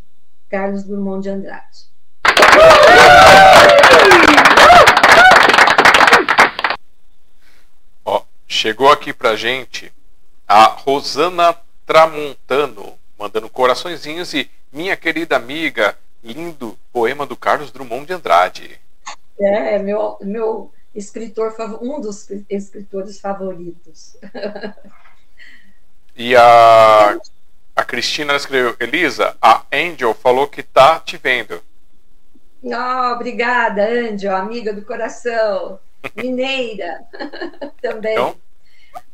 Carlos 0.50 0.84
Drummond 0.84 1.24
de 1.24 1.30
Andrade. 1.30 1.92
Ó, 8.04 8.24
chegou 8.48 8.92
aqui 8.92 9.14
pra 9.14 9.36
gente 9.36 9.92
a 10.48 10.66
Rosana 10.66 11.56
Tramontano, 11.86 12.94
mandando 13.18 13.50
coraçõezinhos 13.50 14.34
e 14.34 14.50
minha 14.72 14.98
querida 14.98 15.38
amiga, 15.38 15.98
lindo 16.24 16.78
poema 16.92 17.26
do 17.26 17.36
Carlos 17.36 17.72
Drummond 17.72 18.06
de 18.06 18.14
Andrade. 18.14 18.80
É, 19.40 19.80
meu, 19.80 20.18
meu 20.22 20.72
escritor, 20.94 21.54
um 21.82 22.00
dos 22.02 22.30
escritores 22.50 23.20
favoritos. 23.20 24.18
E 26.14 26.36
a, 26.36 27.18
a 27.76 27.84
Cristina 27.84 28.36
escreveu, 28.36 28.76
Elisa, 28.80 29.36
a 29.42 29.64
Angel 29.72 30.14
falou 30.14 30.48
que 30.48 30.62
tá 30.62 31.00
te 31.00 31.18
vendo. 31.18 31.62
Oh, 32.62 33.14
obrigada, 33.14 33.88
Angel, 33.88 34.36
amiga 34.36 34.74
do 34.74 34.84
coração, 34.84 35.80
mineira 36.16 37.02
também. 37.82 38.12
Então, 38.12 38.36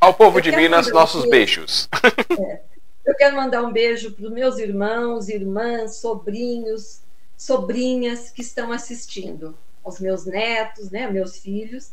ao 0.01 0.13
povo 0.13 0.39
Eu 0.39 0.41
de 0.41 0.51
Minas, 0.51 0.91
nossos 0.91 1.23
um 1.23 1.29
beijos. 1.29 1.87
É. 2.39 2.61
Eu 3.05 3.15
quero 3.15 3.37
mandar 3.37 3.63
um 3.63 3.71
beijo 3.71 4.11
para 4.11 4.25
os 4.25 4.31
meus 4.31 4.57
irmãos, 4.57 5.29
irmãs, 5.29 5.95
sobrinhos, 5.95 7.01
sobrinhas 7.37 8.31
que 8.31 8.41
estão 8.41 8.69
assistindo, 8.73 9.57
aos 9.87 9.99
meus 9.99 10.25
netos, 10.25 10.91
né, 10.91 11.09
meus 11.09 11.37
filhos. 11.37 11.91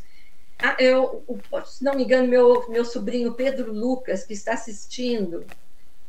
Ah, 0.59 0.77
eu, 0.79 1.25
se 1.65 1.83
não 1.83 1.95
me 1.95 2.05
engano, 2.05 2.29
meu, 2.29 2.69
meu 2.69 2.85
sobrinho 2.85 3.35
Pedro 3.35 3.73
Lucas, 3.73 4.25
que 4.25 4.33
está 4.33 4.55
assistindo, 4.55 5.45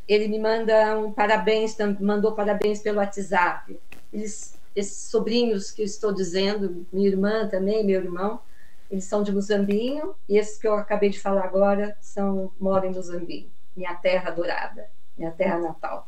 ele 0.07 0.27
me 0.27 0.39
manda 0.39 0.97
um 0.99 1.11
parabéns, 1.11 1.75
mandou 1.99 2.33
parabéns 2.33 2.79
pelo 2.79 2.99
WhatsApp. 2.99 3.79
Eles, 4.13 4.55
esses 4.75 5.09
sobrinhos 5.09 5.71
que 5.71 5.81
eu 5.81 5.85
estou 5.85 6.13
dizendo, 6.13 6.85
minha 6.91 7.07
irmã 7.07 7.47
também, 7.47 7.83
meu 7.83 8.01
irmão, 8.01 8.39
eles 8.91 9.05
são 9.05 9.23
de 9.23 9.31
Muzambinho, 9.31 10.13
e 10.29 10.37
esses 10.37 10.59
que 10.59 10.67
eu 10.67 10.75
acabei 10.75 11.09
de 11.09 11.19
falar 11.19 11.45
agora 11.45 11.97
são, 11.99 12.51
moram 12.59 12.89
em 12.89 12.93
Muzambinho, 12.93 13.49
minha 13.75 13.95
terra 13.95 14.29
adorada 14.29 14.87
minha 15.17 15.31
terra 15.31 15.59
natal. 15.59 16.07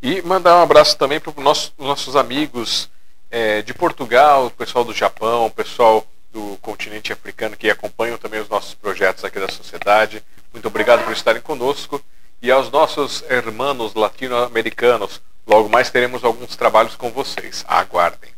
E 0.00 0.22
mandar 0.22 0.58
um 0.58 0.62
abraço 0.62 0.96
também 0.96 1.20
para 1.20 1.30
os 1.30 1.72
nossos 1.78 2.16
amigos 2.16 2.90
é, 3.30 3.62
de 3.62 3.74
Portugal, 3.74 4.46
o 4.46 4.50
pessoal 4.50 4.84
do 4.84 4.94
Japão, 4.94 5.46
o 5.46 5.50
pessoal 5.50 6.06
do 6.32 6.58
continente 6.60 7.12
africano 7.12 7.56
que 7.56 7.70
acompanham 7.70 8.18
também 8.18 8.40
os 8.40 8.48
nossos 8.48 8.74
projetos 8.74 9.24
aqui 9.24 9.40
da 9.40 9.48
sociedade. 9.48 10.22
Muito 10.52 10.68
obrigado 10.68 11.04
por 11.04 11.12
estarem 11.12 11.40
conosco. 11.40 12.02
E 12.42 12.50
aos 12.50 12.70
nossos 12.70 13.22
irmãos 13.30 13.94
latino-americanos, 13.94 15.22
logo 15.46 15.68
mais 15.68 15.90
teremos 15.90 16.24
alguns 16.24 16.54
trabalhos 16.54 16.94
com 16.94 17.10
vocês. 17.10 17.64
Aguardem. 17.66 18.30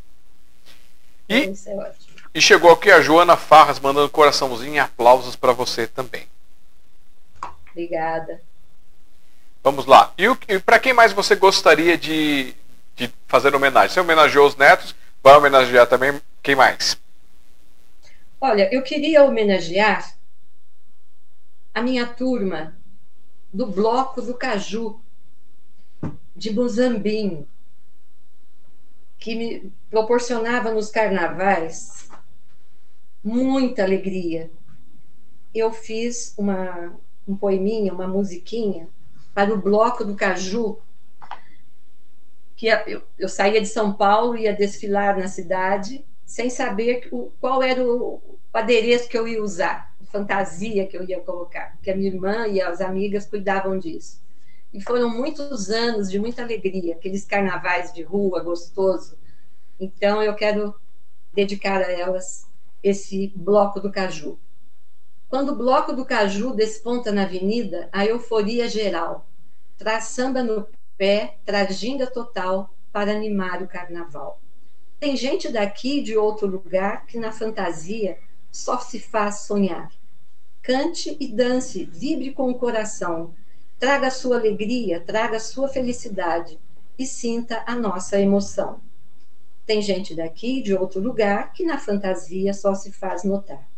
E, 1.29 1.53
é 1.67 1.93
e 2.35 2.41
chegou 2.41 2.71
aqui 2.71 2.91
a 2.91 3.01
Joana 3.01 3.37
Farras 3.37 3.81
mandando 3.81 4.09
coraçãozinho 4.09 4.75
e 4.75 4.79
aplausos 4.79 5.35
para 5.35 5.53
você 5.53 5.87
também. 5.87 6.27
Obrigada. 7.71 8.41
Vamos 9.63 9.87
lá. 9.87 10.13
E, 10.17 10.25
e 10.49 10.59
para 10.59 10.79
quem 10.79 10.93
mais 10.93 11.13
você 11.13 11.35
gostaria 11.35 11.99
de, 11.99 12.55
de 12.99 13.13
fazer 13.29 13.55
homenagem? 13.55 13.91
Você 13.91 14.01
homenageou 14.01 14.47
os 14.47 14.57
netos, 14.57 14.95
vai 15.23 15.37
homenagear 15.37 15.87
também 15.87 16.21
quem 16.43 16.57
mais? 16.57 16.99
Olha, 18.41 18.69
eu 18.73 18.83
queria 18.83 19.25
homenagear 19.25 20.15
a 21.73 21.81
minha 21.81 22.07
turma 22.07 22.77
do 23.53 23.67
Bloco 23.67 24.21
do 24.21 24.35
Caju, 24.35 25.01
de 26.35 26.53
Muzambinho, 26.53 27.49
que 29.19 29.35
me 29.35 29.73
proporcionava 29.91 30.73
nos 30.73 30.91
carnavais 30.91 32.09
muita 33.23 33.83
alegria. 33.83 34.51
Eu 35.55 35.73
fiz 35.73 36.35
uma, 36.37 36.95
um 37.27 37.37
poeminha, 37.37 37.93
uma 37.93 38.07
musiquinha 38.07 38.89
para 39.35 39.53
o 39.53 39.61
bloco 39.61 40.05
do 40.05 40.15
Caju, 40.15 40.79
que 42.59 42.67
eu, 42.67 43.03
eu 43.17 43.29
saía 43.29 43.61
de 43.61 43.69
São 43.69 43.93
Paulo, 43.93 44.37
ia 44.37 44.53
desfilar 44.53 45.17
na 45.17 45.29
cidade, 45.29 46.05
sem 46.27 46.51
saber 46.51 47.09
qual 47.41 47.63
era 47.63 47.81
o, 47.81 48.15
o 48.17 48.39
adereço 48.53 49.09
que 49.09 49.17
eu 49.17 49.29
ia 49.29 49.41
usar, 49.41 49.95
a 50.03 50.05
fantasia 50.07 50.85
que 50.85 50.99
eu 50.99 51.05
ia 51.05 51.21
colocar, 51.21 51.75
porque 51.77 51.89
a 51.89 51.97
minha 51.97 52.11
irmã 52.11 52.49
e 52.49 52.61
as 52.61 52.81
amigas 52.81 53.27
cuidavam 53.27 53.79
disso. 53.79 54.21
E 54.75 54.83
foram 54.83 55.09
muitos 55.09 55.71
anos 55.71 56.11
de 56.11 56.19
muita 56.19 56.43
alegria, 56.43 56.97
aqueles 56.97 57.25
carnavais 57.25 57.93
de 57.93 58.03
rua 58.03 58.43
gostoso. 58.43 59.17
Então 59.79 60.21
eu 60.21 60.35
quero 60.35 60.75
dedicar 61.33 61.81
a 61.81 61.93
elas 61.93 62.51
esse 62.83 63.33
bloco 63.37 63.79
do 63.79 63.93
caju. 63.93 64.37
Quando 65.29 65.53
o 65.53 65.57
bloco 65.57 65.93
do 65.93 66.05
caju 66.05 66.57
desponta 66.57 67.13
na 67.13 67.23
avenida, 67.23 67.89
a 67.93 68.05
euforia 68.05 68.69
geral 68.69 69.29
traz 69.77 70.07
samba 70.07 70.43
no 70.43 70.67
pé, 70.99 71.37
traz 71.47 71.77
ginga 71.79 72.07
total 72.07 72.75
para 72.93 73.13
animar 73.13 73.63
o 73.63 73.69
carnaval. 73.69 74.41
Tem 74.99 75.17
gente 75.17 75.49
daqui 75.49 76.03
de 76.03 76.17
outro 76.17 76.47
lugar 76.49 77.07
que 77.07 77.19
na 77.19 77.31
fantasia 77.31 78.19
só 78.51 78.79
se 78.81 78.99
faz 78.99 79.41
sonhar. 79.41 79.93
Cante 80.61 81.17
e 81.21 81.29
dance, 81.29 81.85
vibre 81.85 82.33
com 82.33 82.51
o 82.51 82.59
coração, 82.59 83.33
traga 83.79 84.11
sua 84.11 84.37
alegria, 84.37 85.01
traga 85.01 85.39
sua 85.39 85.69
felicidade 85.69 86.59
e 86.99 87.07
sinta 87.07 87.63
a 87.65 87.77
nossa 87.77 88.21
emoção. 88.21 88.81
Tem 89.65 89.81
gente 89.81 90.17
daqui 90.17 90.61
de 90.61 90.75
outro 90.75 91.01
lugar 91.01 91.53
que 91.53 91.65
na 91.65 91.79
fantasia 91.79 92.53
só 92.53 92.75
se 92.75 92.91
faz 92.91 93.23
notar. 93.23 93.69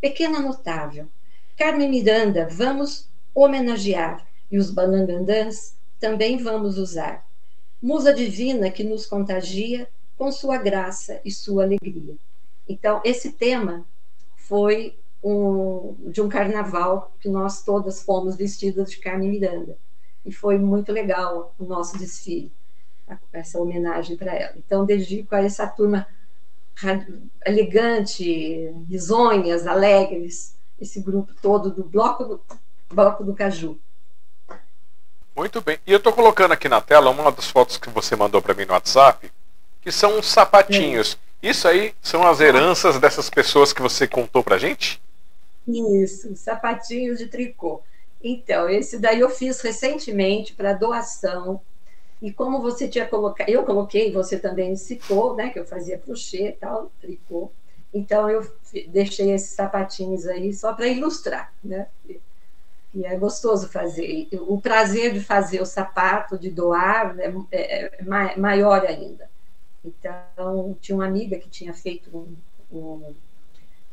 Pequena 0.00 0.40
notável, 0.40 1.08
Carmen 1.56 1.90
Miranda, 1.90 2.48
vamos 2.50 3.08
homenagear 3.34 4.26
e 4.50 4.56
os 4.56 4.70
banangandãs 4.70 5.77
também 5.98 6.38
vamos 6.38 6.78
usar. 6.78 7.26
Musa 7.80 8.12
divina 8.12 8.70
que 8.70 8.82
nos 8.82 9.06
contagia 9.06 9.88
com 10.16 10.32
sua 10.32 10.56
graça 10.56 11.20
e 11.24 11.30
sua 11.30 11.62
alegria. 11.62 12.16
Então, 12.68 13.00
esse 13.04 13.32
tema 13.32 13.86
foi 14.36 14.96
um, 15.22 15.94
de 16.06 16.20
um 16.20 16.28
carnaval 16.28 17.12
que 17.20 17.28
nós 17.28 17.62
todas 17.62 18.02
fomos 18.02 18.36
vestidas 18.36 18.90
de 18.90 18.98
Carmen 18.98 19.30
Miranda. 19.30 19.76
E 20.24 20.32
foi 20.32 20.58
muito 20.58 20.92
legal 20.92 21.54
o 21.58 21.64
nosso 21.64 21.96
desfile, 21.96 22.52
essa 23.32 23.60
homenagem 23.60 24.16
para 24.16 24.34
ela. 24.34 24.54
Então, 24.56 24.84
dedico 24.84 25.34
a 25.34 25.42
essa 25.42 25.66
turma 25.66 26.06
elegante, 27.44 28.70
risonhas, 28.88 29.66
alegres, 29.66 30.54
esse 30.80 31.00
grupo 31.00 31.32
todo 31.40 31.70
do 31.70 31.84
Bloco 31.84 32.24
do, 32.24 32.40
Bloco 32.92 33.24
do 33.24 33.34
Caju. 33.34 33.78
Muito 35.38 35.60
bem. 35.60 35.78
E 35.86 35.92
eu 35.92 35.98
estou 35.98 36.12
colocando 36.12 36.50
aqui 36.50 36.68
na 36.68 36.80
tela 36.80 37.10
uma 37.10 37.30
das 37.30 37.48
fotos 37.48 37.76
que 37.76 37.88
você 37.90 38.16
mandou 38.16 38.42
para 38.42 38.54
mim 38.54 38.64
no 38.64 38.72
WhatsApp, 38.72 39.30
que 39.80 39.92
são 39.92 40.18
uns 40.18 40.26
sapatinhos. 40.26 41.16
Isso 41.40 41.68
aí 41.68 41.94
são 42.02 42.26
as 42.26 42.40
heranças 42.40 42.98
dessas 42.98 43.30
pessoas 43.30 43.72
que 43.72 43.80
você 43.80 44.08
contou 44.08 44.42
para 44.42 44.58
gente? 44.58 45.00
Isso, 45.68 46.34
sapatinhos 46.34 47.20
de 47.20 47.26
tricô. 47.26 47.80
Então, 48.20 48.68
esse 48.68 48.98
daí 48.98 49.20
eu 49.20 49.30
fiz 49.30 49.60
recentemente 49.60 50.54
para 50.54 50.72
doação. 50.72 51.60
E 52.20 52.32
como 52.32 52.60
você 52.60 52.88
tinha 52.88 53.06
colocado, 53.06 53.48
eu 53.48 53.62
coloquei, 53.62 54.10
você 54.10 54.40
também 54.40 54.74
citou, 54.74 55.36
né, 55.36 55.50
que 55.50 55.60
eu 55.60 55.64
fazia 55.64 55.98
crochê 55.98 56.48
e 56.48 56.52
tal, 56.52 56.90
tricô. 57.00 57.52
Então, 57.94 58.28
eu 58.28 58.44
deixei 58.88 59.30
esses 59.30 59.50
sapatinhos 59.50 60.26
aí 60.26 60.52
só 60.52 60.72
para 60.72 60.88
ilustrar, 60.88 61.52
né? 61.62 61.86
E 62.94 63.04
é 63.04 63.16
gostoso 63.16 63.68
fazer. 63.68 64.28
O 64.32 64.60
prazer 64.60 65.12
de 65.12 65.20
fazer 65.20 65.60
o 65.60 65.66
sapato, 65.66 66.38
de 66.38 66.50
doar, 66.50 67.14
né, 67.14 67.32
é, 67.52 68.00
é 68.00 68.36
maior 68.36 68.84
ainda. 68.84 69.28
Então, 69.84 70.76
tinha 70.80 70.96
uma 70.96 71.06
amiga 71.06 71.38
que 71.38 71.48
tinha 71.48 71.72
feito 71.72 72.10
um, 72.16 72.36
um, 72.76 73.14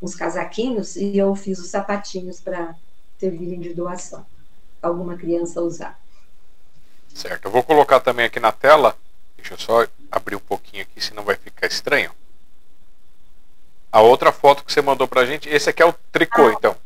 uns 0.02 0.16
casaquinhos 0.16 0.96
e 0.96 1.18
eu 1.18 1.36
fiz 1.36 1.60
os 1.60 1.70
sapatinhos 1.70 2.40
para 2.40 2.76
servirem 3.18 3.60
de 3.60 3.74
doação, 3.74 4.26
alguma 4.82 5.16
criança 5.18 5.62
usar. 5.62 6.00
Certo, 7.14 7.46
eu 7.46 7.52
vou 7.52 7.64
colocar 7.64 8.00
também 8.02 8.26
aqui 8.26 8.40
na 8.40 8.52
tela, 8.52 8.98
deixa 9.38 9.54
eu 9.54 9.58
só 9.58 9.88
abrir 10.12 10.36
um 10.36 10.40
pouquinho 10.40 10.84
aqui, 10.84 11.00
senão 11.02 11.24
vai 11.24 11.36
ficar 11.36 11.68
estranho. 11.68 12.12
A 13.92 14.02
outra 14.02 14.32
foto 14.32 14.66
que 14.66 14.74
você 14.74 14.82
mandou 14.82 15.08
pra 15.08 15.26
gente, 15.26 15.48
esse 15.48 15.70
aqui 15.70 15.82
é 15.82 15.86
o 15.86 15.94
tricô, 16.12 16.48
ah, 16.48 16.54
então. 16.54 16.85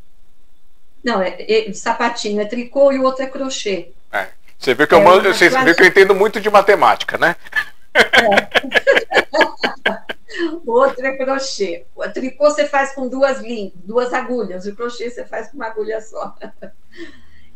Não, 1.04 1.22
é, 1.22 1.38
é, 1.40 1.74
sapatinho 1.74 2.42
é 2.42 2.46
tricô 2.46 2.92
e 2.92 3.00
o 3.00 3.04
outro 3.04 3.24
é 3.24 3.28
crochê. 3.28 3.92
É. 4.12 4.28
Você 4.58 4.74
viu 4.74 4.88
que, 4.88 4.94
eu, 4.94 5.00
é 5.00 5.04
mando, 5.04 5.34
você 5.34 5.50
viu 5.50 5.76
que 5.76 5.84
eu 5.84 5.88
entendo 5.88 6.14
muito 6.14 6.42
de 6.42 6.50
matemática, 6.50 7.18
né? 7.18 7.36
É. 7.94 8.00
o 10.66 10.72
outro 10.72 11.06
é 11.06 11.16
crochê. 11.16 11.86
O 11.96 12.08
tricô 12.10 12.50
você 12.50 12.66
faz 12.66 12.94
com 12.94 13.08
duas 13.08 13.40
linhas, 13.40 13.72
duas 13.76 14.14
agulhas. 14.14 14.66
O 14.66 14.76
crochê 14.76 15.10
você 15.10 15.26
faz 15.26 15.50
com 15.50 15.56
uma 15.56 15.68
agulha 15.68 16.02
só. 16.02 16.36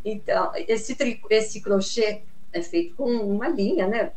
Então, 0.05 0.51
esse, 0.67 0.95
tricô, 0.95 1.29
esse 1.29 1.61
crochê 1.61 2.23
é 2.51 2.61
feito 2.61 2.93
com 2.95 3.09
uma 3.09 3.47
linha, 3.47 3.87
né? 3.87 4.11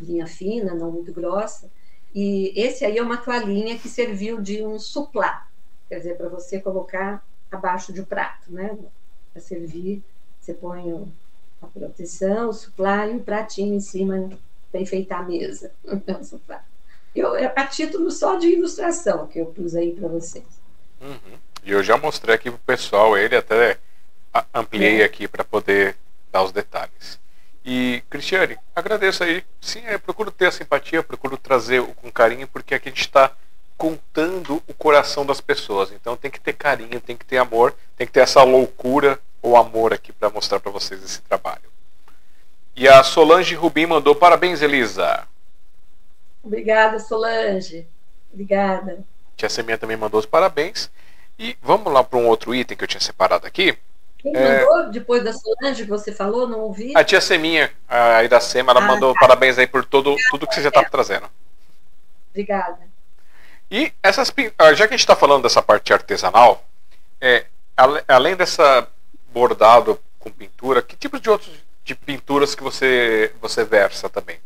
Linha 0.00 0.26
fina, 0.26 0.72
não 0.72 0.90
muito 0.90 1.12
grossa. 1.12 1.70
E 2.14 2.52
esse 2.56 2.86
aí 2.86 2.96
é 2.96 3.02
uma 3.02 3.18
toalhinha 3.18 3.78
que 3.78 3.86
serviu 3.86 4.40
de 4.40 4.64
um 4.64 4.78
suplá, 4.78 5.46
quer 5.90 5.98
dizer, 5.98 6.16
para 6.16 6.30
você 6.30 6.58
colocar 6.58 7.22
abaixo 7.50 7.92
de 7.92 8.00
um 8.00 8.04
prato, 8.04 8.52
né? 8.52 8.76
Para 9.32 9.42
servir, 9.42 10.02
você 10.40 10.54
põe 10.54 11.12
a 11.62 11.66
proteção, 11.66 12.48
o 12.48 12.52
suplá 12.52 13.06
e 13.06 13.16
o 13.16 13.20
pratinho 13.20 13.74
em 13.74 13.80
cima 13.80 14.30
para 14.70 14.80
enfeitar 14.80 15.20
a 15.20 15.24
mesa. 15.24 15.72
Eu, 17.14 17.34
é 17.34 17.52
a 17.56 17.66
título 17.66 18.08
só 18.10 18.36
de 18.36 18.46
ilustração 18.46 19.26
que 19.26 19.40
eu 19.40 19.46
pus 19.46 19.74
aí 19.74 19.92
para 19.92 20.06
vocês. 20.06 20.44
Uhum. 21.00 21.38
E 21.64 21.72
eu 21.72 21.82
já 21.82 21.96
mostrei 21.96 22.36
aqui 22.36 22.48
para 22.48 22.56
o 22.56 22.60
pessoal, 22.60 23.18
ele 23.18 23.34
até 23.34 23.78
ampliei 24.54 25.02
é. 25.02 25.04
aqui 25.04 25.26
para 25.26 25.42
poder 25.42 25.96
dar 26.30 26.44
os 26.44 26.52
detalhes. 26.52 27.18
E, 27.64 28.02
Cristiane, 28.08 28.56
agradeço 28.74 29.24
aí. 29.24 29.44
Sim, 29.60 29.82
eu 29.86 29.98
procuro 29.98 30.30
ter 30.30 30.46
a 30.46 30.52
simpatia, 30.52 31.02
procuro 31.02 31.36
trazer 31.36 31.82
com 31.96 32.10
carinho, 32.12 32.46
porque 32.46 32.74
aqui 32.74 32.88
a 32.88 32.92
gente 32.92 33.02
está 33.02 33.36
contando 33.80 34.62
o 34.68 34.74
coração 34.74 35.24
das 35.24 35.40
pessoas. 35.40 35.90
Então 35.90 36.14
tem 36.14 36.30
que 36.30 36.38
ter 36.38 36.52
carinho, 36.52 37.00
tem 37.00 37.16
que 37.16 37.24
ter 37.24 37.38
amor, 37.38 37.74
tem 37.96 38.06
que 38.06 38.12
ter 38.12 38.20
essa 38.20 38.42
loucura 38.42 39.18
ou 39.40 39.56
amor 39.56 39.94
aqui 39.94 40.12
para 40.12 40.28
mostrar 40.28 40.60
para 40.60 40.70
vocês 40.70 41.02
esse 41.02 41.22
trabalho. 41.22 41.62
E 42.76 42.86
a 42.86 43.02
Solange 43.02 43.54
Rubim 43.54 43.86
mandou 43.86 44.14
parabéns, 44.14 44.60
Elisa. 44.60 45.26
Obrigada, 46.44 46.98
Solange. 46.98 47.88
Obrigada. 48.30 49.02
Tia 49.34 49.48
Seminha 49.48 49.78
também 49.78 49.96
mandou 49.96 50.20
os 50.20 50.26
parabéns. 50.26 50.90
E 51.38 51.56
vamos 51.62 51.90
lá 51.90 52.04
para 52.04 52.18
um 52.18 52.26
outro 52.26 52.54
item 52.54 52.76
que 52.76 52.84
eu 52.84 52.88
tinha 52.88 53.00
separado 53.00 53.46
aqui. 53.46 53.78
Quem 54.18 54.36
é... 54.36 54.62
mandou 54.62 54.90
depois 54.90 55.24
da 55.24 55.32
Solange 55.32 55.84
que 55.84 55.90
você 55.90 56.12
falou? 56.12 56.46
Não 56.46 56.60
ouvi? 56.60 56.94
A 56.94 57.02
tia 57.02 57.20
Seminha, 57.22 57.72
a 57.88 58.22
Iracema, 58.22 58.72
ela 58.72 58.84
ah, 58.84 58.86
mandou 58.86 59.14
tá. 59.14 59.20
parabéns 59.20 59.56
aí 59.56 59.66
por 59.66 59.86
todo, 59.86 60.14
tudo 60.30 60.46
que 60.46 60.54
você 60.54 60.60
já 60.60 60.68
está 60.68 60.84
trazendo. 60.84 61.26
Obrigada. 62.28 62.89
E 63.70 63.92
essas, 64.02 64.28
já 64.74 64.88
que 64.88 64.94
a 64.94 64.96
gente 64.96 65.00
está 65.00 65.14
falando 65.14 65.44
dessa 65.44 65.62
parte 65.62 65.92
artesanal, 65.92 66.66
é, 67.20 67.46
além 68.08 68.34
dessa 68.34 68.88
bordado 69.32 70.00
com 70.18 70.30
pintura, 70.30 70.82
que 70.82 70.96
tipos 70.96 71.20
de 71.20 71.30
outros 71.30 71.52
de 71.84 71.94
pinturas 71.94 72.54
que 72.54 72.62
você 72.62 73.32
você 73.40 73.64
versa 73.64 74.08
também? 74.08 74.38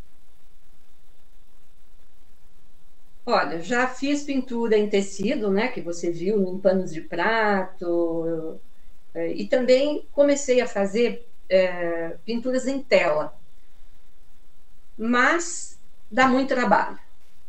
Olha, 3.26 3.62
já 3.62 3.88
fiz 3.88 4.22
pintura 4.22 4.76
em 4.76 4.88
tecido, 4.88 5.50
né, 5.50 5.68
que 5.68 5.80
você 5.80 6.10
viu 6.10 6.42
em 6.46 6.58
panos 6.58 6.92
de 6.92 7.00
prato, 7.00 8.60
é, 9.14 9.32
e 9.32 9.46
também 9.48 10.06
comecei 10.12 10.60
a 10.60 10.68
fazer 10.68 11.26
é, 11.48 12.16
pinturas 12.26 12.66
em 12.66 12.82
tela, 12.82 13.34
mas 14.98 15.78
dá 16.10 16.28
muito 16.28 16.48
trabalho 16.54 16.98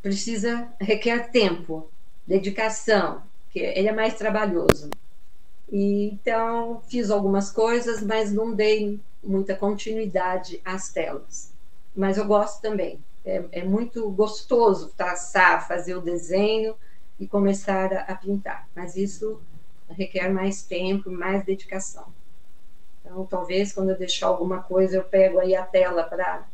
precisa 0.05 0.71
requer 0.79 1.31
tempo, 1.31 1.89
dedicação, 2.27 3.23
que 3.49 3.57
ele 3.57 3.87
é 3.87 3.91
mais 3.91 4.13
trabalhoso. 4.13 4.91
E, 5.71 6.11
então 6.11 6.79
fiz 6.87 7.09
algumas 7.09 7.49
coisas, 7.49 8.03
mas 8.03 8.31
não 8.31 8.53
dei 8.53 8.99
muita 9.23 9.55
continuidade 9.55 10.61
às 10.63 10.89
telas. 10.89 11.51
Mas 11.95 12.19
eu 12.19 12.25
gosto 12.25 12.61
também. 12.61 13.03
É, 13.25 13.45
é 13.51 13.63
muito 13.63 14.07
gostoso 14.11 14.93
traçar, 14.95 15.67
fazer 15.67 15.95
o 15.95 16.01
desenho 16.01 16.75
e 17.19 17.27
começar 17.27 17.91
a, 17.91 18.01
a 18.01 18.15
pintar. 18.15 18.69
Mas 18.75 18.95
isso 18.95 19.41
requer 19.89 20.29
mais 20.29 20.61
tempo, 20.61 21.09
mais 21.09 21.43
dedicação. 21.43 22.13
Então, 23.01 23.25
talvez 23.25 23.73
quando 23.73 23.89
eu 23.89 23.97
deixar 23.97 24.27
alguma 24.27 24.61
coisa, 24.61 24.97
eu 24.97 25.03
pego 25.03 25.39
aí 25.39 25.55
a 25.55 25.65
tela 25.65 26.03
para 26.03 26.47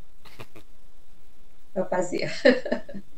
fazer. 1.90 2.32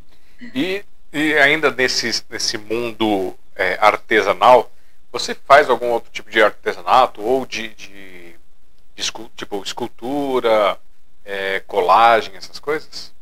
E, 0.53 0.83
e 1.11 1.33
ainda 1.35 1.71
nesse, 1.71 2.23
nesse 2.29 2.57
mundo 2.57 3.35
é, 3.55 3.77
artesanal, 3.79 4.71
você 5.11 5.35
faz 5.35 5.69
algum 5.69 5.91
outro 5.91 6.11
tipo 6.11 6.29
de 6.29 6.41
artesanato 6.41 7.21
ou 7.21 7.45
de, 7.45 7.69
de, 7.69 8.35
de 8.95 9.11
tipo 9.35 9.61
escultura, 9.63 10.77
é, 11.23 11.59
colagem, 11.61 12.35
essas 12.35 12.59
coisas? 12.59 13.13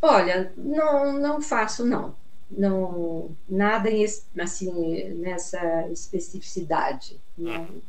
Olha, 0.00 0.52
não, 0.56 1.12
não 1.14 1.42
faço 1.42 1.84
não, 1.84 2.14
não 2.48 3.36
nada 3.48 3.90
em, 3.90 4.06
assim 4.38 5.12
nessa 5.14 5.88
especificidade. 5.88 7.18
Uhum. 7.36 7.80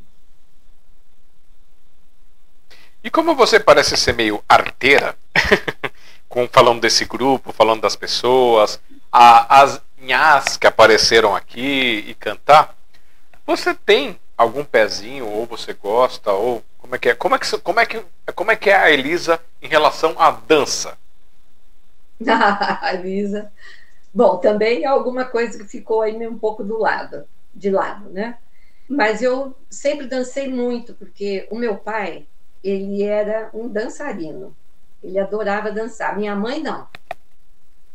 E 3.02 3.10
como 3.10 3.34
você 3.34 3.58
parece 3.58 3.96
ser 3.96 4.12
meio 4.12 4.44
arteira, 4.48 5.16
com, 6.30 6.48
falando 6.48 6.80
desse 6.80 7.04
grupo, 7.04 7.52
falando 7.52 7.82
das 7.82 7.96
pessoas, 7.96 8.80
a, 9.12 9.62
as 9.62 9.82
nhás 10.00 10.56
que 10.56 10.66
apareceram 10.66 11.34
aqui 11.34 12.04
e 12.06 12.14
cantar. 12.14 12.74
Você 13.44 13.74
tem 13.74 14.18
algum 14.38 14.64
pezinho, 14.64 15.26
ou 15.26 15.44
você 15.44 15.74
gosta, 15.74 16.32
ou 16.32 16.62
como 16.78 16.94
é 16.94 16.98
que 16.98 17.08
é? 17.10 17.14
Como 17.14 17.34
é 17.34 17.38
que, 17.38 17.58
como 17.58 17.80
é 17.80 17.86
que, 17.86 18.04
como 18.34 18.50
é, 18.52 18.56
que 18.56 18.70
é 18.70 18.76
a 18.76 18.90
Elisa 18.90 19.40
em 19.60 19.66
relação 19.66 20.14
à 20.18 20.30
dança? 20.30 20.96
Elisa. 22.94 23.52
Bom, 24.14 24.38
também 24.38 24.84
é 24.84 24.86
alguma 24.86 25.24
coisa 25.24 25.58
que 25.58 25.64
ficou 25.64 26.00
aí 26.00 26.26
um 26.26 26.38
pouco 26.38 26.62
do 26.62 26.78
lado, 26.78 27.24
de 27.52 27.70
lado, 27.70 28.08
né? 28.08 28.38
Mas 28.88 29.20
eu 29.20 29.54
sempre 29.68 30.06
dancei 30.06 30.48
muito, 30.48 30.94
porque 30.94 31.46
o 31.50 31.56
meu 31.56 31.76
pai, 31.76 32.26
ele 32.62 33.02
era 33.02 33.50
um 33.52 33.68
dançarino. 33.68 34.54
Ele 35.02 35.18
adorava 35.18 35.70
dançar. 35.70 36.16
Minha 36.16 36.34
mãe 36.34 36.62
não. 36.62 36.86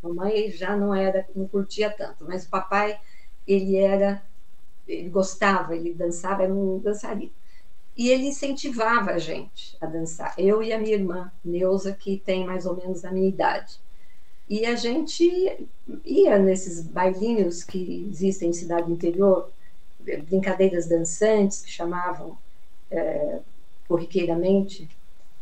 A 0.04 0.10
mãe 0.10 0.52
já 0.52 0.76
não 0.76 0.94
era, 0.94 1.28
não 1.36 1.48
curtia 1.48 1.90
tanto, 1.90 2.26
mas 2.26 2.46
o 2.46 2.50
papai, 2.50 3.00
ele 3.48 3.76
era, 3.76 4.22
ele 4.88 5.10
gostava, 5.10 5.76
ele 5.76 5.94
dançava, 5.94 6.44
era 6.44 6.54
um 6.54 6.80
dançarino. 6.80 7.32
E 7.98 8.10
ele 8.10 8.28
incentivava 8.28 9.12
a 9.12 9.18
gente 9.18 9.78
a 9.80 9.86
dançar. 9.86 10.34
Eu 10.38 10.62
e 10.62 10.74
a 10.74 10.78
minha 10.78 10.96
irmã, 10.96 11.32
Neuza, 11.44 11.94
que 11.94 12.22
tem 12.24 12.46
mais 12.46 12.66
ou 12.66 12.76
menos 12.76 13.06
a 13.06 13.12
minha 13.12 13.28
idade. 13.28 13.80
E 14.50 14.66
a 14.66 14.76
gente 14.76 15.68
ia 16.04 16.38
nesses 16.38 16.82
bailinhos 16.82 17.64
que 17.64 18.08
existem 18.12 18.50
em 18.50 18.54
cidade 18.54 18.92
interior, 18.92 19.50
brincadeiras 20.00 20.88
dançantes, 20.88 21.62
que 21.62 21.72
chamavam 21.72 22.38
é, 22.92 23.40
corriqueiramente, 23.88 24.88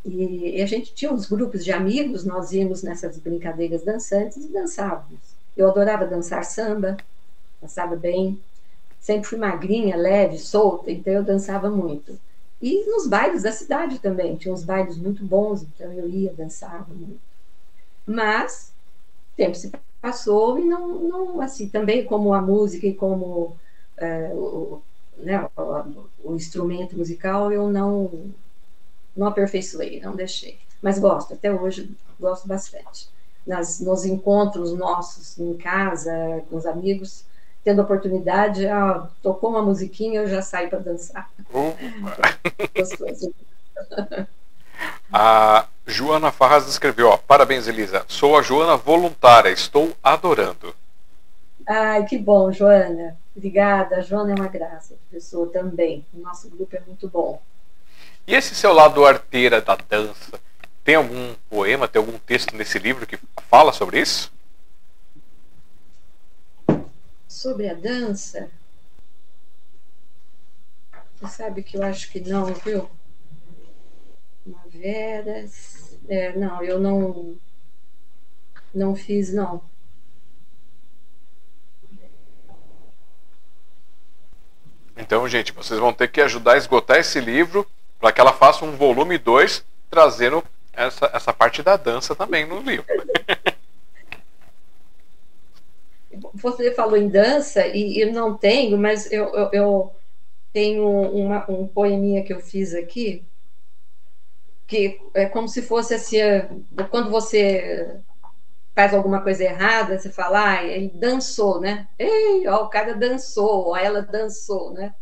e, 0.06 0.62
a 0.62 0.66
gente 0.66 0.94
tinha 0.94 1.12
uns 1.12 1.28
grupos 1.28 1.64
de 1.64 1.72
amigos, 1.72 2.26
nós 2.26 2.52
íamos 2.52 2.84
nessas 2.84 3.18
brincadeiras 3.18 3.84
dançantes 3.84 4.38
e 4.38 4.50
dançávamos. 4.50 5.20
Eu 5.56 5.70
adorava 5.70 6.06
dançar 6.06 6.44
samba, 6.44 6.98
dançava 7.62 7.96
bem. 7.96 8.40
Sempre 9.00 9.30
fui 9.30 9.38
magrinha, 9.38 9.96
leve, 9.96 10.38
solta, 10.38 10.92
então 10.92 11.14
eu 11.14 11.24
dançava 11.24 11.70
muito. 11.70 12.18
E 12.62 12.86
nos 12.86 13.08
bailes 13.08 13.44
da 13.44 13.52
cidade 13.52 14.00
também, 14.00 14.38
tinha 14.38 14.54
uns 14.54 14.64
bailes 14.64 14.98
muito 14.98 15.26
bons, 15.26 15.64
então 15.64 15.92
eu 15.92 16.08
ia, 16.10 16.34
dançava 16.34 16.94
muito. 16.94 17.20
Mas 18.06 18.72
o 19.34 19.36
tempo 19.36 19.56
se 19.56 19.72
passou 20.02 20.60
e 20.60 20.66
não, 20.66 21.00
não 21.00 21.42
assim, 21.42 21.68
também 21.68 22.06
como 22.06 22.34
a 22.34 22.42
música 22.42 22.88
e 22.88 22.94
como 22.94 23.58
é, 23.98 24.32
o, 24.34 24.82
né, 25.18 25.50
o, 25.58 26.06
o, 26.24 26.36
instrumento 26.36 26.98
musical 26.98 27.52
eu 27.52 27.70
não, 27.70 28.32
não 29.16 29.28
aperfeiçoei, 29.28 30.00
não 30.02 30.16
deixei. 30.16 30.58
Mas 30.82 31.00
gosto, 31.00 31.34
até 31.34 31.52
hoje 31.52 31.90
gosto 32.20 32.48
bastante. 32.48 33.10
Nas, 33.46 33.80
nos 33.80 34.06
encontros 34.06 34.74
nossos 34.74 35.38
em 35.38 35.56
casa, 35.56 36.44
com 36.50 36.56
os 36.56 36.66
amigos, 36.66 37.26
tendo 37.64 37.82
oportunidade, 37.82 38.66
ah, 38.68 39.08
tocou 39.22 39.50
uma 39.50 39.62
musiquinha, 39.62 40.22
eu 40.22 40.28
já 40.28 40.42
saio 40.42 40.70
para 40.70 40.80
dançar. 40.80 41.30
Gostoso. 42.76 43.34
A 45.12 45.68
Joana 45.86 46.32
Farras 46.32 46.68
escreveu: 46.68 47.10
ó, 47.10 47.18
Parabéns, 47.18 47.68
Elisa. 47.68 48.04
Sou 48.08 48.38
a 48.38 48.42
Joana 48.42 48.76
voluntária, 48.76 49.50
estou 49.50 49.94
adorando. 50.02 50.76
Ai, 51.68 52.04
que 52.06 52.18
bom, 52.18 52.52
Joana. 52.52 53.16
Obrigada. 53.36 53.98
A 53.98 54.02
Joana 54.02 54.32
é 54.32 54.36
uma 54.36 54.48
graça, 54.48 54.96
professor, 55.10 55.48
também. 55.50 56.06
O 56.14 56.20
nosso 56.20 56.50
grupo 56.50 56.76
é 56.76 56.82
muito 56.86 57.08
bom. 57.08 57.40
E 58.26 58.34
esse 58.34 58.56
seu 58.56 58.72
lado 58.72 59.06
arteira 59.06 59.62
da 59.62 59.76
dança, 59.76 60.40
tem 60.84 60.96
algum 60.96 61.36
poema, 61.50 61.88
tem 61.88 62.00
algum 62.00 62.18
texto 62.20 62.56
nesse 62.56 62.80
livro 62.80 63.06
que 63.06 63.20
fala 63.50 63.74
sobre 63.74 64.00
isso? 64.00 64.32
Sobre 67.28 67.68
a 67.70 67.74
dança? 67.74 68.50
Você 71.20 71.36
sabe 71.36 71.64
que 71.64 71.78
eu 71.78 71.84
acho 71.84 72.10
que 72.12 72.20
não, 72.22 72.46
viu? 72.54 72.90
Primaveras. 74.44 75.98
É, 76.08 76.36
não, 76.38 76.64
eu 76.64 76.80
não. 76.80 77.36
Não 78.74 78.96
fiz, 78.96 79.34
não. 79.34 79.62
Então, 84.96 85.28
gente, 85.28 85.52
vocês 85.52 85.80
vão 85.80 85.94
ter 85.94 86.08
que 86.10 86.22
ajudar 86.22 86.54
a 86.54 86.58
esgotar 86.58 86.98
esse 86.98 87.20
livro 87.20 87.68
para 88.04 88.12
que 88.12 88.20
ela 88.20 88.34
faça 88.34 88.66
um 88.66 88.76
volume 88.76 89.18
2, 89.18 89.64
trazendo 89.90 90.44
essa, 90.74 91.10
essa 91.14 91.32
parte 91.32 91.64
da 91.64 91.78
dança 91.78 92.14
também 92.14 92.46
no 92.46 92.60
livro. 92.60 92.86
Você 96.34 96.74
falou 96.74 96.98
em 96.98 97.08
dança 97.08 97.66
e 97.66 98.02
eu 98.02 98.12
não 98.12 98.36
tenho, 98.36 98.78
mas 98.78 99.10
eu, 99.10 99.34
eu, 99.34 99.50
eu 99.54 99.96
tenho 100.52 100.86
uma, 100.86 101.50
um 101.50 101.66
poeminha 101.66 102.26
que 102.26 102.34
eu 102.34 102.42
fiz 102.42 102.76
aqui, 102.76 103.24
que 104.68 105.00
é 105.14 105.26
como 105.26 105.48
se 105.48 105.62
fosse 105.62 105.94
assim, 105.94 106.18
quando 106.92 107.10
você 107.10 108.02
faz 108.76 108.94
alguma 108.94 109.22
coisa 109.22 109.46
errada, 109.46 109.98
você 109.98 110.10
fala, 110.10 110.58
ah, 110.58 110.64
ele 110.66 110.90
dançou, 110.90 111.62
né? 111.62 111.88
Ei, 111.98 112.46
ó, 112.50 112.66
o 112.66 112.70
cara 112.70 112.96
dançou, 112.96 113.68
ou 113.68 113.78
ela 113.78 114.02
dançou, 114.02 114.74
né? 114.74 114.94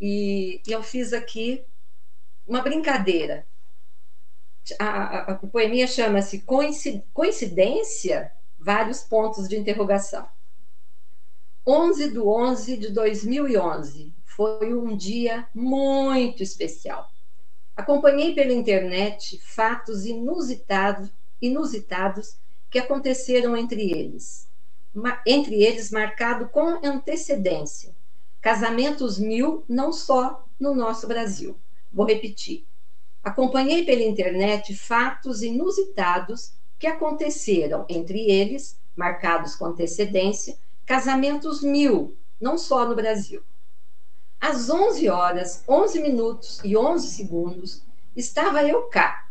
E, 0.00 0.60
e 0.66 0.72
eu 0.72 0.82
fiz 0.82 1.12
aqui 1.12 1.64
uma 2.52 2.60
brincadeira. 2.60 3.46
A, 4.78 4.86
a, 4.86 5.18
a 5.32 5.34
poeminha 5.36 5.86
chama-se 5.86 6.44
Coincidência? 7.14 8.30
Vários 8.60 9.00
pontos 9.00 9.48
de 9.48 9.56
interrogação. 9.56 10.28
11 11.66 12.10
de 12.12 12.18
11 12.18 12.76
de 12.76 12.88
2011 12.90 14.12
foi 14.24 14.74
um 14.74 14.94
dia 14.94 15.48
muito 15.54 16.42
especial. 16.42 17.10
Acompanhei 17.74 18.34
pela 18.34 18.52
internet 18.52 19.40
fatos 19.42 20.04
inusitados, 20.04 21.08
inusitados 21.40 22.36
que 22.70 22.78
aconteceram 22.78 23.56
entre 23.56 23.90
eles. 23.90 24.46
Entre 25.26 25.62
eles, 25.62 25.90
marcado 25.90 26.48
com 26.50 26.86
antecedência. 26.86 27.94
Casamentos 28.42 29.18
mil, 29.18 29.64
não 29.66 29.90
só 29.90 30.46
no 30.60 30.74
nosso 30.74 31.06
Brasil. 31.08 31.56
Vou 31.92 32.06
repetir. 32.06 32.66
Acompanhei 33.22 33.84
pela 33.84 34.02
internet 34.02 34.74
fatos 34.74 35.42
inusitados 35.42 36.52
que 36.78 36.86
aconteceram 36.86 37.86
entre 37.88 38.30
eles, 38.30 38.78
marcados 38.96 39.54
com 39.54 39.66
antecedência, 39.66 40.56
casamentos 40.84 41.62
mil, 41.62 42.16
não 42.40 42.58
só 42.58 42.88
no 42.88 42.96
Brasil. 42.96 43.42
Às 44.40 44.68
11 44.68 45.08
horas, 45.08 45.62
11 45.68 46.00
minutos 46.00 46.60
e 46.64 46.76
11 46.76 47.06
segundos, 47.06 47.82
estava 48.16 48.64
eu 48.64 48.82
cá, 48.88 49.28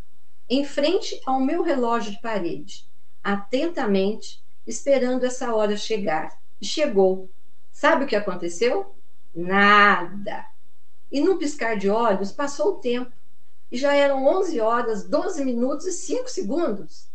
em 0.49 0.63
frente 0.63 1.19
ao 1.25 1.41
meu 1.41 1.61
relógio 1.61 2.13
de 2.13 2.21
parede, 2.21 2.85
atentamente 3.21 4.41
esperando 4.65 5.25
essa 5.25 5.53
hora 5.53 5.75
chegar. 5.75 6.39
E 6.61 6.65
chegou. 6.65 7.29
Sabe 7.71 8.05
o 8.05 8.07
que 8.07 8.15
aconteceu? 8.15 8.95
Nada. 9.33 10.45
E 11.11 11.19
num 11.19 11.38
piscar 11.38 11.75
de 11.75 11.89
olhos 11.89 12.31
passou 12.31 12.73
o 12.73 12.79
tempo. 12.79 13.11
E 13.71 13.77
já 13.77 13.93
eram 13.93 14.25
11 14.25 14.59
horas, 14.59 15.03
12 15.03 15.43
minutos 15.43 15.85
e 15.85 15.91
5 15.91 16.29
segundos. 16.29 17.09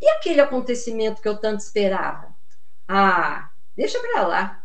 E 0.00 0.08
aquele 0.10 0.40
acontecimento 0.40 1.20
que 1.20 1.28
eu 1.28 1.36
tanto 1.36 1.60
esperava? 1.60 2.34
Ah, 2.88 3.50
deixa 3.76 3.98
para 4.00 4.26
lá. 4.26 4.64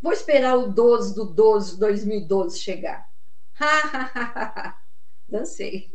Vou 0.00 0.12
esperar 0.12 0.56
o 0.56 0.68
12 0.68 1.14
do 1.14 1.24
12 1.24 1.74
de 1.74 1.80
2012 1.80 2.58
chegar. 2.58 3.08
Dancei. 5.28 5.90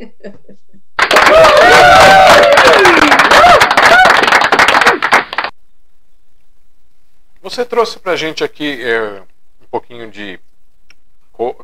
Você 7.42 7.66
trouxe 7.66 8.00
para 8.00 8.14
a 8.14 8.16
gente 8.16 8.44
aqui 8.44 8.82
é, 8.84 9.22
um 9.62 9.68
pouquinho 9.70 10.10
de 10.10 10.40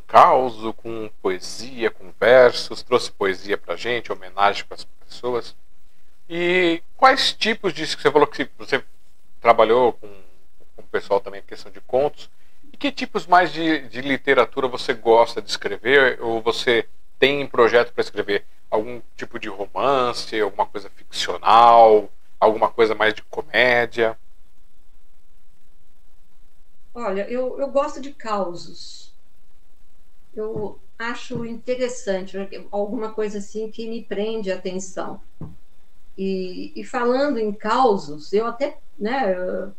caos 0.07 0.55
com 0.77 1.09
poesia, 1.21 1.89
com 1.89 2.11
versos, 2.19 2.83
trouxe 2.83 3.11
poesia 3.11 3.57
para 3.57 3.73
a 3.73 3.77
gente, 3.77 4.11
homenagem 4.11 4.63
para 4.65 4.75
as 4.75 4.85
pessoas. 4.85 5.55
E 6.29 6.81
quais 6.95 7.33
tipos 7.33 7.73
de. 7.73 7.85
Você 7.85 8.11
falou 8.11 8.27
que 8.27 8.49
você 8.57 8.83
trabalhou 9.41 9.93
com, 9.93 10.07
com 10.75 10.81
o 10.81 10.87
pessoal 10.87 11.19
também 11.19 11.41
questão 11.41 11.71
de 11.71 11.81
contos. 11.81 12.29
E 12.71 12.77
que 12.77 12.91
tipos 12.91 13.27
mais 13.27 13.51
de, 13.51 13.87
de 13.87 14.01
literatura 14.01 14.67
você 14.67 14.93
gosta 14.93 15.41
de 15.41 15.49
escrever? 15.49 16.21
Ou 16.21 16.41
você 16.41 16.87
tem 17.19 17.41
em 17.41 17.47
projeto 17.47 17.93
para 17.93 18.01
escrever 18.01 18.45
algum 18.69 19.01
tipo 19.15 19.37
de 19.37 19.49
romance, 19.49 20.39
alguma 20.39 20.65
coisa 20.65 20.89
ficcional, 20.89 22.09
alguma 22.39 22.69
coisa 22.69 22.95
mais 22.95 23.13
de 23.13 23.21
comédia? 23.23 24.17
Olha, 26.93 27.27
eu, 27.29 27.59
eu 27.59 27.67
gosto 27.69 27.99
de 27.99 28.11
causos. 28.13 29.02
Eu 30.35 30.79
acho 30.97 31.45
interessante, 31.45 32.37
alguma 32.71 33.11
coisa 33.13 33.37
assim 33.37 33.69
que 33.69 33.87
me 33.87 34.03
prende 34.03 34.51
a 34.51 34.55
atenção. 34.55 35.21
E, 36.17 36.71
e 36.75 36.83
falando 36.83 37.39
em 37.39 37.51
causos, 37.51 38.31
eu 38.33 38.45
até 38.45 38.77
né, 38.97 39.35
eu 39.35 39.73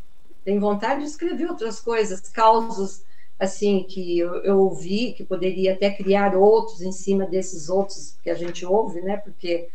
tenho 0.44 0.60
vontade 0.60 1.00
de 1.00 1.06
escrever 1.06 1.48
outras 1.48 1.80
coisas, 1.80 2.20
causos 2.28 3.02
assim 3.38 3.84
que 3.84 4.18
eu, 4.18 4.36
eu, 4.44 4.58
ouvi, 4.58 5.12
que 5.12 5.24
poderia 5.24 5.74
até 5.74 5.90
criar 5.90 6.36
outros 6.36 6.82
em 6.82 6.92
cima 6.92 7.26
desses 7.26 7.68
outros 7.68 8.16
que 8.22 8.30
a 8.30 8.34
gente 8.34 8.64
ouve, 8.64 9.00
né? 9.00 9.16
Porque 9.16 9.68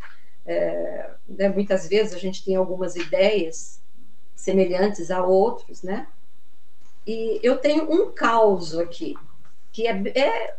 é, 0.45 1.11
né, 1.27 1.49
muitas 1.49 1.87
vezes 1.87 2.13
a 2.13 2.17
gente 2.17 2.43
tem 2.43 2.55
algumas 2.55 2.95
ideias 2.95 3.79
semelhantes 4.35 5.11
a 5.11 5.23
outros, 5.23 5.83
né? 5.83 6.07
E 7.05 7.39
eu 7.43 7.57
tenho 7.57 7.91
um 7.91 8.11
caos 8.11 8.77
aqui, 8.77 9.17
que 9.71 9.87
é, 9.87 10.01
é, 10.15 10.55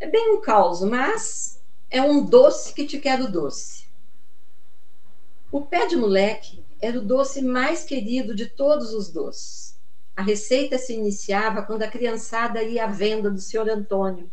é 0.00 0.06
bem 0.06 0.32
um 0.32 0.40
caos, 0.40 0.82
mas 0.82 1.60
é 1.90 2.00
um 2.00 2.24
doce 2.24 2.72
que 2.72 2.86
te 2.86 2.98
quero 2.98 3.30
doce. 3.30 3.86
O 5.50 5.62
pé 5.62 5.86
de 5.86 5.96
moleque 5.96 6.64
era 6.80 6.98
o 6.98 7.04
doce 7.04 7.42
mais 7.42 7.84
querido 7.84 8.34
de 8.34 8.46
todos 8.46 8.92
os 8.94 9.10
doces. 9.10 9.78
A 10.14 10.22
receita 10.22 10.78
se 10.78 10.92
iniciava 10.92 11.62
quando 11.62 11.82
a 11.82 11.88
criançada 11.88 12.62
ia 12.62 12.84
à 12.84 12.88
venda 12.88 13.30
do 13.30 13.40
senhor 13.40 13.68
Antônio 13.68 14.30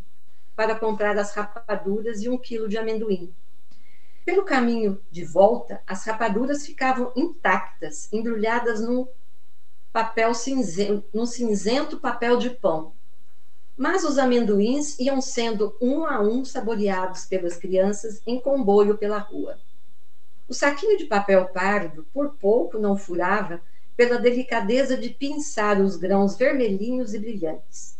para 0.55 0.75
comprar 0.75 1.17
as 1.17 1.33
rapaduras 1.33 2.21
e 2.21 2.29
um 2.29 2.37
quilo 2.37 2.67
de 2.67 2.77
amendoim. 2.77 3.33
Pelo 4.25 4.43
caminho 4.43 5.01
de 5.11 5.23
volta, 5.23 5.81
as 5.85 6.03
rapaduras 6.05 6.65
ficavam 6.65 7.11
intactas, 7.15 8.11
embrulhadas 8.11 8.81
num 8.81 9.07
papel 9.93 10.33
cinzento, 10.33 11.07
num 11.13 11.25
cinzento 11.25 11.99
papel 11.99 12.37
de 12.37 12.49
pão. 12.49 12.93
Mas 13.77 14.03
os 14.03 14.17
amendoins 14.17 14.97
iam 14.99 15.19
sendo 15.19 15.75
um 15.81 16.05
a 16.05 16.21
um 16.21 16.45
saboreados 16.45 17.25
pelas 17.25 17.57
crianças 17.57 18.21
em 18.25 18.39
comboio 18.39 18.97
pela 18.97 19.17
rua. 19.17 19.59
O 20.47 20.53
saquinho 20.53 20.97
de 20.97 21.05
papel 21.05 21.45
pardo, 21.47 22.05
por 22.13 22.35
pouco 22.35 22.79
não 22.79 22.97
furava 22.97 23.61
pela 23.97 24.17
delicadeza 24.17 24.95
de 24.95 25.09
pinçar 25.09 25.81
os 25.81 25.95
grãos 25.95 26.37
vermelhinhos 26.37 27.13
e 27.13 27.19
brilhantes. 27.19 27.97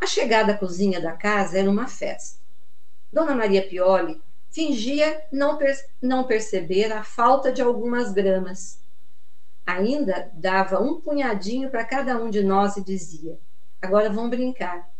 A 0.00 0.06
chegada 0.06 0.52
à 0.52 0.58
cozinha 0.58 1.00
da 1.00 1.12
casa 1.12 1.58
era 1.58 1.70
uma 1.70 1.88
festa. 1.88 2.40
Dona 3.12 3.34
Maria 3.34 3.66
Pioli 3.66 4.20
fingia 4.50 5.24
não, 5.32 5.56
per 5.56 5.74
não 6.00 6.24
perceber 6.24 6.92
a 6.92 7.02
falta 7.02 7.52
de 7.52 7.62
algumas 7.62 8.12
gramas 8.12 8.82
Ainda 9.64 10.30
dava 10.34 10.80
um 10.80 11.00
punhadinho 11.00 11.70
para 11.70 11.84
cada 11.84 12.20
um 12.20 12.28
de 12.28 12.42
nós 12.42 12.76
e 12.76 12.84
dizia: 12.84 13.38
Agora 13.80 14.10
vão 14.10 14.28
brincar. 14.28 14.91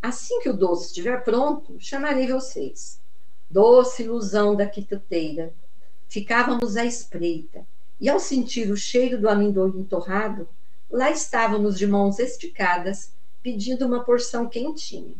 Assim 0.00 0.40
que 0.40 0.48
o 0.48 0.56
doce 0.56 0.86
estiver 0.86 1.24
pronto, 1.24 1.76
chamarei 1.78 2.28
vocês. 2.28 3.00
Doce 3.50 4.04
ilusão 4.04 4.54
da 4.54 4.66
quituteira. 4.66 5.52
Ficávamos 6.08 6.76
à 6.76 6.84
espreita, 6.84 7.66
e 8.00 8.08
ao 8.08 8.20
sentir 8.20 8.70
o 8.70 8.76
cheiro 8.76 9.20
do 9.20 9.28
amendoim 9.28 9.82
torrado, 9.82 10.48
lá 10.88 11.10
estávamos 11.10 11.76
de 11.76 11.86
mãos 11.86 12.18
esticadas, 12.18 13.12
pedindo 13.42 13.84
uma 13.86 14.04
porção 14.04 14.48
quentinha. 14.48 15.14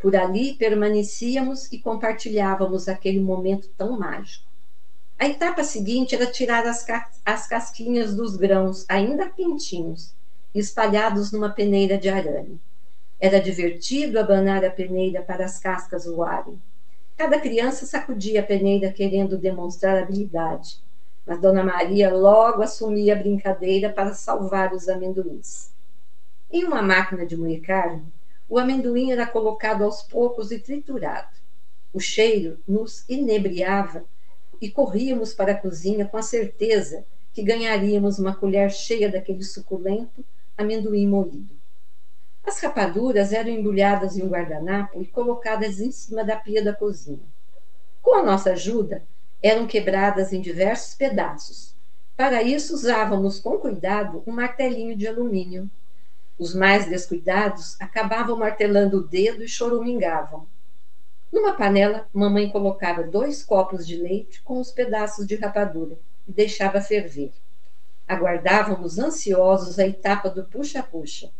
Por 0.00 0.16
ali 0.16 0.54
permanecíamos 0.54 1.70
e 1.70 1.78
compartilhávamos 1.78 2.88
aquele 2.88 3.20
momento 3.20 3.68
tão 3.76 3.98
mágico. 3.98 4.48
A 5.18 5.28
etapa 5.28 5.62
seguinte 5.62 6.14
era 6.14 6.26
tirar 6.26 6.66
as, 6.66 6.86
as 7.24 7.46
casquinhas 7.46 8.14
dos 8.14 8.36
grãos, 8.36 8.86
ainda 8.88 9.28
quentinhos, 9.28 10.14
espalhados 10.54 11.30
numa 11.30 11.50
peneira 11.50 11.98
de 11.98 12.08
arame. 12.08 12.58
Era 13.20 13.38
divertido 13.38 14.18
abanar 14.18 14.64
a 14.64 14.70
peneira 14.70 15.20
para 15.20 15.44
as 15.44 15.58
cascas 15.58 16.06
voarem. 16.06 16.58
Cada 17.18 17.38
criança 17.38 17.84
sacudia 17.84 18.40
a 18.40 18.42
peneira 18.42 18.90
querendo 18.90 19.36
demonstrar 19.36 19.98
habilidade, 19.98 20.80
mas 21.26 21.38
Dona 21.38 21.62
Maria 21.62 22.10
logo 22.14 22.62
assumia 22.62 23.12
a 23.12 23.18
brincadeira 23.18 23.92
para 23.92 24.14
salvar 24.14 24.72
os 24.72 24.88
amendoins. 24.88 25.70
Em 26.50 26.64
uma 26.64 26.80
máquina 26.80 27.26
de 27.26 27.36
moer 27.36 27.60
carne, 27.60 28.10
o 28.48 28.58
amendoim 28.58 29.12
era 29.12 29.26
colocado 29.26 29.84
aos 29.84 30.02
poucos 30.02 30.50
e 30.50 30.58
triturado. 30.58 31.36
O 31.92 32.00
cheiro 32.00 32.58
nos 32.66 33.04
inebriava 33.06 34.02
e 34.62 34.70
corríamos 34.70 35.34
para 35.34 35.52
a 35.52 35.58
cozinha 35.58 36.06
com 36.06 36.16
a 36.16 36.22
certeza 36.22 37.04
que 37.34 37.42
ganharíamos 37.42 38.18
uma 38.18 38.34
colher 38.34 38.70
cheia 38.70 39.10
daquele 39.10 39.44
suculento 39.44 40.24
amendoim 40.56 41.06
moído. 41.06 41.59
As 42.44 42.58
rapaduras 42.60 43.32
eram 43.32 43.50
embrulhadas 43.50 44.16
em 44.16 44.22
um 44.22 44.28
guardanapo 44.28 45.00
e 45.00 45.06
colocadas 45.06 45.80
em 45.80 45.90
cima 45.90 46.24
da 46.24 46.36
pia 46.36 46.62
da 46.62 46.72
cozinha. 46.72 47.20
Com 48.02 48.14
a 48.14 48.22
nossa 48.22 48.52
ajuda, 48.52 49.02
eram 49.42 49.66
quebradas 49.66 50.32
em 50.32 50.40
diversos 50.40 50.94
pedaços. 50.94 51.74
Para 52.16 52.42
isso, 52.42 52.74
usávamos 52.74 53.40
com 53.40 53.58
cuidado 53.58 54.22
um 54.26 54.32
martelinho 54.32 54.96
de 54.96 55.06
alumínio. 55.06 55.70
Os 56.38 56.54
mais 56.54 56.86
descuidados 56.86 57.80
acabavam 57.80 58.36
martelando 58.36 58.98
o 58.98 59.02
dedo 59.02 59.42
e 59.44 59.48
chorumingavam. 59.48 60.46
Numa 61.32 61.52
panela, 61.52 62.08
mamãe 62.12 62.50
colocava 62.50 63.04
dois 63.04 63.44
copos 63.44 63.86
de 63.86 63.96
leite 63.96 64.42
com 64.42 64.58
os 64.58 64.70
pedaços 64.70 65.26
de 65.26 65.36
rapadura 65.36 65.96
e 66.26 66.32
deixava 66.32 66.80
ferver. 66.80 67.32
Aguardávamos 68.08 68.98
ansiosos 68.98 69.78
a 69.78 69.86
etapa 69.86 70.28
do 70.28 70.44
puxa-puxa. 70.44 71.30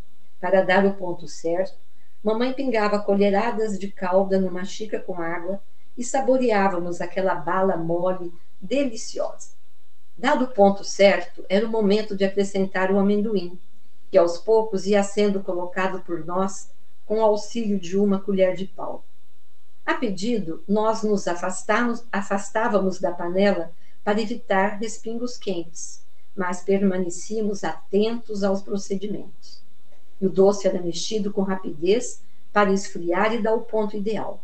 Para 0.41 0.63
dar 0.63 0.87
o 0.87 0.95
ponto 0.95 1.29
certo, 1.29 1.77
mamãe 2.25 2.55
pingava 2.55 2.99
colheradas 2.99 3.79
de 3.79 3.93
calda 3.93 4.41
numa 4.41 4.65
xícara 4.65 5.03
com 5.03 5.21
água 5.21 5.63
e 5.99 6.03
saboreávamos 6.03 7.03
aquela 7.03 7.35
bala 7.35 7.77
mole 7.77 8.33
deliciosa. 8.59 9.51
Dado 10.17 10.47
o 10.47 10.49
ponto 10.49 10.83
certo, 10.83 11.45
era 11.47 11.67
o 11.67 11.69
momento 11.69 12.17
de 12.17 12.25
acrescentar 12.25 12.91
o 12.91 12.99
amendoim, 12.99 13.59
que 14.11 14.17
aos 14.17 14.39
poucos 14.39 14.87
ia 14.87 15.03
sendo 15.03 15.43
colocado 15.43 16.01
por 16.01 16.25
nós 16.25 16.71
com 17.05 17.19
o 17.19 17.23
auxílio 17.23 17.79
de 17.79 17.99
uma 17.99 18.19
colher 18.19 18.57
de 18.57 18.65
pau. 18.65 19.05
A 19.85 19.93
pedido, 19.93 20.65
nós 20.67 21.03
nos 21.03 21.27
afastávamos 21.29 22.99
da 22.99 23.13
panela 23.13 23.73
para 24.03 24.23
evitar 24.23 24.79
respingos 24.79 25.37
quentes, 25.37 26.03
mas 26.35 26.63
permanecíamos 26.63 27.63
atentos 27.63 28.43
aos 28.43 28.63
procedimentos 28.63 29.60
e 30.21 30.27
o 30.27 30.31
doce 30.31 30.69
era 30.69 30.83
mexido 30.83 31.33
com 31.33 31.43
rapidez 31.43 32.23
para 32.53 32.73
esfriar 32.73 33.35
e 33.35 33.43
dar 33.43 33.55
o 33.55 33.63
ponto 33.63 33.97
ideal. 33.97 34.43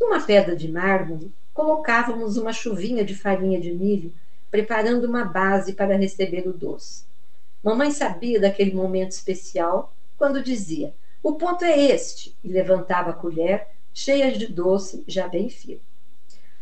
Numa 0.00 0.20
pedra 0.20 0.56
de 0.56 0.70
mármore, 0.70 1.32
colocávamos 1.52 2.36
uma 2.36 2.52
chuvinha 2.52 3.04
de 3.04 3.14
farinha 3.14 3.60
de 3.60 3.72
milho, 3.72 4.12
preparando 4.50 5.04
uma 5.04 5.24
base 5.24 5.72
para 5.72 5.96
receber 5.96 6.48
o 6.48 6.52
doce. 6.52 7.04
Mamãe 7.62 7.90
sabia 7.90 8.40
daquele 8.40 8.72
momento 8.72 9.12
especial 9.12 9.92
quando 10.16 10.42
dizia: 10.42 10.94
O 11.22 11.34
ponto 11.34 11.64
é 11.64 11.78
este, 11.78 12.34
e 12.42 12.48
levantava 12.48 13.10
a 13.10 13.14
colher, 13.14 13.68
cheia 13.92 14.30
de 14.32 14.46
doce, 14.46 15.04
já 15.06 15.28
bem 15.28 15.48
firme. 15.48 15.82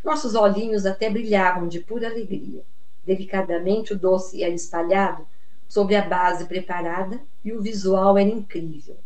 Nossos 0.03 0.35
olhinhos 0.35 0.87
até 0.87 1.11
brilhavam 1.11 1.69
de 1.69 1.81
pura 1.81 2.09
alegria. 2.09 2.63
Delicadamente 3.05 3.93
o 3.93 3.99
doce 3.99 4.43
era 4.43 4.55
espalhado 4.55 5.27
sobre 5.68 5.97
a 5.97 6.02
base 6.02 6.44
preparada 6.47 7.20
e 7.44 7.52
o 7.52 7.60
visual 7.60 8.16
era 8.16 8.28
incrível. 8.28 8.97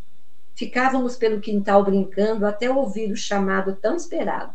Ficávamos 0.54 1.16
pelo 1.16 1.40
quintal 1.40 1.84
brincando 1.84 2.46
até 2.46 2.70
ouvir 2.70 3.10
o 3.10 3.16
chamado 3.16 3.74
tão 3.76 3.96
esperado. 3.96 4.52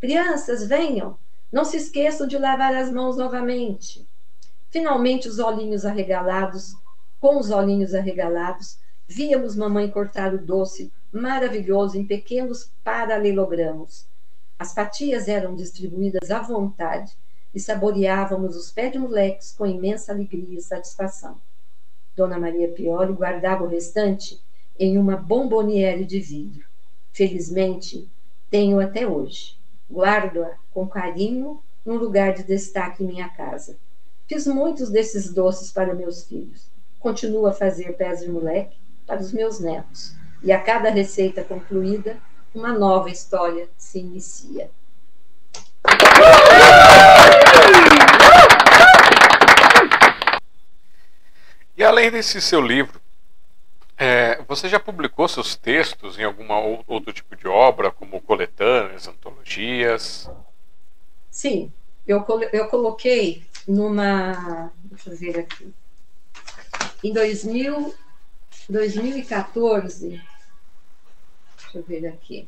Crianças, 0.00 0.66
venham! 0.66 1.16
Não 1.50 1.64
se 1.64 1.76
esqueçam 1.76 2.26
de 2.26 2.38
lavar 2.38 2.74
as 2.74 2.92
mãos 2.92 3.16
novamente. 3.16 4.06
Finalmente, 4.70 5.28
os 5.28 5.38
olhinhos 5.38 5.84
arregalados, 5.84 6.74
com 7.18 7.38
os 7.38 7.50
olhinhos 7.50 7.94
arregalados, 7.94 8.78
víamos 9.08 9.56
mamãe 9.56 9.90
cortar 9.90 10.32
o 10.32 10.38
doce 10.38 10.92
maravilhoso 11.12 11.98
em 11.98 12.04
pequenos 12.04 12.70
paralelogramos. 12.84 14.06
As 14.58 14.72
fatias 14.72 15.26
eram 15.26 15.56
distribuídas 15.56 16.30
à 16.30 16.40
vontade 16.40 17.16
e 17.54 17.60
saboreávamos 17.60 18.56
os 18.56 18.70
pés 18.70 18.92
de 18.92 18.98
moleques 18.98 19.54
com 19.56 19.66
imensa 19.66 20.12
alegria 20.12 20.58
e 20.58 20.62
satisfação. 20.62 21.36
Dona 22.16 22.38
Maria 22.38 22.68
Pioli 22.68 23.12
guardava 23.12 23.64
o 23.64 23.68
restante 23.68 24.40
em 24.78 24.96
uma 24.98 25.16
bomboniere 25.16 26.04
de 26.04 26.20
vidro. 26.20 26.64
Felizmente, 27.12 28.08
tenho 28.50 28.80
até 28.80 29.06
hoje. 29.06 29.56
Guardo-a 29.90 30.54
com 30.72 30.86
carinho 30.86 31.62
num 31.84 31.96
lugar 31.96 32.34
de 32.34 32.42
destaque 32.42 33.02
em 33.02 33.06
minha 33.06 33.28
casa. 33.28 33.76
Fiz 34.28 34.46
muitos 34.46 34.90
desses 34.90 35.32
doces 35.32 35.72
para 35.72 35.94
meus 35.94 36.24
filhos. 36.24 36.68
Continuo 36.98 37.46
a 37.46 37.52
fazer 37.52 37.96
pés 37.96 38.20
de 38.20 38.30
moleque 38.30 38.76
para 39.06 39.20
os 39.20 39.32
meus 39.32 39.58
netos. 39.58 40.14
E 40.42 40.52
a 40.52 40.60
cada 40.60 40.90
receita 40.90 41.42
concluída, 41.42 42.16
uma 42.54 42.72
nova 42.72 43.10
história 43.10 43.68
se 43.76 43.98
inicia. 43.98 44.70
E 51.76 51.82
além 51.82 52.10
desse 52.10 52.42
seu 52.42 52.60
livro, 52.60 53.00
é, 53.96 54.42
você 54.48 54.68
já 54.68 54.78
publicou 54.78 55.26
seus 55.26 55.56
textos 55.56 56.18
em 56.18 56.24
algum 56.24 56.46
outro 56.86 57.12
tipo 57.12 57.34
de 57.34 57.48
obra, 57.48 57.90
como 57.90 58.20
coletâneas, 58.20 59.08
antologias? 59.08 60.30
Sim, 61.30 61.72
eu, 62.06 62.24
eu 62.52 62.66
coloquei 62.68 63.44
numa. 63.66 64.70
Deixa 64.84 65.10
eu 65.10 65.16
ver 65.16 65.38
aqui. 65.38 65.72
Em 67.02 67.12
2000, 67.14 67.94
2014, 68.68 70.08
deixa 70.08 71.78
eu 71.78 71.82
ver 71.82 72.06
aqui. 72.08 72.46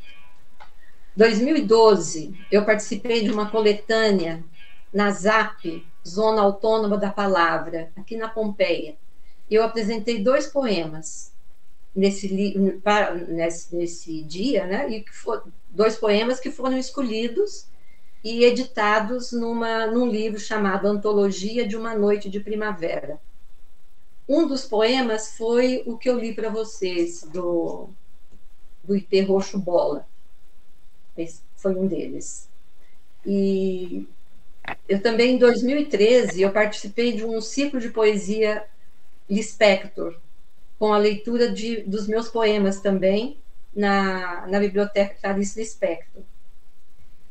2012, 1.17 2.35
eu 2.51 2.65
participei 2.65 3.23
de 3.23 3.31
uma 3.31 3.51
coletânea 3.51 4.45
na 4.93 5.11
ZAP, 5.11 5.87
Zona 6.07 6.43
Autônoma 6.43 6.99
da 6.99 7.11
Palavra, 7.11 7.91
aqui 7.97 8.17
na 8.17 8.29
Pompeia. 8.29 8.97
Eu 9.51 9.63
apresentei 9.63 10.23
dois 10.23 10.47
poemas 10.47 11.33
nesse, 11.95 12.29
nesse, 13.29 13.75
nesse 13.77 14.23
dia, 14.23 14.67
né? 14.67 14.91
E 14.91 15.05
for, 15.11 15.45
dois 15.71 15.97
poemas 15.97 16.41
que 16.41 16.51
foram 16.51 16.77
escolhidos 16.77 17.67
e 18.23 18.45
editados 18.45 19.33
numa, 19.33 19.87
num 19.87 20.09
livro 20.09 20.39
chamado 20.39 20.87
Antologia 20.87 21.67
de 21.67 21.77
uma 21.77 21.95
Noite 21.95 22.29
de 22.29 22.41
Primavera. 22.41 23.21
Um 24.29 24.47
dos 24.47 24.65
poemas 24.65 25.37
foi 25.37 25.83
o 25.87 25.97
que 25.99 26.09
eu 26.09 26.19
li 26.19 26.35
para 26.35 26.49
vocês, 26.49 27.23
do, 27.25 27.89
do 28.85 28.97
IP 28.97 29.21
Roxo 29.23 29.59
Bola. 29.59 30.07
Esse 31.17 31.43
foi 31.57 31.75
um 31.75 31.87
deles. 31.87 32.49
E 33.27 34.07
eu 34.89 35.01
também, 35.01 35.37
em 35.37 35.39
2013, 35.39 36.43
eu 36.43 36.53
participei 36.53 37.13
de 37.13 37.25
um 37.25 37.41
ciclo 37.41 37.81
de 37.81 37.89
poesia 37.89 38.65
Lispector, 39.29 40.17
com 40.79 40.93
a 40.93 40.99
leitura 40.99 41.51
de, 41.51 41.83
dos 41.83 42.07
meus 42.07 42.29
poemas 42.29 42.81
também 42.81 43.39
na, 43.75 44.47
na 44.47 44.61
biblioteca 44.61 45.17
Clarice 45.21 45.59
Lispector. 45.59 46.23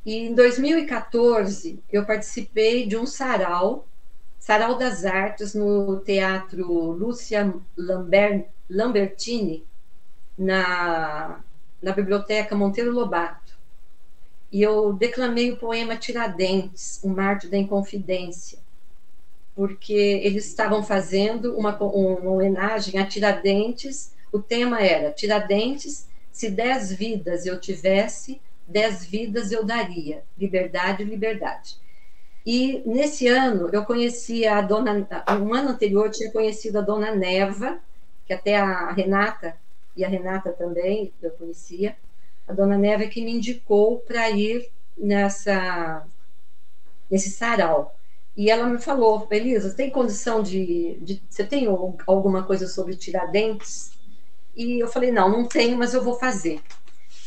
E 0.05 0.15
em 0.15 0.33
2014, 0.33 1.79
eu 1.91 2.05
participei 2.05 2.87
de 2.87 2.97
um 2.97 3.05
sarau, 3.05 3.87
Sarau 4.39 4.75
das 4.75 5.05
Artes, 5.05 5.53
no 5.53 5.99
Teatro 5.99 6.65
Lúcia 6.65 7.53
Lambert, 7.77 8.47
Lambertini, 8.67 9.63
na, 10.35 11.39
na 11.79 11.91
Biblioteca 11.91 12.55
Monteiro 12.55 12.91
Lobato 12.91 13.40
e 14.51 14.61
eu 14.61 14.91
declamei 14.91 15.51
o 15.51 15.57
poema 15.57 15.95
Tiradentes, 15.95 16.99
o 17.03 17.07
Mártir 17.07 17.49
da 17.49 17.57
Inconfidência, 17.57 18.59
porque 19.55 19.93
eles 19.93 20.45
estavam 20.45 20.83
fazendo 20.83 21.57
uma, 21.57 21.77
uma 21.81 22.31
homenagem 22.31 22.99
a 22.99 23.05
Tiradentes. 23.05 24.13
O 24.31 24.39
tema 24.39 24.81
era 24.81 25.11
Tiradentes, 25.11 26.07
Se 26.31 26.49
dez 26.49 26.91
vidas 26.91 27.45
eu 27.45 27.59
tivesse, 27.59 28.41
dez 28.67 29.05
vidas 29.05 29.51
eu 29.51 29.63
daria. 29.65 30.23
Liberdade, 30.37 31.03
liberdade. 31.03 31.75
E 32.45 32.81
nesse 32.85 33.27
ano 33.27 33.69
eu 33.71 33.85
conheci 33.85 34.47
a 34.47 34.61
dona, 34.61 35.07
um 35.41 35.53
ano 35.53 35.69
anterior 35.69 36.07
eu 36.07 36.11
tinha 36.11 36.31
conhecido 36.31 36.79
a 36.79 36.81
dona 36.81 37.13
Neva, 37.13 37.79
que 38.25 38.33
até 38.33 38.57
a 38.57 38.91
Renata 38.91 39.55
e 39.95 40.03
a 40.03 40.07
Renata 40.07 40.51
também 40.51 41.13
eu 41.21 41.31
conhecia. 41.31 41.95
A 42.51 42.53
dona 42.53 42.77
Neva 42.77 43.07
que 43.07 43.23
me 43.23 43.31
indicou 43.31 43.99
para 43.99 44.29
ir 44.29 44.69
nessa 44.97 46.05
nesse 47.09 47.29
sarau. 47.29 47.95
E 48.35 48.49
ela 48.49 48.65
me 48.67 48.77
falou, 48.77 49.25
Elisa, 49.31 49.73
tem 49.73 49.89
condição 49.89 50.43
de, 50.43 50.97
de, 51.01 51.21
Você 51.29 51.45
tem 51.45 51.67
alguma 52.05 52.43
coisa 52.43 52.67
sobre 52.67 52.95
Tiradentes? 52.95 53.91
E 54.55 54.79
eu 54.79 54.87
falei, 54.87 55.11
não, 55.11 55.29
não 55.29 55.45
tenho, 55.45 55.77
mas 55.77 55.93
eu 55.93 56.03
vou 56.03 56.19
fazer. 56.19 56.61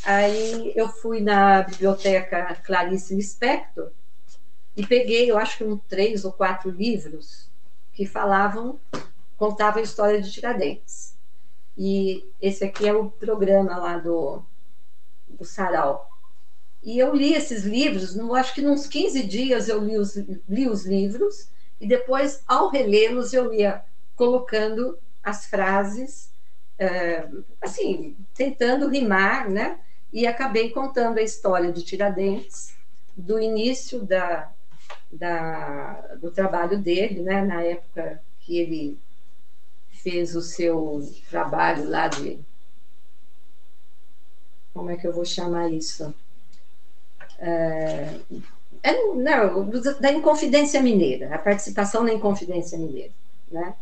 Aí 0.04 0.72
eu 0.76 0.88
fui 0.88 1.20
na 1.20 1.62
biblioteca 1.62 2.56
Clarice 2.62 3.14
Lispector 3.14 3.90
e 4.76 4.86
peguei, 4.86 5.30
eu 5.30 5.38
acho 5.38 5.58
que 5.58 5.64
um 5.64 5.78
três 5.78 6.24
ou 6.24 6.32
quatro 6.32 6.70
livros 6.70 7.48
que 7.94 8.04
falavam, 8.04 8.78
contavam 9.38 9.80
a 9.80 9.84
história 9.84 10.20
de 10.20 10.30
Tiradentes. 10.30 11.14
E 11.76 12.24
esse 12.42 12.62
aqui 12.62 12.86
é 12.86 12.92
o 12.92 13.10
programa 13.10 13.76
lá 13.76 13.98
do, 13.98 14.42
do 15.34 15.44
Sarau. 15.44 16.08
E 16.82 16.98
eu 16.98 17.14
li 17.14 17.34
esses 17.34 17.64
livros, 17.64 18.14
no, 18.14 18.34
acho 18.34 18.54
que 18.54 18.62
nos 18.62 18.86
15 18.86 19.22
dias 19.22 19.68
eu 19.68 19.82
li 19.82 19.96
os, 19.96 20.16
li 20.48 20.68
os 20.68 20.84
livros, 20.84 21.48
e 21.80 21.86
depois, 21.86 22.42
ao 22.46 22.68
relê-los, 22.68 23.32
eu 23.32 23.52
ia 23.52 23.82
colocando 24.16 24.98
as 25.22 25.46
frases, 25.46 26.30
é, 26.78 27.26
assim, 27.60 28.16
tentando 28.34 28.88
rimar, 28.88 29.50
né? 29.50 29.78
E 30.12 30.26
acabei 30.26 30.70
contando 30.70 31.18
a 31.18 31.22
história 31.22 31.72
de 31.72 31.82
Tiradentes, 31.82 32.74
do 33.16 33.40
início 33.40 34.02
da, 34.02 34.52
da, 35.10 36.16
do 36.20 36.30
trabalho 36.30 36.78
dele, 36.78 37.22
né? 37.22 37.44
Na 37.44 37.62
época 37.62 38.22
que 38.40 38.58
ele 38.58 38.98
fez 40.02 40.36
o 40.36 40.42
seu 40.42 41.02
trabalho 41.30 41.88
lá 41.88 42.08
de. 42.08 42.38
Como 44.74 44.90
é 44.90 44.96
que 44.96 45.06
eu 45.06 45.12
vou 45.12 45.24
chamar 45.24 45.72
isso? 45.72 46.14
é, 47.38 48.20
é 48.82 48.92
não, 49.14 49.68
da 50.00 50.12
Inconfidência 50.12 50.80
Mineira, 50.82 51.34
a 51.34 51.38
participação 51.38 52.04
na 52.04 52.12
Inconfidência 52.12 52.78
Mineira, 52.78 53.12
né? 53.50 53.74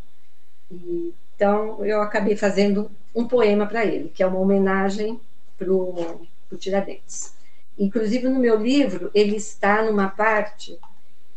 E, 0.71 1.15
então, 1.35 1.85
eu 1.85 2.01
acabei 2.01 2.37
fazendo 2.37 2.91
um 3.15 3.27
poema 3.27 3.67
para 3.67 3.85
ele, 3.85 4.09
que 4.09 4.23
é 4.23 4.27
uma 4.27 4.39
homenagem 4.39 5.21
para 5.59 5.73
o 5.73 6.27
Tiradentes. 6.59 7.35
Inclusive, 7.79 8.29
no 8.29 8.39
meu 8.39 8.61
livro, 8.61 9.11
ele 9.15 9.37
está 9.37 9.83
numa 9.83 10.09
parte 10.09 10.79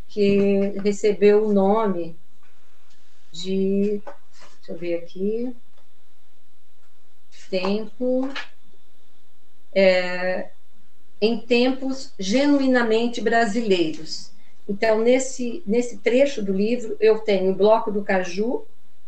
que 0.08 0.78
recebeu 0.82 1.46
o 1.46 1.52
nome 1.52 2.16
de. 3.32 4.02
Deixa 4.58 4.72
eu 4.72 4.76
ver 4.76 4.94
aqui. 4.96 5.56
Tempo. 7.50 8.28
É, 9.78 10.48
em 11.20 11.38
tempos 11.38 12.12
genuinamente 12.18 13.20
brasileiros. 13.20 14.30
Então, 14.68 15.00
nesse, 15.00 15.62
nesse 15.66 15.98
trecho 15.98 16.42
do 16.42 16.52
livro, 16.52 16.96
eu 16.98 17.18
tenho 17.20 17.52
o 17.52 17.54
Bloco 17.54 17.92
do 17.92 18.02
Caju, 18.02 18.66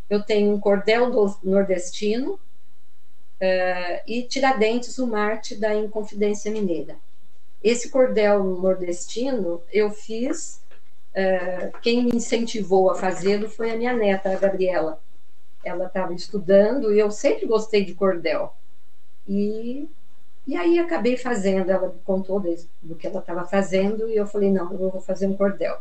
eu 0.09 0.23
tenho 0.23 0.53
um 0.53 0.59
Cordel 0.59 1.11
do 1.11 1.37
Nordestino 1.43 2.33
uh, 2.33 4.01
e 4.07 4.23
Tiradentes, 4.23 4.97
o 4.97 5.07
Marte 5.07 5.55
da 5.55 5.73
Inconfidência 5.75 6.51
Mineira. 6.51 6.95
Esse 7.61 7.89
cordel 7.89 8.41
nordestino 8.41 9.61
eu 9.71 9.91
fiz, 9.91 10.61
uh, 11.11 11.77
quem 11.81 12.05
me 12.05 12.15
incentivou 12.15 12.89
a 12.89 12.95
fazê-lo 12.95 13.49
foi 13.49 13.71
a 13.71 13.75
minha 13.75 13.93
neta, 13.93 14.31
a 14.31 14.35
Gabriela. 14.35 15.01
Ela 15.63 15.87
estava 15.87 16.13
estudando 16.13 16.93
e 16.93 16.99
eu 16.99 17.11
sempre 17.11 17.45
gostei 17.45 17.83
de 17.83 17.93
cordel. 17.93 18.53
E 19.27 19.89
e 20.47 20.55
aí 20.55 20.79
acabei 20.79 21.15
fazendo, 21.15 21.69
ela 21.69 21.95
contou 22.03 22.39
do 22.81 22.95
que 22.95 23.05
ela 23.05 23.19
estava 23.19 23.45
fazendo, 23.45 24.09
e 24.09 24.15
eu 24.15 24.25
falei, 24.25 24.51
não, 24.51 24.71
eu 24.71 24.89
vou 24.89 25.01
fazer 25.01 25.27
um 25.27 25.37
cordel. 25.37 25.77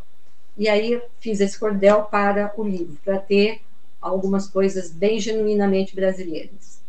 E 0.56 0.68
aí 0.68 1.00
fiz 1.20 1.40
esse 1.40 1.58
cordel 1.58 2.02
para 2.04 2.52
o 2.56 2.64
livro, 2.64 2.96
para 3.04 3.18
ter 3.18 3.62
algumas 4.00 4.46
coisas 4.48 4.90
bem 4.90 5.18
genuinamente 5.20 5.94
brasileiras. 5.94 6.80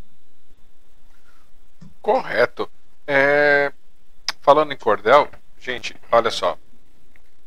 Correto. 2.01 2.69
É... 3.05 3.71
Falando 4.41 4.71
em 4.71 4.77
cordel, 4.77 5.27
gente, 5.59 5.95
olha 6.11 6.31
só. 6.31 6.57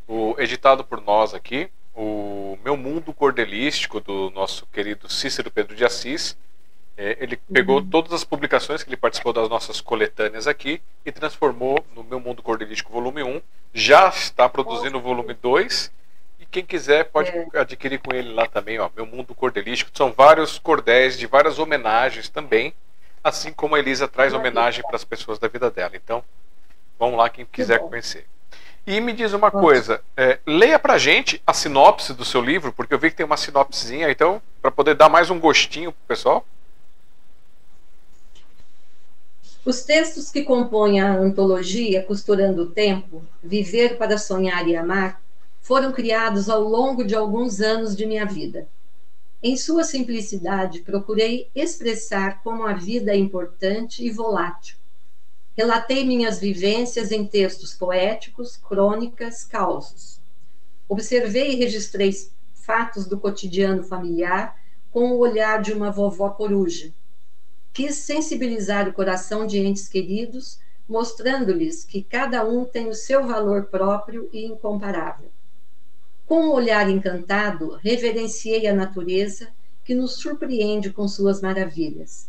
O 0.07 0.35
editado 0.39 0.85
por 0.85 1.01
nós 1.01 1.35
aqui, 1.35 1.71
o 1.95 2.57
Meu 2.65 2.77
Mundo 2.77 3.13
Cordelístico, 3.13 4.01
do 4.01 4.31
nosso 4.31 4.67
querido 4.67 5.11
Cícero 5.11 5.51
Pedro 5.51 5.75
de 5.75 5.85
Assis, 5.85 6.37
é, 6.97 7.17
ele 7.21 7.37
pegou 7.53 7.79
uhum. 7.79 7.89
todas 7.89 8.13
as 8.13 8.25
publicações 8.25 8.83
que 8.83 8.89
ele 8.89 8.97
participou 8.97 9.33
das 9.33 9.49
nossas 9.49 9.81
coletâneas 9.81 10.47
aqui 10.47 10.81
e 11.05 11.13
transformou 11.13 11.85
no 11.95 12.05
Meu 12.05 12.21
Mundo 12.21 12.43
Cordelístico 12.43 12.93
Volume 12.93 13.23
1. 13.23 13.41
Já 13.73 14.09
está 14.09 14.49
produzindo 14.49 14.99
o 14.99 15.01
volume 15.01 15.35
2. 15.35 15.91
E 16.41 16.47
quem 16.47 16.65
quiser 16.65 17.05
pode 17.05 17.31
é. 17.31 17.49
adquirir 17.55 17.99
com 17.99 18.15
ele 18.15 18.33
lá 18.33 18.47
também, 18.47 18.79
ó, 18.79 18.91
Meu 18.95 19.07
Mundo 19.07 19.35
Cordelístico. 19.35 19.91
São 19.95 20.13
vários 20.13 20.59
cordéis 20.59 21.19
de 21.19 21.27
várias 21.27 21.59
homenagens 21.59 22.29
também. 22.29 22.75
Assim 23.25 23.53
como 23.53 23.75
a 23.75 23.79
Elisa 23.79 24.07
traz 24.07 24.35
homenagem 24.35 24.83
para 24.83 24.97
as 24.97 25.05
pessoas 25.05 25.39
da 25.39 25.49
vida 25.49 25.71
dela. 25.71 25.93
Então, 25.95 26.23
vamos 26.99 27.17
lá 27.17 27.31
quem 27.31 27.47
quiser 27.47 27.79
conhecer. 27.79 28.27
E 28.85 29.01
me 29.01 29.13
diz 29.13 29.33
uma 29.33 29.49
coisa, 29.49 30.03
é, 30.17 30.41
leia 30.45 30.77
pra 30.77 30.99
gente 30.99 31.41
a 31.47 31.55
sinopse 31.55 32.13
do 32.13 32.25
seu 32.25 32.41
livro, 32.41 32.73
porque 32.73 32.93
eu 32.93 32.99
vi 32.99 33.11
que 33.11 33.17
tem 33.17 33.25
uma 33.25 33.37
sinopsezinha, 33.37 34.11
então, 34.11 34.43
para 34.61 34.73
poder 34.73 34.97
dar 34.97 35.09
mais 35.09 35.31
um 35.31 35.39
gostinho 35.39 35.93
pro 35.93 36.03
pessoal. 36.09 36.45
Os 39.65 39.83
textos 39.83 40.29
que 40.29 40.43
compõem 40.43 41.01
a 41.01 41.17
antologia 41.17 42.03
Costurando 42.03 42.63
o 42.63 42.71
Tempo, 42.71 43.23
Viver 43.41 43.97
para 43.97 44.19
Sonhar 44.19 44.67
e 44.67 44.75
Amar, 44.75 45.23
foram 45.61 45.93
criados 45.93 46.51
ao 46.51 46.61
longo 46.65 47.05
de 47.05 47.15
alguns 47.15 47.61
anos 47.61 47.95
de 47.95 48.05
minha 48.05 48.27
vida. 48.27 48.67
Em 49.41 49.57
sua 49.57 49.85
simplicidade, 49.85 50.81
procurei 50.81 51.49
expressar 51.55 52.43
como 52.43 52.67
a 52.67 52.73
vida 52.73 53.13
é 53.13 53.17
importante 53.17 54.05
e 54.05 54.11
volátil. 54.11 54.77
Relatei 55.57 56.05
minhas 56.05 56.41
vivências 56.41 57.13
em 57.13 57.25
textos 57.25 57.73
poéticos, 57.73 58.57
crônicas, 58.57 59.45
causos. 59.45 60.19
Observei 60.89 61.53
e 61.53 61.57
registrei 61.57 62.11
fatos 62.53 63.07
do 63.07 63.17
cotidiano 63.17 63.85
familiar 63.85 64.61
com 64.91 65.13
o 65.13 65.19
olhar 65.19 65.63
de 65.63 65.73
uma 65.73 65.93
vovó 65.93 66.31
coruja 66.31 66.93
quis 67.73 67.97
sensibilizar 67.97 68.89
o 68.89 68.93
coração 68.93 69.47
de 69.47 69.59
entes 69.59 69.89
queridos, 69.89 70.59
mostrando-lhes 70.89 71.85
que 71.85 72.03
cada 72.03 72.45
um 72.47 72.65
tem 72.65 72.89
o 72.89 72.95
seu 72.95 73.27
valor 73.27 73.65
próprio 73.65 74.29
e 74.33 74.45
incomparável. 74.45 75.31
Com 76.27 76.45
um 76.45 76.53
olhar 76.53 76.89
encantado, 76.89 77.79
reverenciei 77.83 78.67
a 78.67 78.75
natureza 78.75 79.49
que 79.85 79.95
nos 79.95 80.15
surpreende 80.15 80.91
com 80.91 81.09
suas 81.09 81.41
maravilhas. 81.41 82.29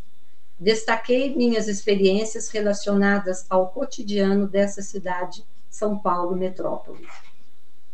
Destaquei 0.60 1.36
minhas 1.36 1.68
experiências 1.68 2.50
relacionadas 2.50 3.46
ao 3.50 3.68
cotidiano 3.68 4.48
dessa 4.48 4.82
cidade, 4.82 5.44
São 5.70 5.98
Paulo 5.98 6.36
metrópole. 6.36 7.06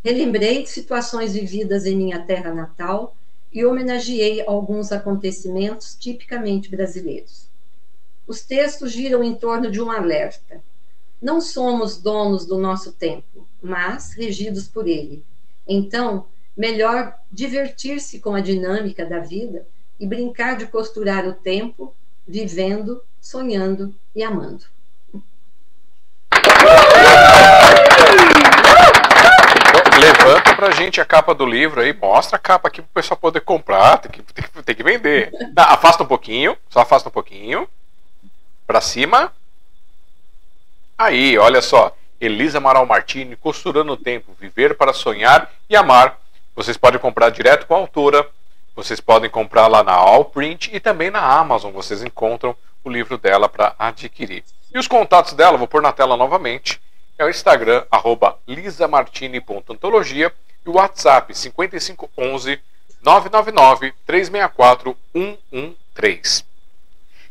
Relembrei 0.04 0.66
situações 0.66 1.32
vividas 1.32 1.84
em 1.84 1.96
minha 1.96 2.20
terra 2.20 2.54
natal 2.54 3.14
e 3.52 3.64
homenageei 3.64 4.44
alguns 4.46 4.92
acontecimentos 4.92 5.94
tipicamente 5.94 6.70
brasileiros. 6.70 7.48
Os 8.26 8.42
textos 8.42 8.92
giram 8.92 9.24
em 9.24 9.34
torno 9.34 9.70
de 9.70 9.80
um 9.80 9.90
alerta. 9.90 10.62
Não 11.20 11.40
somos 11.40 11.96
donos 11.96 12.46
do 12.46 12.56
nosso 12.56 12.92
tempo, 12.92 13.46
mas 13.60 14.12
regidos 14.12 14.68
por 14.68 14.86
ele. 14.86 15.24
Então, 15.66 16.26
melhor 16.56 17.18
divertir-se 17.30 18.20
com 18.20 18.34
a 18.34 18.40
dinâmica 18.40 19.04
da 19.04 19.18
vida 19.18 19.66
e 19.98 20.06
brincar 20.06 20.56
de 20.56 20.66
costurar 20.66 21.26
o 21.28 21.34
tempo, 21.34 21.94
vivendo, 22.26 23.02
sonhando 23.20 23.94
e 24.14 24.22
amando. 24.22 24.64
Levanta 30.22 30.54
pra 30.54 30.70
gente 30.70 31.00
a 31.00 31.04
capa 31.04 31.34
do 31.34 31.46
livro 31.46 31.80
aí, 31.80 31.92
mostra 31.92 32.36
a 32.36 32.38
capa 32.38 32.68
aqui 32.68 32.82
pro 32.82 32.90
pessoal 32.92 33.18
poder 33.18 33.40
comprar, 33.40 33.98
tem 33.98 34.10
que, 34.10 34.22
tem, 34.22 34.44
tem 34.62 34.74
que 34.74 34.82
vender. 34.82 35.32
Afasta 35.56 36.02
um 36.02 36.06
pouquinho, 36.06 36.56
só 36.68 36.80
afasta 36.80 37.08
um 37.08 37.12
pouquinho. 37.12 37.68
Pra 38.66 38.80
cima. 38.80 39.32
Aí, 40.96 41.38
olha 41.38 41.62
só. 41.62 41.96
Elisa 42.20 42.58
Amaral 42.58 42.84
Martini, 42.84 43.34
Costurando 43.34 43.92
o 43.92 43.96
Tempo, 43.96 44.36
Viver 44.38 44.76
para 44.76 44.92
Sonhar 44.92 45.50
e 45.68 45.74
Amar. 45.74 46.18
Vocês 46.54 46.76
podem 46.76 47.00
comprar 47.00 47.30
direto 47.30 47.66
com 47.66 47.74
a 47.74 47.78
autora, 47.78 48.28
vocês 48.76 49.00
podem 49.00 49.30
comprar 49.30 49.66
lá 49.66 49.82
na 49.82 49.94
Allprint 49.94 50.70
e 50.72 50.78
também 50.78 51.10
na 51.10 51.20
Amazon. 51.20 51.72
Vocês 51.72 52.02
encontram 52.02 52.54
o 52.84 52.90
livro 52.90 53.16
dela 53.16 53.48
para 53.48 53.74
adquirir. 53.78 54.44
E 54.72 54.78
os 54.78 54.86
contatos 54.86 55.32
dela, 55.32 55.56
vou 55.56 55.66
pôr 55.66 55.80
na 55.80 55.92
tela 55.92 56.16
novamente, 56.16 56.80
é 57.20 57.24
o 57.24 57.30
Instagram, 57.30 57.84
arroba 57.90 58.38
lisamartini.antologia 58.48 60.32
e 60.64 60.68
o 60.70 60.76
WhatsApp 60.76 61.36
5511 61.36 62.58
999 63.02 63.92
364 64.06 64.96
113. 65.12 66.44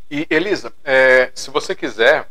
E 0.08 0.26
Elisa, 0.30 0.72
é, 0.84 1.30
se 1.34 1.50
você 1.50 1.74
quiser, 1.74 2.28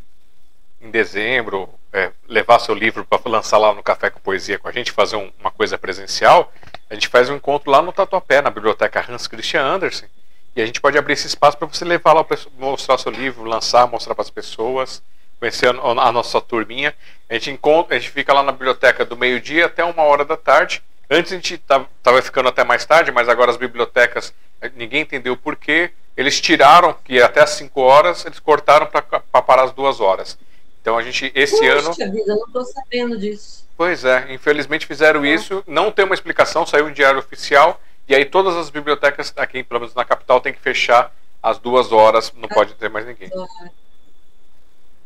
em 0.81 0.90
dezembro, 0.90 1.69
é, 1.91 2.11
levar 2.27 2.60
seu 2.60 2.73
livro 2.73 3.03
para 3.03 3.19
lançar 3.26 3.57
lá 3.57 3.73
no 3.73 3.84
Café 3.84 4.10
com 4.10 4.19
Poesia 4.19 4.57
com 4.57 4.69
a 4.69 4.72
gente, 4.72 4.91
fazer 4.91 5.18
um, 5.18 5.30
uma 5.40 5.52
coisa 5.52 5.77
presencial, 5.77 6.53
a 6.90 6.94
gente 6.94 7.10
faz 7.10 7.30
um 7.30 7.36
encontro 7.36 7.69
lá 7.69 7.81
no 7.81 7.91
Tatuapé, 7.91 8.41
na 8.41 8.49
biblioteca 8.49 9.06
Hans 9.10 9.27
Christian 9.27 9.64
Andersen, 9.64 10.07
e 10.56 10.61
a 10.61 10.65
gente 10.65 10.80
pode 10.80 10.98
abrir 10.98 11.14
esse 11.14 11.27
espaço 11.27 11.57
para 11.57 11.68
você 11.68 11.84
levar 11.84 12.14
lá, 12.14 12.26
mostrar 12.57 12.98
seu 12.98 13.11
livro, 13.11 13.44
lançar, 13.44 13.86
mostrar 13.88 14.15
para 14.15 14.23
as 14.23 14.30
pessoas, 14.30 15.02
conhecer 15.40 15.70
a, 15.70 16.11
nossa 16.11 16.41
turminha. 16.41 16.94
A 17.30 17.34
gente, 17.34 17.52
encontra, 17.52 17.95
a 17.95 17.99
gente 17.99 18.11
fica 18.11 18.34
lá 18.34 18.44
na 18.44 18.52
biblioteca 18.52 19.06
do 19.06 19.16
meio-dia 19.16 19.66
até 19.66 19.84
uma 19.84 20.03
hora 20.03 20.26
da 20.26 20.36
tarde. 20.36 20.84
Antes 21.10 21.32
a 21.32 21.36
gente 21.36 21.56
estava 21.56 22.22
ficando 22.22 22.49
até 22.49 22.64
mais 22.64 22.86
tarde, 22.86 23.11
mas 23.11 23.28
agora 23.30 23.49
as 23.49 23.57
bibliotecas, 23.57 24.34
ninguém 24.76 25.02
entendeu 25.02 25.36
por 25.36 25.56
quê. 25.56 25.91
Eles 26.16 26.40
tiraram, 26.40 26.94
que 27.03 27.22
até 27.22 27.41
as 27.41 27.52
5 27.52 27.80
horas, 27.82 28.26
eles 28.26 28.40
cortaram 28.40 28.86
para 28.86 29.41
parar 29.41 29.64
as 29.64 29.72
duas 29.72 29.99
horas. 29.99 30.38
Então 30.82 30.98
a 30.98 31.02
gente, 31.02 31.32
esse 31.34 31.57
Puxa 31.57 31.72
ano. 31.72 31.94
vida, 31.94 32.36
não 32.36 32.45
estou 32.45 32.66
sabendo 32.66 33.18
disso. 33.18 33.68
Pois 33.78 34.03
é, 34.03 34.34
infelizmente 34.34 34.86
fizeram 34.86 35.24
é. 35.24 35.30
isso, 35.30 35.64
não 35.66 35.91
tem 35.91 36.03
uma 36.03 36.14
explicação, 36.14 36.66
saiu 36.66 36.88
um 36.88 36.91
diário 36.91 37.20
oficial, 37.20 37.80
e 38.07 38.14
aí 38.14 38.26
todas 38.26 38.56
as 38.57 38.70
bibliotecas 38.70 39.32
aqui, 39.38 39.64
pelo 39.64 39.80
menos 39.80 39.95
na 39.95 40.03
capital, 40.03 40.41
tem 40.41 40.52
que 40.52 40.60
fechar 40.60 41.14
às 41.41 41.57
duas 41.57 41.91
horas, 41.91 42.34
não 42.36 42.49
pode 42.49 42.74
ter 42.74 42.90
mais 42.90 43.06
ninguém. 43.06 43.30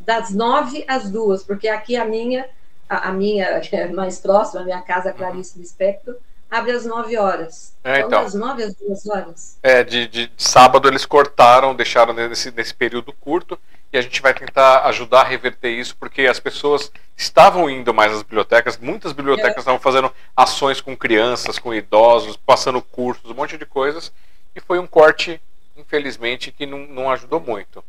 Das 0.05 0.34
nove 0.34 0.84
às 0.88 1.09
duas, 1.09 1.43
porque 1.43 1.67
aqui 1.67 1.95
a 1.95 2.05
minha, 2.05 2.47
a, 2.89 3.09
a 3.09 3.11
minha 3.11 3.45
é 3.71 3.88
mais 3.89 4.19
próxima, 4.19 4.61
a 4.61 4.63
minha 4.63 4.81
casa 4.81 5.11
uhum. 5.11 5.17
Clarice. 5.17 5.59
Lispector, 5.59 6.15
abre 6.53 6.71
às 6.71 6.85
9 6.85 7.17
horas. 7.17 7.73
É, 7.84 7.97
então, 7.97 8.07
então. 8.07 8.23
das 8.23 8.34
9 8.35 8.63
às 8.63 8.75
2 8.75 9.07
horas. 9.07 9.57
É, 9.63 9.84
de, 9.84 10.07
de, 10.07 10.27
de, 10.27 10.43
sábado 10.43 10.88
eles 10.88 11.05
cortaram, 11.05 11.75
deixaram 11.75 12.13
nesse, 12.13 12.51
nesse 12.51 12.73
período 12.73 13.11
curto, 13.13 13.57
e 13.91 13.97
a 13.97 14.01
gente 14.01 14.21
vai 14.21 14.34
tentar 14.34 14.85
ajudar 14.85 15.21
a 15.21 15.23
reverter 15.23 15.69
isso, 15.69 15.95
porque 15.97 16.23
as 16.23 16.39
pessoas 16.39 16.91
estavam 17.17 17.69
indo 17.69 17.93
mais 17.93 18.11
às 18.11 18.23
bibliotecas, 18.23 18.77
muitas 18.77 19.13
bibliotecas 19.13 19.57
é. 19.57 19.59
estavam 19.59 19.80
fazendo 19.80 20.11
ações 20.35 20.80
com 20.80 20.95
crianças, 20.95 21.57
com 21.57 21.73
idosos, 21.73 22.38
passando 22.38 22.81
cursos, 22.81 23.30
um 23.30 23.35
monte 23.35 23.57
de 23.57 23.65
coisas, 23.65 24.11
e 24.55 24.59
foi 24.59 24.77
um 24.77 24.88
corte, 24.88 25.41
infelizmente, 25.75 26.51
que 26.51 26.65
não, 26.65 26.80
não 26.80 27.11
ajudou 27.11 27.39
muito. 27.39 27.84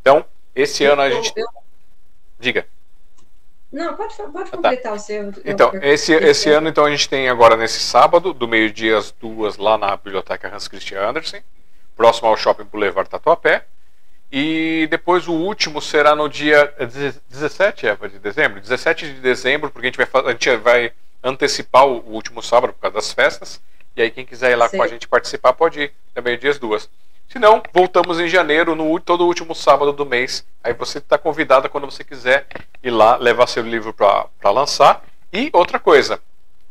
Então, 0.00 0.24
esse 0.54 0.82
eu, 0.82 0.92
ano 0.92 1.02
a 1.02 1.10
gente. 1.10 1.32
Eu... 1.36 1.46
Diga. 2.38 2.66
Não, 3.72 3.94
pode, 3.94 4.14
pode 4.16 4.50
completar 4.50 4.76
ah, 4.76 4.76
tá. 4.76 4.92
o 4.94 4.98
seu. 4.98 5.32
Então, 5.44 5.70
esse, 5.80 6.12
esse 6.12 6.50
ano 6.50 6.68
então 6.68 6.84
a 6.84 6.90
gente 6.90 7.08
tem 7.08 7.28
agora 7.28 7.56
nesse 7.56 7.78
sábado, 7.78 8.32
do 8.32 8.48
meio-dia 8.48 8.98
às 8.98 9.12
duas, 9.12 9.56
lá 9.56 9.78
na 9.78 9.96
Biblioteca 9.96 10.52
Hans 10.52 10.66
Christian 10.66 11.08
Andersen, 11.08 11.42
próximo 11.96 12.28
ao 12.28 12.36
Shopping 12.36 12.64
Boulevard 12.64 13.08
Tatuapé. 13.08 13.64
E 14.32 14.86
depois 14.90 15.26
o 15.26 15.32
último 15.32 15.80
será 15.82 16.14
no 16.14 16.28
dia 16.28 16.72
17 17.28 17.86
é, 17.86 17.96
de 17.96 18.18
dezembro? 18.18 18.60
17 18.60 19.14
de 19.14 19.20
dezembro, 19.20 19.70
porque 19.70 19.88
a 19.88 19.90
gente 19.90 19.98
vai, 19.98 20.22
a 20.24 20.30
gente 20.30 20.56
vai 20.56 20.92
antecipar 21.22 21.86
o, 21.86 21.98
último 22.12 22.42
sábado 22.42 22.72
por 22.72 22.80
causa 22.80 22.94
das 22.94 23.12
festas. 23.12 23.60
E 23.96 24.02
aí 24.02 24.10
quem 24.10 24.24
quiser 24.24 24.52
ir 24.52 24.56
lá 24.56 24.68
Sim. 24.68 24.76
com 24.76 24.82
a 24.84 24.88
gente 24.88 25.08
participar 25.08 25.52
pode 25.52 25.80
ir, 25.80 25.92
também 26.14 26.38
dia 26.38 26.50
às 26.50 26.58
duas. 26.58 26.88
Se 27.30 27.38
não, 27.38 27.62
voltamos 27.72 28.18
em 28.18 28.28
janeiro, 28.28 28.74
no 28.74 28.98
todo 28.98 29.24
último 29.24 29.54
sábado 29.54 29.92
do 29.92 30.04
mês. 30.04 30.44
Aí 30.64 30.72
você 30.72 30.98
está 30.98 31.16
convidada 31.16 31.68
quando 31.68 31.88
você 31.88 32.02
quiser 32.02 32.44
ir 32.82 32.90
lá 32.90 33.16
levar 33.16 33.46
seu 33.46 33.62
livro 33.62 33.94
para 33.94 34.50
lançar. 34.50 35.04
E 35.32 35.48
outra 35.52 35.78
coisa, 35.78 36.20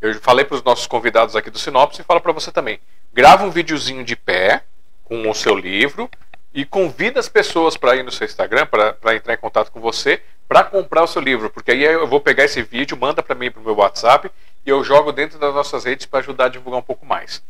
eu 0.02 0.14
falei 0.20 0.44
para 0.44 0.56
os 0.56 0.64
nossos 0.64 0.86
convidados 0.86 1.34
aqui 1.34 1.50
do 1.50 1.58
Sinopse 1.58 2.02
e 2.02 2.04
falo 2.04 2.20
para 2.20 2.34
você 2.34 2.52
também. 2.52 2.78
Grava 3.14 3.46
um 3.46 3.50
videozinho 3.50 4.04
de 4.04 4.18
pé 4.18 4.66
com 5.06 5.30
o 5.30 5.34
seu 5.34 5.56
livro 5.56 6.10
e 6.54 6.66
convida 6.66 7.22
as 7.22 7.30
pessoas 7.30 7.78
para 7.78 7.96
ir 7.96 8.04
no 8.04 8.12
seu 8.12 8.26
Instagram, 8.26 8.66
para 8.66 9.16
entrar 9.16 9.36
em 9.36 9.38
contato 9.38 9.72
com 9.72 9.80
você, 9.80 10.22
para 10.46 10.66
comprar 10.66 11.04
o 11.04 11.08
seu 11.08 11.22
livro. 11.22 11.50
Porque 11.50 11.72
aí 11.72 11.84
eu 11.86 12.06
vou 12.06 12.20
pegar 12.20 12.44
esse 12.44 12.62
vídeo, 12.62 12.98
manda 12.98 13.24
para 13.24 13.34
mim 13.34 13.50
para 13.50 13.62
o 13.62 13.64
meu 13.64 13.76
WhatsApp 13.78 14.30
e 14.66 14.70
eu 14.70 14.84
jogo 14.84 15.14
dentro 15.14 15.40
das 15.40 15.56
nossas 15.56 15.86
redes 15.86 16.06
para 16.06 16.20
ajudar 16.20 16.46
a 16.46 16.50
divulgar 16.50 16.82
um 16.82 16.84
pouco 16.84 17.06
mais. 17.06 17.42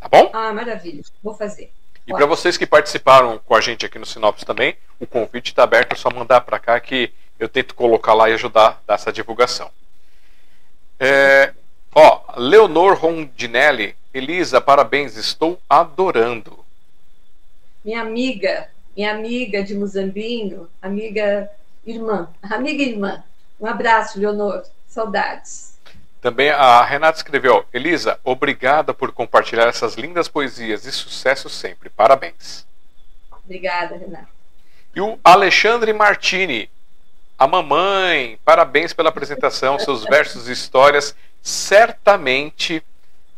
Tá 0.00 0.08
bom? 0.08 0.32
Ah, 0.34 0.52
maravilha. 0.52 1.04
Vou 1.22 1.34
fazer. 1.34 1.70
E 2.10 2.12
para 2.12 2.26
vocês 2.26 2.56
que 2.56 2.66
participaram 2.66 3.38
com 3.38 3.54
a 3.54 3.60
gente 3.60 3.86
aqui 3.86 3.96
no 3.96 4.04
Sinopse 4.04 4.44
também, 4.44 4.76
o 4.98 5.06
convite 5.06 5.52
está 5.52 5.62
aberto, 5.62 5.92
é 5.92 5.94
só 5.94 6.10
mandar 6.10 6.40
para 6.40 6.58
cá 6.58 6.80
que 6.80 7.12
eu 7.38 7.48
tento 7.48 7.72
colocar 7.72 8.14
lá 8.14 8.28
e 8.28 8.32
ajudar 8.32 8.82
nessa 8.88 9.12
divulgação. 9.12 9.70
É, 10.98 11.54
ó, 11.94 12.20
Leonor 12.36 12.98
Rondinelli, 12.98 13.94
Elisa, 14.12 14.60
parabéns, 14.60 15.16
estou 15.16 15.60
adorando. 15.68 16.58
Minha 17.84 18.02
amiga, 18.02 18.68
minha 18.96 19.12
amiga 19.12 19.62
de 19.62 19.76
Muzambinho, 19.76 20.68
amiga 20.82 21.48
irmã, 21.86 22.28
amiga 22.42 22.82
irmã. 22.82 23.22
Um 23.60 23.66
abraço, 23.66 24.18
Leonor, 24.18 24.64
saudades. 24.88 25.78
Também 26.20 26.50
a 26.50 26.84
Renata 26.84 27.18
escreveu: 27.18 27.64
Elisa, 27.72 28.20
obrigada 28.22 28.92
por 28.92 29.10
compartilhar 29.12 29.66
essas 29.66 29.94
lindas 29.94 30.28
poesias 30.28 30.84
e 30.84 30.92
sucesso 30.92 31.48
sempre. 31.48 31.88
Parabéns. 31.88 32.66
Obrigada, 33.44 33.96
Renata. 33.96 34.28
E 34.94 35.00
o 35.00 35.18
Alexandre 35.24 35.92
Martini, 35.92 36.68
a 37.38 37.46
mamãe, 37.46 38.38
parabéns 38.44 38.92
pela 38.92 39.08
apresentação. 39.08 39.78
Seus 39.78 40.04
versos 40.10 40.48
e 40.48 40.52
histórias 40.52 41.14
certamente 41.42 42.82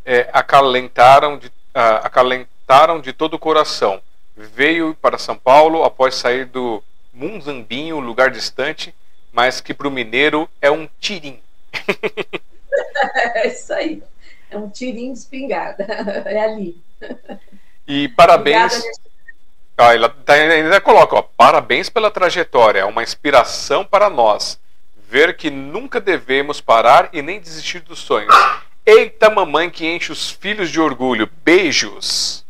é, 0.03 0.29
acalentaram, 0.33 1.37
de, 1.37 1.49
acalentaram 1.73 2.99
de 2.99 3.13
todo 3.13 3.35
o 3.35 3.39
coração. 3.39 4.01
Veio 4.35 4.93
para 4.95 5.17
São 5.17 5.37
Paulo 5.37 5.83
após 5.83 6.15
sair 6.15 6.45
do 6.45 6.83
Munzambinho, 7.13 7.99
lugar 7.99 8.29
distante, 8.29 8.93
mas 9.31 9.61
que 9.61 9.73
para 9.73 9.87
o 9.87 9.91
mineiro 9.91 10.49
é 10.59 10.69
um 10.69 10.89
tirim. 10.99 11.39
é 13.35 13.47
isso 13.47 13.73
aí. 13.73 14.03
É 14.49 14.57
um 14.57 14.69
tirinho 14.69 15.13
de 15.13 15.19
espingarda. 15.19 15.85
É 16.25 16.43
ali. 16.43 16.81
E 17.87 18.07
parabéns. 18.09 18.81
Ah, 19.77 19.93
ela 19.93 20.09
tá, 20.09 20.33
ainda 20.33 20.79
coloca, 20.79 21.15
ó, 21.15 21.21
parabéns 21.21 21.89
pela 21.89 22.11
trajetória, 22.11 22.81
é 22.81 22.85
uma 22.85 23.01
inspiração 23.01 23.83
para 23.83 24.09
nós. 24.09 24.59
Ver 25.09 25.35
que 25.35 25.49
nunca 25.49 25.99
devemos 25.99 26.61
parar 26.61 27.09
e 27.11 27.21
nem 27.21 27.39
desistir 27.39 27.79
dos 27.81 27.99
sonhos. 27.99 28.33
Eita 28.85 29.29
mamãe 29.29 29.69
que 29.69 29.85
enche 29.85 30.11
os 30.11 30.29
filhos 30.29 30.69
de 30.69 30.79
orgulho. 30.79 31.29
Beijos. 31.43 32.45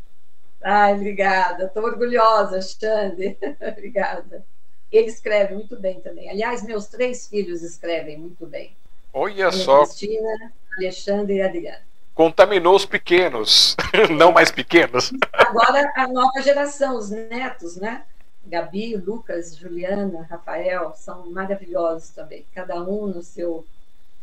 Ai, 0.62 0.94
obrigada. 0.94 1.66
Estou 1.66 1.84
orgulhosa, 1.84 2.62
Xande. 2.62 3.38
obrigada. 3.62 4.46
Ele 4.92 5.08
escreve 5.08 5.54
muito 5.54 5.80
bem 5.80 6.00
também. 6.02 6.30
Aliás, 6.30 6.64
meus 6.64 6.88
três 6.88 7.28
filhos 7.28 7.62
escrevem 7.62 8.18
muito 8.18 8.46
bem. 8.46 8.76
Olha 9.14 9.52
só. 9.52 9.86
Cristina, 9.86 10.52
Alexandre 10.78 11.36
e 11.36 11.42
Adriana. 11.42 11.82
Contaminou 12.16 12.76
os 12.76 12.86
pequenos, 12.86 13.76
não 14.10 14.32
mais 14.32 14.52
pequenos. 14.52 15.12
Agora 15.32 15.92
a 15.96 16.08
nova 16.08 16.42
geração, 16.42 16.98
os 16.98 17.10
netos, 17.10 17.76
né? 17.76 18.04
Gabi, 18.46 18.96
Lucas, 18.98 19.56
Juliana, 19.56 20.28
Rafael, 20.30 20.94
são 20.96 21.32
maravilhosos 21.32 22.10
também. 22.10 22.46
Cada 22.54 22.76
um 22.84 23.08
no 23.08 23.24
seu, 23.24 23.66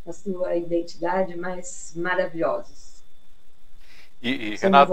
na 0.04 0.12
sua 0.12 0.56
identidade, 0.56 1.36
mas 1.36 1.92
maravilhosos. 1.96 3.02
E, 4.22 4.52
e 4.52 4.56
Renata, 4.56 4.92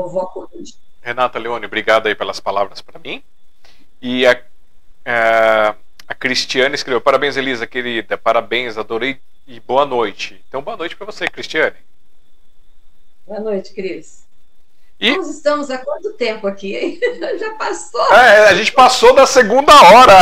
Renata 1.02 1.40
Leone, 1.40 1.66
obrigado 1.66 2.08
aí 2.08 2.16
pelas 2.16 2.40
palavras 2.40 2.82
para 2.82 3.00
mim. 3.00 3.22
E 4.02 4.26
a, 4.26 4.32
a, 4.32 4.40
é, 5.06 5.76
a 6.08 6.16
Cristiane 6.16 6.76
escreveu: 6.76 7.02
Parabéns, 7.02 7.36
Elisa, 7.36 7.68
querida. 7.68 8.18
Parabéns, 8.18 8.78
adorei 8.78 9.20
e 9.48 9.62
boa 9.62 9.86
noite. 9.86 10.44
Então, 10.48 10.62
boa 10.62 10.76
noite 10.76 10.96
para 10.96 11.06
você, 11.06 11.28
Cristiane. 11.28 11.78
Boa 13.26 13.40
noite, 13.40 13.74
Cris. 13.74 14.28
E... 15.00 15.16
Nós 15.16 15.30
estamos 15.30 15.70
há 15.70 15.78
quanto 15.78 16.12
tempo 16.14 16.48
aqui, 16.48 16.76
hein? 16.76 17.00
Já 17.40 17.54
passou? 17.54 18.14
É, 18.14 18.50
a 18.50 18.56
gente 18.56 18.72
passou 18.74 19.16
da 19.16 19.26
segunda 19.26 19.74
hora. 19.74 20.14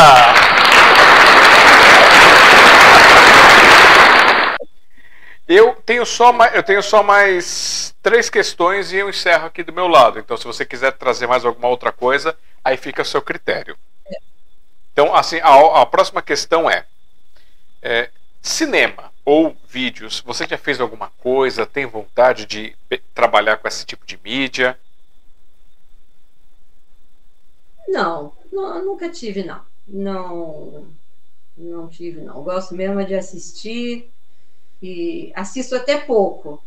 Eu 5.47 5.75
tenho 5.85 6.05
só 6.05 6.33
mais, 6.33 6.55
eu 6.55 6.63
tenho 6.63 6.81
só 6.83 7.01
mais 7.01 7.95
três 8.01 8.29
questões 8.29 8.91
e 8.91 8.97
eu 8.97 9.09
encerro 9.09 9.45
aqui 9.45 9.63
do 9.63 9.73
meu 9.73 9.87
lado. 9.87 10.19
Então, 10.19 10.35
se 10.37 10.43
você 10.43 10.65
quiser 10.65 10.91
trazer 10.93 11.25
mais 11.25 11.45
alguma 11.45 11.67
outra 11.67 11.91
coisa, 11.91 12.37
aí 12.63 12.77
fica 12.77 13.01
a 13.01 13.05
seu 13.05 13.21
critério. 13.21 13.77
É. 14.07 14.17
Então, 14.91 15.15
assim, 15.15 15.39
a, 15.41 15.81
a 15.81 15.85
próxima 15.85 16.21
questão 16.21 16.69
é, 16.69 16.85
é 17.81 18.09
cinema 18.45 19.11
ou 19.25 19.55
vídeos, 19.67 20.21
você 20.21 20.45
já 20.47 20.57
fez 20.57 20.79
alguma 20.79 21.09
coisa? 21.17 21.65
Tem 21.65 21.85
vontade 21.85 22.45
de 22.45 22.75
trabalhar 23.13 23.57
com 23.57 23.67
esse 23.67 23.85
tipo 23.85 24.05
de 24.05 24.19
mídia? 24.23 24.79
Não, 27.87 28.33
não, 28.51 28.85
nunca 28.85 29.09
tive, 29.09 29.43
não. 29.43 29.61
Não, 29.87 30.87
não 31.57 31.87
tive, 31.87 32.21
não. 32.21 32.43
Gosto 32.43 32.75
mesmo 32.75 33.03
de 33.03 33.15
assistir 33.15 34.11
e 34.81 35.31
assisto 35.35 35.75
até 35.75 35.97
pouco. 35.97 36.63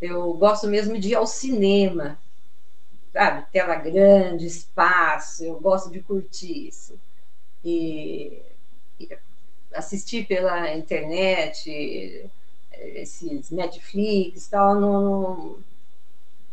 Eu 0.00 0.32
gosto 0.34 0.68
mesmo 0.68 0.98
de 0.98 1.08
ir 1.08 1.14
ao 1.16 1.26
cinema, 1.26 2.16
sabe? 3.12 3.44
Tela 3.50 3.74
grande, 3.74 4.46
espaço, 4.46 5.44
eu 5.44 5.58
gosto 5.58 5.90
de 5.90 6.00
curtir 6.00 6.68
isso. 6.68 6.98
E, 7.64 8.40
e 9.00 9.08
assistir 9.72 10.26
pela 10.26 10.74
internet, 10.74 12.30
esses 12.72 13.50
Netflix 13.50 14.48
tal, 14.48 14.74
não, 14.74 15.56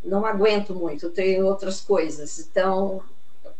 não 0.04 0.26
aguento 0.26 0.74
muito, 0.74 1.10
tenho 1.10 1.46
outras 1.46 1.82
coisas. 1.82 2.40
Então, 2.40 3.04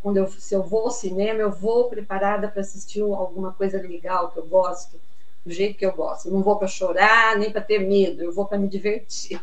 quando 0.02 0.18
eu, 0.18 0.28
se 0.28 0.54
eu 0.54 0.62
vou 0.62 0.84
ao 0.84 0.90
cinema, 0.90 1.40
eu 1.40 1.50
vou 1.50 1.88
preparada 1.88 2.48
para 2.48 2.60
assistir 2.60 3.00
alguma 3.00 3.52
coisa 3.52 3.80
legal 3.80 4.30
que 4.30 4.38
eu 4.38 4.46
gosto, 4.46 5.00
do 5.44 5.52
jeito 5.52 5.78
que 5.78 5.86
eu 5.86 5.92
gosto. 5.92 6.30
Não 6.30 6.42
vou 6.42 6.56
para 6.56 6.68
chorar, 6.68 7.36
nem 7.36 7.50
para 7.50 7.60
ter 7.60 7.80
medo, 7.80 8.22
eu 8.22 8.32
vou 8.32 8.46
para 8.46 8.58
me 8.58 8.68
divertir. 8.68 9.40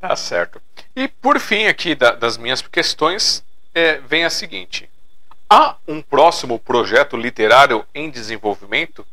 Tá 0.00 0.14
certo. 0.14 0.60
E 0.94 1.08
por 1.08 1.40
fim, 1.40 1.66
aqui 1.66 1.94
da, 1.94 2.12
das 2.12 2.36
minhas 2.36 2.60
questões, 2.62 3.42
é, 3.74 3.98
vem 3.98 4.24
a 4.24 4.30
seguinte: 4.30 4.88
há 5.48 5.76
um 5.86 6.02
próximo 6.02 6.58
projeto 6.58 7.16
literário 7.16 7.86
em 7.94 8.10
desenvolvimento? 8.10 9.06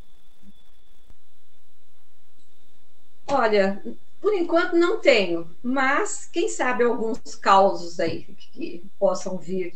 Olha, 3.28 3.82
por 4.22 4.34
enquanto 4.34 4.76
não 4.76 5.00
tenho, 5.00 5.50
mas 5.62 6.28
quem 6.32 6.50
sabe 6.50 6.84
alguns 6.84 7.36
causos 7.36 8.00
aí 8.00 8.24
que 8.54 8.84
possam 9.00 9.38
vir 9.38 9.76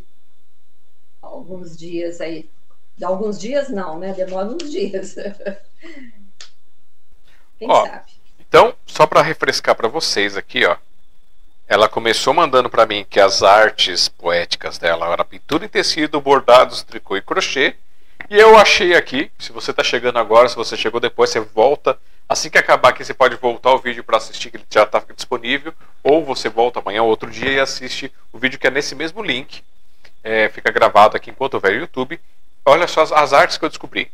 alguns 1.21 1.77
dias 1.77 2.19
aí. 2.21 2.49
De 2.97 3.05
alguns 3.05 3.39
dias 3.39 3.69
não, 3.69 3.99
né? 3.99 4.13
Demora 4.13 4.47
uns 4.47 4.71
dias. 4.71 5.15
quem 7.59 7.69
ó, 7.69 7.85
sabe? 7.85 8.11
Então, 8.39 8.73
só 8.85 9.05
para 9.05 9.21
refrescar 9.21 9.75
para 9.75 9.87
vocês 9.87 10.35
aqui, 10.35 10.65
ó. 10.65 10.75
Ela 11.69 11.89
começou 11.89 12.33
mandando 12.33 12.69
para 12.69 12.85
mim 12.85 13.05
que 13.09 13.19
as 13.19 13.43
artes 13.43 14.07
poéticas 14.07 14.77
dela 14.77 15.11
era 15.11 15.25
pintura 15.25 15.65
em 15.65 15.67
tecido, 15.67 16.21
bordados, 16.21 16.81
tricô 16.81 17.17
e 17.17 17.21
crochê. 17.21 17.75
E 18.29 18.37
eu 18.37 18.57
achei 18.57 18.95
aqui, 18.95 19.29
se 19.37 19.51
você 19.51 19.71
está 19.71 19.83
chegando 19.83 20.17
agora, 20.17 20.47
se 20.47 20.55
você 20.55 20.77
chegou 20.77 21.01
depois, 21.01 21.29
você 21.29 21.41
volta. 21.41 21.99
Assim 22.27 22.49
que 22.49 22.57
acabar 22.57 22.89
aqui, 22.89 23.03
você 23.03 23.13
pode 23.13 23.35
voltar 23.35 23.73
o 23.73 23.79
vídeo 23.79 24.01
para 24.01 24.15
assistir, 24.15 24.49
que 24.49 24.55
ele 24.55 24.65
já 24.69 24.83
está 24.83 25.03
disponível. 25.13 25.73
Ou 26.01 26.23
você 26.23 26.47
volta 26.47 26.79
amanhã 26.79 27.03
ou 27.03 27.09
outro 27.09 27.29
dia 27.29 27.51
e 27.51 27.59
assiste 27.59 28.13
o 28.31 28.39
vídeo 28.39 28.57
que 28.57 28.67
é 28.67 28.71
nesse 28.71 28.95
mesmo 28.95 29.21
link. 29.21 29.61
É, 30.23 30.47
fica 30.47 30.71
gravado 30.71 31.17
aqui 31.17 31.31
enquanto 31.31 31.55
houver 31.55 31.73
YouTube. 31.73 32.17
Olha 32.65 32.87
só 32.87 33.01
as, 33.01 33.11
as, 33.11 33.33
artes 33.33 33.57
que 33.57 33.65
eu 33.65 33.69
descobri. 33.69 34.09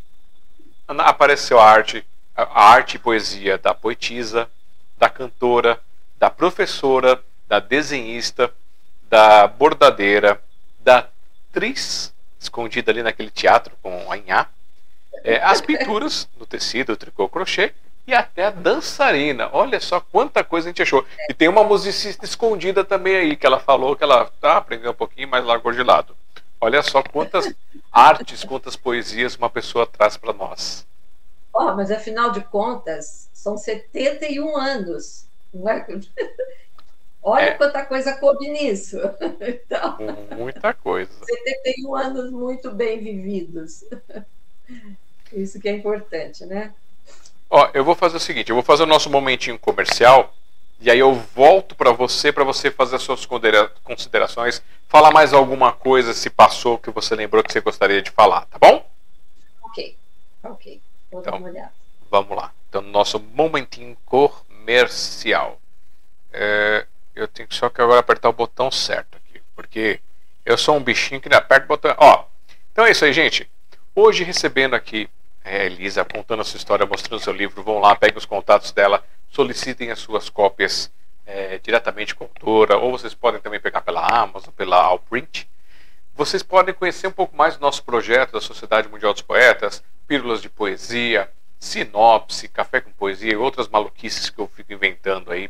Apareceu 0.87 1.59
a 1.59 1.69
arte, 1.69 2.03
a 2.35 2.65
arte 2.71 2.95
e 2.95 2.99
poesia 2.99 3.59
da 3.59 3.75
poetisa, 3.75 4.49
da 4.97 5.07
cantora, 5.07 5.79
da 6.17 6.31
professora, 6.31 7.21
da 7.47 7.59
desenhista, 7.59 8.51
da 9.09 9.47
bordadeira, 9.47 10.41
da 10.79 11.07
atriz 11.49 12.13
escondida 12.39 12.91
ali 12.91 13.03
naquele 13.03 13.29
teatro 13.29 13.75
com 13.81 14.11
a 14.11 14.17
Inhá, 14.17 14.47
é, 15.23 15.41
as 15.43 15.61
pinturas 15.61 16.27
no 16.39 16.45
tecido, 16.45 16.97
tricô, 16.97 17.29
crochê 17.29 17.73
e 18.05 18.13
até 18.13 18.45
a 18.45 18.49
dançarina. 18.49 19.49
Olha 19.53 19.79
só 19.79 19.99
quanta 19.99 20.43
coisa 20.43 20.67
a 20.67 20.71
gente 20.71 20.81
achou. 20.81 21.05
E 21.29 21.33
tem 21.33 21.47
uma 21.47 21.63
musicista 21.63 22.25
escondida 22.25 22.83
também 22.83 23.15
aí, 23.15 23.35
que 23.35 23.45
ela 23.45 23.59
falou 23.59 23.95
que 23.95 24.03
ela 24.03 24.29
tá 24.41 24.57
aprendendo 24.57 24.91
um 24.91 24.95
pouquinho, 24.95 25.27
mas 25.27 25.45
largou 25.45 25.71
de 25.71 25.83
lado. 25.83 26.15
Olha 26.59 26.81
só 26.81 27.01
quantas 27.01 27.53
artes, 27.91 28.43
quantas 28.43 28.75
poesias 28.75 29.35
uma 29.35 29.49
pessoa 29.49 29.87
traz 29.87 30.17
para 30.17 30.33
nós. 30.33 30.85
Oh, 31.53 31.75
mas 31.75 31.91
afinal 31.91 32.31
de 32.31 32.41
contas, 32.41 33.29
são 33.31 33.57
71 33.57 34.57
anos. 34.57 35.25
Não 35.53 35.69
é? 35.69 35.85
Olha 37.23 37.45
é. 37.45 37.51
quanta 37.51 37.85
coisa 37.85 38.13
coube 38.17 38.49
nisso. 38.49 38.97
Então, 39.41 39.97
Muita 40.37 40.73
coisa. 40.73 41.11
71 41.23 41.95
anos 41.95 42.31
muito 42.31 42.71
bem 42.71 42.99
vividos. 42.99 43.83
Isso 45.31 45.59
que 45.59 45.69
é 45.69 45.71
importante, 45.71 46.45
né? 46.45 46.73
Ó, 47.49 47.69
eu 47.73 47.83
vou 47.83 47.95
fazer 47.95 48.17
o 48.17 48.19
seguinte, 48.19 48.49
eu 48.49 48.55
vou 48.55 48.63
fazer 48.63 48.83
o 48.83 48.87
nosso 48.87 49.09
momentinho 49.09 49.57
comercial 49.59 50.33
e 50.79 50.89
aí 50.89 50.99
eu 50.99 51.13
volto 51.13 51.75
para 51.75 51.91
você 51.91 52.31
para 52.31 52.43
você 52.43 52.69
fazer 52.71 52.95
as 52.95 53.03
suas 53.03 53.25
considerações, 53.83 54.61
falar 54.87 55.11
mais 55.11 55.33
alguma 55.33 55.71
coisa 55.71 56.13
se 56.13 56.29
passou 56.29 56.77
que 56.77 56.89
você 56.89 57.15
lembrou 57.15 57.43
que 57.43 57.51
você 57.53 57.61
gostaria 57.61 58.01
de 58.01 58.11
falar, 58.11 58.45
tá 58.45 58.57
bom? 58.59 58.85
Ok, 59.63 59.95
ok. 60.43 60.81
Vou 61.11 61.21
então, 61.21 61.39
vamos 62.09 62.35
lá. 62.35 62.51
Então, 62.69 62.81
nosso 62.81 63.19
momentinho 63.19 63.95
comercial. 64.05 65.59
É, 66.31 66.87
eu 67.15 67.27
tenho 67.27 67.47
só 67.51 67.69
que 67.69 67.81
agora 67.81 67.99
apertar 67.99 68.29
o 68.29 68.33
botão 68.33 68.71
certo 68.71 69.17
aqui, 69.17 69.41
porque 69.55 69.99
eu 70.45 70.57
sou 70.57 70.75
um 70.75 70.83
bichinho 70.83 71.21
que 71.21 71.29
não 71.29 71.37
aperta 71.37 71.65
o 71.65 71.67
botão. 71.67 71.95
Ó, 71.97 72.25
então 72.71 72.85
é 72.85 72.91
isso 72.91 73.05
aí, 73.05 73.13
gente. 73.13 73.49
Hoje 73.95 74.23
recebendo 74.23 74.73
aqui 74.73 75.09
é, 75.43 75.65
Elisa 75.65 76.05
contando 76.05 76.41
a 76.41 76.43
sua 76.45 76.57
história, 76.57 76.85
mostrando 76.85 77.21
seu 77.21 77.33
livro. 77.33 77.61
Vão 77.61 77.79
lá, 77.79 77.95
peguem 77.95 78.17
os 78.17 78.25
contatos 78.25 78.71
dela, 78.71 79.03
solicitem 79.29 79.91
as 79.91 79.99
suas 79.99 80.29
cópias 80.29 80.91
é, 81.25 81.59
diretamente 81.59 82.15
com 82.15 82.23
a 82.23 82.27
autora, 82.27 82.77
ou 82.77 82.91
vocês 82.91 83.13
podem 83.13 83.41
também 83.41 83.59
pegar 83.59 83.81
pela 83.81 84.05
Amazon, 84.05 84.53
pela 84.53 84.77
Alprint. 84.77 85.47
Vocês 86.15 86.43
podem 86.43 86.73
conhecer 86.73 87.07
um 87.07 87.11
pouco 87.11 87.35
mais 87.35 87.57
do 87.57 87.61
nosso 87.61 87.83
projeto 87.83 88.33
da 88.33 88.41
Sociedade 88.41 88.87
Mundial 88.87 89.13
dos 89.13 89.21
Poetas, 89.21 89.83
pílulas 90.07 90.41
de 90.41 90.49
poesia, 90.49 91.29
sinopse, 91.59 92.47
café 92.47 92.81
com 92.81 92.91
poesia 92.91 93.33
e 93.33 93.35
outras 93.37 93.67
maluquices 93.67 94.29
que 94.29 94.39
eu 94.39 94.47
fico 94.47 94.73
inventando 94.73 95.31
aí 95.31 95.49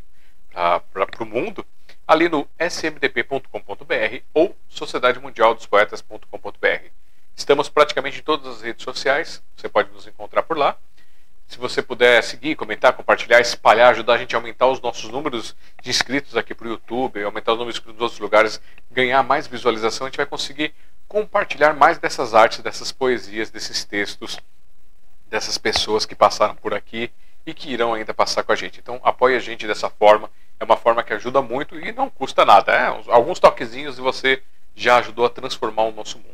para 0.53 1.23
o 1.23 1.25
mundo, 1.25 1.65
ali 2.07 2.29
no 2.29 2.47
smdp.com.br 2.59 4.21
ou 4.33 4.55
sociedademundialdospoetas.com.br. 4.69 6.87
Estamos 7.35 7.67
praticamente 7.67 8.19
em 8.19 8.23
todas 8.23 8.57
as 8.57 8.61
redes 8.61 8.83
sociais, 8.83 9.41
você 9.55 9.67
pode 9.67 9.91
nos 9.91 10.05
encontrar 10.07 10.43
por 10.43 10.55
lá. 10.57 10.77
Se 11.47 11.57
você 11.57 11.81
puder 11.81 12.23
seguir, 12.23 12.55
comentar, 12.55 12.93
compartilhar, 12.93 13.41
espalhar, 13.41 13.91
ajudar 13.91 14.13
a 14.13 14.17
gente 14.17 14.35
a 14.35 14.39
aumentar 14.39 14.67
os 14.67 14.81
nossos 14.81 15.09
números 15.09 15.55
de 15.81 15.89
inscritos 15.89 16.37
aqui 16.37 16.53
para 16.53 16.67
o 16.67 16.69
YouTube, 16.69 17.23
aumentar 17.23 17.53
os 17.53 17.57
números 17.57 17.75
de 17.75 17.79
inscritos 17.79 17.99
nos 17.99 18.03
outros 18.03 18.19
lugares, 18.19 18.61
ganhar 18.89 19.21
mais 19.23 19.45
visualização, 19.45 20.07
a 20.07 20.09
gente 20.09 20.17
vai 20.17 20.25
conseguir 20.25 20.73
compartilhar 21.07 21.73
mais 21.73 21.97
dessas 21.97 22.33
artes, 22.33 22.59
dessas 22.59 22.91
poesias, 22.91 23.51
desses 23.51 23.83
textos, 23.83 24.39
dessas 25.29 25.57
pessoas 25.57 26.05
que 26.05 26.15
passaram 26.15 26.55
por 26.55 26.73
aqui 26.73 27.11
e 27.45 27.53
que 27.53 27.71
irão 27.71 27.93
ainda 27.93 28.13
passar 28.13 28.43
com 28.43 28.51
a 28.51 28.55
gente. 28.55 28.79
Então 28.79 28.99
apoie 29.03 29.35
a 29.35 29.39
gente 29.39 29.67
dessa 29.67 29.89
forma, 29.89 30.29
é 30.59 30.63
uma 30.63 30.77
forma 30.77 31.03
que 31.03 31.13
ajuda 31.13 31.41
muito 31.41 31.79
e 31.79 31.91
não 31.91 32.09
custa 32.09 32.45
nada. 32.45 32.71
É? 32.71 32.87
Alguns 33.11 33.39
toquezinhos 33.39 33.97
e 33.97 34.01
você 34.01 34.41
já 34.75 34.97
ajudou 34.97 35.25
a 35.25 35.29
transformar 35.29 35.83
o 35.83 35.91
nosso 35.91 36.17
mundo. 36.17 36.33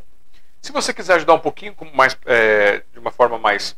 Se 0.61 0.71
você 0.71 0.93
quiser 0.93 1.15
ajudar 1.15 1.33
um 1.33 1.39
pouquinho 1.39 1.75
mais, 1.93 2.17
é, 2.25 2.83
de 2.91 2.99
uma 2.99 3.11
forma 3.11 3.37
mais 3.37 3.75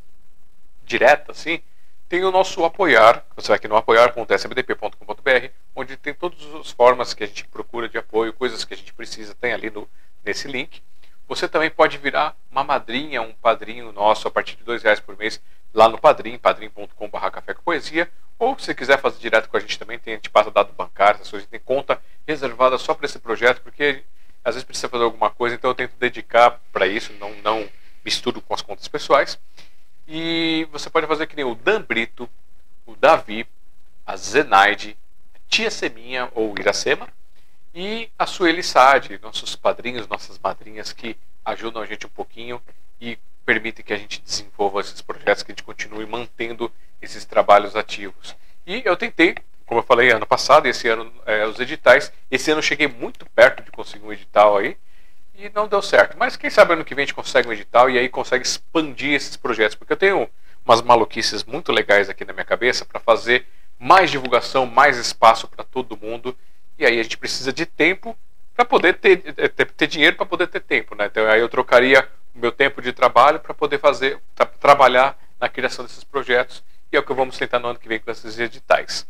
direta, 0.83 1.31
assim, 1.31 1.61
tem 2.09 2.23
o 2.25 2.31
nosso 2.31 2.65
apoiar. 2.65 3.23
Você 3.35 3.49
vai 3.49 3.57
aqui 3.57 3.67
no 3.67 3.77
apoiar.sbdp.com.br, 3.77 5.47
onde 5.75 5.95
tem 5.95 6.13
todas 6.13 6.39
as 6.55 6.71
formas 6.71 7.13
que 7.13 7.23
a 7.23 7.27
gente 7.27 7.45
procura 7.45 7.87
de 7.87 7.97
apoio, 7.97 8.33
coisas 8.33 8.65
que 8.65 8.73
a 8.73 8.77
gente 8.77 8.93
precisa, 8.93 9.33
tem 9.33 9.53
ali 9.53 9.69
no, 9.69 9.87
nesse 10.23 10.47
link. 10.47 10.81
Você 11.27 11.47
também 11.47 11.69
pode 11.69 11.97
virar 11.97 12.35
uma 12.51 12.63
madrinha, 12.63 13.21
um 13.21 13.31
padrinho 13.31 13.93
nosso 13.93 14.27
a 14.27 14.31
partir 14.31 14.57
de 14.57 14.63
dois 14.63 14.83
reais 14.83 14.99
por 14.99 15.17
mês 15.17 15.41
lá 15.73 15.88
no 15.88 15.98
Padrim, 15.98 16.38
padrim.com.br 16.38 17.30
café 17.31 17.53
com 17.53 17.64
poesia, 17.64 18.11
ou 18.38 18.57
se 18.57 18.73
quiser 18.73 18.99
fazer 18.99 19.19
direto 19.19 19.49
com 19.49 19.57
a 19.57 19.60
gente 19.60 19.77
também, 19.77 19.99
tem, 19.99 20.14
a 20.14 20.18
gente 20.18 20.30
passa 20.30 20.52
dado 20.52 20.73
bancário, 20.73 21.18
essas 21.18 21.30
coisas, 21.30 21.48
tem 21.48 21.60
conta 21.60 22.02
reservada 22.27 22.77
só 22.77 22.93
para 22.93 23.06
esse 23.06 23.19
projeto, 23.19 23.61
porque 23.61 24.03
às 24.43 24.56
vezes 24.56 24.65
precisa 24.65 24.89
fazer 24.89 25.03
alguma 25.03 25.30
coisa, 25.30 25.56
então 25.56 25.69
eu 25.69 25.76
tento 25.76 25.93
dedicar 25.99 26.60
para 26.73 26.88
isso, 26.88 27.14
não, 27.19 27.34
não 27.43 27.69
misturo 28.03 28.41
com 28.41 28.53
as 28.53 28.61
contas 28.61 28.88
pessoais. 28.88 29.39
E 30.07 30.68
você 30.72 30.89
pode 30.89 31.07
fazer 31.07 31.27
que 31.27 31.35
nem 31.35 31.45
o 31.45 31.56
Dan 31.56 31.81
Brito, 31.84 32.27
o 32.85 32.95
Davi, 32.95 33.48
a 34.06 34.18
Zenaide, 34.18 34.98
a 35.35 35.39
Tia 35.48 35.69
Seminha 35.69 36.30
ou 36.34 36.53
Iracema 36.57 37.07
e 37.73 38.10
a 38.18 38.26
Sueli 38.26 38.64
Saad, 38.64 39.19
nossos 39.22 39.56
padrinhos, 39.56 40.07
nossas 40.07 40.38
madrinhas 40.38 40.91
que 40.91 41.15
ajudam 41.45 41.81
a 41.81 41.85
gente 41.85 42.06
um 42.06 42.10
pouquinho 42.10 42.61
e 42.99 43.18
permitem 43.45 43.84
que 43.84 43.93
a 43.93 43.97
gente 43.97 44.22
desenvolva 44.22 44.81
esses 44.81 45.01
projetos, 45.01 45.43
que 45.43 45.51
a 45.51 45.53
gente 45.53 45.63
continue 45.63 46.05
mantendo 46.05 46.72
esses 47.01 47.26
trabalhos 47.26 47.76
ativos. 47.76 48.35
E 48.65 48.81
eu 48.85 48.95
tentei 48.95 49.35
como 49.72 49.80
eu 49.80 49.85
falei 49.85 50.11
ano 50.11 50.27
passado, 50.27 50.65
esse 50.65 50.89
ano 50.89 51.09
é, 51.26 51.45
os 51.45 51.57
editais. 51.57 52.11
Esse 52.30 52.51
ano 52.51 52.59
eu 52.59 52.63
cheguei 52.63 52.89
muito 52.89 53.26
perto 53.27 53.63
de 53.63 53.72
conseguir 53.72 54.05
um 54.05 54.11
edital 54.11 54.57
aí 54.57 54.76
e 55.34 55.49
não 55.55 55.65
deu 55.65 55.81
certo. 55.81 56.18
Mas 56.18 56.35
quem 56.35 56.49
sabe 56.49 56.73
ano 56.73 56.84
que 56.84 56.93
vem 56.93 57.03
a 57.03 57.05
gente 57.05 57.15
consegue 57.15 57.47
um 57.47 57.53
edital 57.53 57.89
e 57.89 57.97
aí 57.97 58.09
consegue 58.09 58.45
expandir 58.45 59.13
esses 59.13 59.38
projetos, 59.38 59.76
porque 59.76 59.93
eu 59.93 59.97
tenho 59.97 60.30
umas 60.65 60.81
maluquices 60.81 61.45
muito 61.45 61.72
legais 61.72 62.09
aqui 62.09 62.26
na 62.26 62.34
minha 62.34 62.43
cabeça 62.43 62.84
para 62.84 62.99
fazer 62.99 63.47
mais 63.80 64.11
divulgação, 64.11 64.65
mais 64.65 64.97
espaço 64.97 65.47
para 65.47 65.63
todo 65.63 65.95
mundo. 65.95 66.35
E 66.77 66.85
aí 66.85 66.99
a 66.99 67.03
gente 67.03 67.18
precisa 67.18 67.53
de 67.53 67.65
tempo 67.65 68.13
para 68.53 68.65
poder 68.65 68.95
ter, 68.95 69.23
é, 69.38 69.47
ter, 69.47 69.72
ter 69.72 69.88
dinheiro 69.88 70.18
para 70.18 70.26
poder 70.26 70.47
ter 70.47 70.59
tempo, 70.59 70.95
né? 70.95 71.05
Então 71.05 71.26
aí 71.27 71.39
eu 71.39 71.47
trocaria 71.47 72.05
meu 72.33 72.51
tempo 72.51 72.81
de 72.81 72.93
trabalho 72.93 73.39
para 73.39 73.53
poder 73.53 73.79
fazer 73.79 74.19
tra 74.35 74.45
trabalhar 74.45 75.17
na 75.39 75.49
criação 75.49 75.83
desses 75.85 76.03
projetos 76.03 76.63
e 76.91 76.95
é 76.97 76.99
o 76.99 77.03
que 77.03 77.13
vamos 77.13 77.37
tentar 77.37 77.59
no 77.59 77.67
ano 77.67 77.79
que 77.79 77.87
vem 77.87 77.99
com 77.99 78.11
esses 78.11 78.37
editais. 78.37 79.07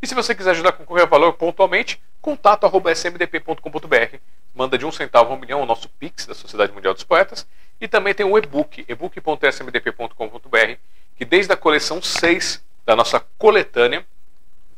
E 0.00 0.06
se 0.06 0.14
você 0.14 0.34
quiser 0.34 0.50
ajudar 0.50 0.72
com 0.72 0.84
qualquer 0.84 1.06
valor 1.06 1.32
pontualmente, 1.32 2.00
contato 2.20 2.66
smdp.com.br. 2.66 4.16
Manda 4.54 4.78
de 4.78 4.86
um 4.86 4.92
centavo 4.92 5.32
a 5.32 5.36
um 5.36 5.38
milhão 5.38 5.62
o 5.62 5.66
nosso 5.66 5.88
Pix 5.88 6.26
da 6.26 6.34
Sociedade 6.34 6.72
Mundial 6.72 6.94
dos 6.94 7.04
Poetas. 7.04 7.46
E 7.80 7.88
também 7.88 8.14
tem 8.14 8.24
o 8.24 8.38
e-book, 8.38 8.84
ebook.smdp.com.br, 8.86 10.76
que 11.16 11.24
desde 11.24 11.52
a 11.52 11.56
coleção 11.56 12.00
6 12.00 12.62
da 12.86 12.94
nossa 12.94 13.20
coletânea, 13.36 14.06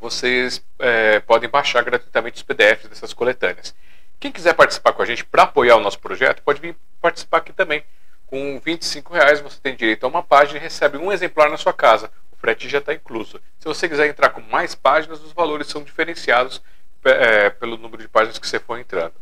vocês 0.00 0.64
é, 0.78 1.20
podem 1.20 1.48
baixar 1.48 1.82
gratuitamente 1.82 2.36
os 2.36 2.42
PDFs 2.42 2.88
dessas 2.88 3.12
coletâneas. 3.12 3.74
Quem 4.18 4.32
quiser 4.32 4.54
participar 4.54 4.92
com 4.92 5.02
a 5.02 5.06
gente 5.06 5.24
para 5.24 5.42
apoiar 5.42 5.76
o 5.76 5.80
nosso 5.80 5.98
projeto, 5.98 6.42
pode 6.42 6.60
vir 6.60 6.76
participar 7.00 7.38
aqui 7.38 7.52
também. 7.52 7.84
Com 8.26 8.58
25 8.58 9.12
reais 9.12 9.40
você 9.40 9.58
tem 9.60 9.76
direito 9.76 10.04
a 10.04 10.08
uma 10.08 10.22
página 10.22 10.58
e 10.58 10.62
recebe 10.62 10.98
um 10.98 11.12
exemplar 11.12 11.50
na 11.50 11.56
sua 11.56 11.72
casa. 11.72 12.10
O 12.32 12.36
frete 12.36 12.68
já 12.68 12.78
está 12.78 12.92
incluso. 12.92 13.40
Se 13.58 13.66
você 13.66 13.88
quiser 13.88 14.08
entrar 14.08 14.30
com 14.30 14.40
mais 14.40 14.74
páginas, 14.74 15.22
os 15.22 15.32
valores 15.32 15.68
são 15.68 15.82
diferenciados 15.82 16.60
é, 17.04 17.50
pelo 17.50 17.76
número 17.76 18.02
de 18.02 18.08
páginas 18.08 18.38
que 18.38 18.46
você 18.46 18.58
for 18.58 18.78
entrando. 18.78 19.14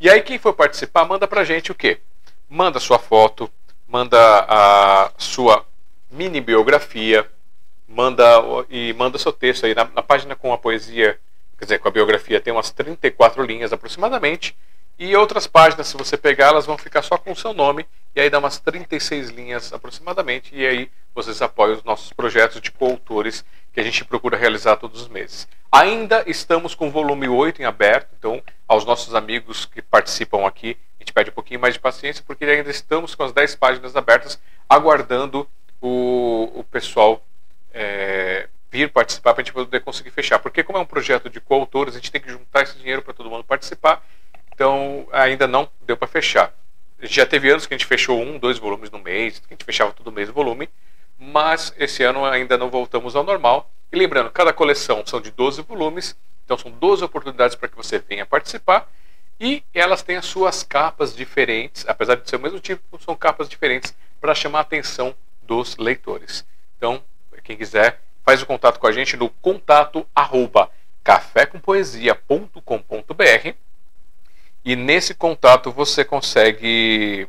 E 0.00 0.08
aí 0.08 0.22
quem 0.22 0.38
for 0.38 0.52
participar, 0.52 1.04
manda 1.04 1.28
para 1.28 1.42
a 1.42 1.44
gente 1.44 1.70
o 1.70 1.74
quê? 1.74 2.00
Manda 2.48 2.80
sua 2.80 2.98
foto, 2.98 3.50
manda 3.86 4.18
a 4.48 5.10
sua 5.18 5.66
mini 6.10 6.40
biografia, 6.40 7.28
manda 7.86 8.24
e 8.68 8.92
manda 8.94 9.18
seu 9.18 9.32
texto 9.32 9.66
aí 9.66 9.74
na, 9.74 9.84
na 9.84 10.02
página 10.02 10.34
com 10.34 10.52
a 10.52 10.58
poesia 10.58 11.18
quer 11.58 11.64
dizer, 11.64 11.78
com 11.78 11.88
a 11.88 11.90
biografia 11.90 12.40
tem 12.40 12.52
umas 12.52 12.70
34 12.70 13.42
linhas 13.44 13.72
aproximadamente, 13.72 14.56
e 14.98 15.14
outras 15.14 15.46
páginas, 15.46 15.88
se 15.88 15.96
você 15.96 16.16
pegar, 16.16 16.48
elas 16.48 16.66
vão 16.66 16.78
ficar 16.78 17.02
só 17.02 17.18
com 17.18 17.32
o 17.32 17.36
seu 17.36 17.52
nome, 17.52 17.86
e 18.14 18.20
aí 18.20 18.30
dá 18.30 18.38
umas 18.38 18.58
36 18.58 19.30
linhas 19.30 19.72
aproximadamente, 19.72 20.54
e 20.54 20.66
aí 20.66 20.90
vocês 21.14 21.42
apoiam 21.42 21.76
os 21.76 21.84
nossos 21.84 22.12
projetos 22.12 22.60
de 22.60 22.70
coautores 22.70 23.44
que 23.72 23.80
a 23.80 23.82
gente 23.82 24.04
procura 24.04 24.36
realizar 24.36 24.76
todos 24.76 25.02
os 25.02 25.08
meses. 25.08 25.46
Ainda 25.70 26.24
estamos 26.26 26.74
com 26.74 26.88
o 26.88 26.90
volume 26.90 27.28
8 27.28 27.60
em 27.60 27.64
aberto, 27.66 28.08
então 28.18 28.42
aos 28.66 28.84
nossos 28.84 29.14
amigos 29.14 29.66
que 29.66 29.82
participam 29.82 30.46
aqui, 30.46 30.76
a 30.98 31.02
gente 31.02 31.12
pede 31.12 31.30
um 31.30 31.34
pouquinho 31.34 31.60
mais 31.60 31.74
de 31.74 31.80
paciência, 31.80 32.24
porque 32.26 32.44
ainda 32.44 32.70
estamos 32.70 33.14
com 33.14 33.22
as 33.22 33.32
10 33.32 33.54
páginas 33.56 33.94
abertas, 33.94 34.40
aguardando 34.68 35.46
o, 35.80 36.50
o 36.54 36.64
pessoal 36.64 37.22
é, 37.72 38.48
vir 38.70 38.90
participar 38.90 39.34
para 39.34 39.42
a 39.42 39.44
gente 39.44 39.52
poder 39.52 39.80
conseguir 39.80 40.10
fechar. 40.10 40.38
Porque 40.38 40.62
como 40.62 40.78
é 40.78 40.80
um 40.80 40.86
projeto 40.86 41.28
de 41.28 41.40
coautores, 41.40 41.94
a 41.94 41.98
gente 41.98 42.10
tem 42.10 42.20
que 42.20 42.30
juntar 42.30 42.62
esse 42.62 42.78
dinheiro 42.78 43.02
para 43.02 43.14
todo 43.14 43.30
mundo 43.30 43.44
participar. 43.44 44.02
Então 44.56 45.06
ainda 45.12 45.46
não 45.46 45.70
deu 45.82 45.98
para 45.98 46.08
fechar. 46.08 46.50
Já 47.00 47.26
teve 47.26 47.50
anos 47.50 47.66
que 47.66 47.74
a 47.74 47.76
gente 47.76 47.86
fechou 47.86 48.18
um, 48.18 48.38
dois 48.38 48.58
volumes 48.58 48.90
no 48.90 48.98
mês, 48.98 49.38
que 49.38 49.44
a 49.50 49.54
gente 49.54 49.66
fechava 49.66 49.92
todo 49.92 50.10
mês 50.10 50.30
o 50.30 50.32
volume, 50.32 50.70
mas 51.18 51.74
esse 51.76 52.02
ano 52.02 52.24
ainda 52.24 52.56
não 52.56 52.70
voltamos 52.70 53.14
ao 53.14 53.22
normal. 53.22 53.70
E 53.92 53.98
lembrando, 53.98 54.30
cada 54.30 54.54
coleção 54.54 55.04
são 55.04 55.20
de 55.20 55.30
12 55.30 55.60
volumes, 55.60 56.16
então 56.42 56.56
são 56.56 56.70
12 56.70 57.04
oportunidades 57.04 57.54
para 57.54 57.68
que 57.68 57.76
você 57.76 57.98
venha 57.98 58.24
participar. 58.24 58.90
E 59.38 59.62
elas 59.74 60.02
têm 60.02 60.16
as 60.16 60.24
suas 60.24 60.62
capas 60.62 61.14
diferentes, 61.14 61.84
apesar 61.86 62.14
de 62.14 62.26
ser 62.26 62.36
o 62.36 62.40
mesmo 62.40 62.58
tipo, 62.58 62.98
são 62.98 63.14
capas 63.14 63.50
diferentes 63.50 63.94
para 64.18 64.34
chamar 64.34 64.60
a 64.60 64.62
atenção 64.62 65.14
dos 65.42 65.76
leitores. 65.76 66.46
Então, 66.78 67.02
quem 67.44 67.58
quiser 67.58 68.00
faz 68.24 68.40
o 68.40 68.46
contato 68.46 68.80
com 68.80 68.86
a 68.86 68.92
gente 68.92 69.18
no 69.18 69.28
contato 69.28 70.06
arroba 70.14 70.70
cafécompoesia.com.br 71.04 73.65
e 74.66 74.74
nesse 74.74 75.14
contato 75.14 75.70
você 75.70 76.04
consegue 76.04 77.28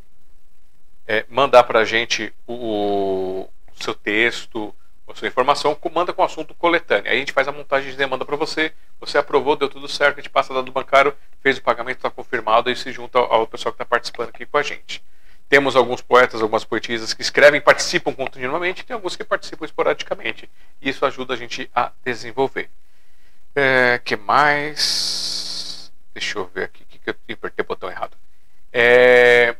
é, 1.07 1.23
mandar 1.29 1.65
para 1.65 1.81
a 1.81 1.85
gente 1.85 2.33
o, 2.47 2.53
o, 2.55 3.49
seu 3.79 3.93
texto, 3.93 4.73
a 5.07 5.13
sua 5.13 5.27
informação, 5.27 5.77
manda 5.93 6.11
com 6.11 6.23
o 6.23 6.25
assunto 6.25 6.55
coletâneo. 6.55 7.11
Aí 7.11 7.17
a 7.17 7.19
gente 7.19 7.31
faz 7.31 7.47
a 7.47 7.51
montagem 7.51 7.91
de 7.91 7.95
demanda 7.95 8.25
para 8.25 8.35
você, 8.35 8.73
você 8.99 9.19
aprovou, 9.19 9.55
deu 9.55 9.69
tudo 9.69 9.87
certo, 9.87 10.17
a 10.17 10.21
gente 10.21 10.31
passa 10.31 10.51
dado 10.51 10.71
bancário, 10.71 11.13
fez 11.39 11.59
o 11.59 11.61
pagamento, 11.61 11.97
está 11.97 12.09
confirmado 12.09 12.71
e 12.71 12.75
se 12.75 12.91
junta 12.91 13.19
ao, 13.19 13.31
ao 13.31 13.47
pessoal 13.47 13.71
que 13.71 13.75
está 13.75 13.85
participando 13.85 14.29
aqui 14.29 14.43
com 14.43 14.57
a 14.57 14.63
gente. 14.63 15.03
Temos 15.47 15.75
alguns 15.75 16.01
poetas, 16.01 16.41
algumas 16.41 16.65
poetisas 16.65 17.13
que 17.13 17.21
escrevem 17.21 17.61
participam 17.61 18.13
continuamente, 18.13 18.83
tem 18.83 18.95
alguns 18.95 19.15
que 19.15 19.23
participam 19.23 19.63
esporadicamente. 19.63 20.49
Isso 20.81 21.05
ajuda 21.05 21.35
a 21.35 21.37
gente 21.37 21.69
a 21.75 21.91
desenvolver. 22.03 22.67
É, 23.55 24.01
que 24.03 24.15
mais? 24.15 25.93
Deixa 26.15 26.39
eu 26.39 26.47
ver 26.47 26.63
aqui, 26.63 26.83
que, 27.13 27.19
eu 27.27 27.33
apertei 27.33 27.63
o 27.63 27.67
botão 27.67 27.89
errado. 27.89 28.15
É, 28.71 29.55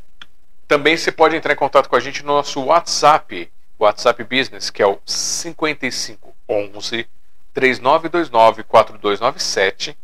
também 0.68 0.98
você 0.98 1.12
pode 1.12 1.36
entrar 1.36 1.54
em 1.54 1.58
contato 1.58 1.90
com 1.90 1.96
a 1.96 2.00
gente 2.00 2.24
no 2.24 2.34
nosso 2.34 2.64
WhatsApp, 2.64 3.52
WhatsApp 3.80 4.24
Business, 4.24 4.70
que 4.70 4.82
é 4.82 4.88
o 4.88 5.00
5511 5.06 7.08
3929 7.54 8.64
4297. 8.64 9.98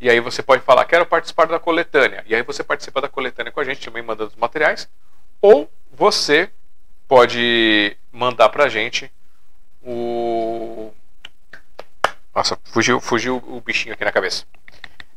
E 0.00 0.08
aí 0.08 0.20
você 0.20 0.42
pode 0.42 0.62
falar, 0.62 0.84
quero 0.84 1.04
participar 1.04 1.46
da 1.46 1.58
coletânea. 1.58 2.24
E 2.26 2.34
aí 2.34 2.42
você 2.42 2.64
participa 2.64 3.00
da 3.00 3.08
coletânea 3.08 3.52
com 3.52 3.60
a 3.60 3.64
gente, 3.64 3.84
também 3.84 4.02
mandando 4.02 4.30
os 4.30 4.36
materiais. 4.36 4.88
Ou 5.42 5.70
você 5.92 6.50
pode 7.08 7.96
mandar 8.12 8.48
para 8.50 8.64
a 8.64 8.68
gente 8.68 9.10
o. 9.82 10.92
Nossa, 12.34 12.56
fugiu, 12.64 13.00
fugiu 13.00 13.36
o 13.36 13.60
bichinho 13.60 13.92
aqui 13.92 14.04
na 14.04 14.12
cabeça. 14.12 14.46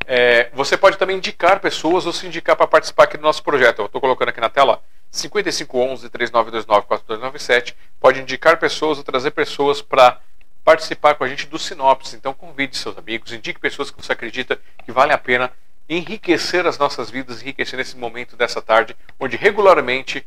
É, 0.08 0.50
você 0.54 0.78
pode 0.78 0.98
também 0.98 1.18
indicar 1.18 1.60
pessoas 1.60 2.06
ou 2.06 2.14
se 2.14 2.28
indicar 2.28 2.56
para 2.56 2.68
participar 2.68 3.04
aqui 3.04 3.18
do 3.18 3.24
nosso 3.24 3.44
projeto. 3.44 3.80
Eu 3.80 3.86
estou 3.86 4.02
colocando 4.02 4.30
aqui 4.30 4.42
na 4.42 4.50
tela 4.50 4.82
5511 5.12 6.10
3929 6.10 6.88
4297. 6.88 7.76
Pode 8.00 8.20
indicar 8.20 8.58
pessoas 8.58 8.98
ou 8.98 9.04
trazer 9.04 9.32
pessoas 9.32 9.82
para 9.82 10.20
participar 10.64 11.16
com 11.16 11.24
a 11.24 11.28
gente 11.28 11.48
do 11.48 11.60
Sinopse. 11.60 12.16
Então 12.16 12.34
convide 12.34 12.78
seus 12.78 12.98
amigos, 12.98 13.32
indique 13.32 13.60
pessoas 13.60 13.92
que 13.92 14.02
você 14.02 14.12
acredita 14.12 14.60
que 14.86 14.92
vale 14.92 15.14
a 15.14 15.18
pena 15.18 15.52
enriquecer 15.90 16.66
as 16.66 16.78
nossas 16.78 17.10
vidas, 17.10 17.42
enriquecer 17.42 17.78
nesse 17.78 17.98
momento 17.98 18.36
dessa 18.36 18.62
tarde, 18.62 18.96
onde 19.20 19.36
regularmente, 19.36 20.26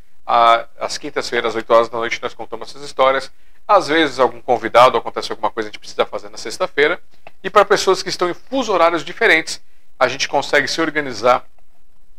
às 0.78 0.98
quintas-feiras, 0.98 1.50
às 1.50 1.56
8 1.56 1.72
horas 1.72 1.88
da 1.88 1.98
noite, 1.98 2.20
nós 2.22 2.34
contamos 2.34 2.68
essas 2.68 2.82
histórias. 2.82 3.30
Às 3.66 3.88
vezes, 3.88 4.20
algum 4.20 4.40
convidado, 4.40 4.96
acontece 4.96 5.32
alguma 5.32 5.50
coisa 5.50 5.68
que 5.68 5.70
a 5.70 5.72
gente 5.74 5.80
precisa 5.80 6.04
fazer 6.06 6.28
na 6.28 6.36
sexta-feira. 6.36 7.00
E 7.42 7.50
para 7.50 7.64
pessoas 7.64 8.02
que 8.02 8.08
estão 8.08 8.28
em 8.28 8.34
fuso 8.34 8.72
horários 8.72 9.04
diferentes, 9.04 9.60
a 9.98 10.08
gente 10.08 10.28
consegue 10.28 10.68
se 10.68 10.80
organizar 10.80 11.44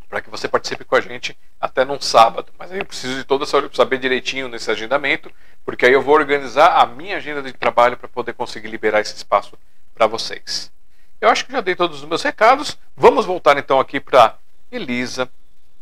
para 0.10 0.22
que 0.22 0.30
você 0.30 0.48
participe 0.48 0.86
com 0.86 0.96
a 0.96 1.02
gente 1.02 1.38
até 1.60 1.84
num 1.84 2.00
sábado. 2.00 2.52
Mas 2.58 2.72
aí 2.72 2.80
eu 2.80 2.86
preciso 2.86 3.16
de 3.16 3.24
toda 3.24 3.44
essa 3.44 3.70
saber 3.74 3.98
direitinho 3.98 4.48
nesse 4.48 4.72
agendamento, 4.72 5.32
porque 5.66 5.86
aí 5.86 5.94
eu 5.94 6.02
vou 6.02 6.16
organizar 6.16 6.82
a 6.82 6.86
minha 6.86 7.18
agenda 7.18 7.42
de 7.42 7.52
trabalho 7.54 7.98
para 7.98 8.08
poder 8.08 8.34
conseguir 8.34 8.70
liberar 8.70 9.02
esse 9.02 9.16
espaço 9.16 9.58
para 9.94 10.08
vocês. 10.08 10.72
Eu 11.20 11.30
acho 11.30 11.46
que 11.46 11.52
já 11.52 11.62
dei 11.62 11.76
todos 11.76 12.02
os 12.02 12.08
meus 12.08 12.22
recados. 12.22 12.78
Vamos 12.96 13.26
voltar 13.26 13.58
então 13.58 13.80
aqui 13.80 14.00
para 14.00 14.38
Elisa, 14.72 15.30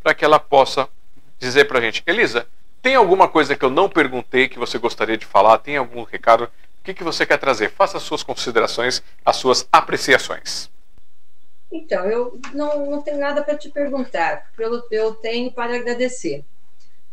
para 0.01 0.13
que 0.13 0.23
ela 0.23 0.39
possa 0.39 0.87
dizer 1.37 1.65
para 1.65 1.79
a 1.79 1.81
gente. 1.81 2.01
Elisa, 2.05 2.47
tem 2.81 2.95
alguma 2.95 3.27
coisa 3.27 3.55
que 3.55 3.65
eu 3.65 3.69
não 3.69 3.89
perguntei 3.89 4.47
que 4.47 4.59
você 4.59 4.77
gostaria 4.77 5.17
de 5.17 5.25
falar? 5.25 5.57
Tem 5.57 5.75
algum 5.77 6.03
recado? 6.03 6.49
Que, 6.85 6.93
que 6.93 7.03
você 7.03 7.25
quer 7.25 7.39
trazer? 7.39 7.71
Faça 7.71 7.97
as 7.97 8.03
suas 8.03 8.21
considerações, 8.21 9.01
as 9.25 9.37
suas 9.37 9.67
apreciações. 9.71 10.69
Então, 11.71 12.05
eu 12.05 12.39
não, 12.53 12.91
não 12.91 13.01
tenho 13.01 13.17
nada 13.17 13.43
para 13.43 13.57
te 13.57 13.69
perguntar. 13.69 14.51
Eu, 14.55 14.83
eu 14.91 15.15
tenho 15.15 15.51
para 15.51 15.75
agradecer. 15.75 16.45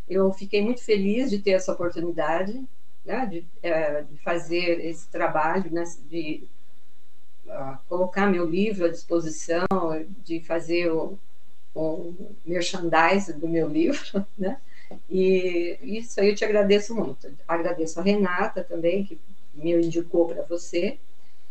Eu 0.06 0.30
fiquei 0.34 0.60
muito 0.60 0.84
feliz 0.84 1.30
de 1.30 1.38
ter 1.38 1.52
essa 1.52 1.72
oportunidade 1.72 2.62
né, 3.02 3.24
de, 3.24 3.46
é, 3.62 4.02
de 4.02 4.18
fazer 4.18 4.84
esse 4.84 5.08
trabalho, 5.08 5.72
né, 5.72 5.84
de 6.10 6.44
colocar 7.88 8.26
meu 8.26 8.44
livro 8.44 8.84
à 8.84 8.88
disposição, 8.88 9.66
de 10.22 10.40
fazer 10.40 10.90
o, 10.90 11.18
o 11.74 12.14
merchandise 12.44 13.32
do 13.32 13.48
meu 13.48 13.68
livro, 13.68 14.24
né? 14.36 14.58
E 15.08 15.78
isso 15.82 16.20
aí 16.20 16.28
eu 16.28 16.34
te 16.34 16.44
agradeço 16.44 16.94
muito. 16.94 17.26
Agradeço 17.48 17.98
a 17.98 18.02
Renata 18.02 18.62
também, 18.62 19.04
que 19.04 19.18
me 19.54 19.72
indicou 19.72 20.26
para 20.26 20.42
você, 20.42 20.98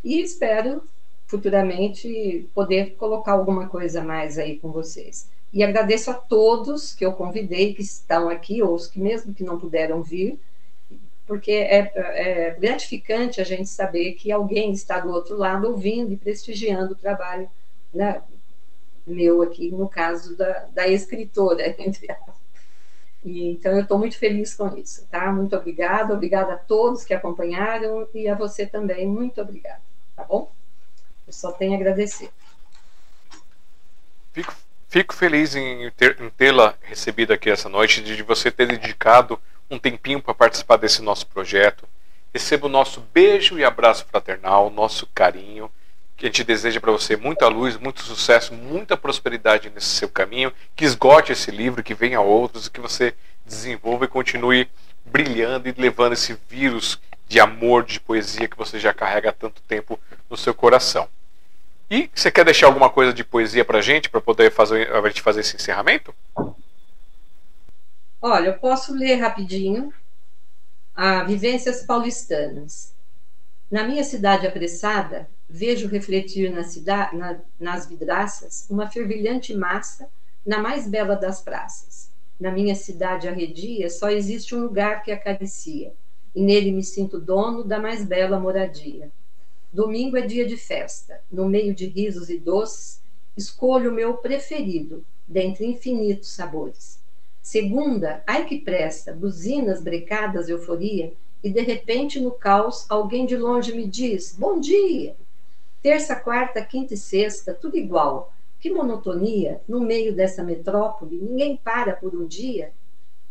e 0.04 0.22
espero 0.22 0.84
futuramente 1.28 2.50
poder 2.54 2.96
colocar 2.96 3.34
alguma 3.34 3.68
coisa 3.68 4.04
mais 4.04 4.38
aí 4.38 4.58
com 4.60 4.72
vocês. 4.72 5.30
E 5.54 5.64
agradeço 5.64 6.12
a 6.12 6.14
todos 6.14 6.94
que 6.94 7.06
eu 7.06 7.14
convidei, 7.14 7.74
que 7.74 7.82
estão 7.82 8.30
aqui, 8.30 8.62
ou 8.62 8.74
os 8.74 8.88
que 8.88 9.00
mesmo 9.00 9.34
que 9.34 9.44
não 9.44 9.60
puderam 9.60 10.02
vir, 10.02 10.40
porque 11.26 11.52
é, 11.52 11.92
é, 11.96 12.52
gratificante 12.60 13.40
a 13.40 13.44
gente 13.46 13.70
saber 13.70 14.14
que 14.14 14.32
alguém 14.32 14.72
está 14.72 15.00
do 15.00 15.12
outro 15.12 15.38
lado 15.38 15.68
ouvindo 15.68 16.12
e 16.12 16.18
prestigiando 16.18 16.94
o 16.94 16.98
trabalho 16.98 17.50
né, 17.94 18.22
meu 19.06 19.42
aqui, 19.42 19.72
no 19.72 19.88
caso 19.88 20.36
da, 20.36 20.68
da 20.74 20.88
escritora, 20.88 21.76
entre 21.82 22.08
e, 23.24 23.52
então, 23.52 23.74
eu 23.74 23.82
estou 23.82 24.00
muito 24.00 24.18
feliz 24.18 24.54
com 24.54 24.76
isso, 24.78 25.06
tá? 25.12 25.32
Muito 25.32 25.56
obrigada, 25.56 26.14
obrigada 26.14 26.54
a 26.54 26.58
todos 26.58 27.04
que 27.04 27.14
acompanharam 27.14 28.08
e 28.14 28.28
a 28.28 28.36
você 28.36 28.66
também, 28.66 29.08
muito 29.08 29.42
obrigada, 29.42 29.82
tá 30.16 30.24
bom? 30.24 30.52
Eu 31.28 31.34
só 31.34 31.52
tenho 31.52 31.74
a 31.74 31.76
agradecer. 31.76 32.30
Fico 34.34 34.54
Fico 34.92 35.14
feliz 35.14 35.56
em, 35.56 35.90
ter, 35.92 36.22
em 36.22 36.30
tê-la 36.32 36.76
recebido 36.82 37.32
aqui 37.32 37.50
essa 37.50 37.70
noite, 37.70 38.04
de 38.04 38.22
você 38.24 38.52
ter 38.52 38.68
dedicado 38.68 39.40
um 39.70 39.80
tempinho 39.80 40.22
para 40.22 40.34
participar 40.34 40.76
desse 40.76 41.02
nosso 41.02 41.26
projeto. 41.28 41.88
Receba 42.34 42.66
o 42.66 42.70
nosso 42.70 43.00
beijo 43.00 43.58
e 43.58 43.64
abraço 43.64 44.06
fraternal, 44.06 44.70
nosso 44.70 45.08
carinho, 45.16 45.72
que 46.22 46.28
a 46.28 46.30
gente 46.30 46.44
deseja 46.44 46.80
para 46.80 46.92
você 46.92 47.18
muita 47.18 47.48
luz, 47.48 47.78
muito 47.78 48.04
sucesso, 48.04 48.54
muita 48.54 48.96
prosperidade 48.96 49.72
nesse 49.72 49.88
seu 49.88 50.08
caminho, 50.08 50.54
que 50.76 50.86
esgote 50.86 51.32
esse 51.32 51.50
livro, 51.50 51.82
que 51.82 51.96
venha 51.96 52.22
outros, 52.22 52.70
que 52.70 52.80
você 52.80 53.16
desenvolva 53.44 54.06
e 54.06 54.08
continue 54.08 54.70
brilhando 55.04 55.68
e 55.68 55.74
levando 55.76 56.14
esse 56.14 56.38
vírus 56.48 57.02
de 57.28 57.40
amor, 57.40 57.84
de 57.84 58.00
poesia 58.00 58.48
que 58.48 58.56
você 58.56 58.80
já 58.80 58.94
carrega 58.94 59.32
há 59.32 59.34
tanto 59.34 59.64
tempo 59.64 60.00
no 60.30 60.38
seu 60.38 60.54
coração. 60.54 61.10
E 61.90 62.08
você 62.14 62.30
quer 62.30 62.46
deixar 62.46 62.68
alguma 62.68 62.92
coisa 62.92 63.12
de 63.12 63.24
poesia 63.24 63.66
para 63.66 63.80
a 63.80 63.82
gente, 63.82 64.08
para 64.08 64.22
poder 64.22 64.52
fazer, 64.52 64.94
a 64.94 65.08
gente 65.08 65.24
fazer 65.24 65.40
esse 65.40 65.56
encerramento? 65.56 66.14
Olha, 68.22 68.50
eu 68.50 68.60
posso 68.60 68.94
ler 68.94 69.16
rapidinho 69.16 69.92
a 70.96 71.24
Vivências 71.24 71.82
Paulistanas. 71.82 72.94
Na 73.72 73.88
minha 73.88 74.04
cidade 74.04 74.46
apressada, 74.46 75.30
vejo 75.50 75.88
refletir 75.88 76.52
na 76.52 76.62
cidade, 76.62 77.16
na, 77.16 77.40
nas 77.58 77.88
vidraças 77.88 78.68
uma 78.70 78.90
fervilhante 78.90 79.56
massa 79.56 80.10
na 80.46 80.60
mais 80.60 80.90
bela 80.90 81.16
das 81.16 81.42
praças. 81.42 82.12
Na 82.38 82.52
minha 82.52 82.76
cidade 82.76 83.30
arredia 83.30 83.90
só 83.90 84.10
existe 84.10 84.54
um 84.54 84.62
lugar 84.62 85.04
que 85.04 85.12
acaricia, 85.12 85.94
e 86.36 86.42
nele 86.42 86.70
me 86.74 86.84
sinto 86.84 87.18
dono 87.18 87.64
da 87.64 87.80
mais 87.80 88.04
bela 88.04 88.38
moradia. 88.38 89.10
Domingo 89.72 90.18
é 90.18 90.22
dia 90.22 90.46
de 90.46 90.58
festa. 90.58 91.22
No 91.32 91.48
meio 91.48 91.74
de 91.74 91.86
risos 91.86 92.30
e 92.30 92.38
doces, 92.38 93.02
escolho 93.38 93.90
o 93.90 93.94
meu 93.94 94.16
preferido, 94.16 95.06
dentre 95.26 95.66
infinitos 95.66 96.32
sabores. 96.32 97.00
Segunda, 97.42 98.22
ai 98.28 98.46
que 98.46 98.60
presta, 98.60 99.14
buzinas, 99.14 99.82
brecadas, 99.82 100.50
euforia, 100.50 101.14
e 101.44 101.50
de 101.50 101.62
repente 101.62 102.20
no 102.20 102.32
caos 102.32 102.86
alguém 102.90 103.26
de 103.26 103.36
longe 103.36 103.74
me 103.74 103.88
diz: 103.88 104.36
Bom 104.38 104.60
dia! 104.60 105.16
Terça, 105.82 106.16
quarta, 106.16 106.64
quinta 106.64 106.94
e 106.94 106.98
sexta, 106.98 107.54
tudo 107.54 107.76
igual. 107.76 108.32
Que 108.60 108.70
monotonia, 108.70 109.60
no 109.68 109.80
meio 109.80 110.16
dessa 110.16 110.44
metrópole, 110.44 111.18
ninguém 111.18 111.58
para 111.58 111.94
por 111.94 112.16
um 112.16 112.28
dia. 112.28 112.72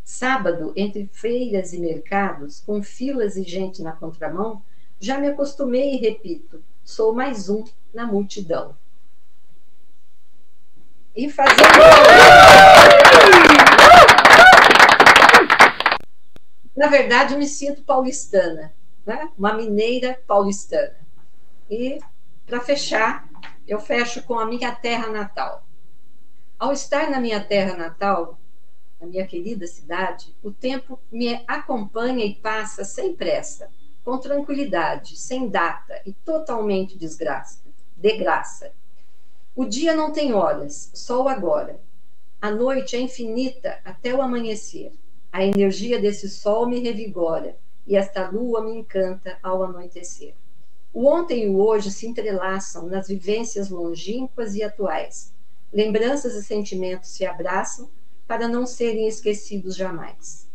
Sábado, 0.03 0.73
entre 0.75 1.09
feiras 1.13 1.73
e 1.73 1.79
mercados, 1.79 2.61
com 2.67 2.83
filas 2.83 3.37
e 3.37 3.45
gente 3.45 3.81
na 3.81 3.93
contramão, 3.93 4.61
já 4.99 5.19
me 5.19 5.29
acostumei 5.29 5.95
e 5.95 5.99
repito, 5.99 6.61
sou 6.85 7.15
mais 7.15 7.49
um 7.49 7.63
na 7.95 8.05
multidão. 8.05 8.75
E 11.15 11.31
fazendo. 11.31 11.61
Na 16.81 16.87
verdade, 16.87 17.37
me 17.37 17.47
sinto 17.47 17.83
paulistana, 17.83 18.73
né? 19.05 19.31
uma 19.37 19.53
mineira 19.53 20.19
paulistana. 20.27 20.97
E, 21.69 21.99
para 22.47 22.59
fechar, 22.59 23.29
eu 23.69 23.79
fecho 23.79 24.23
com 24.23 24.39
a 24.39 24.47
minha 24.47 24.75
terra 24.75 25.09
natal. 25.09 25.63
Ao 26.59 26.73
estar 26.73 27.11
na 27.11 27.21
minha 27.21 27.39
terra 27.39 27.77
natal, 27.77 28.41
na 28.99 29.07
minha 29.07 29.27
querida 29.27 29.67
cidade, 29.67 30.35
o 30.43 30.51
tempo 30.51 30.99
me 31.13 31.45
acompanha 31.47 32.25
e 32.25 32.37
passa 32.37 32.83
sem 32.83 33.15
pressa 33.15 33.71
com 34.03 34.17
tranquilidade, 34.17 35.19
sem 35.19 35.51
data 35.51 36.01
e 36.07 36.15
totalmente 36.15 36.97
desgraça, 36.97 37.63
de 37.95 38.17
graça. 38.17 38.73
O 39.55 39.67
dia 39.67 39.95
não 39.95 40.15
tem 40.15 40.33
horas, 40.33 40.91
só 40.95 41.25
o 41.25 41.29
agora. 41.29 41.79
A 42.41 42.51
noite 42.51 42.97
é 42.97 43.01
infinita 43.01 43.79
até 43.85 44.15
o 44.15 44.23
amanhecer. 44.23 44.95
A 45.33 45.45
energia 45.45 46.01
desse 46.01 46.29
sol 46.29 46.69
me 46.69 46.81
revigora 46.81 47.57
e 47.87 47.97
esta 47.97 48.29
lua 48.29 48.65
me 48.65 48.73
encanta 48.73 49.39
ao 49.43 49.63
anoitecer. 49.63 50.35
O 50.93 51.07
ontem 51.07 51.45
e 51.45 51.49
o 51.49 51.57
hoje 51.57 51.91
se 51.91 52.07
entrelaçam 52.07 52.87
nas 52.87 53.07
vivências 53.07 53.71
longínquas 53.71 54.57
e 54.57 54.63
atuais. 54.63 55.33
Lembranças 55.73 56.35
e 56.35 56.43
sentimentos 56.43 57.11
se 57.11 57.25
abraçam 57.25 57.89
para 58.27 58.49
não 58.49 58.67
serem 58.67 59.07
esquecidos 59.07 59.77
jamais. 59.77 60.49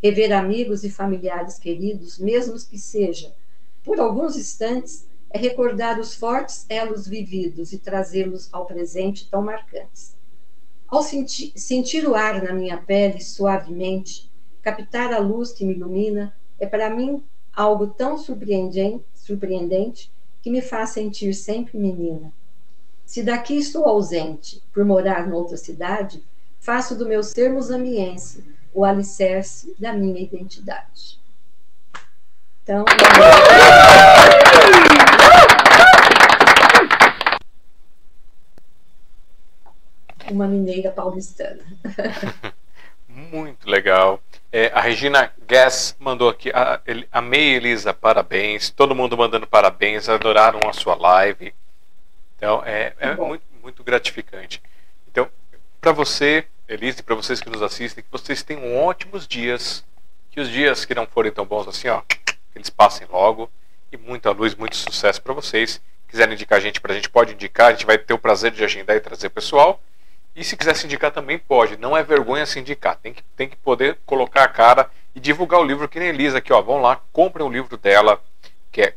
Rever 0.00 0.32
amigos 0.32 0.84
e 0.84 0.90
familiares 0.90 1.58
queridos, 1.58 2.18
mesmo 2.18 2.54
que 2.54 2.78
seja 2.78 3.34
por 3.82 3.98
alguns 3.98 4.36
instantes, 4.36 5.08
é 5.28 5.38
recordar 5.38 5.98
os 5.98 6.14
fortes 6.14 6.66
elos 6.68 7.06
vividos 7.06 7.72
e 7.72 7.78
trazê-los 7.78 8.48
ao 8.52 8.66
presente 8.66 9.28
tão 9.28 9.42
marcantes. 9.42 10.14
Ao 10.90 11.02
senti 11.02 11.52
sentir 11.54 12.06
o 12.08 12.16
ar 12.16 12.42
na 12.42 12.52
minha 12.52 12.76
pele 12.76 13.20
suavemente, 13.20 14.28
captar 14.60 15.12
a 15.12 15.18
luz 15.18 15.52
que 15.52 15.64
me 15.64 15.74
ilumina, 15.74 16.34
é 16.58 16.66
para 16.66 16.90
mim 16.90 17.22
algo 17.54 17.86
tão 17.86 18.18
surpreendente, 18.18 20.10
que 20.42 20.50
me 20.50 20.60
faz 20.60 20.90
sentir 20.90 21.32
sempre 21.34 21.78
menina. 21.78 22.32
Se 23.06 23.22
daqui 23.22 23.56
estou 23.56 23.84
ausente 23.84 24.62
por 24.72 24.84
morar 24.84 25.28
noutra 25.28 25.56
cidade, 25.56 26.24
faço 26.58 26.96
do 26.96 27.06
meu 27.06 27.22
ser 27.22 27.52
mozambiense 27.52 28.44
o 28.72 28.84
alicerce 28.84 29.74
da 29.78 29.92
minha 29.92 30.20
identidade. 30.20 31.20
Então. 32.62 32.84
Uma 40.30 40.46
mineira 40.46 40.90
paulistana. 40.90 41.62
Muito 43.08 43.68
legal. 43.68 44.22
É, 44.52 44.70
a 44.72 44.80
Regina 44.80 45.32
Guess 45.46 45.96
mandou 45.98 46.28
aqui. 46.28 46.50
A, 46.50 46.80
amei, 47.10 47.56
Elisa, 47.56 47.92
parabéns. 47.92 48.70
Todo 48.70 48.94
mundo 48.94 49.16
mandando 49.16 49.46
parabéns, 49.46 50.08
adoraram 50.08 50.60
a 50.68 50.72
sua 50.72 50.94
live. 50.94 51.52
Então, 52.36 52.62
é, 52.64 52.94
é 52.98 53.14
muito, 53.14 53.42
muito 53.62 53.84
gratificante. 53.84 54.62
Então, 55.10 55.28
para 55.80 55.92
você, 55.92 56.46
Elise, 56.68 57.02
para 57.02 57.14
vocês 57.14 57.40
que 57.40 57.50
nos 57.50 57.62
assistem, 57.62 58.02
que 58.02 58.10
vocês 58.10 58.42
tenham 58.42 58.76
ótimos 58.76 59.26
dias, 59.26 59.84
que 60.30 60.40
os 60.40 60.48
dias 60.48 60.84
que 60.84 60.94
não 60.94 61.06
forem 61.06 61.32
tão 61.32 61.44
bons 61.44 61.66
assim, 61.66 61.88
ó, 61.88 62.00
que 62.02 62.18
eles 62.54 62.70
passem 62.70 63.06
logo 63.10 63.50
e 63.92 63.96
muita 63.96 64.30
luz, 64.30 64.54
muito 64.54 64.76
sucesso 64.76 65.20
para 65.20 65.34
vocês. 65.34 65.80
Quiserem 66.08 66.34
indicar 66.34 66.58
a 66.58 66.60
gente, 66.60 66.80
para 66.80 66.92
a 66.92 66.94
gente 66.94 67.10
pode 67.10 67.34
indicar, 67.34 67.68
a 67.68 67.72
gente 67.72 67.86
vai 67.86 67.98
ter 67.98 68.14
o 68.14 68.18
prazer 68.18 68.52
de 68.52 68.64
agendar 68.64 68.96
e 68.96 69.00
trazer 69.00 69.26
o 69.26 69.30
pessoal. 69.30 69.80
E 70.34 70.44
se 70.44 70.56
quiser 70.56 70.76
se 70.76 70.86
indicar 70.86 71.10
também 71.10 71.38
pode, 71.38 71.76
não 71.76 71.96
é 71.96 72.02
vergonha 72.02 72.46
se 72.46 72.58
indicar, 72.58 72.96
tem 72.96 73.12
que, 73.12 73.22
tem 73.36 73.48
que 73.48 73.56
poder 73.56 73.98
colocar 74.06 74.44
a 74.44 74.48
cara 74.48 74.90
e 75.14 75.20
divulgar 75.20 75.60
o 75.60 75.64
livro 75.64 75.88
que 75.88 75.98
nem 75.98 76.08
Elisa 76.08 76.38
aqui, 76.38 76.52
ó, 76.52 76.62
vão 76.62 76.80
lá, 76.80 77.00
comprem 77.12 77.44
o 77.44 77.50
livro 77.50 77.76
dela, 77.76 78.22
que 78.70 78.82
é 78.82 78.94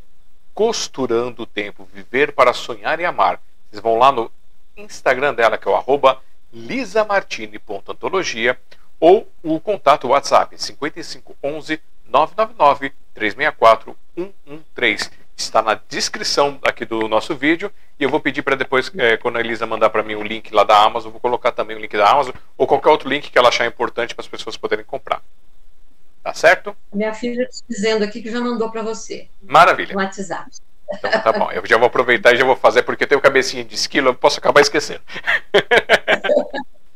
Costurando 0.54 1.44
o 1.44 1.48
Tempo, 1.48 1.88
Viver 1.92 2.34
para 2.34 2.54
Sonhar 2.54 3.00
e 3.00 3.06
Amar. 3.06 3.40
Vocês 3.70 3.82
vão 3.82 3.98
lá 3.98 4.12
no 4.12 4.32
Instagram 4.78 5.34
dela, 5.34 5.58
que 5.58 5.68
é 5.68 5.72
o 5.72 5.76
arroba 5.76 6.22
lisamartini.antologia 6.54 8.60
ou 9.00 9.28
o 9.42 9.60
contato 9.60 10.10
WhatsApp 10.10 10.56
5511 10.62 11.82
999 12.06 12.94
364 13.16 13.98
113. 14.16 15.23
Está 15.36 15.62
na 15.62 15.80
descrição 15.90 16.60
aqui 16.64 16.86
do 16.86 17.08
nosso 17.08 17.36
vídeo 17.36 17.72
e 18.00 18.04
eu 18.04 18.10
vou 18.10 18.20
pedir 18.20 18.42
para 18.42 18.56
depois, 18.56 18.92
é, 18.98 19.18
quando 19.18 19.38
a 19.38 19.40
Elisa 19.40 19.66
mandar 19.66 19.90
para 19.90 20.04
mim 20.04 20.16
o 20.16 20.24
link 20.24 20.54
lá 20.54 20.64
da 20.64 20.78
Amazon, 20.84 21.12
vou 21.12 21.20
colocar 21.20 21.52
também 21.52 21.76
o 21.76 21.80
link 21.80 21.96
da 21.96 22.10
Amazon 22.10 22.34
ou 22.58 22.68
qualquer 22.68 22.90
outro 22.90 23.10
link 23.10 23.32
que 23.32 23.38
ela 23.38 23.50
achar 23.50 23.66
importante 23.66 24.14
para 24.14 24.22
as 24.22 24.28
pessoas 24.28 24.56
poderem 24.56 24.86
comprar. 24.86 25.22
Tá 26.22 26.34
certo? 26.34 26.76
Minha 26.94 27.14
filha 27.14 27.44
está 27.44 27.66
dizendo 27.68 28.04
aqui 28.04 28.22
que 28.22 28.32
já 28.32 28.40
mandou 28.40 28.70
para 28.70 28.82
você. 28.82 29.28
Maravilha. 29.42 29.94
No 29.94 30.00
WhatsApp. 30.00 30.50
Então, 30.94 31.12
tá 31.12 31.34
bom, 31.34 31.52
eu 31.52 31.66
já 31.66 31.78
vou 31.78 31.88
aproveitar 31.88 32.34
e 32.34 32.38
já 32.38 32.46
vou 32.46 32.56
fazer, 32.56 32.84
porque 32.84 33.04
eu 33.04 33.08
tenho 33.08 33.20
cabecinha 33.22 33.64
de 33.64 33.76
esquilo, 33.76 34.10
eu 34.10 34.16
posso 34.16 34.40
acabar 34.40 34.62
esquecendo. 34.62 35.02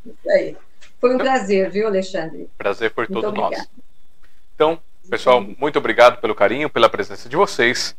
Isso 0.05 0.29
aí. 0.29 0.55
Foi 0.99 1.13
um 1.13 1.17
prazer, 1.17 1.69
viu, 1.69 1.87
Alexandre? 1.87 2.49
Prazer 2.57 2.91
foi 2.93 3.07
todo 3.07 3.31
nosso. 3.31 3.67
Então, 4.55 4.79
pessoal, 5.09 5.41
muito 5.41 5.77
obrigado 5.77 6.19
pelo 6.19 6.33
carinho, 6.33 6.69
pela 6.69 6.89
presença 6.89 7.27
de 7.27 7.35
vocês. 7.35 7.95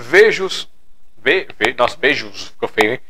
Vejos, 0.00 0.68
ve, 1.16 1.48
ve, 1.58 1.74
nossa, 1.76 1.96
beijos, 1.96 2.50
ficou 2.50 2.68
feio, 2.68 2.92
hein? 2.92 3.00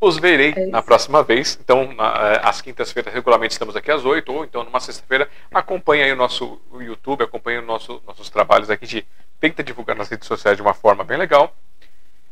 Os 0.00 0.16
verei 0.16 0.54
é 0.56 0.66
na 0.66 0.80
próxima 0.80 1.20
vez. 1.24 1.58
Então, 1.60 1.92
na, 1.92 2.34
eh, 2.34 2.40
às 2.40 2.60
quintas-feiras, 2.60 3.12
regularmente 3.12 3.50
estamos 3.50 3.74
aqui 3.74 3.90
às 3.90 4.04
8, 4.04 4.32
ou 4.32 4.44
então 4.44 4.62
numa 4.62 4.78
sexta-feira, 4.78 5.28
acompanhe 5.52 6.04
aí 6.04 6.12
o 6.12 6.16
nosso 6.16 6.60
YouTube, 6.74 7.24
acompanhe 7.24 7.58
os 7.58 7.66
nosso, 7.66 8.00
nossos 8.06 8.30
trabalhos 8.30 8.70
aqui 8.70 8.86
de 8.86 9.04
tenta 9.40 9.60
divulgar 9.60 9.96
nas 9.96 10.08
redes 10.08 10.28
sociais 10.28 10.56
de 10.56 10.62
uma 10.62 10.72
forma 10.72 11.02
bem 11.02 11.18
legal. 11.18 11.52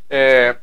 É, 0.08 0.54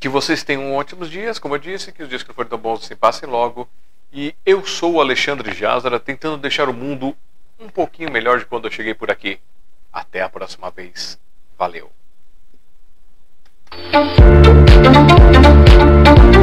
que 0.00 0.08
vocês 0.08 0.42
tenham 0.42 0.74
ótimos 0.74 1.08
dias, 1.08 1.38
como 1.38 1.54
eu 1.54 1.58
disse, 1.60 1.92
que 1.92 2.02
os 2.02 2.08
dias 2.08 2.24
que 2.24 2.32
forem 2.32 2.50
tão 2.50 2.58
bons 2.58 2.84
se 2.84 2.96
passem 2.96 3.28
logo. 3.28 3.68
E 4.12 4.34
eu 4.44 4.66
sou 4.66 4.94
o 4.94 5.00
Alexandre 5.00 5.54
Jazara, 5.54 6.00
tentando 6.00 6.36
deixar 6.36 6.68
o 6.68 6.74
mundo 6.74 7.16
um 7.60 7.68
pouquinho 7.68 8.10
melhor 8.10 8.40
de 8.40 8.46
quando 8.46 8.66
eu 8.66 8.72
cheguei 8.72 8.92
por 8.92 9.08
aqui. 9.08 9.38
Até 9.92 10.20
a 10.20 10.28
próxima 10.28 10.68
vez. 10.68 11.16
Valeu. 11.56 11.97
Thank 13.70 14.18
you. 16.32 16.37